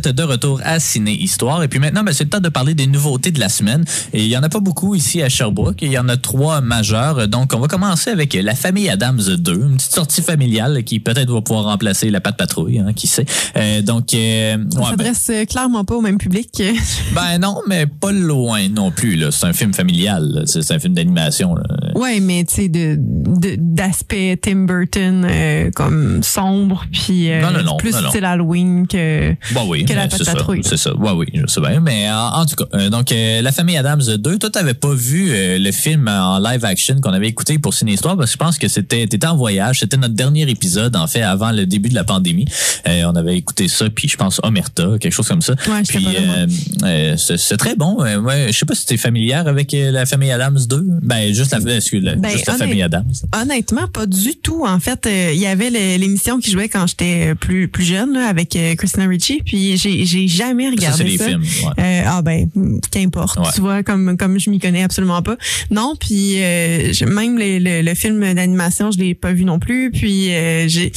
Êtes 0.05 0.13
de 0.13 0.24
retour 0.35 0.61
à 0.63 0.79
Ciné 0.79 1.11
Histoire. 1.13 1.63
Et 1.63 1.67
puis 1.67 1.79
maintenant, 1.79 2.03
ben, 2.03 2.13
c'est 2.13 2.25
le 2.25 2.29
temps 2.29 2.39
de 2.39 2.49
parler 2.49 2.73
des 2.73 2.87
nouveautés 2.87 3.31
de 3.31 3.39
la 3.39 3.49
semaine. 3.49 3.83
Et 4.13 4.23
il 4.23 4.27
y 4.29 4.37
en 4.37 4.43
a 4.43 4.49
pas 4.49 4.59
beaucoup 4.59 4.95
ici 4.95 5.21
à 5.21 5.29
Sherbrooke. 5.29 5.81
Il 5.81 5.91
y 5.91 5.97
en 5.97 6.09
a 6.09 6.17
trois 6.17 6.61
majeures. 6.61 7.27
Donc, 7.27 7.53
on 7.53 7.59
va 7.59 7.67
commencer 7.67 8.09
avec 8.09 8.33
La 8.33 8.55
Famille 8.55 8.89
Adams 8.89 9.21
2, 9.21 9.53
une 9.53 9.75
petite 9.77 9.93
sortie 9.93 10.21
familiale 10.21 10.83
qui 10.83 10.99
peut-être 10.99 11.31
va 11.31 11.41
pouvoir 11.41 11.65
remplacer 11.65 12.09
La 12.09 12.19
Patte 12.21 12.37
Patrouille, 12.37 12.79
hein, 12.79 12.93
qui 12.93 13.07
sait. 13.07 13.25
Euh, 13.57 13.81
donc, 13.81 14.13
euh, 14.13 14.57
Ça 14.71 14.79
ouais, 14.79 14.83
ben, 14.83 14.89
s'adresse 14.91 15.29
euh, 15.29 15.45
clairement 15.45 15.85
pas 15.85 15.95
au 15.95 16.01
même 16.01 16.17
public. 16.17 16.49
ben 17.15 17.37
non, 17.39 17.61
mais 17.67 17.85
pas 17.87 18.11
loin 18.11 18.67
non 18.69 18.91
plus. 18.91 19.23
C'est 19.31 19.45
un 19.47 19.53
film 19.53 19.73
familial. 19.73 20.43
C'est 20.45 20.61
c'est 20.61 20.73
un 20.73 20.79
film 20.79 20.93
d'animation. 20.93 21.55
ouais, 21.95 22.19
mais 22.19 22.43
tu 22.43 22.55
sais, 22.55 22.69
de, 22.69 22.95
de- 22.99 23.55
d'aspect 23.57 24.37
Tim 24.41 24.65
Burton 24.65 25.25
euh, 25.29 25.71
comme 25.71 26.23
sombre, 26.23 26.85
puis 26.91 27.29
Non, 27.29 27.51
non, 27.51 27.63
non, 27.63 27.77
plus 27.77 27.93
style 27.93 28.25
Halloween 28.25 28.87
que. 28.87 29.33
Bon, 29.53 29.65
oui, 29.67 29.85
Que 29.85 29.93
la 29.93 30.07
Patte 30.07 30.23
c'est. 30.23 30.24
Patrouille. 30.25 30.61
C'est 30.63 30.77
ça. 30.77 30.95
Ouais, 30.95 31.11
oui, 31.11 31.27
je 31.33 31.45
sais 31.47 31.61
bien. 31.61 31.79
Mais 31.79 32.09
en, 32.09 32.41
en 32.41 32.45
tout 32.45 32.55
cas, 32.55 32.65
euh, 32.73 32.89
donc 32.89 33.11
euh, 33.11 33.41
la 33.41 33.51
famille 33.51 33.77
Adams 33.77 34.01
2, 34.17 34.37
toi 34.39 34.49
t'avais 34.49 34.73
pas 34.73 34.93
vu 34.93 35.29
euh, 35.31 35.57
le 35.59 35.71
film 35.71 36.07
en 36.07 36.39
live 36.39 36.63
action 36.65 36.99
qu'on 37.01 37.13
avait 37.13 37.27
écouté 37.27 37.59
pour 37.59 37.73
Ciné 37.73 37.93
Histoire 37.93 38.17
parce 38.17 38.31
que 38.31 38.33
je 38.33 38.37
pense 38.37 38.57
que 38.57 38.67
c'était 38.67 39.07
t'étais 39.07 39.27
en 39.27 39.35
voyage, 39.35 39.79
c'était 39.79 39.97
notre 39.97 40.13
dernier 40.15 40.49
épisode 40.49 40.95
en 40.95 41.07
fait 41.07 41.21
avant 41.21 41.51
le 41.51 41.65
début 41.65 41.89
de 41.89 41.95
la 41.95 42.03
pandémie. 42.03 42.45
Euh, 42.87 43.03
on 43.05 43.15
avait 43.15 43.35
écouté 43.37 43.67
ça 43.67 43.89
puis 43.89 44.07
je 44.07 44.17
pense 44.17 44.39
Omerta, 44.43 44.97
quelque 44.99 45.13
chose 45.13 45.27
comme 45.27 45.41
ça. 45.41 45.53
Ouais, 45.67 45.83
puis 45.87 46.05
euh, 46.07 46.47
euh, 46.83 47.15
c'est 47.17 47.57
très 47.57 47.75
bon. 47.75 48.03
Euh, 48.03 48.19
ouais, 48.19 48.47
je 48.51 48.57
sais 48.57 48.65
pas 48.65 48.75
si 48.75 48.85
t'es 48.85 48.97
familière 48.97 49.47
avec 49.47 49.73
euh, 49.73 49.91
la 49.91 50.05
famille 50.05 50.31
Adams 50.31 50.59
2. 50.67 50.85
Ben 51.01 51.33
juste 51.33 51.51
la, 51.51 51.59
Ben, 51.59 52.31
juste 52.31 52.47
la 52.47 52.53
famille 52.55 52.81
Adams. 52.81 53.11
Honnêtement, 53.39 53.87
pas 53.87 54.05
du 54.05 54.35
tout. 54.35 54.65
En 54.65 54.79
fait, 54.79 55.05
euh, 55.05 55.31
il 55.33 55.39
y 55.39 55.45
avait 55.47 55.69
l'émission 55.97 56.39
qui 56.39 56.51
jouait 56.51 56.69
quand 56.69 56.87
j'étais 56.87 57.35
plus 57.35 57.67
plus 57.67 57.83
jeune 57.83 58.13
là, 58.13 58.27
avec 58.27 58.55
euh, 58.55 58.75
Christina 58.75 59.07
Ricci, 59.07 59.41
puis 59.45 59.77
j'ai 59.77 60.14
j'ai 60.15 60.27
jamais 60.27 60.65
Ça 60.65 60.71
regardé 60.71 61.17
ça. 61.17 61.25
films. 61.25 61.41
ouais. 61.41 61.83
Euh, 61.83 62.03
ah 62.07 62.21
ben, 62.21 62.47
qu'importe. 62.91 63.37
Ouais. 63.37 63.45
Tu 63.53 63.61
vois, 63.61 63.83
comme 63.83 64.17
comme 64.17 64.39
je 64.39 64.49
m'y 64.49 64.59
connais 64.59 64.83
absolument 64.83 65.21
pas. 65.21 65.35
Non, 65.71 65.95
puis 65.99 66.35
euh, 66.37 66.91
même 67.07 67.37
le, 67.37 67.59
le, 67.59 67.81
le 67.81 67.93
film 67.95 68.33
d'animation, 68.33 68.91
je 68.91 68.97
l'ai 68.97 69.13
pas 69.15 69.33
vu 69.33 69.45
non 69.45 69.59
plus. 69.59 69.91
Puis 69.91 70.33
euh, 70.33 70.67
j'ai, 70.67 70.91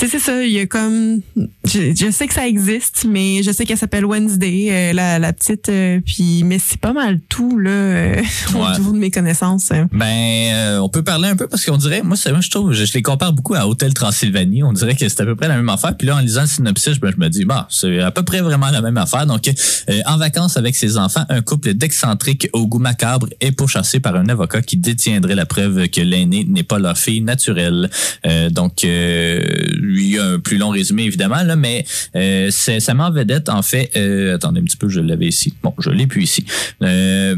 sais, 0.00 0.08
c'est 0.08 0.18
ça. 0.18 0.42
Il 0.44 0.52
y 0.52 0.60
a 0.60 0.66
comme, 0.66 1.20
je, 1.64 1.94
je 1.94 2.10
sais 2.10 2.26
que 2.26 2.34
ça 2.34 2.46
existe, 2.46 3.06
mais 3.08 3.42
je 3.42 3.50
sais 3.52 3.64
qu'elle 3.64 3.78
s'appelle 3.78 4.04
Wednesday, 4.04 4.68
euh, 4.70 4.92
la, 4.92 5.18
la 5.18 5.32
petite. 5.32 5.68
euh, 5.68 6.00
puis 6.04 6.42
mais 6.44 6.58
c'est 6.58 6.80
pas 6.80 6.92
mal 6.92 7.20
tout 7.28 7.58
là 7.58 7.70
euh, 7.70 8.22
au 8.54 8.58
Ouais. 8.58 8.78
niveau 8.78 8.92
de 8.92 8.98
mes 8.98 9.10
connaissances. 9.10 9.70
euh. 9.72 9.84
Ben, 9.92 10.06
euh, 10.54 10.78
on 10.78 10.88
peut 10.88 11.02
parler 11.02 11.28
un 11.28 11.36
peu 11.36 11.46
parce 11.48 11.64
qu'on 11.64 11.76
dirait, 11.76 12.02
moi, 12.02 12.16
c'est, 12.16 12.30
moi 12.32 12.40
je 12.40 12.50
trouve, 12.50 12.72
je, 12.72 12.84
je 12.84 12.92
les 12.94 13.02
compare 13.02 13.32
beaucoup 13.32 13.54
à 13.54 13.66
Hôtel 13.66 13.94
Transylvanie. 13.94 14.62
On 14.62 14.72
dirait 14.72 14.94
que 14.94 15.08
c'est 15.08 15.20
à 15.20 15.24
peu 15.24 15.34
près 15.36 15.48
la 15.48 15.56
même 15.56 15.68
affaire. 15.68 15.96
Puis 15.96 16.06
là, 16.06 16.16
en 16.16 16.20
lisant 16.20 16.42
le 16.42 16.46
synopsis, 16.48 16.98
ben, 17.00 17.12
je 17.14 17.20
me 17.20 17.28
dis, 17.28 17.44
bah, 17.44 17.66
c'est 17.70 18.00
à 18.00 18.10
peu 18.10 18.22
près 18.22 18.40
vraiment 18.40 18.70
la 18.70 18.80
même 18.82 18.96
affaire. 18.98 19.26
Donc, 19.26 19.48
euh, 19.48 20.00
en 20.06 20.16
vacances 20.18 20.56
avec 20.56 20.76
ses 20.76 20.96
enfants, 20.96 21.24
un 21.28 21.40
couple 21.42 21.74
d'excentriques 21.74 22.48
au 22.52 22.66
goût 22.66 22.78
macabre 22.78 23.28
est 23.40 23.52
pourchassé 23.52 24.00
par 24.00 24.14
un 24.16 24.28
avocat 24.28 24.62
qui 24.62 24.76
détiendrait 24.76 25.34
la 25.34 25.46
preuve 25.46 25.88
que 25.88 26.00
l'aîné 26.00 26.44
n'est 26.48 26.62
pas 26.62 26.78
leur 26.78 26.96
fille 26.98 27.20
naturelle. 27.20 27.90
Euh, 28.26 28.50
donc, 28.50 28.84
euh, 28.84 29.40
il 29.88 30.10
y 30.10 30.18
a 30.18 30.24
un 30.24 30.38
plus 30.38 30.58
long 30.58 30.70
résumé 30.70 31.04
évidemment 31.04 31.42
là, 31.42 31.56
mais 31.56 31.84
euh, 32.16 32.50
ça 32.50 32.94
met 32.94 33.02
en 33.02 33.10
vedette 33.10 33.48
en 33.48 33.62
fait. 33.62 33.90
euh, 33.96 34.34
attendez 34.34 34.60
un 34.60 34.64
petit 34.64 34.76
peu, 34.76 34.88
je 34.88 35.00
l'avais 35.00 35.26
ici. 35.28 35.54
Bon, 35.62 35.74
je 35.78 35.90
l'ai 35.90 36.06
plus 36.06 36.22
ici. 36.22 36.44
Euh, 36.82 37.36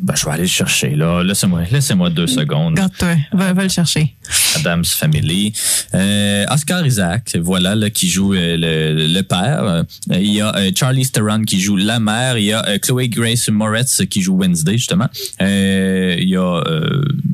ben, 0.00 0.14
je 0.16 0.24
vais 0.24 0.32
aller 0.32 0.42
le 0.42 0.48
chercher 0.48 0.94
là. 0.96 1.22
Laissez-moi, 1.22 1.62
laissez-moi 1.70 2.10
deux 2.10 2.26
secondes. 2.26 2.74
Garde-toi, 2.74 3.16
va, 3.32 3.52
va 3.52 3.62
le 3.62 3.68
chercher. 3.68 4.14
Adam's 4.56 4.94
Family. 4.94 5.52
Euh, 5.94 6.44
Oscar 6.50 6.86
Isaac, 6.86 7.36
voilà, 7.40 7.74
là, 7.74 7.90
qui 7.90 8.08
joue 8.08 8.32
le, 8.32 9.06
le 9.12 9.22
père. 9.22 9.84
Il 10.10 10.32
y 10.32 10.40
a 10.40 10.54
Charlie 10.74 11.08
Theron 11.08 11.42
qui 11.42 11.60
joue 11.60 11.76
la 11.76 11.98
mère. 12.00 12.38
Il 12.38 12.44
y 12.44 12.52
a 12.52 12.78
Chloé 12.78 13.08
Grace 13.08 13.48
Moretz 13.48 14.02
qui 14.08 14.22
joue 14.22 14.36
Wednesday, 14.36 14.76
justement. 14.78 15.08
Il 15.40 16.28
y 16.28 16.36
a 16.36 16.62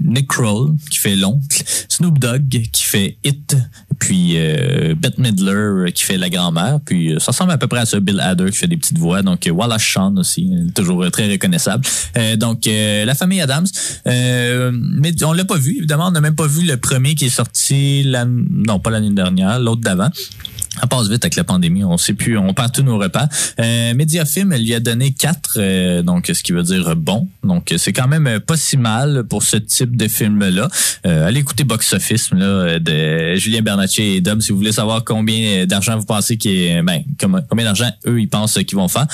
Nick 0.04 0.28
Kroll 0.28 0.74
qui 0.90 0.98
fait 0.98 1.16
l'oncle. 1.16 1.62
Snoop 1.88 2.18
Dogg 2.18 2.48
qui 2.72 2.82
fait 2.82 3.16
It. 3.24 3.56
Puis 4.00 4.32
euh, 4.34 4.94
Bette 4.96 5.18
Midler 5.18 5.52
euh, 5.52 5.90
qui 5.94 6.02
fait 6.04 6.16
la 6.18 6.28
grand-mère. 6.28 6.78
Puis 6.84 7.12
euh, 7.14 7.18
ça 7.20 7.30
ressemble 7.32 7.52
à 7.52 7.58
peu 7.58 7.68
près 7.68 7.80
à 7.80 7.86
ça. 7.86 8.00
Bill 8.00 8.18
Hader 8.18 8.50
qui 8.50 8.56
fait 8.56 8.66
des 8.66 8.76
petites 8.76 8.98
voix. 8.98 9.22
Donc 9.22 9.46
euh, 9.46 9.50
Wallace 9.50 9.82
Shawn 9.82 10.18
aussi, 10.18 10.50
toujours 10.74 11.08
très 11.12 11.30
reconnaissable. 11.30 11.84
Euh, 12.16 12.34
donc 12.36 12.64
la 12.66 13.14
famille 13.14 13.40
Adams. 13.40 13.66
Mais 14.06 15.12
on 15.24 15.32
l'a 15.32 15.44
pas 15.44 15.56
vu, 15.58 15.76
évidemment. 15.78 16.08
On 16.08 16.10
n'a 16.12 16.20
même 16.20 16.34
pas 16.34 16.46
vu 16.46 16.66
le 16.66 16.76
premier 16.76 17.14
qui 17.14 17.26
est 17.26 17.28
sorti, 17.28 18.02
l'an- 18.02 18.26
non 18.50 18.80
pas 18.80 18.90
l'année 18.90 19.10
dernière, 19.12 19.58
l'autre 19.60 19.82
d'avant. 19.82 20.10
Ça 20.78 20.86
passe 20.86 21.08
vite 21.08 21.24
avec 21.24 21.34
la 21.34 21.42
pandémie, 21.42 21.82
on 21.82 21.98
sait 21.98 22.14
plus, 22.14 22.38
on 22.38 22.54
perd 22.54 22.72
tous 22.72 22.82
nos 22.82 22.96
repas. 22.96 23.28
Euh, 23.58 23.92
Mediafilm, 23.92 24.54
lui 24.54 24.72
a 24.72 24.80
donné 24.80 25.12
4, 25.12 25.54
euh, 25.56 26.02
donc 26.02 26.30
ce 26.32 26.42
qui 26.42 26.52
veut 26.52 26.62
dire 26.62 26.94
bon. 26.94 27.28
Donc 27.42 27.74
c'est 27.76 27.92
quand 27.92 28.06
même 28.06 28.26
euh, 28.28 28.40
pas 28.40 28.56
si 28.56 28.76
mal 28.76 29.24
pour 29.24 29.42
ce 29.42 29.56
type 29.56 29.96
de 29.96 30.06
film-là. 30.06 30.68
Euh, 31.06 31.26
allez 31.26 31.40
écouter 31.40 31.64
Box 31.64 31.92
Office 31.92 32.30
là, 32.30 32.78
de 32.78 33.34
Julien 33.34 33.62
Bernatchez 33.62 34.16
et 34.16 34.20
Dom 34.20 34.40
si 34.40 34.52
vous 34.52 34.58
voulez 34.58 34.72
savoir 34.72 35.04
combien 35.04 35.66
d'argent 35.66 35.98
vous 35.98 36.06
pensez 36.06 36.36
qu'il 36.36 36.82
ben, 36.82 37.02
combien 37.18 37.64
d'argent 37.64 37.90
eux 38.06 38.20
ils 38.20 38.28
pensent 38.28 38.54
qu'ils 38.54 38.76
vont 38.76 38.88
faire. 38.88 39.06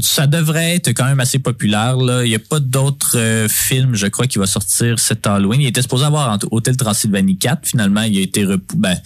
Ça 0.00 0.26
devrait 0.26 0.76
être 0.76 0.88
quand 0.88 1.04
même 1.04 1.20
assez 1.20 1.38
populaire. 1.38 1.96
Là. 1.96 2.24
Il 2.24 2.28
n'y 2.28 2.34
a 2.34 2.40
pas 2.40 2.60
d'autres 2.60 3.16
euh, 3.16 3.48
films, 3.48 3.94
je 3.94 4.06
crois, 4.06 4.26
qui 4.26 4.38
va 4.38 4.46
sortir 4.46 4.98
cet 4.98 5.26
Halloween. 5.26 5.60
Il 5.60 5.66
était 5.66 5.82
supposé 5.82 6.04
avoir 6.04 6.38
Hôtel 6.50 6.76
Transylvanie 6.76 7.38
4. 7.38 7.66
Finalement, 7.66 8.02
il 8.02 8.18
a 8.18 8.20
été 8.20 8.46
ben, 8.74 8.96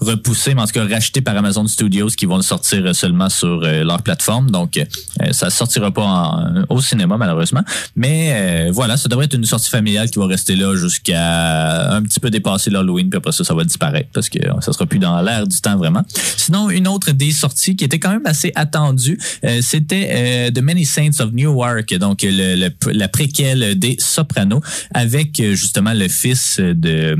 repoussé, 0.00 0.54
mais 0.54 0.62
en 0.62 0.66
tout 0.66 0.72
cas 0.72 0.86
racheté 0.86 1.20
par 1.20 1.36
Amazon 1.36 1.66
Studios 1.66 2.08
qui 2.08 2.26
vont 2.26 2.36
le 2.36 2.42
sortir 2.42 2.84
euh, 2.84 2.92
seulement 2.92 3.28
sur 3.28 3.62
euh, 3.62 3.84
leur 3.84 4.02
plateforme. 4.02 4.50
Donc, 4.50 4.76
euh, 4.76 5.32
ça 5.32 5.50
sortira 5.50 5.90
pas 5.90 6.52
au 6.68 6.80
cinéma, 6.80 7.16
malheureusement. 7.16 7.62
Mais 7.94 8.32
euh, 8.32 8.70
voilà, 8.72 8.96
ça 8.96 9.08
devrait 9.08 9.26
être 9.26 9.34
une 9.34 9.44
sortie 9.44 9.70
familiale 9.70 10.10
qui 10.10 10.18
va 10.18 10.26
rester 10.26 10.56
là 10.56 10.76
jusqu'à 10.76 11.90
un 11.92 12.02
petit 12.02 12.20
peu 12.20 12.30
dépasser 12.30 12.70
l'Halloween. 12.70 13.08
Puis 13.08 13.18
après 13.18 13.32
ça, 13.32 13.44
ça 13.44 13.54
va 13.54 13.64
disparaître 13.64 14.08
parce 14.12 14.28
que 14.28 14.38
euh, 14.38 14.60
ça 14.60 14.72
sera 14.72 14.86
plus 14.86 14.98
dans 14.98 15.20
l'air 15.22 15.46
du 15.46 15.60
temps, 15.60 15.76
vraiment. 15.76 16.02
Sinon, 16.36 16.70
une 16.70 16.88
autre 16.88 17.12
des 17.12 17.32
sorties 17.32 17.76
qui 17.76 17.84
était 17.84 17.98
quand 17.98 18.10
même 18.10 18.26
assez 18.26 18.52
attendue, 18.54 19.18
euh, 19.44 19.60
c'était 19.62 20.08
euh, 20.36 20.50
The 20.50 20.60
Many 20.60 20.84
Saints 20.84 21.20
of 21.20 21.32
Newark, 21.32 21.94
donc 21.94 22.24
la 22.24 23.08
préquelle 23.08 23.78
des 23.78 23.96
Sopranos, 23.98 24.62
avec 24.94 25.40
euh, 25.40 25.54
justement 25.54 25.94
le 25.94 26.08
fils 26.08 26.58
de 26.60 27.16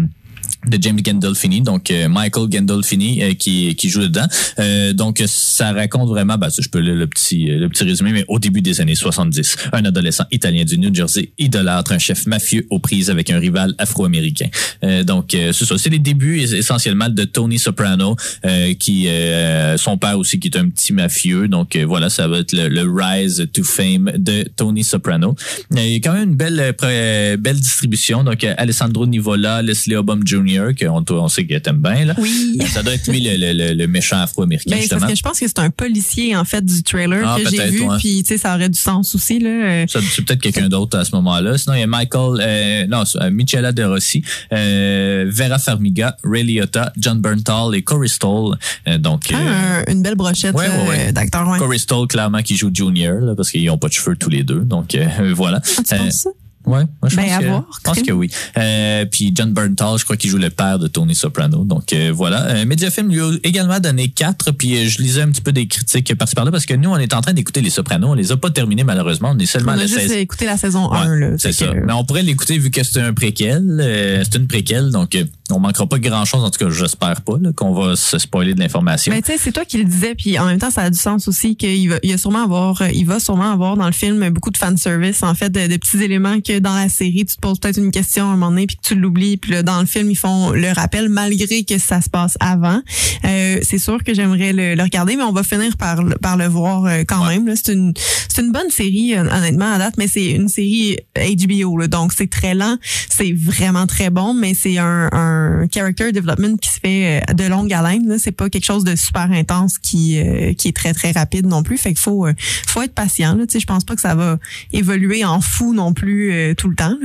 de 0.69 0.79
James 0.81 1.01
Gandolfini, 1.01 1.61
donc 1.63 1.91
euh, 1.91 2.09
Michael 2.09 2.49
Gandolfini 2.49 3.23
euh, 3.23 3.35
qui, 3.35 3.75
qui 3.77 3.89
joue 3.89 4.01
dedans. 4.03 4.27
Euh, 4.59 4.93
donc 4.93 5.23
ça 5.27 5.73
raconte 5.73 6.09
vraiment, 6.09 6.37
ben, 6.39 6.49
je 6.59 6.69
peux 6.69 6.81
le, 6.81 6.95
le 6.97 7.07
petit 7.07 7.47
le 7.47 7.69
petit 7.69 7.85
résumé, 7.85 8.13
mais 8.13 8.25
au 8.29 8.39
début 8.39 8.63
des 8.63 8.81
années 8.81 8.95
70, 8.95 9.57
un 9.73 9.85
adolescent 9.85 10.25
italien 10.33 10.65
du 10.65 10.79
New 10.79 10.93
Jersey 10.95 11.31
idolâtre 11.39 11.93
un 11.93 11.99
chef 11.99 12.27
mafieux 12.27 12.67
aux 12.71 12.79
prises 12.79 13.11
avec 13.11 13.31
un 13.31 13.39
rival 13.39 13.75
afro-américain. 13.79 14.49
Euh, 14.83 15.05
donc 15.05 15.35
euh, 15.35 15.53
c'est 15.53 15.65
ça, 15.67 15.79
c'est 15.79 15.91
les 15.91 15.99
débuts 15.99 16.41
es- 16.41 16.59
essentiellement 16.59 17.09
de 17.09 17.25
Tony 17.25 17.59
Soprano, 17.59 18.17
euh, 18.45 18.75
qui 18.75 19.07
euh, 19.09 19.77
son 19.77 19.99
père 19.99 20.19
aussi 20.19 20.41
qui 20.41 20.49
est 20.49 20.57
un 20.57 20.69
petit 20.69 20.93
mafieux. 20.93 21.49
Donc 21.49 21.77
euh, 21.77 21.85
voilà, 21.87 22.11
ça 22.11 22.27
va 22.29 22.39
être 22.39 22.53
le, 22.53 22.69
le 22.69 22.83
rise 22.83 23.47
to 23.53 23.63
fame 23.63 24.11
de 24.17 24.45
Tony 24.57 24.83
Soprano. 24.85 25.37
Euh, 25.75 25.81
Il 25.87 25.93
y 25.93 25.97
a 25.97 26.01
quand 26.01 26.13
même 26.15 26.31
une 26.31 26.37
belle 26.37 26.75
euh, 26.83 27.37
belle 27.37 27.61
distribution. 27.61 28.25
Donc 28.25 28.43
euh, 28.45 28.55
Alessandro 28.59 29.07
Nivola, 29.07 29.63
Leslie 29.63 29.95
Obama 29.97 30.23
Jr. 30.45 30.74
qu'on 30.78 31.05
on 31.11 31.28
sait 31.28 31.47
que 31.47 31.57
t'aimes 31.59 31.78
bien 31.78 32.05
là. 32.05 32.14
Oui. 32.18 32.59
Ça 32.72 32.82
doit 32.82 32.95
être 32.95 33.07
lui 33.09 33.20
le, 33.20 33.37
le- 33.37 33.53
le- 33.53 33.74
le 33.74 33.87
méchant 33.87 34.18
afro-américain 34.20 34.70
Ben, 34.70 34.80
justement. 34.80 35.01
parce 35.01 35.12
que 35.12 35.18
je 35.18 35.22
pense 35.22 35.41
que 35.41 35.47
c'est 35.47 35.59
un 35.59 35.70
policier, 35.70 36.37
en 36.37 36.45
fait, 36.45 36.64
du 36.64 36.82
trailer 36.82 37.22
Ah, 37.26 37.37
que 37.43 37.49
j'ai 37.51 37.68
vu. 37.70 37.82
ouais. 37.82 37.97
Puis, 37.99 38.22
tu 38.22 38.34
sais, 38.34 38.39
ça 38.39 38.55
aurait 38.55 38.68
du 38.68 38.78
sens 38.78 39.14
aussi, 39.14 39.39
là. 39.39 39.49
Euh, 39.51 39.84
Ça, 39.89 40.01
c'est 40.03 40.22
peut-être 40.24 40.41
quelqu'un 40.41 40.68
d'autre 40.68 40.99
à 40.99 41.05
ce 41.05 41.14
moment-là. 41.16 41.57
Sinon, 41.59 41.74
il 41.74 41.80
y 41.80 41.82
a 41.82 41.87
Michael, 41.87 42.41
euh, 42.41 42.87
non, 42.87 43.05
euh, 43.20 43.30
Michela 43.30 43.72
De 43.72 43.84
Rossi, 43.84 44.22
euh, 44.53 45.26
Vera 45.32 45.59
Farmiga, 45.59 46.16
Ray 46.24 46.43
Liotta, 46.45 46.93
John 46.99 47.20
Berntal 47.20 47.74
et 47.74 47.82
Corey 47.82 48.09
Stoll. 48.09 48.57
Euh, 48.89 48.99
donc, 48.99 49.32
un- 49.32 49.84
une 49.91 50.03
belle 50.03 50.14
brochette 50.16 50.55
ouais, 50.55 50.66
ouais, 50.89 51.12
d'acteurs. 51.12 51.57
Corey 51.59 51.78
Stoll, 51.78 52.07
clairement, 52.09 52.43
qui 52.43 52.57
joue 52.57 52.70
Junior, 52.72 53.20
là, 53.20 53.34
parce 53.34 53.51
qu'ils 53.51 53.64
n'ont 53.66 53.78
pas 53.78 53.89
de 53.89 53.93
cheveux 53.93 54.16
tous 54.16 54.30
les 54.30 54.43
deux. 54.43 54.61
Donc, 54.61 54.97
voilà. 55.34 55.61
Ah, 55.64 55.82
tu 55.89 55.97
penses 55.97 56.14
ça? 56.22 56.30
Ouais, 56.67 56.83
moi, 57.01 57.09
je 57.09 57.17
Ben, 57.17 57.23
pense, 57.25 57.33
à 57.33 57.39
que, 57.39 57.45
voir, 57.47 57.64
je 57.77 57.81
pense 57.81 58.03
que 58.03 58.12
oui. 58.12 58.31
Euh, 58.59 59.05
puis 59.11 59.33
John 59.35 59.53
Berntal, 59.53 59.99
je 59.99 60.05
crois 60.05 60.17
qu'il 60.17 60.31
joue 60.31 60.39
le 60.39 60.51
père 60.51 60.79
de 60.81 60.89
Tony 60.89 61.14
Soprano. 61.14 61.62
Donc 61.64 61.93
euh, 61.93 62.11
voilà. 62.12 62.43
Euh, 62.49 62.64
Mediafilm 62.67 63.09
lui 63.09 63.21
a 63.21 63.31
également 63.45 63.79
donné 63.79 64.09
quatre. 64.09 64.51
Puis 64.51 64.77
euh, 64.77 64.89
je 64.89 64.99
lisais 65.01 65.23
un 65.23 65.29
petit 65.29 65.41
peu 65.43 65.53
des 65.53 65.67
critiques 65.69 66.12
par-ci 66.17 66.35
par-là 66.35 66.51
parce 66.51 66.67
que 66.67 66.75
nous, 66.75 66.91
on 66.91 66.97
est 66.97 67.14
en 67.14 67.21
train 67.21 67.33
d'écouter 67.35 67.61
les 67.61 67.71
Sopranos. 67.71 68.09
On 68.11 68.14
les 68.14 68.33
a 68.33 68.37
pas 68.37 68.51
terminés 68.51 68.83
malheureusement. 68.85 69.33
On 69.35 69.39
est 69.39 69.47
seulement 69.47 69.73
On 69.73 69.75
à 69.75 69.79
a 69.79 69.81
la 69.83 69.87
juste 69.87 70.01
saison. 70.01 70.14
écouté 70.17 70.45
la 70.47 70.57
saison 70.57 70.91
Ouais, 70.91 70.99
1. 70.99 71.14
Là, 71.17 71.29
c'est 71.39 71.53
ça. 71.53 71.67
que- 71.67 71.87
Mais 71.87 71.93
on 71.93 72.05
pourrait 72.05 72.23
l'écouter 72.25 72.59
vu 72.59 72.71
que 72.73 72.83
c'est 72.83 73.01
un 73.01 73.12
préquel. 73.14 73.62
euh, 73.81 74.23
c'est 74.25 74.37
une 74.39 74.49
préquelle, 74.49 74.91
donc 74.91 75.14
euh, 75.14 75.25
on 75.51 75.59
manquera 75.61 75.87
pas 75.87 75.99
grand-chose. 75.99 76.43
En 76.45 76.51
tout 76.51 76.59
cas, 76.65 76.71
j'espère 76.71 77.21
pas 77.23 77.35
qu'on 77.55 77.73
va 77.73 77.97
se 77.97 78.19
spoiler 78.19 78.55
de 78.55 78.61
l'information. 78.61 79.13
Mais 79.13 79.23
tu 79.23 79.33
sais, 79.33 79.39
c'est 79.39 79.53
toi 79.53 79.65
qui 79.65 79.79
le 79.79 79.85
disais, 79.85 80.15
puis 80.15 80.39
en 80.39 80.47
même 80.47 80.59
temps, 80.59 80.71
ça 80.71 80.83
a 80.83 80.91
du 80.91 80.99
sens 80.99 81.29
aussi 81.29 81.57
qu'il 81.57 81.89
va, 81.91 81.97
il 82.03 82.13
va 82.13 82.19
sûrement 82.19 82.43
avoir, 82.45 82.83
euh, 82.83 82.89
il 82.93 83.07
va 83.07 83.21
sûrement 83.21 83.53
avoir 83.53 83.77
dans 83.77 83.87
le 83.87 83.93
film 83.93 84.29
beaucoup 84.31 84.51
de 84.51 84.57
fanservice, 84.57 85.23
en 85.23 85.35
fait, 85.35 85.51
de, 85.51 85.67
de 85.67 85.77
petits 85.77 86.03
éléments 86.03 86.41
que 86.41 86.59
dans 86.59 86.75
la 86.75 86.89
série, 86.89 87.25
tu 87.25 87.37
te 87.37 87.41
poses 87.41 87.59
peut-être 87.61 87.79
une 87.79 87.91
question 87.91 88.25
à 88.25 88.29
un 88.29 88.37
moment 88.37 88.51
donné, 88.51 88.67
puis 88.67 88.77
que 88.77 88.83
tu 88.83 88.95
l'oublies, 88.95 89.37
puis 89.37 89.53
là, 89.53 89.63
dans 89.63 89.81
le 89.81 89.87
film, 89.87 90.11
ils 90.11 90.17
font 90.17 90.51
le 90.51 90.73
rappel 90.73 91.09
malgré 91.09 91.65
que 91.65 91.79
ça 91.79 92.01
se 92.01 92.11
passe 92.11 92.37
avant. 92.41 92.81
Euh, 93.25 93.59
c'est 93.63 93.79
sûr 93.79 94.03
que 94.05 94.15
j'aimerais 94.15 94.53
le, 94.53 94.75
le 94.75 94.83
regarder, 94.83 95.17
mais 95.17 95.23
on 95.23 95.33
va 95.33 95.43
finir 95.43 95.77
par, 95.77 96.03
le- 96.03 96.17
par 96.17 96.37
le 96.37 96.47
voir 96.47 96.85
euh, 96.87 97.05
quand 97.07 97.25
même. 97.27 97.47
là. 97.47 97.55
C'est 97.57 97.73
une, 97.73 97.93
c'est 98.29 98.43
une 98.43 98.53
bonne 98.53 98.71
série, 98.71 99.17
honnêtement, 99.17 99.73
à 99.73 99.79
date, 99.79 99.95
mais 99.99 100.09
c'est 100.09 100.31
une 100.33 100.49
série 100.49 100.97
HBO, 101.17 101.79
là, 101.79 101.89
donc 101.89 102.13
c'est 102.13 102.29
très 102.31 102.55
lent, 102.55 102.77
c'est 103.09 103.33
vraiment 103.33 103.87
très 103.87 104.11
bon, 104.11 104.35
mais 104.35 104.55
c'est 104.55 104.79
un, 104.79 105.09
un 105.13 105.36
character 105.72 106.12
development 106.12 106.57
qui 106.59 106.70
se 106.70 106.80
fait 106.80 107.22
euh, 107.30 107.34
de 107.34 107.45
longue 107.45 107.72
haleine. 107.72 108.18
C'est 108.18 108.32
pas 108.32 108.49
quelque 108.49 108.64
chose 108.64 108.84
de 108.84 108.97
super 108.97 109.30
intense 109.30 109.78
qui, 109.78 110.18
euh, 110.18 110.53
qui 110.55 110.68
est 110.68 110.76
très, 110.76 110.93
très 110.93 111.12
rapide 111.12 111.47
non 111.47 111.62
plus. 111.62 111.78
Fait 111.78 111.91
qu'il 111.91 111.99
faut, 111.99 112.26
euh, 112.26 112.34
faut 112.39 112.82
être 112.82 112.95
patient. 112.95 113.39
Je 113.53 113.64
pense 113.64 113.84
pas 113.84 113.95
que 113.95 114.01
ça 114.01 114.14
va 114.14 114.39
évoluer 114.72 115.24
en 115.24 115.41
fou 115.41 115.74
non 115.74 115.93
plus 115.93 116.55
tout 116.57 116.68
le 116.68 116.76
temps. 116.76 116.97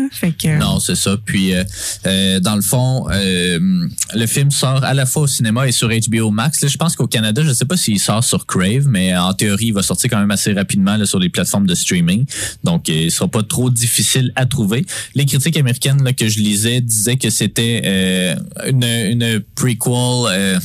Non, 0.59 0.79
c'est 0.79 0.95
ça. 0.95 1.17
Puis, 1.23 1.53
dans 2.03 2.55
le 2.55 2.61
fond, 2.61 3.07
le 3.09 4.25
film 4.27 4.51
sort 4.51 4.83
à 4.83 4.93
la 4.93 5.05
fois 5.05 5.23
au 5.23 5.27
cinéma 5.27 5.67
et 5.67 5.71
sur 5.71 5.89
HBO 5.89 6.31
Max. 6.31 6.61
Là, 6.61 6.67
je 6.67 6.77
pense 6.77 6.95
qu'au 6.95 7.07
Canada, 7.07 7.41
je 7.43 7.53
sais 7.53 7.65
pas 7.65 7.77
s'il 7.77 7.99
sort 7.99 8.23
sur 8.23 8.45
Crave, 8.45 8.87
mais 8.87 9.15
en 9.15 9.33
théorie, 9.33 9.67
il 9.67 9.73
va 9.73 9.83
sortir 9.83 10.09
quand 10.09 10.19
même 10.19 10.31
assez 10.31 10.53
rapidement 10.53 11.03
sur 11.05 11.19
les 11.19 11.29
plateformes 11.29 11.67
de 11.67 11.75
streaming. 11.75 12.25
Donc, 12.63 12.87
il 12.87 13.11
sera 13.11 13.27
pas 13.27 13.43
trop 13.43 13.69
difficile 13.69 14.31
à 14.35 14.45
trouver. 14.45 14.85
Les 15.15 15.25
critiques 15.25 15.57
américaines 15.57 16.13
que 16.13 16.27
je 16.27 16.39
lisais 16.39 16.81
disaient 16.81 17.17
que 17.17 17.29
c'était 17.29 17.81
une, 18.67 19.41
prequel... 19.55 19.91
euh, 20.29 20.59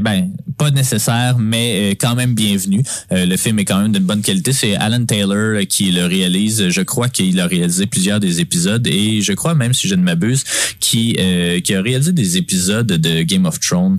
ben 0.00 0.30
pas 0.58 0.70
nécessaire, 0.70 1.38
mais 1.38 1.92
euh, 1.92 1.94
quand 1.98 2.14
même 2.14 2.34
bienvenu. 2.34 2.82
Euh, 3.12 3.24
le 3.24 3.36
film 3.36 3.58
est 3.60 3.64
quand 3.64 3.80
même 3.80 3.92
d'une 3.92 4.04
bonne 4.04 4.22
qualité. 4.22 4.52
C'est 4.52 4.74
Alan 4.74 5.04
Taylor 5.04 5.60
euh, 5.60 5.64
qui 5.64 5.90
le 5.90 6.04
réalise. 6.04 6.68
Je 6.68 6.82
crois 6.82 7.08
qu'il 7.08 7.40
a 7.40 7.46
réalisé 7.46 7.86
plusieurs 7.86 8.20
des 8.20 8.40
épisodes 8.40 8.86
et 8.86 9.22
je 9.22 9.32
crois 9.32 9.54
même 9.54 9.72
si 9.72 9.88
je 9.88 9.94
ne 9.94 10.02
m'abuse, 10.02 10.44
qui 10.80 11.16
euh, 11.18 11.60
a 11.70 11.80
réalisé 11.80 12.12
des 12.12 12.36
épisodes 12.36 12.86
de 12.86 13.22
Game 13.22 13.46
of 13.46 13.58
Thrones. 13.60 13.98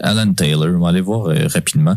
Alan 0.00 0.32
Taylor, 0.32 0.68
on 0.76 0.80
va 0.80 0.88
aller 0.90 1.00
voir 1.00 1.26
euh, 1.28 1.46
rapidement. 1.52 1.96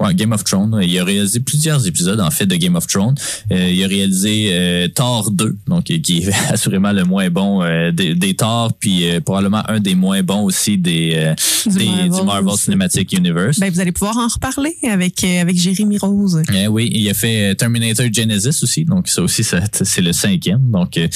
Ouais, 0.00 0.14
Game 0.14 0.32
of 0.32 0.42
Thrones. 0.44 0.80
Il 0.82 0.98
a 0.98 1.04
réalisé 1.04 1.40
plusieurs 1.40 1.86
épisodes 1.86 2.18
en 2.20 2.30
fait 2.30 2.46
de 2.46 2.56
Game 2.56 2.74
of 2.76 2.86
Thrones. 2.86 3.14
Euh, 3.52 3.70
il 3.70 3.84
a 3.84 3.86
réalisé 3.86 4.48
euh, 4.52 4.88
Thor 4.88 5.30
2, 5.30 5.56
donc 5.68 5.90
euh, 5.90 5.98
qui 5.98 6.18
est 6.18 6.32
assurément 6.52 6.92
le 6.92 7.04
moins 7.04 7.30
bon 7.30 7.62
euh, 7.62 7.92
des, 7.92 8.14
des 8.14 8.34
Thor, 8.34 8.72
puis 8.78 9.08
euh, 9.08 9.20
probablement 9.20 9.62
un 9.68 9.78
des 9.80 9.94
moins 9.94 10.22
bons 10.22 10.42
aussi 10.42 10.76
des, 10.78 11.12
euh, 11.14 11.34
Du 11.70 11.78
des- 11.78 11.84
Marvel 11.86 12.10
du 12.10 12.22
Marvel 12.26 12.48
aussi. 12.54 12.64
Cinematic 12.64 13.12
Universe. 13.12 13.60
ben, 13.60 13.70
vous 13.72 13.80
allez 13.80 13.92
pouvoir 13.92 14.16
en 14.18 14.26
reparler 14.28 14.74
avec, 14.90 15.22
euh, 15.24 15.40
avec 15.40 15.56
Jérémy 15.56 15.98
Rose. 15.98 16.42
Eh 16.52 16.66
oui, 16.66 16.90
il 16.92 17.08
a 17.08 17.14
fait 17.14 17.52
euh, 17.52 17.54
Terminator 17.54 18.06
Genesis 18.12 18.62
aussi, 18.62 18.84
donc 18.84 19.08
ça 19.08 19.22
aussi, 19.22 19.44
c'est 19.44 20.00
le 20.00 20.12
cinquième. 20.12 20.70
Donc 20.70 20.96
euh, 20.96 21.06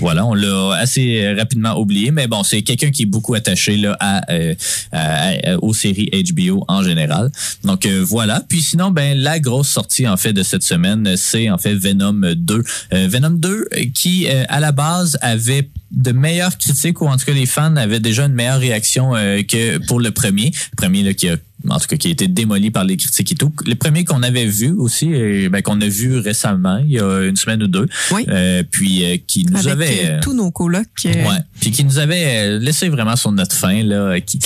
voilà, 0.00 0.24
on 0.24 0.34
l'a 0.34 0.74
assez 0.76 1.20
euh, 1.24 1.34
rapidement 1.36 1.76
oublié, 1.80 2.10
mais 2.12 2.28
bon, 2.28 2.42
c'est 2.44 2.62
quelqu'un 2.62 2.90
qui 2.90 3.02
est 3.02 3.06
beaucoup 3.06 3.34
attaché 3.34 3.76
là 3.76 3.96
à, 3.98 4.30
euh, 4.32 4.54
à- 4.92 5.56
aux 5.62 5.72
séries 5.86 6.10
HBO 6.34 6.64
en 6.68 6.82
général. 6.82 7.30
Donc 7.64 7.86
euh, 7.86 8.04
voilà. 8.06 8.42
Puis 8.48 8.60
sinon, 8.62 8.90
ben 8.90 9.16
la 9.18 9.38
grosse 9.40 9.68
sortie 9.68 10.06
en 10.08 10.16
fait 10.16 10.32
de 10.32 10.42
cette 10.42 10.62
semaine, 10.62 11.16
c'est 11.16 11.50
en 11.50 11.58
fait 11.58 11.74
Venom 11.74 12.20
2. 12.34 12.64
Euh, 12.92 13.08
Venom 13.08 13.30
2 13.30 13.48
euh, 13.48 13.84
qui 13.94 14.26
à 14.28 14.60
la 14.60 14.72
base 14.72 15.18
avait 15.20 15.68
de 15.92 16.12
meilleures 16.12 16.58
critiques 16.58 17.00
ou 17.00 17.06
en 17.06 17.16
tout 17.16 17.24
cas 17.26 17.32
les 17.32 17.46
fans 17.46 17.76
avaient 17.76 18.00
déjà 18.00 18.24
une 18.26 18.34
meilleure 18.34 18.58
réaction 18.60 19.12
que 19.12 19.78
pour 19.86 20.00
le 20.00 20.10
premier. 20.10 20.50
Le 20.72 20.76
premier 20.76 21.02
là, 21.04 21.14
qui 21.14 21.28
a 21.28 21.36
en 21.68 21.78
tout 21.80 21.86
cas 21.88 21.96
qui 21.96 22.08
a 22.08 22.10
été 22.10 22.28
démoli 22.28 22.70
par 22.70 22.84
les 22.84 22.96
critiques 22.96 23.32
et 23.32 23.34
tout. 23.34 23.52
Le 23.66 23.74
premier 23.74 24.04
qu'on 24.04 24.22
avait 24.22 24.44
vu 24.46 24.70
aussi, 24.72 25.06
ben, 25.50 25.62
qu'on 25.62 25.80
a 25.80 25.88
vu 25.88 26.18
récemment, 26.18 26.78
il 26.78 26.92
y 26.92 27.00
a 27.00 27.22
une 27.24 27.34
semaine 27.36 27.62
ou 27.62 27.66
deux, 27.66 27.88
Oui. 28.12 28.24
euh, 28.28 28.62
puis 28.70 29.04
euh, 29.04 29.16
qui 29.26 29.44
nous 29.46 29.56
Avec 29.66 29.72
avait... 29.72 30.10
euh, 30.10 30.20
tous 30.20 30.34
nos 30.34 30.50
colocs. 30.50 30.86
Ouais. 31.04 31.24
Puis 31.60 31.70
qui 31.72 31.82
nous 31.84 31.98
avait 31.98 32.58
laissé 32.58 32.88
vraiment 32.88 33.16
sur 33.16 33.32
notre 33.32 33.56
fin 33.56 33.82
là. 33.82 34.20
Qui, 34.20 34.38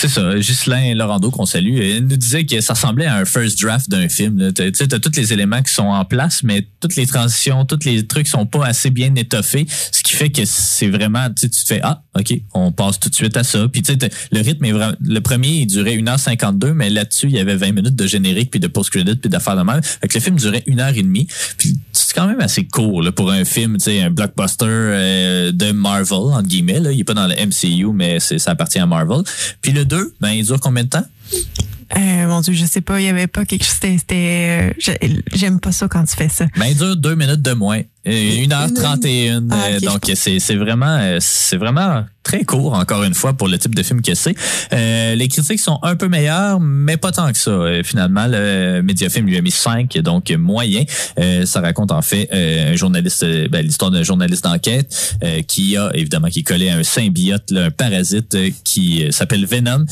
c'est 0.00 0.08
ça. 0.08 0.34
Ghislain 0.34 0.94
Laurando 0.94 1.30
qu'on 1.30 1.44
salue, 1.44 1.78
euh, 1.78 1.96
il 1.98 2.06
nous 2.06 2.16
disait 2.16 2.46
que 2.46 2.58
ça 2.62 2.72
ressemblait 2.72 3.04
à 3.04 3.16
un 3.16 3.26
first 3.26 3.60
draft 3.60 3.90
d'un 3.90 4.08
film. 4.08 4.50
Tu 4.54 4.62
sais, 4.72 4.88
t'as 4.88 4.98
tous 4.98 5.14
les 5.14 5.34
éléments 5.34 5.60
qui 5.60 5.74
sont 5.74 5.88
en 5.88 6.06
place, 6.06 6.42
mais 6.42 6.66
toutes 6.80 6.96
les 6.96 7.06
transitions, 7.06 7.66
tous 7.66 7.84
les 7.84 8.06
trucs 8.06 8.26
sont 8.26 8.46
pas 8.46 8.64
assez 8.64 8.88
bien 8.88 9.14
étoffés, 9.14 9.66
ce 9.92 10.02
qui 10.02 10.16
fait 10.16 10.30
que 10.30 10.46
c'est 10.46 10.88
vraiment, 10.88 11.28
tu 11.28 11.50
te 11.50 11.56
fais 11.66 11.80
ah, 11.82 12.02
ok, 12.18 12.32
on 12.54 12.72
passe 12.72 12.98
tout 12.98 13.10
de 13.10 13.14
suite 13.14 13.36
à 13.36 13.44
ça. 13.44 13.68
Puis 13.68 13.82
tu 13.82 13.92
sais, 13.92 14.10
le 14.32 14.40
rythme 14.40 14.64
est 14.64 14.72
vraiment, 14.72 14.96
le 15.04 15.20
premier 15.20 15.48
il 15.48 15.66
durait 15.66 15.96
1h52, 15.96 16.72
mais 16.72 16.88
là-dessus 16.88 17.26
il 17.26 17.32
y 17.32 17.38
avait 17.38 17.56
20 17.56 17.72
minutes 17.72 17.96
de 17.96 18.06
générique 18.06 18.50
puis 18.50 18.60
de 18.60 18.68
post-credit 18.68 19.16
puis 19.16 19.28
d'affaires 19.28 19.56
de 19.56 19.62
même. 19.62 19.82
Fait 19.82 20.08
que 20.08 20.14
le 20.14 20.20
film 20.22 20.36
durait 20.36 20.62
une 20.64 20.80
heure 20.80 20.96
et 20.96 21.02
demie. 21.02 21.28
Puis 21.58 21.76
c'est 21.92 22.14
quand 22.14 22.26
même 22.26 22.40
assez 22.40 22.66
court 22.66 23.02
là, 23.02 23.12
pour 23.12 23.30
un 23.30 23.44
film, 23.44 23.76
tu 23.76 23.84
sais, 23.84 24.00
un 24.00 24.10
blockbuster 24.10 24.64
euh, 24.66 25.52
de 25.52 25.72
Marvel 25.72 26.32
entre 26.32 26.48
guillemets. 26.48 26.80
Là. 26.80 26.90
Il 26.90 27.00
est 27.00 27.04
pas 27.04 27.12
dans 27.14 27.26
le 27.26 27.34
MCU, 27.34 27.92
mais 27.92 28.18
ça 28.18 28.52
appartient 28.52 28.78
à 28.78 28.86
Marvel. 28.86 29.22
Puis 29.60 29.72
le 29.72 29.84
2, 29.90 30.14
ben 30.20 30.30
il 30.30 30.46
dure 30.46 30.60
combien 30.60 30.84
de 30.84 30.88
temps? 30.88 31.04
Euh, 31.96 32.26
mon 32.28 32.40
Dieu, 32.40 32.54
je 32.54 32.64
sais 32.66 32.80
pas, 32.80 33.00
il 33.00 33.06
y 33.06 33.08
avait 33.08 33.26
pas 33.26 33.44
quelque 33.44 33.64
chose. 33.64 33.76
C'était, 33.80 34.70
euh, 34.70 34.72
j'ai- 34.78 35.22
j'aime 35.34 35.58
pas 35.58 35.72
ça 35.72 35.88
quand 35.88 36.04
tu 36.04 36.14
fais 36.14 36.28
ça. 36.28 36.46
Ben, 36.56 36.66
il 36.66 36.76
dure 36.76 36.96
deux 36.96 37.16
minutes 37.16 37.42
de 37.42 37.52
moins. 37.52 37.80
Euh, 38.06 38.10
1h31. 38.46 39.48
Ah, 39.50 39.64
euh, 39.72 39.76
ok, 39.76 39.82
donc, 39.84 40.10
c'est, 40.14 40.38
c'est 40.38 40.54
vraiment, 40.54 41.18
c'est 41.20 41.56
vraiment 41.58 42.04
très 42.22 42.44
court, 42.44 42.72
encore 42.74 43.02
une 43.02 43.12
fois, 43.14 43.32
pour 43.34 43.48
le 43.48 43.58
type 43.58 43.74
de 43.74 43.82
film 43.82 44.00
que 44.02 44.14
c'est. 44.14 44.34
Euh, 44.72 45.14
les 45.14 45.28
critiques 45.28 45.60
sont 45.60 45.78
un 45.82 45.96
peu 45.96 46.08
meilleures, 46.08 46.60
mais 46.60 46.96
pas 46.96 47.12
tant 47.12 47.30
que 47.32 47.36
ça. 47.36 47.50
Euh, 47.50 47.82
finalement, 47.82 48.26
le 48.28 48.80
Mediafilm 48.82 49.26
lui 49.26 49.36
a 49.36 49.42
mis 49.42 49.50
5, 49.50 49.98
donc 49.98 50.30
moyen. 50.30 50.84
Euh, 51.18 51.44
ça 51.44 51.60
raconte, 51.60 51.92
en 51.92 52.00
fait, 52.02 52.28
un 52.32 52.74
journaliste, 52.76 53.24
ben, 53.50 53.64
l'histoire 53.64 53.90
d'un 53.90 54.02
journaliste 54.02 54.44
d'enquête 54.44 55.16
qui 55.46 55.76
a, 55.76 55.90
évidemment, 55.94 56.28
qui 56.28 56.44
à 56.50 56.76
un 56.76 56.82
symbiote, 56.82 57.50
là, 57.50 57.64
un 57.66 57.70
parasite 57.70 58.36
qui 58.64 59.04
s'appelle 59.10 59.44
Venom, 59.44 59.84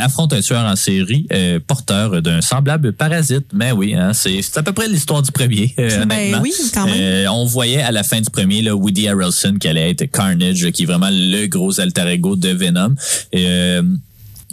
affronte 0.00 0.32
un 0.32 0.40
tueur 0.40 0.64
en 0.64 0.76
série 0.80 1.26
euh, 1.32 1.60
porteur 1.64 2.22
d'un 2.22 2.40
semblable 2.40 2.92
parasite. 2.92 3.46
Mais 3.52 3.72
oui, 3.72 3.94
hein, 3.94 4.12
c'est, 4.12 4.40
à 4.56 4.62
peu 4.62 4.72
près 4.72 4.88
l'histoire 4.88 5.22
du 5.22 5.30
premier, 5.32 5.74
euh, 5.78 6.04
Ben 6.04 6.18
honnêtement. 6.18 6.40
oui, 6.42 6.52
quand 6.74 6.86
même. 6.86 6.94
Euh, 6.98 7.26
on 7.30 7.44
voyait 7.44 7.82
à 7.82 7.92
la 7.92 8.02
fin 8.02 8.20
du 8.20 8.30
premier 8.30 8.62
là, 8.62 8.74
Woody 8.74 9.08
Harrelson 9.08 9.56
qui 9.60 9.68
allait 9.68 9.90
être 9.90 10.10
Carnage, 10.10 10.70
qui 10.70 10.82
est 10.82 10.86
vraiment 10.86 11.10
le 11.10 11.46
gros 11.46 11.78
alter 11.80 12.08
ego 12.08 12.36
de 12.36 12.48
Venom. 12.48 12.94
Et, 13.32 13.78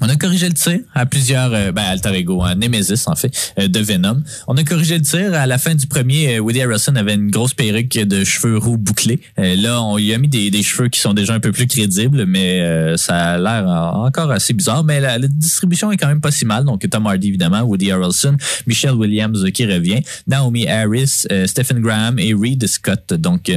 on 0.01 0.09
a 0.09 0.15
corrigé 0.15 0.47
le 0.47 0.53
tir 0.53 0.79
à 0.93 1.05
plusieurs, 1.05 1.53
euh, 1.53 1.71
ben 1.71 1.83
alter 1.83 2.13
ego, 2.15 2.43
hein, 2.43 2.55
Nemesis 2.55 3.07
en 3.07 3.15
fait, 3.15 3.53
euh, 3.59 3.67
de 3.67 3.79
Venom. 3.79 4.21
On 4.47 4.55
a 4.57 4.63
corrigé 4.63 4.97
le 4.97 5.03
tir 5.03 5.33
à 5.33 5.45
la 5.47 5.57
fin 5.57 5.75
du 5.75 5.87
premier. 5.87 6.35
euh, 6.35 6.39
Woody 6.39 6.61
Harrelson 6.61 6.95
avait 6.95 7.15
une 7.15 7.31
grosse 7.31 7.53
perruque 7.53 7.93
de 7.97 8.23
cheveux 8.23 8.57
roux 8.57 8.77
bouclés. 8.77 9.19
Euh, 9.39 9.55
là, 9.55 9.81
on 9.81 9.97
lui 9.97 10.13
a 10.13 10.17
mis 10.17 10.27
des, 10.27 10.63
cheveux 10.63 10.89
qui 10.89 10.99
sont 10.99 11.13
déjà 11.13 11.33
un 11.33 11.39
peu 11.39 11.51
plus 11.51 11.67
crédibles, 11.67 12.25
mais 12.25 12.95
ça 12.97 13.15
a 13.33 13.37
l'air 13.37 13.67
en- 13.67 14.05
encore 14.05 14.31
assez 14.31 14.53
bizarre. 14.53 14.83
Mais 14.83 14.99
la, 14.99 15.19
distribution 15.19 15.91
est 15.91 15.97
quand 15.97 16.07
même 16.07 16.21
pas 16.21 16.31
si 16.31 16.45
mal. 16.45 16.65
Donc 16.65 16.87
Tom 16.89 17.05
Hardy 17.05 17.27
évidemment, 17.29 17.61
Woody 17.61 17.91
Harrelson, 17.91 18.37
Michelle 18.65 18.93
Williams 18.95 19.45
qui 19.53 19.65
revient, 19.65 20.01
Naomi 20.27 20.67
Harris, 20.67 21.25
Stephen 21.45 21.79
Graham 21.79 22.19
et 22.19 22.33
Reed 22.33 22.65
Scott. 22.67 23.13
Donc 23.13 23.51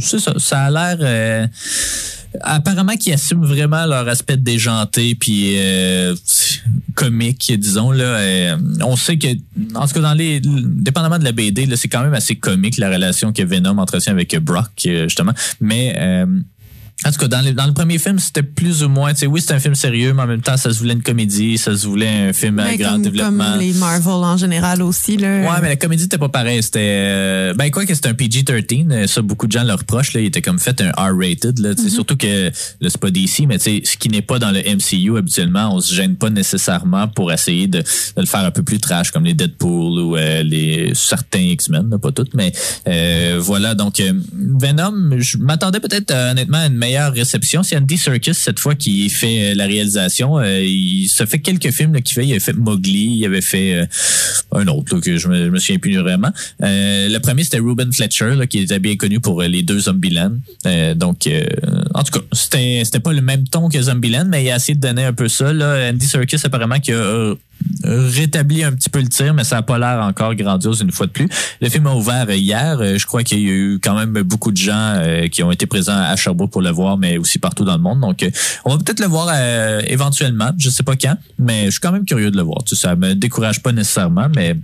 c'est 0.00 0.18
ça, 0.18 0.34
ça 0.38 0.60
a 0.62 0.70
l'air. 0.96 1.48
Apparemment 2.40 2.96
qu'ils 2.96 3.12
assument 3.12 3.44
vraiment 3.44 3.86
leur 3.86 4.08
aspect 4.08 4.36
déjanté 4.36 5.14
puis 5.14 5.54
euh, 5.58 6.14
comique 6.94 7.52
disons 7.58 7.90
là. 7.90 8.04
Euh, 8.04 8.56
on 8.82 8.96
sait 8.96 9.18
que 9.18 9.28
en 9.74 9.86
tout 9.86 9.94
cas 9.94 10.00
dans 10.00 10.14
les 10.14 10.40
dépendamment 10.42 11.18
de 11.18 11.24
la 11.24 11.32
BD 11.32 11.68
c'est 11.76 11.88
quand 11.88 12.02
même 12.02 12.14
assez 12.14 12.36
comique 12.36 12.78
la 12.78 12.90
relation 12.90 13.32
que 13.32 13.42
Venom 13.42 13.78
entretient 13.78 14.12
avec 14.12 14.36
Brock 14.38 14.70
euh, 14.86 15.04
justement. 15.04 15.32
Mais 15.60 15.94
euh, 15.98 16.26
en 17.06 17.10
tout 17.10 17.18
cas, 17.18 17.28
dans 17.28 17.42
le, 17.42 17.52
dans 17.52 17.66
le 17.66 17.72
premier 17.72 17.98
film, 17.98 18.18
c'était 18.18 18.42
plus 18.42 18.82
ou 18.82 18.88
moins, 18.88 19.12
tu 19.12 19.20
sais, 19.20 19.26
oui, 19.26 19.40
c'était 19.40 19.54
un 19.54 19.60
film 19.60 19.74
sérieux, 19.74 20.12
mais 20.12 20.22
en 20.22 20.26
même 20.26 20.42
temps, 20.42 20.56
ça 20.56 20.72
se 20.72 20.78
voulait 20.78 20.94
une 20.94 21.02
comédie, 21.02 21.58
ça 21.58 21.76
se 21.76 21.86
voulait 21.86 22.28
un 22.28 22.32
film 22.32 22.58
à 22.58 22.76
grand 22.76 22.92
comme, 22.92 23.02
développement. 23.02 23.52
comme 23.52 23.60
les 23.60 23.72
Marvel 23.74 24.12
en 24.12 24.36
général 24.36 24.82
aussi. 24.82 25.16
Là. 25.16 25.42
Ouais, 25.42 25.58
mais 25.62 25.68
la 25.68 25.76
comédie 25.76 26.04
était 26.04 26.18
pas 26.18 26.28
pareil. 26.28 26.62
C'était 26.62 26.80
euh, 26.82 27.54
ben 27.54 27.70
quoi 27.70 27.84
que 27.86 27.94
c'était 27.94 28.08
un 28.08 28.14
PG-13, 28.14 28.92
euh, 28.92 29.06
ça 29.06 29.22
beaucoup 29.22 29.46
de 29.46 29.52
gens 29.52 29.64
le 29.64 29.72
reprochent 29.72 30.12
là, 30.12 30.20
il 30.20 30.26
était 30.26 30.42
comme 30.42 30.58
fait 30.58 30.80
un 30.80 30.90
R-rated 30.90 31.58
là, 31.58 31.74
tu 31.74 31.82
sais, 31.82 31.88
surtout 31.88 32.16
que 32.16 32.50
là 32.80 32.88
c'est 32.90 33.00
pas 33.00 33.10
DC 33.10 33.46
mais 33.48 33.58
tu 33.58 33.64
sais 33.64 33.82
ce 33.84 33.96
qui 33.96 34.08
n'est 34.08 34.22
pas 34.22 34.38
dans 34.38 34.50
le 34.50 34.60
MCU 34.60 35.16
habituellement, 35.16 35.74
on 35.74 35.80
se 35.80 35.94
gêne 35.94 36.16
pas 36.16 36.30
nécessairement 36.30 37.08
pour 37.08 37.32
essayer 37.32 37.66
de, 37.66 37.78
de 37.78 38.20
le 38.20 38.26
faire 38.26 38.40
un 38.40 38.50
peu 38.50 38.62
plus 38.62 38.78
trash 38.78 39.10
comme 39.10 39.24
les 39.24 39.34
Deadpool 39.34 40.00
ou 40.00 40.16
euh, 40.16 40.42
les 40.42 40.92
certains 40.94 41.40
X-Men, 41.40 41.98
pas 41.98 42.12
toutes 42.12 42.34
mais 42.34 42.52
euh, 42.86 43.38
voilà 43.40 43.74
donc 43.74 44.00
euh, 44.00 44.12
Venom, 44.32 45.18
je 45.18 45.38
m'attendais 45.38 45.80
peut-être 45.80 46.12
honnêtement 46.12 46.58
à 46.58 46.66
une 46.66 46.76
meilleure 46.76 46.91
réception. 46.98 47.62
C'est 47.62 47.76
Andy 47.76 47.98
Serkis 47.98 48.34
cette 48.34 48.58
fois 48.58 48.74
qui 48.74 49.08
fait 49.08 49.52
euh, 49.52 49.54
la 49.54 49.66
réalisation, 49.66 50.38
Euh, 50.38 50.60
il 50.62 51.08
se 51.08 51.24
fait 51.26 51.38
quelques 51.38 51.70
films 51.70 52.00
qu'il 52.02 52.14
fait, 52.14 52.26
il 52.26 52.30
avait 52.32 52.40
fait 52.40 52.52
Mowgli, 52.52 53.16
il 53.18 53.24
avait 53.24 53.40
fait 53.40 53.74
euh, 53.74 53.86
un 54.52 54.66
autre 54.66 54.98
que 55.00 55.16
je 55.16 55.28
me, 55.28 55.44
je 55.46 55.50
me 55.50 55.58
souviens 55.58 55.78
plus 55.78 55.96
vraiment. 55.96 56.30
Le 56.60 57.18
premier 57.18 57.44
c'était 57.44 57.58
Ruben 57.58 57.92
Fletcher 57.92 58.34
qui 58.48 58.60
était 58.60 58.78
bien 58.78 58.96
connu 58.96 59.20
pour 59.20 59.42
les 59.42 59.62
deux 59.62 59.80
Zombieland. 59.80 60.36
Donc 60.96 61.28
en 61.94 62.02
tout 62.02 62.18
cas, 62.18 62.24
c'était 62.32 63.00
pas 63.00 63.12
le 63.12 63.20
même 63.20 63.46
ton 63.48 63.68
que 63.68 63.80
Zombieland, 63.80 64.26
mais 64.28 64.44
il 64.44 64.50
a 64.50 64.56
essayé 64.56 64.74
de 64.74 64.80
donner 64.80 65.04
un 65.04 65.12
peu 65.12 65.28
ça. 65.28 65.52
Andy 65.90 66.06
Serkis 66.06 66.40
apparemment 66.44 66.80
qui 66.80 66.92
a 66.92 67.34
rétabli 67.84 68.62
un 68.64 68.72
petit 68.72 68.90
peu 68.90 69.00
le 69.00 69.08
tir, 69.08 69.34
mais 69.34 69.44
ça 69.44 69.58
a 69.58 69.62
pas 69.62 69.78
l'air 69.78 70.02
encore 70.02 70.34
grandiose 70.34 70.80
une 70.80 70.92
fois 70.92 71.06
de 71.06 71.12
plus. 71.12 71.28
Le 71.60 71.68
film 71.68 71.86
a 71.86 71.94
ouvert 71.94 72.30
hier. 72.30 72.78
Euh, 72.80 72.98
Je 72.98 73.06
crois 73.06 73.22
qu'il 73.22 73.40
y 73.40 73.48
a 73.48 73.52
eu 73.52 73.80
quand 73.82 73.94
même 73.94 74.22
beaucoup 74.22 74.52
de 74.52 74.56
gens 74.56 74.94
euh, 74.96 75.28
qui 75.28 75.42
ont 75.42 75.50
été 75.50 75.66
présents 75.66 75.96
à 75.96 76.14
Sherbrooke 76.16 76.50
pour 76.50 76.62
le 76.62 76.70
voir, 76.70 76.98
mais 76.98 77.18
aussi 77.18 77.38
partout 77.38 77.64
dans 77.64 77.76
le 77.76 77.82
monde. 77.82 78.00
Donc, 78.00 78.22
euh, 78.22 78.30
on 78.64 78.76
va 78.76 78.78
peut-être 78.82 79.00
le 79.00 79.06
voir 79.06 79.28
éventuellement. 79.86 80.50
Je 80.58 80.70
sais 80.70 80.82
pas 80.82 80.96
quand, 80.96 81.16
mais 81.38 81.66
je 81.66 81.70
suis 81.72 81.80
quand 81.80 81.92
même 81.92 82.04
curieux 82.04 82.30
de 82.30 82.36
le 82.36 82.42
voir. 82.42 82.62
Tu 82.64 82.74
sais, 82.74 82.82
ça 82.82 82.96
me 82.96 83.14
décourage 83.14 83.62
pas 83.62 83.72
nécessairement, 83.72 84.28
mais 84.34 84.56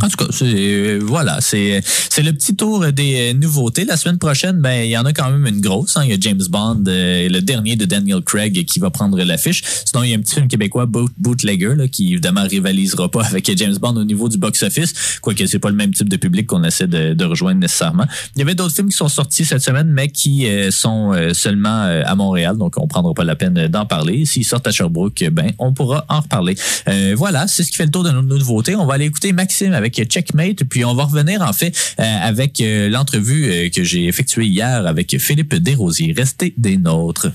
en 0.00 0.08
tout 0.08 0.16
cas, 0.16 0.26
euh, 0.42 1.00
voilà, 1.02 1.40
c'est 1.40 1.82
le 2.18 2.32
petit 2.32 2.54
tour 2.54 2.92
des 2.92 3.30
euh, 3.30 3.32
nouveautés. 3.34 3.84
La 3.84 3.96
semaine 3.96 4.18
prochaine, 4.18 4.60
ben 4.60 4.84
il 4.84 4.90
y 4.90 4.96
en 4.96 5.04
a 5.04 5.12
quand 5.12 5.30
même 5.30 5.46
une 5.46 5.60
grosse. 5.60 5.96
hein. 5.96 6.02
Il 6.04 6.10
y 6.10 6.12
a 6.12 6.16
James 6.20 6.42
Bond, 6.50 6.84
euh, 6.86 7.28
le 7.28 7.40
dernier 7.40 7.74
de 7.76 7.84
Daniel 7.84 8.20
Craig, 8.22 8.64
qui 8.64 8.78
va 8.78 8.90
prendre 8.90 9.20
l'affiche. 9.22 9.62
Sinon, 9.84 10.04
il 10.04 10.10
y 10.10 10.14
a 10.14 10.16
un 10.16 10.20
petit 10.20 10.34
film 10.36 10.48
québécois, 10.48 10.86
Boot, 10.86 11.10
Bootlegger, 11.18 11.74
là, 11.76 11.88
qui 11.88 12.12
évidemment 12.12 12.44
rivalisera 12.44 13.10
pas 13.10 13.24
avec 13.24 13.50
James 13.56 13.76
Bond 13.80 13.96
au 13.96 14.04
niveau 14.04 14.28
du 14.28 14.38
box-office, 14.38 15.18
quoique 15.20 15.46
c'est 15.46 15.58
pas 15.58 15.70
le 15.70 15.76
même 15.76 15.92
type 15.92 16.08
de 16.08 16.16
public 16.16 16.46
qu'on 16.46 16.62
essaie 16.64 16.86
de, 16.86 17.14
de 17.14 17.24
rejoindre 17.24 17.60
nécessairement. 17.60 18.06
Il 18.36 18.40
y 18.40 18.42
avait 18.42 18.54
d'autres 18.54 18.74
films 18.74 18.88
qui 18.88 18.96
sont 18.96 19.08
sortis 19.08 19.44
cette 19.44 19.62
semaine, 19.62 19.88
mais 19.88 20.08
qui 20.08 20.46
euh, 20.46 20.70
sont 20.70 21.12
seulement 21.32 21.82
à 22.04 22.14
Montréal, 22.14 22.56
donc 22.56 22.74
on 22.76 22.86
prendra 22.86 23.14
pas 23.14 23.24
la 23.24 23.36
peine 23.36 23.68
d'en 23.68 23.86
parler. 23.86 24.24
S'ils 24.26 24.44
sortent 24.44 24.66
à 24.66 24.70
Sherbrooke, 24.70 25.24
ben 25.32 25.52
on 25.58 25.72
pourra 25.72 26.04
en 26.08 26.20
reparler. 26.20 26.56
Voilà, 27.16 27.46
c'est 27.46 27.62
ce 27.64 27.70
qui 27.70 27.76
fait 27.76 27.84
le 27.84 27.90
tour 27.90 28.04
de 28.04 28.10
nos 28.10 28.22
nouveautés. 28.22 28.76
On 28.76 28.86
va 28.86 28.94
aller 28.94 29.06
écouter 29.06 29.32
Maxime 29.32 29.67
avec 29.74 30.02
Checkmate, 30.08 30.64
puis 30.64 30.84
on 30.84 30.94
va 30.94 31.04
revenir 31.04 31.42
en 31.42 31.52
fait 31.52 31.94
euh, 32.00 32.02
avec 32.02 32.60
euh, 32.60 32.88
l'entrevue 32.88 33.50
euh, 33.50 33.68
que 33.70 33.82
j'ai 33.82 34.06
effectuée 34.06 34.46
hier 34.46 34.86
avec 34.86 35.18
Philippe 35.18 35.54
Desrosiers. 35.54 36.14
Restez 36.16 36.54
des 36.56 36.76
nôtres. 36.76 37.28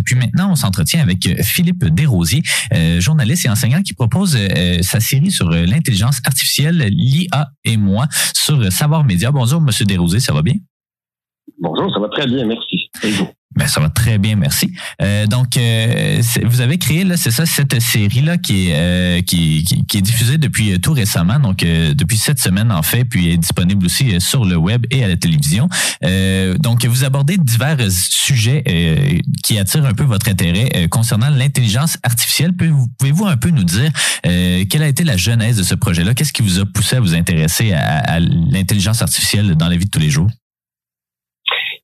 Et 0.00 0.02
puis 0.02 0.14
maintenant 0.14 0.50
on 0.50 0.56
s'entretient 0.56 1.02
avec 1.02 1.26
euh, 1.26 1.42
Philippe 1.42 1.84
Desrosiers, 1.84 2.42
euh, 2.74 3.00
journaliste 3.00 3.44
et 3.44 3.50
enseignant 3.50 3.82
qui 3.82 3.92
propose 3.92 4.36
euh, 4.36 4.78
sa 4.80 4.98
série 4.98 5.30
sur 5.30 5.50
l'intelligence 5.50 6.20
artificielle, 6.24 6.88
l'IA 6.90 7.50
et 7.64 7.76
moi, 7.76 8.06
sur 8.34 8.72
Savoir 8.72 9.04
Média. 9.04 9.30
Bonjour 9.30 9.60
Monsieur 9.60 9.84
Desrosiers, 9.84 10.20
ça 10.20 10.32
va 10.32 10.42
bien? 10.42 10.54
Bonjour, 11.58 11.92
ça 11.92 12.00
va 12.00 12.08
très 12.08 12.26
bien, 12.26 12.46
merci. 12.46 12.90
Et? 13.04 13.12
Ben, 13.56 13.66
ça 13.66 13.80
va 13.80 13.88
très 13.88 14.18
bien, 14.18 14.36
merci. 14.36 14.72
Euh, 15.02 15.26
donc, 15.26 15.56
euh, 15.56 16.22
vous 16.44 16.60
avez 16.60 16.78
créé, 16.78 17.02
là, 17.02 17.16
c'est 17.16 17.32
ça, 17.32 17.46
cette 17.46 17.80
série-là 17.80 18.38
qui, 18.38 18.68
est, 18.68 18.74
euh, 18.74 19.22
qui, 19.22 19.66
est 19.92 20.00
diffusée 20.00 20.38
depuis 20.38 20.80
tout 20.80 20.92
récemment, 20.92 21.40
donc 21.40 21.58
depuis 21.58 22.16
cette 22.16 22.38
semaine 22.38 22.70
en 22.70 22.82
fait, 22.82 23.04
puis 23.04 23.30
est 23.30 23.36
disponible 23.36 23.84
aussi 23.84 24.20
sur 24.20 24.44
le 24.44 24.56
web 24.56 24.86
et 24.90 25.02
à 25.02 25.08
la 25.08 25.16
télévision. 25.16 25.68
Donc, 26.60 26.84
vous 26.84 27.04
abordez 27.04 27.38
divers 27.38 27.78
sujets 27.90 29.20
qui 29.42 29.58
attirent 29.58 29.84
un 29.84 29.94
peu 29.94 30.04
votre 30.04 30.28
intérêt 30.28 30.88
concernant 30.88 31.30
l'intelligence 31.30 31.98
artificielle. 32.04 32.52
Pouvez-vous 32.54 33.26
un 33.26 33.36
peu 33.36 33.50
nous 33.50 33.64
dire 33.64 33.90
quelle 34.22 34.82
a 34.82 34.88
été 34.88 35.02
la 35.02 35.16
genèse 35.16 35.56
de 35.56 35.64
ce 35.64 35.74
projet-là? 35.74 36.14
Qu'est-ce 36.14 36.32
qui 36.32 36.42
vous 36.42 36.60
a 36.60 36.66
poussé 36.66 36.96
à 36.96 37.00
vous 37.00 37.14
intéresser 37.14 37.72
à, 37.72 37.98
à 37.98 38.20
l'intelligence 38.20 39.02
artificielle 39.02 39.56
dans 39.56 39.68
la 39.68 39.76
vie 39.76 39.86
de 39.86 39.90
tous 39.90 39.98
les 39.98 40.10
jours? 40.10 40.30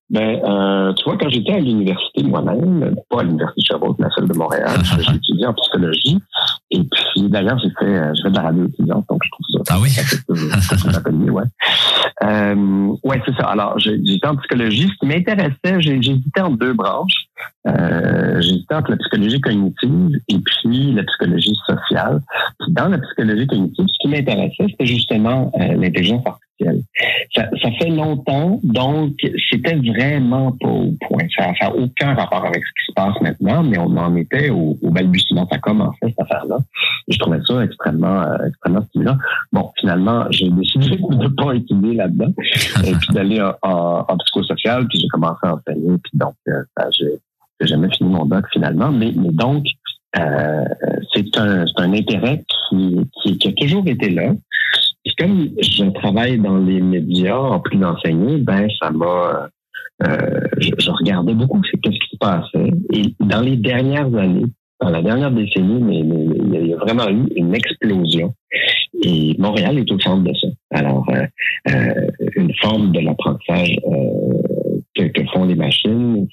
Ben, 0.09 0.41
euh, 0.45 0.93
tu 0.95 1.05
vois, 1.05 1.19
quand 1.19 1.29
j'étais 1.29 1.53
à 1.53 1.59
l'université 1.59 2.23
moi-même, 2.23 2.95
pas 3.11 3.21
à 3.21 3.23
l'université 3.25 3.61
de 3.61 3.67
Sherbrooke, 3.67 3.97
mais 3.99 4.07
à 4.07 4.11
celle 4.17 4.29
de 4.29 4.39
Montréal, 4.39 4.79
j'ai 5.01 5.15
étudié 5.15 5.47
en 5.47 5.55
psychologie. 5.55 6.19
Et 6.71 6.81
puis, 6.81 7.29
d'ailleurs, 7.29 7.59
j'ai 7.59 7.71
fait, 7.71 7.97
euh, 7.97 8.13
j'ai 8.15 8.23
fait 8.23 8.31
de 8.31 8.37
la 8.37 8.43
radio 8.43 8.67
étudiante, 8.67 9.05
donc 9.09 9.21
je 9.25 9.31
trouve 9.31 9.65
ça. 9.65 9.75
Ah 9.75 9.81
oui? 9.81 9.91
ça 9.91 11.11
ouais. 11.11 11.43
Euh, 12.23 12.95
ouais, 13.05 13.21
c'est 13.27 13.35
ça. 13.35 13.49
Alors, 13.49 13.79
j'étais 13.79 14.27
en 14.27 14.37
psychologie. 14.37 14.89
Ce 14.89 14.99
qui 15.01 15.07
m'intéressait, 15.07 15.81
j'hésitais 15.81 16.41
entre 16.41 16.59
deux 16.59 16.73
branches. 16.73 17.27
Euh, 17.67 18.41
j'hésitais 18.41 18.75
entre 18.75 18.93
la 18.93 18.97
psychologie 18.97 19.41
cognitive 19.41 20.21
et 20.29 20.39
puis 20.39 20.93
la 20.93 21.03
psychologie 21.03 21.57
sociale. 21.67 22.21
Puis 22.61 22.73
dans 22.73 22.89
la 22.89 22.99
psychologie 22.99 23.47
cognitive, 23.47 23.87
ce 23.89 23.99
qui 24.01 24.09
m'intéressait, 24.09 24.67
c'était 24.71 24.87
justement 24.87 25.53
euh, 25.61 25.75
l'intelligence 25.75 26.23
artificielle. 26.25 26.46
Ça, 27.35 27.71
fait 27.79 27.91
longtemps, 27.91 28.61
donc 28.63 29.13
c'était 29.51 29.75
vraiment 29.75 30.53
pas 30.53 30.69
au 30.69 30.93
point. 31.07 31.25
Ça 31.37 31.53
n'a 31.61 31.75
aucun 31.75 32.15
rapport 32.15 32.47
avec 32.47 32.63
ce 32.65 32.71
qui 32.71 32.87
se 32.89 32.93
passe 32.95 33.21
maintenant, 33.21 33.63
mais 33.63 33.79
on 33.79 33.97
en 33.97 34.17
était 34.17 34.51
au, 34.51 34.77
balbutiement. 34.83 35.47
Ça 35.51 35.59
commençait 35.59 35.99
cette 36.09 36.21
affaire-là. 36.21 36.59
Je 37.09 37.19
trouvais 37.19 37.41
ça 37.47 37.63
extrêmement, 37.63 38.23
euh, 38.23 38.49
extrêmement 38.49 38.83
stimulant. 38.89 39.17
Bon, 39.53 39.71
finalement, 39.79 40.27
j'ai 40.31 40.49
décidé 40.51 40.97
de 41.11 41.15
ne 41.15 41.29
pas 41.29 41.53
étudier 41.55 41.95
là-dedans 41.95 42.33
et 42.85 42.93
puis 42.93 43.13
d'aller 43.13 43.43
en, 43.63 44.17
psychosocial, 44.19 44.87
puis 44.89 45.01
j'ai 45.01 45.09
commencé 45.09 45.41
à 45.43 45.55
enseigner, 45.55 45.99
puis 46.03 46.13
donc 46.15 46.35
euh, 46.49 46.63
ça, 46.77 46.89
j'ai 46.91 47.19
jamais 47.61 47.89
fini 47.91 48.11
mon 48.11 48.25
doc 48.25 48.47
finalement. 48.53 48.91
Mais, 48.91 49.13
donc, 49.13 49.65
euh, 50.19 50.65
c'est 51.15 51.37
un, 51.37 51.93
intérêt 51.93 52.43
qui 52.71 53.49
a 53.49 53.53
toujours 53.53 53.87
été 53.87 54.09
là. 54.09 54.33
Puis 55.07 55.15
comme 55.15 55.49
je 55.63 55.85
travaille 55.91 56.39
dans 56.39 56.59
les 56.59 56.81
médias 56.81 57.39
en 57.39 57.61
plus 57.61 57.79
d'enseigner, 57.79 58.39
ben 58.39 58.67
ça 58.83 58.91
m'a 58.91 59.49
euh, 60.03 60.41
je, 60.59 60.91
regardais 60.91 61.33
beaucoup 61.33 61.61
qu'est-ce 61.61 61.99
qui 61.99 62.11
se 62.11 62.19
passait. 62.19 62.71
Et 62.93 63.15
dans 63.21 63.41
les 63.41 63.57
dernières 63.57 64.13
années, 64.15 64.47
dans 64.81 64.91
la 64.91 65.01
dernière 65.01 65.31
décennie, 65.31 65.81
mais, 65.81 66.01
il 66.01 66.69
y 66.69 66.75
a- 66.75 66.77
vraiment 66.77 67.09
eu 67.09 67.27
une 67.37 67.55
explosion. 67.55 68.35
Et 69.03 69.35
Montréal 69.39 69.79
est 69.79 69.91
au 69.91 69.99
centre 70.01 70.25
de 70.25 70.35
ça. 70.35 70.49
Alors, 70.73 71.07
euh, 71.11 71.27
euh, 71.71 72.11
une 72.37 72.53
forme 72.57 72.93
de 72.93 73.01
l'apprentissage 73.01 73.79
euh, 73.87 75.09
que 75.09 75.25
font 75.33 75.45
les 75.45 75.55
machines 75.55 76.27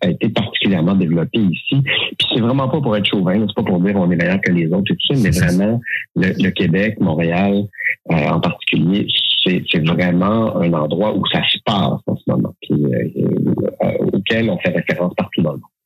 a 0.00 0.08
été 0.08 0.28
particulièrement 0.28 0.94
développée 0.94 1.40
ici. 1.40 1.82
Puis 1.82 2.28
c'est 2.34 2.40
vraiment 2.40 2.68
pas 2.68 2.80
pour 2.80 2.96
être 2.96 3.06
chauvin, 3.06 3.44
c'est 3.46 3.54
pas 3.54 3.62
pour 3.62 3.80
dire 3.80 3.96
on 3.96 4.10
est 4.10 4.16
meilleur 4.16 4.40
que 4.40 4.52
les 4.52 4.66
autres 4.66 4.92
et 4.92 4.96
tout 4.96 5.14
ça, 5.14 5.20
mais 5.22 5.30
vraiment 5.30 5.80
le, 6.16 6.42
le 6.42 6.50
Québec, 6.50 7.00
Montréal 7.00 7.64
euh, 8.10 8.28
en 8.28 8.40
particulier, 8.40 9.06
c'est 9.44 9.62
c'est 9.70 9.86
vraiment 9.86 10.56
un 10.56 10.72
endroit 10.72 11.14
où 11.14 11.26
ça 11.26 11.42
se 11.48 11.58
passe 11.64 12.00
en 12.06 12.16
ce 12.16 12.22
moment, 12.26 12.54
puis, 12.62 12.84
euh, 12.84 13.54
euh, 13.82 13.92
auquel 14.12 14.50
on 14.50 14.58
fait 14.58 14.70
référence 14.70 15.14
partout 15.14 15.42
dans 15.42 15.52
le 15.52 15.58
monde. 15.58 15.77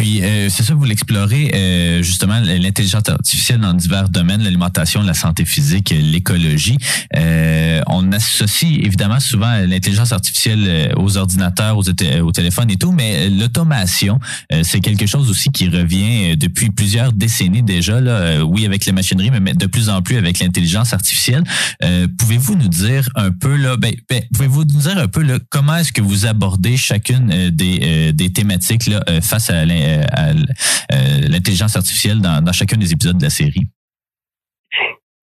Puis, 0.00 0.22
euh, 0.22 0.48
c'est 0.48 0.62
ça, 0.62 0.72
vous 0.72 0.86
l'explorez, 0.86 1.50
euh, 1.54 2.02
justement, 2.02 2.40
l'intelligence 2.40 3.06
artificielle 3.06 3.60
dans 3.60 3.74
divers 3.74 4.08
domaines, 4.08 4.42
l'alimentation, 4.42 5.02
la 5.02 5.12
santé 5.12 5.44
physique, 5.44 5.90
l'écologie. 5.90 6.78
Euh, 7.16 7.82
on 7.86 8.10
associe 8.10 8.78
évidemment 8.82 9.20
souvent 9.20 9.52
l'intelligence 9.66 10.12
artificielle 10.12 10.64
euh, 10.66 10.88
aux 10.96 11.18
ordinateurs, 11.18 11.76
aux, 11.76 11.82
té- 11.82 12.22
aux 12.22 12.32
téléphones 12.32 12.70
et 12.70 12.76
tout, 12.76 12.92
mais 12.92 13.28
l'automation, 13.28 14.18
euh, 14.54 14.62
c'est 14.64 14.80
quelque 14.80 15.04
chose 15.04 15.28
aussi 15.28 15.50
qui 15.50 15.68
revient 15.68 16.30
euh, 16.32 16.36
depuis 16.36 16.70
plusieurs 16.70 17.12
décennies 17.12 17.62
déjà, 17.62 18.00
là, 18.00 18.12
euh, 18.12 18.40
oui, 18.40 18.64
avec 18.64 18.86
les 18.86 18.92
machineries, 18.92 19.30
mais 19.42 19.52
de 19.52 19.66
plus 19.66 19.90
en 19.90 20.00
plus 20.00 20.16
avec 20.16 20.38
l'intelligence 20.38 20.94
artificielle. 20.94 21.44
Euh, 21.84 22.06
pouvez-vous 22.18 22.54
nous 22.56 22.68
dire 22.68 23.06
un 23.16 23.32
peu, 23.32 23.54
là, 23.54 23.76
ben, 23.76 23.92
ben, 24.08 24.22
pouvez-vous 24.32 24.64
nous 24.64 24.80
dire 24.80 24.96
un 24.96 25.08
peu, 25.08 25.20
là, 25.22 25.38
comment 25.50 25.76
est-ce 25.76 25.92
que 25.92 26.00
vous 26.00 26.24
abordez 26.24 26.78
chacune 26.78 27.30
euh, 27.30 27.50
des, 27.50 27.80
euh, 27.82 28.12
des 28.12 28.32
thématiques 28.32 28.86
là, 28.86 29.02
euh, 29.10 29.20
face 29.20 29.50
à 29.50 29.66
l'in- 29.66 29.74
euh, 29.74 29.89
l- 29.90 30.46
euh, 30.92 31.28
l'intelligence 31.28 31.76
artificielle 31.76 32.20
dans, 32.20 32.52
chacun 32.52 32.76
des 32.76 32.92
épisodes 32.92 33.18
de 33.18 33.24
la 33.24 33.30
série? 33.30 33.66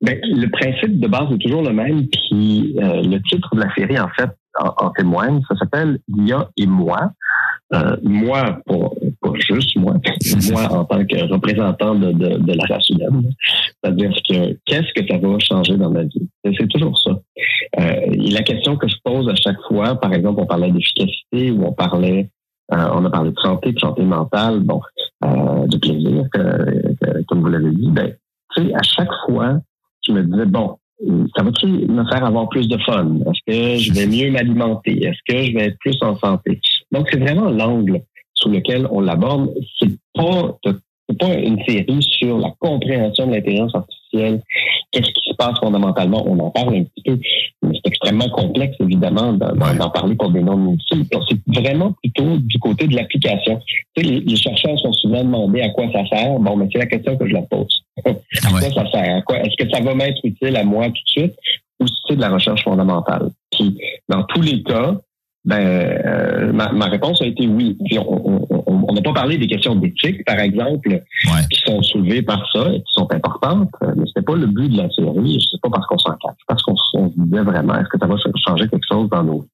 Ben, 0.02 0.20
le 0.24 0.48
principe 0.50 1.00
de 1.00 1.08
base 1.08 1.32
est 1.34 1.40
toujours 1.40 1.64
le 1.64 1.74
même, 1.74 2.08
puis 2.08 2.76
euh, 2.80 3.02
le 3.02 3.20
titre 3.24 3.56
de 3.56 3.62
la 3.62 3.74
série, 3.74 4.00
en 4.00 4.10
fait, 4.10 4.30
en, 4.60 4.90
témoigne. 4.92 5.42
Ça 5.50 5.56
s'appelle 5.56 6.00
L'IA 6.08 6.50
et 6.58 6.68
moi. 6.68 7.12
euh, 7.74 7.98
moi, 8.04 8.60
pas, 8.66 8.76
juste 9.50 9.76
moi, 9.76 9.96
moi 10.52 10.72
en 10.72 10.86
tant 10.86 11.04
que 11.06 11.32
représentant 11.32 11.96
de, 11.96 12.54
la 12.54 12.64
race 12.66 12.90
humaine, 12.90 13.32
c'est-à-dire 13.84 14.12
que 14.30 14.58
qu'est-ce 14.66 14.94
que 14.94 15.08
ça 15.08 15.18
va 15.18 15.38
changer 15.40 15.76
dans 15.78 15.90
ma 15.90 16.04
vie? 16.04 16.30
C'est 16.58 16.68
toujours 16.68 16.98
ça. 17.00 17.12
Euh, 17.80 18.02
et 18.12 18.32
la 18.32 18.44
question 18.44 18.78
que 18.78 18.88
je 18.88 18.96
pose 19.04 19.28
à 19.30 19.36
chaque 19.36 19.60
fois, 19.68 20.00
par 20.00 20.14
exemple, 20.14 20.42
on 20.42 20.46
parlait 20.46 20.72
d'efficacité 20.72 21.52
ou 21.52 21.66
on 21.66 21.74
parlait, 21.74 22.30
euh, 22.74 22.90
on 22.94 23.06
a 23.06 23.10
parlé 23.10 23.32
de 23.32 23.40
santé, 23.40 23.72
de 23.72 23.80
santé 23.80 24.04
mentale, 24.04 24.60
bon, 24.60 24.82
euh, 25.24 25.68
de 25.68 25.78
plaisir, 25.78 26.26
que- 26.32 27.24
comme 27.28 27.42
vous 27.42 27.48
l'avez 27.48 27.72
dit, 27.72 27.90
ben, 27.92 28.14
tu 28.56 28.64
sais, 28.64 28.74
à 28.76 28.84
chaque 28.84 29.12
fois, 29.26 29.60
je 30.06 30.12
me 30.12 30.24
disais, 30.24 30.46
bon, 30.46 30.78
ça 31.36 31.44
va-tu 31.44 31.68
me 31.68 32.04
faire 32.06 32.26
avoir 32.26 32.50
plus 32.50 32.68
de 32.68 32.78
fun? 32.80 33.20
Est-ce 33.28 33.42
que 33.46 33.78
je 33.78 33.94
vais 33.94 34.08
mieux 34.08 34.32
m'alimenter? 34.32 35.06
Est-ce 35.06 35.20
que 35.28 35.44
je 35.44 35.54
vais 35.54 35.66
être 35.68 35.78
plus 35.80 35.98
en 36.02 36.18
santé? 36.18 36.60
Donc, 36.92 37.08
c'est 37.12 37.20
vraiment 37.20 37.50
l'angle 37.50 38.02
sous 38.34 38.50
lequel 38.50 38.88
on 38.92 39.02
l'aborde. 39.02 39.54
C'est 39.80 39.92
pas, 40.14 40.58
pas 41.20 41.34
une 41.36 41.64
série 41.66 42.02
sur 42.02 42.40
la 42.40 42.52
compréhension 42.60 43.28
de 43.28 43.34
l'intelligence 43.34 43.76
artificielle. 43.76 44.42
Qu'est-ce 44.92 45.12
qui 45.12 45.27
passe 45.38 45.58
fondamentalement? 45.60 46.24
On 46.28 46.38
en 46.40 46.50
parle 46.50 46.76
un 46.76 46.84
petit 46.84 47.04
peu, 47.06 47.20
mais 47.64 47.72
c'est 47.76 47.88
extrêmement 47.90 48.30
complexe, 48.30 48.76
évidemment, 48.80 49.34
d'en 49.34 49.90
parler 49.90 50.16
pour 50.16 50.32
des 50.32 50.42
noms 50.42 50.58
multiples. 50.58 51.18
C'est 51.30 51.38
vraiment 51.62 51.94
plutôt 52.04 52.38
du 52.38 52.60
côté 52.60 52.88
de 52.88 52.96
l'application. 52.96 53.60
Tu 53.96 54.04
sais, 54.04 54.10
les, 54.12 54.20
les 54.22 54.36
chercheurs 54.36 54.78
sont 54.80 54.94
souvent 54.94 55.24
demandés 55.24 55.62
à 55.62 55.70
quoi 55.70 55.86
ça 55.92 56.06
sert. 56.08 56.40
Bon, 56.40 56.56
mais 56.58 56.68
c'est 56.72 56.80
la 56.80 56.86
question 56.88 57.16
que 57.18 57.28
je 57.28 57.34
leur 57.34 57.48
pose. 57.48 57.84
à 57.98 58.02
quoi 58.02 58.14
Ouais. 58.54 58.70
ça 58.72 58.92
sert? 58.92 59.16
À 59.18 59.22
quoi? 59.22 59.40
Est-ce 59.40 59.64
que 59.64 59.70
ça 59.70 59.82
va 59.82 59.94
m'être 59.96 60.20
utile 60.24 60.56
à 60.56 60.64
moi 60.64 60.86
tout 60.88 60.92
de 60.94 61.22
suite? 61.22 61.34
Ou 61.80 61.88
si 61.88 61.94
c'est 62.08 62.16
de 62.16 62.22
la 62.22 62.30
recherche 62.30 62.64
fondamentale? 62.64 63.30
Puis, 63.52 63.78
dans 64.10 64.24
tous 64.24 64.42
les 64.42 64.64
cas, 64.64 64.96
ben, 65.48 65.62
euh, 66.06 66.52
ma, 66.52 66.74
ma 66.74 66.86
réponse 66.88 67.22
a 67.22 67.26
été 67.26 67.48
oui. 67.48 67.78
Puis 67.86 67.98
on 68.00 68.94
n'a 68.94 69.02
pas 69.02 69.14
parlé 69.14 69.38
des 69.38 69.48
questions 69.48 69.76
d'éthique, 69.76 70.26
par 70.26 70.40
exemple, 70.40 70.90
Ouais. 70.90 71.42
qui 71.50 71.62
sont 71.66 71.82
soulevées 71.82 72.22
par 72.22 72.46
ça 72.52 72.70
et 72.74 72.80
qui 72.80 72.92
sont 72.92 73.08
importantes, 73.14 73.70
euh, 73.82 73.94
mais 73.96 74.04
c'était 74.08 74.24
pas 74.26 74.36
le 74.36 74.48
but 74.48 74.68
de 74.70 74.78
la 74.78 74.90
série. 74.90 75.40
Je 75.40 75.48
sais 75.48 75.58
pas 75.64 75.70
parce 75.70 75.88
qu'on 75.88 75.98
s'en 75.98 76.12
cache, 76.12 76.42
parce 76.48 76.62
qu'on 76.64 76.76
on 76.96 77.10
se 77.10 77.16
disait 77.18 77.44
vraiment, 77.44 77.76
est-ce 77.76 77.88
que 77.88 77.98
ça 77.98 78.08
va 78.08 78.16
changer 78.46 78.68
quelque 78.68 78.86
chose 78.92 79.10
dans 79.10 79.24
nos 79.24 79.40
vies? 79.42 79.48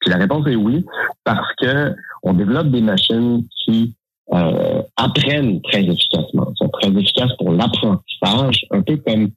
Puis 0.00 0.10
la 0.10 0.16
réponse 0.16 0.46
est 0.46 0.56
oui, 0.56 0.82
parce 1.24 1.48
que 1.60 1.94
on 2.22 2.32
développe 2.32 2.68
des 2.68 2.80
machines 2.80 3.42
qui 3.64 3.94
euh, 4.32 4.80
apprennent 4.96 5.60
très 5.62 5.82
efficacement, 5.84 6.50
sont 6.56 6.68
très 6.70 6.88
efficaces 6.88 7.32
pour 7.38 7.52
l'apprentissage, 7.52 8.64
un 8.70 8.80
peu 8.80 8.96
comme 9.06 9.28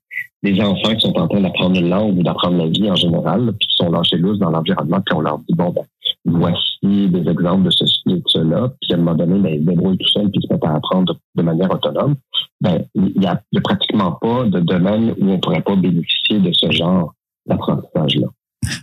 des 0.43 0.61
enfants 0.61 0.95
qui 0.95 1.07
sont 1.07 1.18
en 1.18 1.27
train 1.27 1.41
d'apprendre 1.41 1.80
une 1.80 1.89
langue 1.89 2.18
ou 2.18 2.23
d'apprendre 2.23 2.57
la 2.57 2.68
vie 2.68 2.89
en 2.89 2.95
général, 2.95 3.53
puis 3.59 3.68
qui 3.68 3.76
sont 3.76 3.91
lâchés 3.91 4.18
lousses 4.18 4.39
dans 4.39 4.51
l'environnement, 4.51 5.01
puis 5.05 5.15
on 5.15 5.22
leur 5.22 5.39
dit, 5.39 5.55
bon, 5.55 5.72
ben, 5.72 5.84
voici 6.26 7.09
des 7.09 7.30
exemples 7.30 7.64
de 7.64 7.72
ceci 7.72 8.01
et 8.07 8.15
de 8.15 8.23
cela, 8.27 8.72
puis 8.81 8.93
à 8.93 8.95
un 8.95 8.99
moment 8.99 9.15
donné, 9.15 9.57
ben, 9.57 9.73
ils 9.73 9.97
tout 9.97 10.09
seuls, 10.09 10.30
puis 10.30 10.39
ils 10.41 10.47
se 10.47 10.53
mettent 10.53 10.65
à 10.65 10.76
apprendre 10.76 11.15
de, 11.35 11.41
manière 11.41 11.72
autonome. 11.72 12.15
Ben, 12.61 12.85
il 12.93 13.19
n'y 13.19 13.26
a, 13.26 13.31
a 13.34 13.61
pratiquement 13.61 14.11
pas 14.14 14.43
de 14.45 14.59
domaine 14.59 15.15
où 15.19 15.31
on 15.31 15.39
pourrait 15.39 15.61
pas 15.61 15.76
bénéficier 15.76 16.39
de 16.39 16.51
ce 16.53 16.72
genre 16.72 17.14
d'apprentissage-là. 17.47 18.27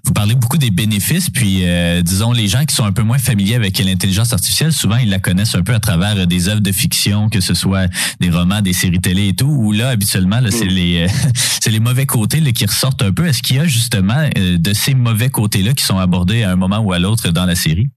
Vous 0.05 0.13
parlez 0.13 0.35
beaucoup 0.35 0.59
des 0.59 0.71
bénéfices, 0.71 1.31
puis 1.31 1.61
euh, 1.65 2.03
disons 2.03 2.33
les 2.33 2.49
gens 2.49 2.65
qui 2.65 2.75
sont 2.75 2.85
un 2.85 2.93
peu 2.93 3.03
moins 3.03 3.19
familiers 3.19 3.55
avec 3.57 3.79
l'intelligence 3.79 4.33
artificielle, 4.33 4.73
souvent 4.73 4.97
ils 4.97 5.09
la 5.11 5.19
connaissent 5.19 5.55
un 5.55 5.63
peu 5.63 5.75
à 5.75 5.81
travers 5.81 6.17
euh, 6.17 6.27
des 6.27 6.49
œuvres 6.49 6.61
de 6.61 6.73
fiction, 6.73 7.29
que 7.29 7.41
ce 7.41 7.55
soit 7.55 7.89
des 8.21 8.31
romans, 8.31 8.61
des 8.61 8.73
séries 8.73 9.01
télé 9.01 9.29
et 9.29 9.35
tout. 9.35 9.47
Où 9.47 9.73
là 9.73 9.89
habituellement, 9.91 10.41
là, 10.41 10.51
c'est 10.51 10.65
Mm. 10.67 10.69
les 10.69 10.99
euh, 11.05 11.07
c'est 11.35 11.71
les 11.71 11.81
mauvais 11.81 12.07
côtés 12.07 12.41
là, 12.41 12.53
qui 12.53 12.67
ressortent 12.67 13.03
un 13.03 13.13
peu. 13.13 13.27
Est-ce 13.27 13.43
qu'il 13.43 13.57
y 13.57 13.59
a 13.61 13.67
justement 13.67 14.29
euh, 14.39 14.59
de 14.59 14.73
ces 14.73 14.95
mauvais 14.95 15.31
côtés-là 15.31 15.73
qui 15.75 15.85
sont 15.85 15.99
abordés 15.99 16.43
à 16.43 16.53
un 16.53 16.57
moment 16.57 16.79
ou 16.79 16.93
à 16.93 16.99
l'autre 16.99 17.31
dans 17.31 17.47
la 17.47 17.55
série? 17.55 17.89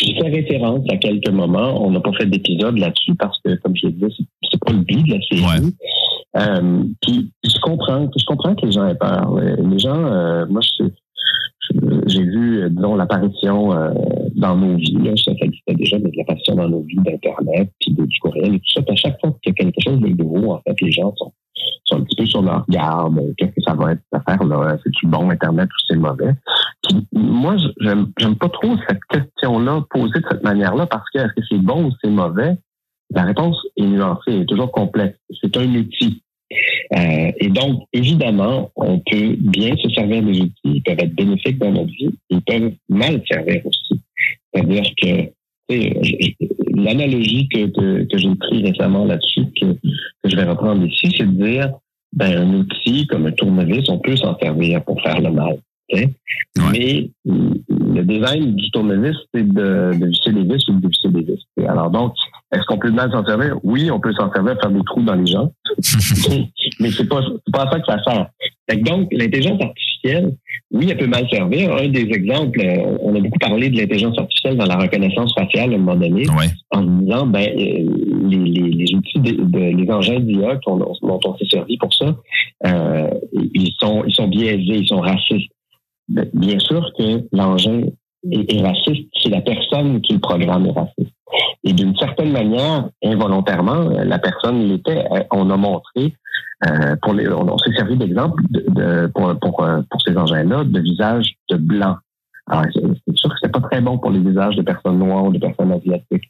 J'ai 0.00 0.14
fait 0.14 0.28
référence 0.28 0.84
à 0.92 0.96
quelques 0.98 1.30
moments. 1.30 1.84
On 1.84 1.90
n'a 1.90 2.00
pas 2.00 2.12
fait 2.16 2.26
d'épisode 2.26 2.78
là-dessus 2.78 3.14
parce 3.18 3.36
que, 3.44 3.54
comme 3.56 3.74
je 3.76 3.86
le 3.86 3.92
disais, 3.92 4.06
c'est- 4.16 4.48
c'est 4.52 4.60
pas 4.64 4.72
le 4.72 4.80
but 4.80 5.02
de 5.02 5.14
la 5.14 5.20
série. 5.28 5.72
Euh, 6.36 6.84
puis 7.02 7.30
je 7.44 7.60
comprends, 7.60 8.08
je 8.16 8.24
comprends 8.24 8.54
que 8.54 8.66
les 8.66 8.72
gens 8.72 8.86
aient 8.88 8.94
peur. 8.96 9.36
Euh, 9.36 9.56
Les 9.56 9.78
gens, 9.78 10.04
euh, 10.04 10.46
moi, 10.48 10.60
je, 10.62 10.84
j'ai 12.06 12.22
vu, 12.22 12.62
euh, 12.62 12.68
disons, 12.68 12.96
l'apparition 12.96 13.72
euh, 13.72 13.90
dans 14.34 14.56
nos 14.56 14.76
vies. 14.76 14.96
Ça, 15.16 15.32
ça 15.38 15.44
existait 15.44 15.74
déjà, 15.74 15.98
mais 15.98 16.10
l'apparition 16.16 16.56
dans 16.56 16.68
nos 16.68 16.80
vies 16.82 16.96
d'Internet, 16.96 17.70
puis 17.80 17.92
du 17.92 18.18
courriel 18.20 18.54
et 18.54 18.58
tout 18.58 18.72
ça. 18.74 18.82
Puis 18.82 18.92
à 18.92 18.96
chaque 18.96 19.20
fois 19.20 19.34
qu'il 19.42 19.52
y 19.52 19.60
a 19.60 19.64
quelque 19.64 19.80
chose 19.80 20.00
de 20.00 20.08
nouveau, 20.08 20.52
en 20.52 20.60
fait, 20.66 20.74
les 20.80 20.90
gens 20.90 21.14
sont, 21.16 21.32
sont 21.84 21.96
un 21.98 22.00
petit 22.02 22.16
peu 22.16 22.26
sur 22.26 22.42
leur 22.42 22.64
garde. 22.68 23.18
Euh, 23.18 23.32
Qu'est-ce 23.38 23.52
que 23.52 23.62
ça 23.64 23.74
va 23.74 23.92
être 23.92 24.00
cette 24.12 24.20
affaire-là? 24.26 24.76
C'est-tu 24.82 25.06
bon, 25.06 25.30
Internet, 25.30 25.68
ou 25.68 25.80
c'est 25.88 25.96
mauvais? 25.96 26.34
Puis 26.82 27.06
moi, 27.12 27.56
j'aime 27.80 28.08
j'aime 28.18 28.36
pas 28.36 28.48
trop 28.48 28.74
cette 28.88 29.04
question-là 29.08 29.84
posée 29.90 30.20
de 30.20 30.26
cette 30.30 30.42
manière-là 30.44 30.86
parce 30.86 31.08
que 31.14 31.20
est-ce 31.20 31.32
que 31.32 31.46
c'est 31.48 31.62
bon 31.62 31.86
ou 31.86 31.92
c'est 32.02 32.10
mauvais? 32.10 32.58
La 33.10 33.22
réponse 33.22 33.56
est 33.76 33.86
nuancée, 33.86 34.40
est 34.40 34.46
toujours 34.46 34.72
complexe. 34.72 35.18
C'est 35.40 35.56
un 35.56 35.72
outil. 35.74 36.23
Euh, 36.96 37.32
et 37.38 37.48
donc, 37.48 37.82
évidemment, 37.92 38.70
on 38.76 38.98
peut 38.98 39.36
bien 39.38 39.76
se 39.76 39.88
servir 39.90 40.22
des 40.22 40.40
outils, 40.40 40.54
ils 40.64 40.82
peuvent 40.82 40.98
être 40.98 41.14
bénéfiques 41.14 41.58
dans 41.58 41.72
notre 41.72 41.90
vie, 41.90 42.14
ils 42.30 42.42
peuvent 42.42 42.72
mal 42.88 43.22
servir 43.30 43.62
aussi. 43.66 44.00
C'est-à-dire 44.52 44.84
que 45.00 45.30
l'analogie 46.74 47.48
que, 47.48 47.66
que, 47.66 48.04
que 48.04 48.18
j'ai 48.18 48.34
pris 48.34 48.62
récemment 48.62 49.04
là-dessus, 49.04 49.46
que, 49.60 49.72
que 49.72 50.30
je 50.30 50.36
vais 50.36 50.44
reprendre 50.44 50.86
ici, 50.86 51.08
c'est 51.16 51.26
de 51.26 51.44
dire 51.44 51.72
ben, 52.12 52.36
un 52.36 52.54
outil 52.54 53.06
comme 53.06 53.26
un 53.26 53.32
tournevis, 53.32 53.88
on 53.88 53.98
peut 53.98 54.16
s'en 54.16 54.38
servir 54.38 54.84
pour 54.84 55.00
faire 55.02 55.20
le 55.20 55.30
mal. 55.30 55.56
Mais 56.72 57.10
le 57.24 58.02
design 58.02 58.54
du 58.54 58.70
tournevis, 58.70 59.16
c'est 59.34 59.46
de, 59.46 59.98
de 59.98 60.06
visser 60.06 60.32
des 60.32 60.42
vis 60.42 60.68
ou 60.68 60.80
de 60.80 60.88
visser 60.88 61.08
des 61.08 61.22
vis. 61.22 61.46
Alors 61.66 61.90
donc, 61.90 62.14
est-ce 62.54 62.64
qu'on 62.66 62.78
peut 62.78 62.90
mal 62.90 63.10
s'en 63.10 63.24
servir? 63.26 63.56
Oui, 63.62 63.90
on 63.90 64.00
peut 64.00 64.12
s'en 64.12 64.32
servir 64.32 64.52
à 64.52 64.56
faire 64.56 64.70
des 64.70 64.80
trous 64.86 65.02
dans 65.02 65.14
les 65.14 65.26
gens. 65.26 65.52
mais 66.80 66.90
c'est 66.90 67.08
pas, 67.08 67.20
c'est 67.22 67.52
pas 67.52 67.64
à 67.64 67.70
ça 67.70 67.80
que 67.80 67.86
ça 67.86 68.02
sert. 68.04 68.26
Donc, 68.82 69.08
l'intelligence 69.12 69.60
artificielle, 69.60 70.36
oui, 70.72 70.86
elle 70.90 70.96
peut 70.96 71.06
mal 71.06 71.28
servir. 71.30 71.74
Un 71.76 71.88
des 71.88 72.00
exemples, 72.10 72.60
euh, 72.60 72.96
on 73.02 73.14
a 73.14 73.20
beaucoup 73.20 73.38
parlé 73.38 73.68
de 73.70 73.76
l'intelligence 73.76 74.18
artificielle 74.18 74.56
dans 74.56 74.64
la 74.66 74.76
reconnaissance 74.76 75.34
faciale 75.34 75.72
à 75.72 75.74
un 75.74 75.78
moment 75.78 75.96
donné, 75.96 76.28
Ouais. 76.30 76.46
en 76.70 76.82
disant, 76.82 77.26
ben, 77.26 77.46
euh, 77.48 78.28
les, 78.28 78.38
les, 78.38 78.70
les 78.70 78.94
outils, 78.94 79.18
de, 79.20 79.42
de- 79.44 79.76
les 79.82 79.90
engins 79.90 80.20
d'IA 80.20 80.58
dont 80.66 80.96
on 81.24 81.36
s'est 81.36 81.46
servi 81.50 81.76
pour 81.78 81.92
ça, 81.92 82.16
euh, 82.66 83.10
ils 83.32 83.72
sont, 83.78 84.04
ils 84.06 84.14
sont 84.14 84.28
biaisés, 84.28 84.78
ils 84.78 84.86
sont 84.88 85.00
racistes. 85.00 85.50
Bien 86.08 86.58
sûr 86.58 86.92
que 86.98 87.24
l'engin 87.32 87.82
est, 88.30 88.52
est 88.52 88.62
raciste 88.62 89.08
si 89.20 89.28
la 89.28 89.40
personne 89.40 90.00
qui 90.00 90.14
le 90.14 90.20
programme 90.20 90.66
est 90.66 90.72
raciste. 90.72 91.14
Et 91.64 91.72
d'une 91.72 91.96
certaine 91.96 92.32
manière, 92.32 92.88
involontairement, 93.02 93.90
euh, 93.90 94.04
la 94.04 94.18
personne 94.18 94.68
l'était. 94.68 95.04
Euh, 95.12 95.22
On 95.32 95.50
a 95.50 95.56
montré, 95.56 96.14
euh, 96.66 96.96
on, 97.02 97.58
s'est 97.58 97.74
servi 97.76 97.96
d'exemple 97.96 98.42
de, 98.50 98.64
de- 98.68 99.06
pour, 99.14 99.66
ces 100.04 100.16
engins-là 100.16 100.64
de 100.64 100.80
visages 100.80 101.34
de 101.50 101.56
blanc. 101.56 101.96
Alors, 102.46 102.64
c'est 102.74 102.82
c'est 103.06 103.16
sûr 103.16 103.30
que 103.30 103.36
c'est 103.42 103.52
pas 103.52 103.60
très 103.60 103.80
bon 103.80 103.96
pour 103.98 104.10
les 104.10 104.20
visages 104.20 104.54
de 104.56 104.62
personnes 104.62 104.98
noires 104.98 105.24
ou 105.24 105.32
de 105.32 105.38
personnes 105.38 105.72
asiatiques. 105.72 106.28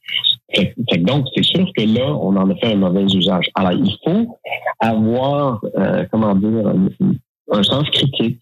Donc, 1.05 1.27
c'est 1.35 1.43
sûr 1.43 1.67
que 1.77 1.83
là, 1.83 2.07
on 2.07 2.37
en 2.37 2.49
a 2.51 2.55
fait 2.55 2.73
un 2.73 2.77
mauvais 2.77 3.03
usage. 3.03 3.51
Alors, 3.57 3.73
il 3.73 3.93
faut 4.05 4.39
avoir, 4.79 5.61
comment 6.13 6.37
dire, 6.37 6.73
un 7.51 7.63
sens 7.65 7.91
critique. 7.91 8.41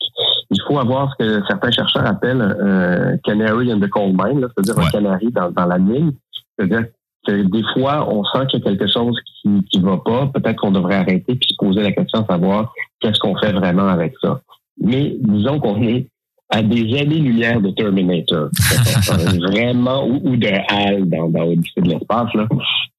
Il 0.52 0.60
faut 0.68 0.78
avoir 0.78 1.12
ce 1.12 1.24
que 1.24 1.46
certains 1.46 1.70
chercheurs 1.70 2.06
appellent 2.06 2.42
un 2.42 3.16
canary 3.18 3.72
in 3.72 3.80
the 3.80 3.88
coal 3.88 4.12
mine, 4.12 4.46
c'est-à-dire 4.54 4.78
un 4.78 4.90
canari 4.90 5.30
dans, 5.32 5.50
dans 5.50 5.66
la 5.66 5.78
mine. 5.78 6.12
C'est-à-dire 6.56 6.86
que 7.26 7.42
des 7.42 7.62
fois, 7.74 8.08
on 8.12 8.24
sent 8.24 8.46
qu'il 8.48 8.60
y 8.60 8.62
a 8.62 8.70
quelque 8.70 8.86
chose 8.92 9.16
qui 9.42 9.64
qui 9.70 9.80
va 9.80 9.96
pas. 9.98 10.26
Peut-être 10.26 10.56
qu'on 10.56 10.72
devrait 10.72 10.96
arrêter 10.96 11.34
puis 11.34 11.48
se 11.48 11.56
poser 11.56 11.82
la 11.82 11.92
question 11.92 12.20
de 12.22 12.26
savoir 12.26 12.72
qu'est-ce 13.00 13.18
qu'on 13.20 13.36
fait 13.36 13.52
vraiment 13.52 13.88
avec 13.88 14.14
ça. 14.22 14.40
Mais 14.80 15.16
disons 15.20 15.58
qu'on 15.60 15.82
est 15.82 16.08
à 16.52 16.62
des 16.62 16.98
années-lumière 17.00 17.60
de 17.60 17.70
Terminator. 17.70 18.50
Vraiment, 19.40 20.06
ou, 20.06 20.20
ou 20.22 20.36
de 20.36 20.48
HAL 20.48 21.08
dans, 21.08 21.28
dans 21.28 21.46
de 21.46 21.88
l'espace. 21.88 22.28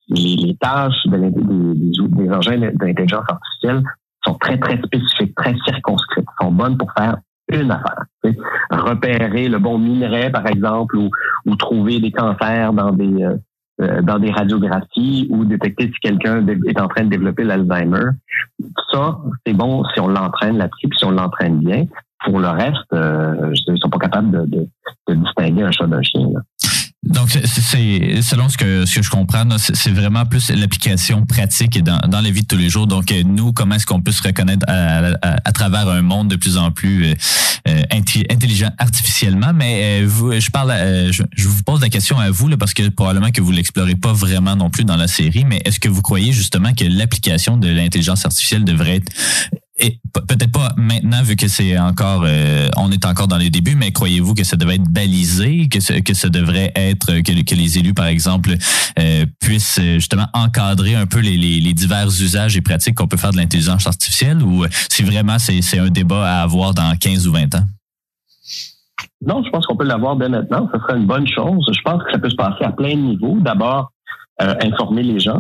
Les, 0.09 0.35
les 0.35 0.55
tâches 0.55 1.05
de 1.05 1.17
des, 1.17 1.30
des, 1.30 2.23
des 2.23 2.30
engins 2.31 2.57
d'intelligence 2.57 3.25
artificielle 3.27 3.84
sont 4.25 4.34
très, 4.35 4.57
très 4.57 4.77
spécifiques, 4.81 5.35
très 5.35 5.53
circonscrites, 5.67 6.25
sont 6.41 6.51
bonnes 6.51 6.77
pour 6.77 6.91
faire 6.97 7.17
une 7.49 7.72
affaire. 7.72 8.06
Repérer 8.72 9.48
le 9.49 9.60
bon 9.60 9.78
minerai, 9.78 10.32
par 10.32 10.48
exemple, 10.48 10.98
ou, 10.98 11.10
ou 11.45 11.56
trouver 11.56 11.99
des 11.99 12.11
cancers 12.11 12.74
dans 12.74 12.91
des 12.91 13.24
euh, 13.24 13.36
euh, 13.82 14.03
dans 14.03 14.20
des 14.20 14.30
radiographies 14.30 15.28
ou 15.32 15.45
détecter 15.45 15.88
si 15.88 15.99
quelqu'un 15.99 16.45
est 16.48 16.80
en 16.80 16.88
train 16.88 17.06
de 17.06 17.10
développer 17.10 17.44
l'Alzheimer. 17.44 18.11
Ça, 18.91 19.18
c'est 19.44 19.53
bon 19.53 19.84
si 19.94 19.99
on 19.99 20.07
l'entraîne 20.07 20.60
là-dessus, 20.60 20.90
si 20.95 21.03
on 21.06 21.11
l'entraîne 21.11 21.57
bien. 21.57 21.86
Pour 22.24 22.40
le 22.40 22.49
reste, 22.49 22.94
euh, 22.94 23.52
ils 23.52 23.80
sont 23.80 23.90
pas 23.90 23.98
capables 23.98 24.30
de, 24.30 24.45
de, 24.45 24.68
de 25.07 25.14
distinguer 25.15 25.64
un 25.64 25.72
chat 25.72 25.88
d'un 25.88 26.03
chien. 26.03 26.28
là. 26.32 26.41
Donc, 27.03 27.30
c'est- 27.31 28.21
selon 28.21 28.47
ce 28.47 28.57
que 28.57 28.85
ce 28.85 28.95
que 28.95 29.01
je 29.03 29.09
comprends, 29.09 29.43
c'est 29.57 29.91
vraiment 29.91 30.25
plus 30.25 30.49
l'application 30.51 31.25
pratique 31.25 31.84
dans, 31.84 31.99
dans 32.07 32.21
la 32.21 32.30
vie 32.31 32.43
de 32.43 32.47
tous 32.47 32.57
les 32.57 32.69
jours. 32.69 32.88
Donc, 32.88 33.11
euh, 33.11 33.23
nous, 33.25 33.51
comment 33.51 33.75
est-ce 33.75 33.85
qu'on 33.85 34.01
peut 34.01 34.13
se 34.13 34.23
reconnaître 34.23 34.65
à, 34.69 35.09
à- 35.21 35.38
à 35.43 35.51
travers 35.51 35.88
un 35.89 36.01
monde 36.01 36.30
de 36.30 36.38
plus 36.38 36.57
en 36.57 36.71
plus 36.71 37.07
euh, 37.07 37.13
euh, 37.67 37.81
intelligent 38.30 38.69
artificiellement? 38.77 39.51
Mais 39.53 40.01
euh, 40.01 40.05
vous, 40.07 40.39
je 40.39 40.49
parle, 40.49 40.71
euh, 40.71 41.11
je, 41.11 41.23
je 41.35 41.47
vous 41.49 41.61
pose 41.63 41.81
la 41.81 41.89
question 41.89 42.19
à 42.19 42.31
vous 42.31 42.47
là, 42.47 42.55
parce 42.55 42.73
que 42.73 42.88
probablement 42.89 43.31
que 43.31 43.41
vous 43.41 43.51
l'explorez 43.51 43.95
pas 43.95 44.13
vraiment 44.13 44.55
non 44.55 44.69
plus 44.69 44.85
dans 44.85 44.95
la 44.97 45.07
série. 45.09 45.43
Mais 45.43 45.61
est-ce 45.65 45.80
que 45.81 45.89
vous 45.89 46.01
croyez 46.01 46.31
justement 46.31 46.73
que 46.73 46.85
l'application 46.85 47.57
de 47.57 47.67
l'intelligence 47.67 48.25
artificielle 48.25 48.63
devrait 48.63 48.97
être 48.97 49.11
et 49.78 50.00
pe- 50.14 50.22
peut-être 50.28 50.52
pas 50.52 50.72
maintenant 50.78 51.24
vu 51.24 51.36
que 51.36 51.48
c'est 51.48 51.78
encore 51.80 52.24
euh, 52.26 52.70
on 52.78 52.91
est 52.91 53.06
encore 53.06 53.28
dans 53.28 53.38
les 53.38 53.50
débuts 53.50 53.76
mais 53.76 53.91
croyez-vous 53.91 54.36
que 54.36 54.44
ça 54.44 54.56
devrait 54.56 54.76
être 54.76 54.88
balisé 54.90 55.68
que 55.68 55.80
ce- 55.80 56.00
que 56.02 56.14
ça 56.14 56.30
devrait 56.30 56.72
être 56.76 57.08
que, 57.22 57.41
que 57.44 57.56
les 57.56 57.80
élus 57.80 57.95
par 57.95 58.06
exemple 58.06 58.56
euh, 59.00 59.26
puissent 59.40 59.80
euh, 59.82 59.95
justement 59.95 60.28
encadrer 60.34 60.94
un 60.95 61.08
peu 61.08 61.20
les, 61.20 61.38
les, 61.38 61.60
les 61.60 61.74
divers 61.74 62.06
usages 62.08 62.56
et 62.56 62.62
pratiques 62.62 62.95
qu'on 62.95 63.08
peut 63.08 63.18
faire 63.18 63.32
de 63.32 63.38
l'intelligence 63.38 63.88
artificielle 63.88 64.44
ou 64.44 64.64
euh, 64.64 64.68
si 64.91 65.02
vraiment 65.02 65.40
c'est 65.40 65.62
c'est 65.64 65.80
un 65.80 65.90
débat 65.90 66.40
à 66.40 66.44
avoir 66.44 66.76
dans 66.76 66.95
15 66.95 67.28
ou 67.28 67.32
20 67.34 67.56
ans? 67.56 67.64
Non, 69.26 69.41
je 69.44 69.50
pense 69.50 69.66
qu'on 69.66 69.78
peut 69.78 69.86
l'avoir 69.86 70.18
dès 70.18 70.28
maintenant. 70.30 70.70
Ce 70.74 70.80
serait 70.80 70.98
une 70.98 71.08
bonne 71.08 71.28
chose. 71.28 71.66
Je 71.74 71.82
pense 71.82 72.04
que 72.04 72.12
ça 72.12 72.20
peut 72.20 72.30
se 72.30 72.36
passer 72.36 72.64
à 72.66 72.72
plein 72.72 72.95
de 72.95 73.02
niveaux. 73.02 73.38
D'abord, 73.40 73.91
euh, 74.41 74.54
informer 74.62 75.02
les 75.02 75.20
gens 75.20 75.40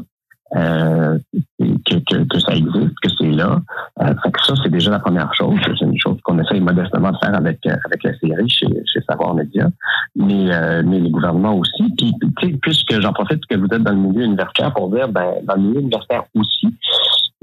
euh, 0.55 1.17
que, 1.59 1.95
que, 2.07 2.23
que 2.25 2.39
ça 2.39 2.53
existe, 2.53 2.93
que 3.01 3.09
c'est 3.17 3.31
là. 3.31 3.61
Euh, 4.01 4.13
fait 4.23 4.31
que 4.31 4.43
ça, 4.45 4.53
c'est 4.61 4.69
déjà 4.69 4.91
la 4.91 4.99
première 4.99 5.33
chose. 5.33 5.55
C'est 5.65 5.85
une 5.85 5.99
chose 5.99 6.17
qu'on 6.23 6.39
essaye 6.39 6.59
modestement 6.61 7.11
de 7.11 7.17
faire 7.17 7.35
avec 7.35 7.59
euh, 7.65 7.75
avec 7.85 8.03
la 8.03 8.17
série 8.19 8.49
chez, 8.49 8.67
chez 8.67 9.01
Savoir 9.09 9.33
Média, 9.33 9.69
mais 10.15 10.53
euh, 10.53 10.83
mais 10.85 10.99
les 10.99 11.09
gouvernements 11.09 11.57
aussi. 11.57 11.83
Puis, 11.97 12.13
puisque 12.61 12.99
j'en 12.99 13.13
profite 13.13 13.45
que 13.45 13.55
vous 13.55 13.65
êtes 13.65 13.83
dans 13.83 13.93
le 13.93 13.97
milieu 13.97 14.25
universitaire 14.25 14.73
pour 14.73 14.89
dire, 14.89 15.07
ben 15.07 15.33
dans 15.43 15.55
le 15.55 15.61
milieu 15.61 15.79
universitaire 15.81 16.23
aussi. 16.35 16.67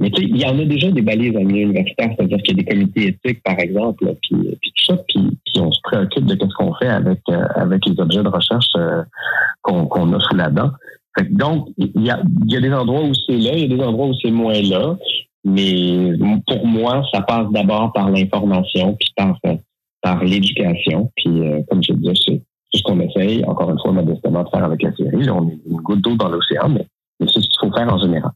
Mais 0.00 0.10
tu 0.10 0.22
sais, 0.22 0.28
il 0.28 0.38
y 0.38 0.46
en 0.46 0.58
a 0.58 0.64
déjà 0.64 0.90
des 0.90 1.02
balises 1.02 1.34
dans 1.34 1.40
le 1.40 1.46
milieu 1.46 1.64
universitaire, 1.64 2.08
c'est-à-dire 2.16 2.38
qu'il 2.38 2.56
y 2.56 2.60
a 2.60 2.62
des 2.62 2.70
comités 2.70 3.06
éthiques, 3.08 3.42
par 3.42 3.58
exemple, 3.58 4.04
puis, 4.22 4.56
puis 4.60 4.72
tout 4.74 4.94
ça, 4.94 5.02
puis, 5.06 5.38
puis 5.44 5.60
on 5.60 5.70
se 5.70 5.80
préoccupe 5.82 6.24
de 6.24 6.38
ce 6.40 6.54
qu'on 6.54 6.72
fait 6.74 6.88
avec 6.88 7.20
euh, 7.28 7.44
avec 7.54 7.84
les 7.84 8.00
objets 8.00 8.22
de 8.22 8.28
recherche 8.28 8.68
euh, 8.76 9.02
qu'on 9.60 9.86
qu'on 9.86 10.10
a 10.14 10.20
sous 10.20 10.36
la 10.36 10.48
dent. 10.48 10.70
Donc, 11.30 11.68
il 11.76 11.90
y 12.02 12.10
a, 12.10 12.60
des 12.60 12.72
endroits 12.72 13.02
où 13.02 13.12
c'est 13.14 13.36
là, 13.36 13.52
il 13.54 13.60
y 13.60 13.64
a 13.72 13.76
des 13.76 13.82
endroits 13.82 14.08
où 14.08 14.14
c'est 14.14 14.30
moins 14.30 14.60
là. 14.60 14.96
Mais 15.44 16.12
pour 16.46 16.66
moi, 16.66 17.02
ça 17.12 17.22
passe 17.22 17.50
d'abord 17.50 17.92
par 17.92 18.10
l'information, 18.10 18.96
puis 18.98 19.08
par, 19.16 19.38
euh, 19.46 20.24
l'éducation. 20.24 21.10
Puis, 21.16 21.40
euh, 21.40 21.60
comme 21.68 21.82
je 21.82 21.92
disais, 21.94 22.14
c'est 22.26 22.42
ce 22.78 22.82
qu'on 22.82 23.00
essaye, 23.00 23.44
encore 23.44 23.70
une 23.70 23.78
fois, 23.80 23.92
modestement, 23.92 24.44
de 24.44 24.48
faire 24.50 24.64
avec 24.64 24.82
la 24.82 24.94
série. 24.94 25.30
On 25.30 25.48
est 25.48 25.58
une 25.66 25.76
goutte 25.78 26.02
d'eau 26.02 26.16
dans 26.16 26.28
l'océan, 26.28 26.68
mais 26.68 26.86
c'est 27.20 27.40
ce 27.40 27.48
qu'il 27.48 27.58
faut 27.60 27.72
faire 27.74 27.92
en 27.92 27.98
général. 27.98 28.32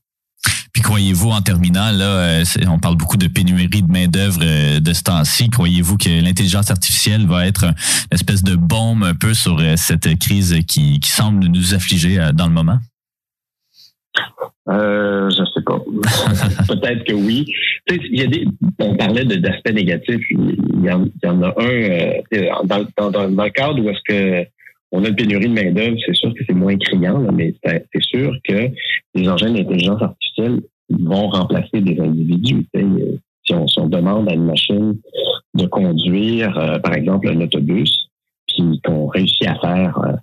Croyez-vous, 0.85 1.31
en 1.31 1.41
terminant, 1.41 1.91
là, 1.93 2.41
euh, 2.41 2.45
on 2.69 2.79
parle 2.79 2.97
beaucoup 2.97 3.17
de 3.17 3.27
pénurie 3.27 3.69
de 3.83 3.91
main-d'œuvre 3.91 4.41
euh, 4.43 4.81
de 4.81 4.93
ce 4.93 5.03
temps-ci. 5.03 5.49
Croyez-vous 5.49 5.97
que 5.97 6.23
l'intelligence 6.23 6.71
artificielle 6.71 7.27
va 7.27 7.47
être 7.47 7.65
un- 7.65 7.69
une 7.71 8.13
espèce 8.13 8.43
de 8.45 8.55
bombe 8.55 9.03
un 9.03 9.15
peu 9.15 9.33
sur 9.33 9.59
euh, 9.61 9.77
cette 9.77 10.19
crise 10.19 10.55
qui, 10.69 11.01
qui 11.01 11.09
semble 11.11 11.47
nous 11.47 11.73
affliger 11.75 12.19
dans 12.35 12.47
le 12.47 12.53
moment? 12.53 12.79
Euh, 14.69 15.31
je 15.31 15.43
sais 15.55 15.63
pas. 15.65 15.79
Peut-être 16.69 17.05
que 17.05 17.15
oui. 17.15 17.47
Il 17.91 18.21
y 18.21 18.23
a 18.23 18.27
des, 18.27 18.47
on 18.79 18.95
parlait 18.97 19.25
d'aspects 19.25 19.73
négatifs. 19.73 20.25
Il 20.31 20.85
y, 20.85 20.91
en, 20.91 21.05
il 21.07 21.13
y 21.23 21.27
en 21.27 21.43
a 21.43 21.49
un 21.59 21.65
euh, 21.67 22.13
dans, 22.65 22.85
dans, 22.99 23.11
dans, 23.11 23.31
dans 23.31 23.45
le 23.45 23.51
cadre 23.51 23.81
où 23.83 23.89
est-ce 23.89 24.01
que 24.07 24.47
on 24.93 25.03
a 25.05 25.09
une 25.09 25.17
pénurie 25.17 25.49
de 25.49 25.53
main 25.55 25.73
d'œuvre, 25.73 25.97
c'est 26.07 26.15
sûr 26.15 26.33
que 26.35 26.45
c'est 26.47 26.55
moins 26.55 26.77
criant, 26.79 27.19
là, 27.19 27.31
mais 27.33 27.53
c'est 27.65 27.85
c'est 27.93 28.03
sûr 28.03 28.33
que 28.49 28.69
les 29.15 29.29
engins 29.29 29.51
d'intelligence 29.51 30.01
artificielle 30.01 30.61
vont 30.91 31.29
remplacer 31.29 31.81
des 31.81 31.99
individus. 32.01 32.67
Euh, 32.77 33.17
Si 33.47 33.55
on, 33.79 33.89
demande 33.89 34.29
à 34.31 34.35
une 34.35 34.47
machine 34.47 34.97
de 35.55 35.67
conduire, 35.67 36.57
euh, 36.59 36.79
par 36.79 36.95
exemple, 36.95 37.29
un 37.29 37.41
autobus, 37.41 38.09
puis 38.49 38.81
qu'on 38.85 39.07
réussit 39.07 39.47
à 39.47 39.55
faire 39.57 39.99
euh, 39.99 40.17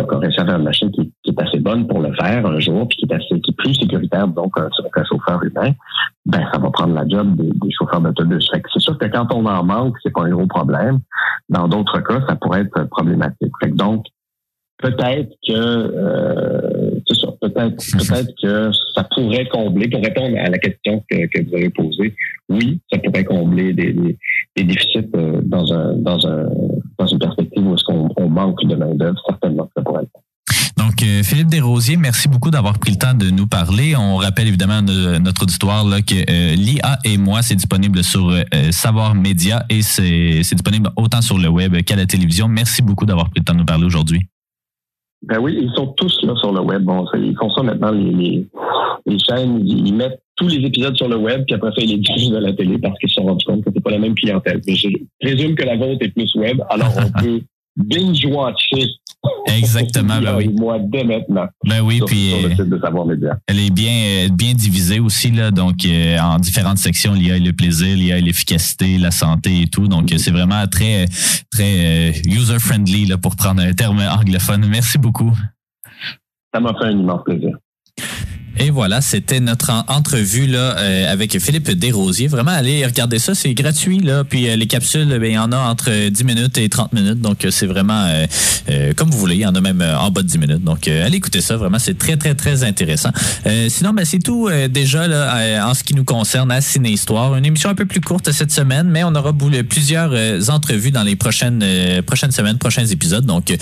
qu'on 0.00 0.18
réussit 0.18 0.40
à 0.40 0.46
faire 0.46 0.56
une 0.56 0.64
machine 0.64 0.90
qui, 0.90 1.12
est 1.26 1.40
assez 1.40 1.58
bonne 1.58 1.86
pour 1.86 2.00
le 2.00 2.14
faire 2.14 2.46
un 2.46 2.58
jour, 2.60 2.88
puis 2.88 2.98
qui 2.98 3.04
est 3.04 3.14
assez 3.14 3.40
qui 3.40 3.50
est 3.50 3.56
plus 3.56 3.74
sécuritaire 3.74 4.26
donc 4.26 4.54
qu'un 4.54 4.68
qu'un 4.94 5.04
chauffeur 5.04 5.42
humain, 5.42 5.72
ben 6.24 6.48
ça 6.52 6.58
va 6.58 6.70
prendre 6.70 6.94
la 6.94 7.06
job 7.06 7.36
des, 7.36 7.70
chauffeurs 7.70 8.00
d'autobus. 8.00 8.48
C'est 8.52 8.80
sûr 8.80 8.96
que 8.96 9.06
quand 9.06 9.32
on 9.34 9.44
en 9.44 9.64
manque, 9.64 9.96
c'est 10.02 10.12
pas 10.12 10.22
un 10.22 10.30
gros 10.30 10.46
problème. 10.46 11.00
Dans 11.48 11.68
d'autres 11.68 12.00
cas, 12.00 12.20
ça 12.26 12.36
pourrait 12.36 12.62
être 12.62 12.84
problématique. 12.88 13.52
Fait 13.60 13.70
que 13.70 13.76
donc 13.76 14.06
peut-être 14.78 15.30
que 15.46 15.52
euh, 15.52 17.00
peut-être 17.40 17.76
que 18.42 18.70
ça 18.94 19.06
pourrait 19.14 19.46
combler 19.48 19.88
pour 19.88 20.02
répondre 20.02 20.36
à 20.38 20.48
la 20.48 20.58
question 20.58 21.02
que, 21.10 21.48
vous 21.48 21.54
avez 21.54 21.70
posée. 21.70 22.14
Oui, 22.48 22.80
ça 22.92 22.98
pourrait 22.98 23.24
combler 23.24 23.72
des, 23.72 24.16
déficits 24.56 25.08
euh, 25.16 25.40
dans 25.44 25.72
un 25.72 25.94
dans 25.94 26.26
un 26.26 26.48
dans 26.98 27.06
une 27.06 27.18
perspective 27.18 27.66
où 27.66 27.74
est-ce 27.74 27.84
qu'on 27.84 28.08
on 28.16 28.28
manque 28.28 28.64
de 28.64 28.74
main 28.74 28.94
d'œuvre 28.94 29.20
certainement 29.26 29.68
ça 29.76 29.82
pourrait 29.82 30.02
faire. 30.02 30.22
Donc, 30.76 31.02
euh, 31.02 31.22
Philippe 31.22 31.48
Desrosiers, 31.48 31.96
merci 31.96 32.28
beaucoup 32.28 32.50
d'avoir 32.50 32.78
pris 32.78 32.90
le 32.90 32.98
temps 32.98 33.14
de 33.14 33.30
nous 33.30 33.46
parler. 33.46 33.94
On 33.94 34.16
rappelle 34.16 34.48
évidemment 34.48 34.82
de 34.82 35.18
notre 35.18 35.42
auditoire 35.42 35.84
là, 35.84 36.00
que 36.02 36.14
euh, 36.14 36.54
l'IA 36.54 36.98
et 37.04 37.18
moi, 37.18 37.42
c'est 37.42 37.54
disponible 37.54 38.02
sur 38.02 38.34
Savoir 38.70 39.14
Média 39.14 39.64
et 39.68 39.82
c'est 39.82 40.40
disponible 40.40 40.90
autant 40.96 41.20
sur 41.20 41.38
le 41.38 41.48
web 41.48 41.76
qu'à 41.82 41.96
la 41.96 42.06
télévision. 42.06 42.48
Merci 42.48 42.82
beaucoup 42.82 43.06
d'avoir 43.06 43.30
pris 43.30 43.40
le 43.40 43.44
temps 43.44 43.54
de 43.54 43.58
nous 43.58 43.64
parler 43.64 43.84
aujourd'hui. 43.84 44.26
Ben 45.22 45.38
oui, 45.38 45.56
ils 45.60 45.70
sont 45.76 45.88
tous 45.88 46.18
là 46.24 46.34
sur 46.36 46.52
le 46.52 46.60
web. 46.60 46.82
Bon, 46.82 47.04
ils 47.14 47.36
font 47.36 47.50
ça 47.50 47.62
maintenant, 47.62 47.92
les, 47.92 48.10
les, 48.10 48.46
les 49.06 49.18
chaînes, 49.18 49.62
ils 49.64 49.86
ils 49.86 49.94
mettent 49.94 50.20
tous 50.36 50.48
les 50.48 50.66
épisodes 50.66 50.96
sur 50.96 51.08
le 51.08 51.16
web, 51.16 51.44
puis 51.46 51.54
après 51.54 51.70
ça, 51.70 51.82
ils 51.82 51.90
les 51.90 51.98
diffusent 51.98 52.34
à 52.34 52.40
la 52.40 52.52
télé 52.52 52.78
parce 52.78 52.98
qu'ils 52.98 53.08
se 53.08 53.16
sont 53.16 53.24
rendus 53.24 53.44
compte 53.44 53.62
que 53.62 53.70
c'est 53.72 53.82
pas 53.82 53.90
la 53.90 53.98
même 53.98 54.14
clientèle. 54.14 54.60
Mais 54.66 54.74
je 54.74 54.88
présume 55.20 55.54
que 55.54 55.64
la 55.64 55.76
vôtre 55.76 55.98
est 56.00 56.08
plus 56.08 56.34
web, 56.34 56.60
alors 56.70 56.92
on 56.96 57.20
peut 57.22 57.40
binge-watcher 57.76 58.86
Exactement, 59.46 60.20
ben 60.20 60.34
oui. 60.38 60.48
moi 60.58 60.78
dès 60.80 61.04
maintenant 61.04 61.46
Ben 61.64 61.80
oui, 61.80 61.98
sur, 61.98 62.06
puis 62.06 62.30
sur 62.30 62.40
le 62.40 62.46
euh, 62.46 62.56
site 62.56 62.68
de 62.68 62.80
Savoir 62.80 63.06
Média. 63.06 63.38
elle 63.46 63.60
est 63.60 63.70
bien 63.70 63.92
euh, 63.92 64.28
bien 64.30 64.52
divisée 64.52 64.98
aussi 64.98 65.30
là, 65.30 65.50
donc 65.50 65.84
euh, 65.84 66.18
en 66.18 66.38
différentes 66.38 66.78
sections, 66.78 67.14
l'IA 67.14 67.36
et 67.36 67.40
le 67.40 67.52
plaisir, 67.52 67.96
l'IA 67.96 68.18
et 68.18 68.20
l'efficacité, 68.20 68.98
la 68.98 69.12
santé 69.12 69.62
et 69.62 69.66
tout. 69.68 69.86
Donc 69.86 70.12
euh, 70.12 70.18
c'est 70.18 70.32
vraiment 70.32 70.66
très 70.66 71.06
très 71.50 72.12
user 72.26 72.58
friendly 72.58 73.06
là 73.06 73.16
pour 73.16 73.36
prendre 73.36 73.62
un 73.62 73.72
terme 73.72 74.00
anglophone. 74.00 74.66
Merci 74.66 74.98
beaucoup. 74.98 75.32
Ça 76.52 76.60
m'a 76.60 76.72
fait 76.74 76.86
un 76.86 76.98
immense 76.98 77.22
plaisir. 77.24 77.56
Et 78.58 78.70
voilà, 78.70 79.00
c'était 79.00 79.40
notre 79.40 79.70
en- 79.70 79.84
entrevue 79.88 80.46
là 80.46 80.76
euh, 80.78 81.12
avec 81.12 81.38
Philippe 81.40 81.70
Desrosiers. 81.70 82.28
Vraiment, 82.28 82.50
allez 82.50 82.84
regarder 82.84 83.18
ça, 83.18 83.34
c'est 83.34 83.54
gratuit 83.54 83.98
là. 84.00 84.24
Puis 84.24 84.48
euh, 84.48 84.56
les 84.56 84.66
capsules, 84.66 85.06
ben, 85.08 85.24
il 85.24 85.32
y 85.32 85.38
en 85.38 85.52
a 85.52 85.56
entre 85.56 86.08
10 86.10 86.24
minutes 86.24 86.58
et 86.58 86.68
30 86.68 86.92
minutes, 86.92 87.20
donc 87.20 87.44
euh, 87.44 87.50
c'est 87.50 87.66
vraiment 87.66 88.04
euh, 88.06 88.26
euh, 88.70 88.92
comme 88.94 89.10
vous 89.10 89.18
voulez. 89.18 89.36
Il 89.36 89.40
y 89.40 89.46
en 89.46 89.54
a 89.54 89.60
même 89.60 89.80
euh, 89.80 89.98
en 89.98 90.10
bas 90.10 90.22
de 90.22 90.28
10 90.28 90.38
minutes. 90.38 90.64
Donc 90.64 90.86
allez 90.86 91.16
écouter 91.16 91.40
ça, 91.40 91.56
vraiment, 91.56 91.78
c'est 91.78 91.96
très 91.96 92.16
très 92.16 92.34
très 92.34 92.62
intéressant. 92.64 93.10
Sinon, 93.68 93.92
ben, 93.94 94.04
c'est 94.04 94.18
tout 94.18 94.48
déjà 94.70 95.08
là 95.08 95.66
en 95.68 95.74
ce 95.74 95.82
qui 95.82 95.94
nous 95.94 96.04
concerne 96.04 96.50
à 96.50 96.60
Ciné 96.60 96.90
Histoire. 96.90 97.34
Une 97.36 97.46
émission 97.46 97.70
un 97.70 97.74
peu 97.74 97.86
plus 97.86 98.00
courte 98.00 98.30
cette 98.32 98.52
semaine, 98.52 98.88
mais 98.88 99.02
on 99.04 99.14
aura 99.14 99.32
plusieurs 99.68 100.12
entrevues 100.50 100.90
dans 100.90 101.02
les 101.02 101.16
prochaines 101.16 101.64
prochaines 102.06 102.32
semaines, 102.32 102.58
prochains 102.58 102.86
épisodes. 102.86 103.24
Donc 103.24 103.52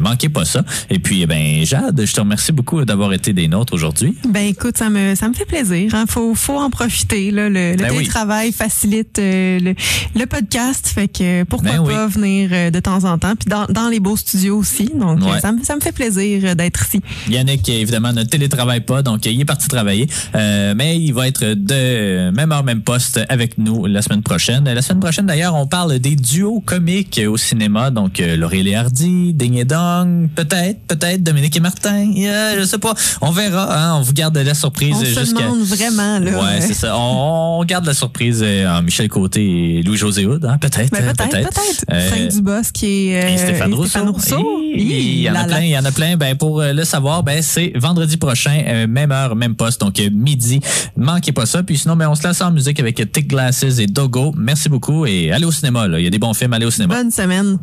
manquez 0.00 0.28
pas 0.28 0.44
ça. 0.44 0.62
Et 0.90 0.98
puis, 0.98 1.24
ben 1.26 1.64
Jade, 1.64 2.02
je 2.04 2.12
te 2.12 2.20
remercie 2.20 2.52
beaucoup 2.52 2.84
d'avoir 2.84 3.12
été 3.12 3.32
des 3.32 3.48
nôtres 3.48 3.72
aujourd'hui. 3.72 4.09
Ben 4.28 4.46
écoute, 4.46 4.76
ça 4.78 4.88
me 4.90 5.14
ça 5.14 5.28
me 5.28 5.34
fait 5.34 5.44
plaisir. 5.44 5.94
Hein. 5.94 6.04
Faut 6.08 6.34
faut 6.34 6.58
en 6.58 6.70
profiter. 6.70 7.30
Là. 7.30 7.48
Le, 7.48 7.72
le 7.72 7.76
Ben 7.76 7.88
oui. 7.90 7.98
télétravail 7.98 8.52
facilite 8.52 9.18
euh, 9.18 9.58
le, 9.60 9.74
le 10.18 10.26
podcast, 10.26 10.88
fait 10.88 11.08
que 11.08 11.44
pourquoi 11.44 11.72
Ben 11.72 11.78
oui. 11.80 11.92
pas 11.94 12.06
venir 12.06 12.50
euh, 12.52 12.70
de 12.70 12.80
temps 12.80 13.04
en 13.04 13.18
temps, 13.18 13.34
puis 13.36 13.48
dans, 13.48 13.66
dans 13.66 13.88
les 13.88 14.00
beaux 14.00 14.16
studios 14.16 14.56
aussi. 14.58 14.90
Donc 14.94 15.20
Ouais. 15.22 15.40
ça 15.40 15.52
me 15.52 15.62
ça 15.64 15.76
me 15.76 15.80
fait 15.80 15.92
plaisir 15.92 16.42
euh, 16.44 16.54
d'être 16.54 16.84
ici. 16.86 17.00
Yannick, 17.28 17.68
évidemment, 17.68 18.12
ne 18.12 18.22
télétravaille 18.24 18.80
pas, 18.80 19.02
donc 19.02 19.26
il 19.26 19.40
est 19.40 19.44
parti 19.44 19.68
travailler. 19.68 20.08
Euh, 20.34 20.74
mais 20.76 20.98
il 20.98 21.12
va 21.12 21.28
être 21.28 21.44
de 21.54 22.30
même 22.30 22.52
heure, 22.52 22.64
même 22.64 22.82
poste 22.82 23.20
avec 23.28 23.58
nous 23.58 23.86
la 23.86 24.02
semaine 24.02 24.22
prochaine. 24.22 24.64
La 24.64 24.82
semaine 24.82 25.00
prochaine, 25.00 25.26
d'ailleurs, 25.26 25.54
on 25.54 25.66
parle 25.66 25.98
des 25.98 26.16
duos 26.16 26.60
comiques 26.64 27.20
au 27.26 27.36
cinéma. 27.36 27.90
Donc, 27.90 28.18
Laurel 28.18 28.66
et 28.68 28.74
Hardy, 28.74 29.34
Ding 29.34 29.54
et 29.56 29.64
Dong, 29.64 30.28
peut-être, 30.34 30.80
peut-être, 30.86 31.22
Dominique 31.22 31.56
et 31.56 31.60
Martin. 31.60 32.10
Je 32.14 32.64
sais 32.64 32.78
pas. 32.78 32.94
On 33.20 33.30
verra, 33.30 33.76
hein, 33.76 33.96
on 33.98 33.99
vous 34.00 34.12
garde 34.12 34.36
la 34.36 34.54
surprise 34.54 34.94
On 34.96 35.00
se 35.00 35.06
jusqu'à... 35.06 35.42
demande 35.42 35.62
vraiment 35.62 36.18
là. 36.18 36.42
Ouais, 36.42 36.60
c'est 36.60 36.74
ça. 36.74 36.96
On, 36.96 37.60
on 37.60 37.64
garde 37.64 37.86
la 37.86 37.94
surprise 37.94 38.40
euh, 38.44 38.68
en 38.68 38.82
Michel 38.82 39.08
Côté 39.08 39.78
et 39.78 39.82
Louis-José 39.82 40.26
Hood, 40.26 40.44
hein, 40.44 40.58
peut-être. 40.58 40.90
Ben, 40.90 41.14
peut-être, 41.14 41.30
peut-être. 41.30 41.84
Euh, 41.92 42.10
Frank 42.10 42.28
Dubos 42.28 42.70
qui 42.72 43.08
est 43.08 43.24
euh, 43.24 43.34
et 43.34 43.38
Stéphane 43.38 43.72
et 43.72 43.74
Rousseau. 43.74 43.88
Stéphane 43.88 44.08
Rousseau. 44.08 44.60
Et 44.74 44.82
Il 44.82 45.20
y 45.20 45.30
en 45.30 45.34
a 45.34 45.44
plein, 45.44 45.60
il 45.60 45.70
y 45.70 45.78
en 45.78 45.84
a 45.84 45.92
plein. 45.92 46.16
Ben 46.16 46.36
pour 46.36 46.60
euh, 46.60 46.72
le 46.72 46.84
savoir, 46.84 47.22
ben 47.22 47.42
c'est 47.42 47.72
vendredi 47.76 48.16
prochain, 48.16 48.86
même 48.88 49.12
heure, 49.12 49.36
même 49.36 49.54
poste, 49.54 49.80
donc 49.80 50.00
midi. 50.12 50.60
Manquez 50.96 51.32
pas 51.32 51.46
ça. 51.46 51.62
Puis 51.62 51.78
sinon, 51.78 51.96
ben 51.96 52.08
on 52.08 52.14
se 52.14 52.26
laisse 52.26 52.40
en 52.40 52.50
musique 52.50 52.80
avec 52.80 53.12
Tick 53.12 53.28
Glasses 53.28 53.62
et 53.78 53.86
Dogo. 53.86 54.32
Merci 54.36 54.68
beaucoup 54.68 55.06
et 55.06 55.32
allez 55.32 55.44
au 55.44 55.52
cinéma. 55.52 55.88
Là. 55.88 55.98
Il 55.98 56.04
y 56.04 56.06
a 56.06 56.10
des 56.10 56.18
bons 56.18 56.34
films, 56.34 56.52
allez 56.52 56.66
au 56.66 56.70
cinéma. 56.70 56.94
Bonne 56.96 57.10
semaine. 57.10 57.58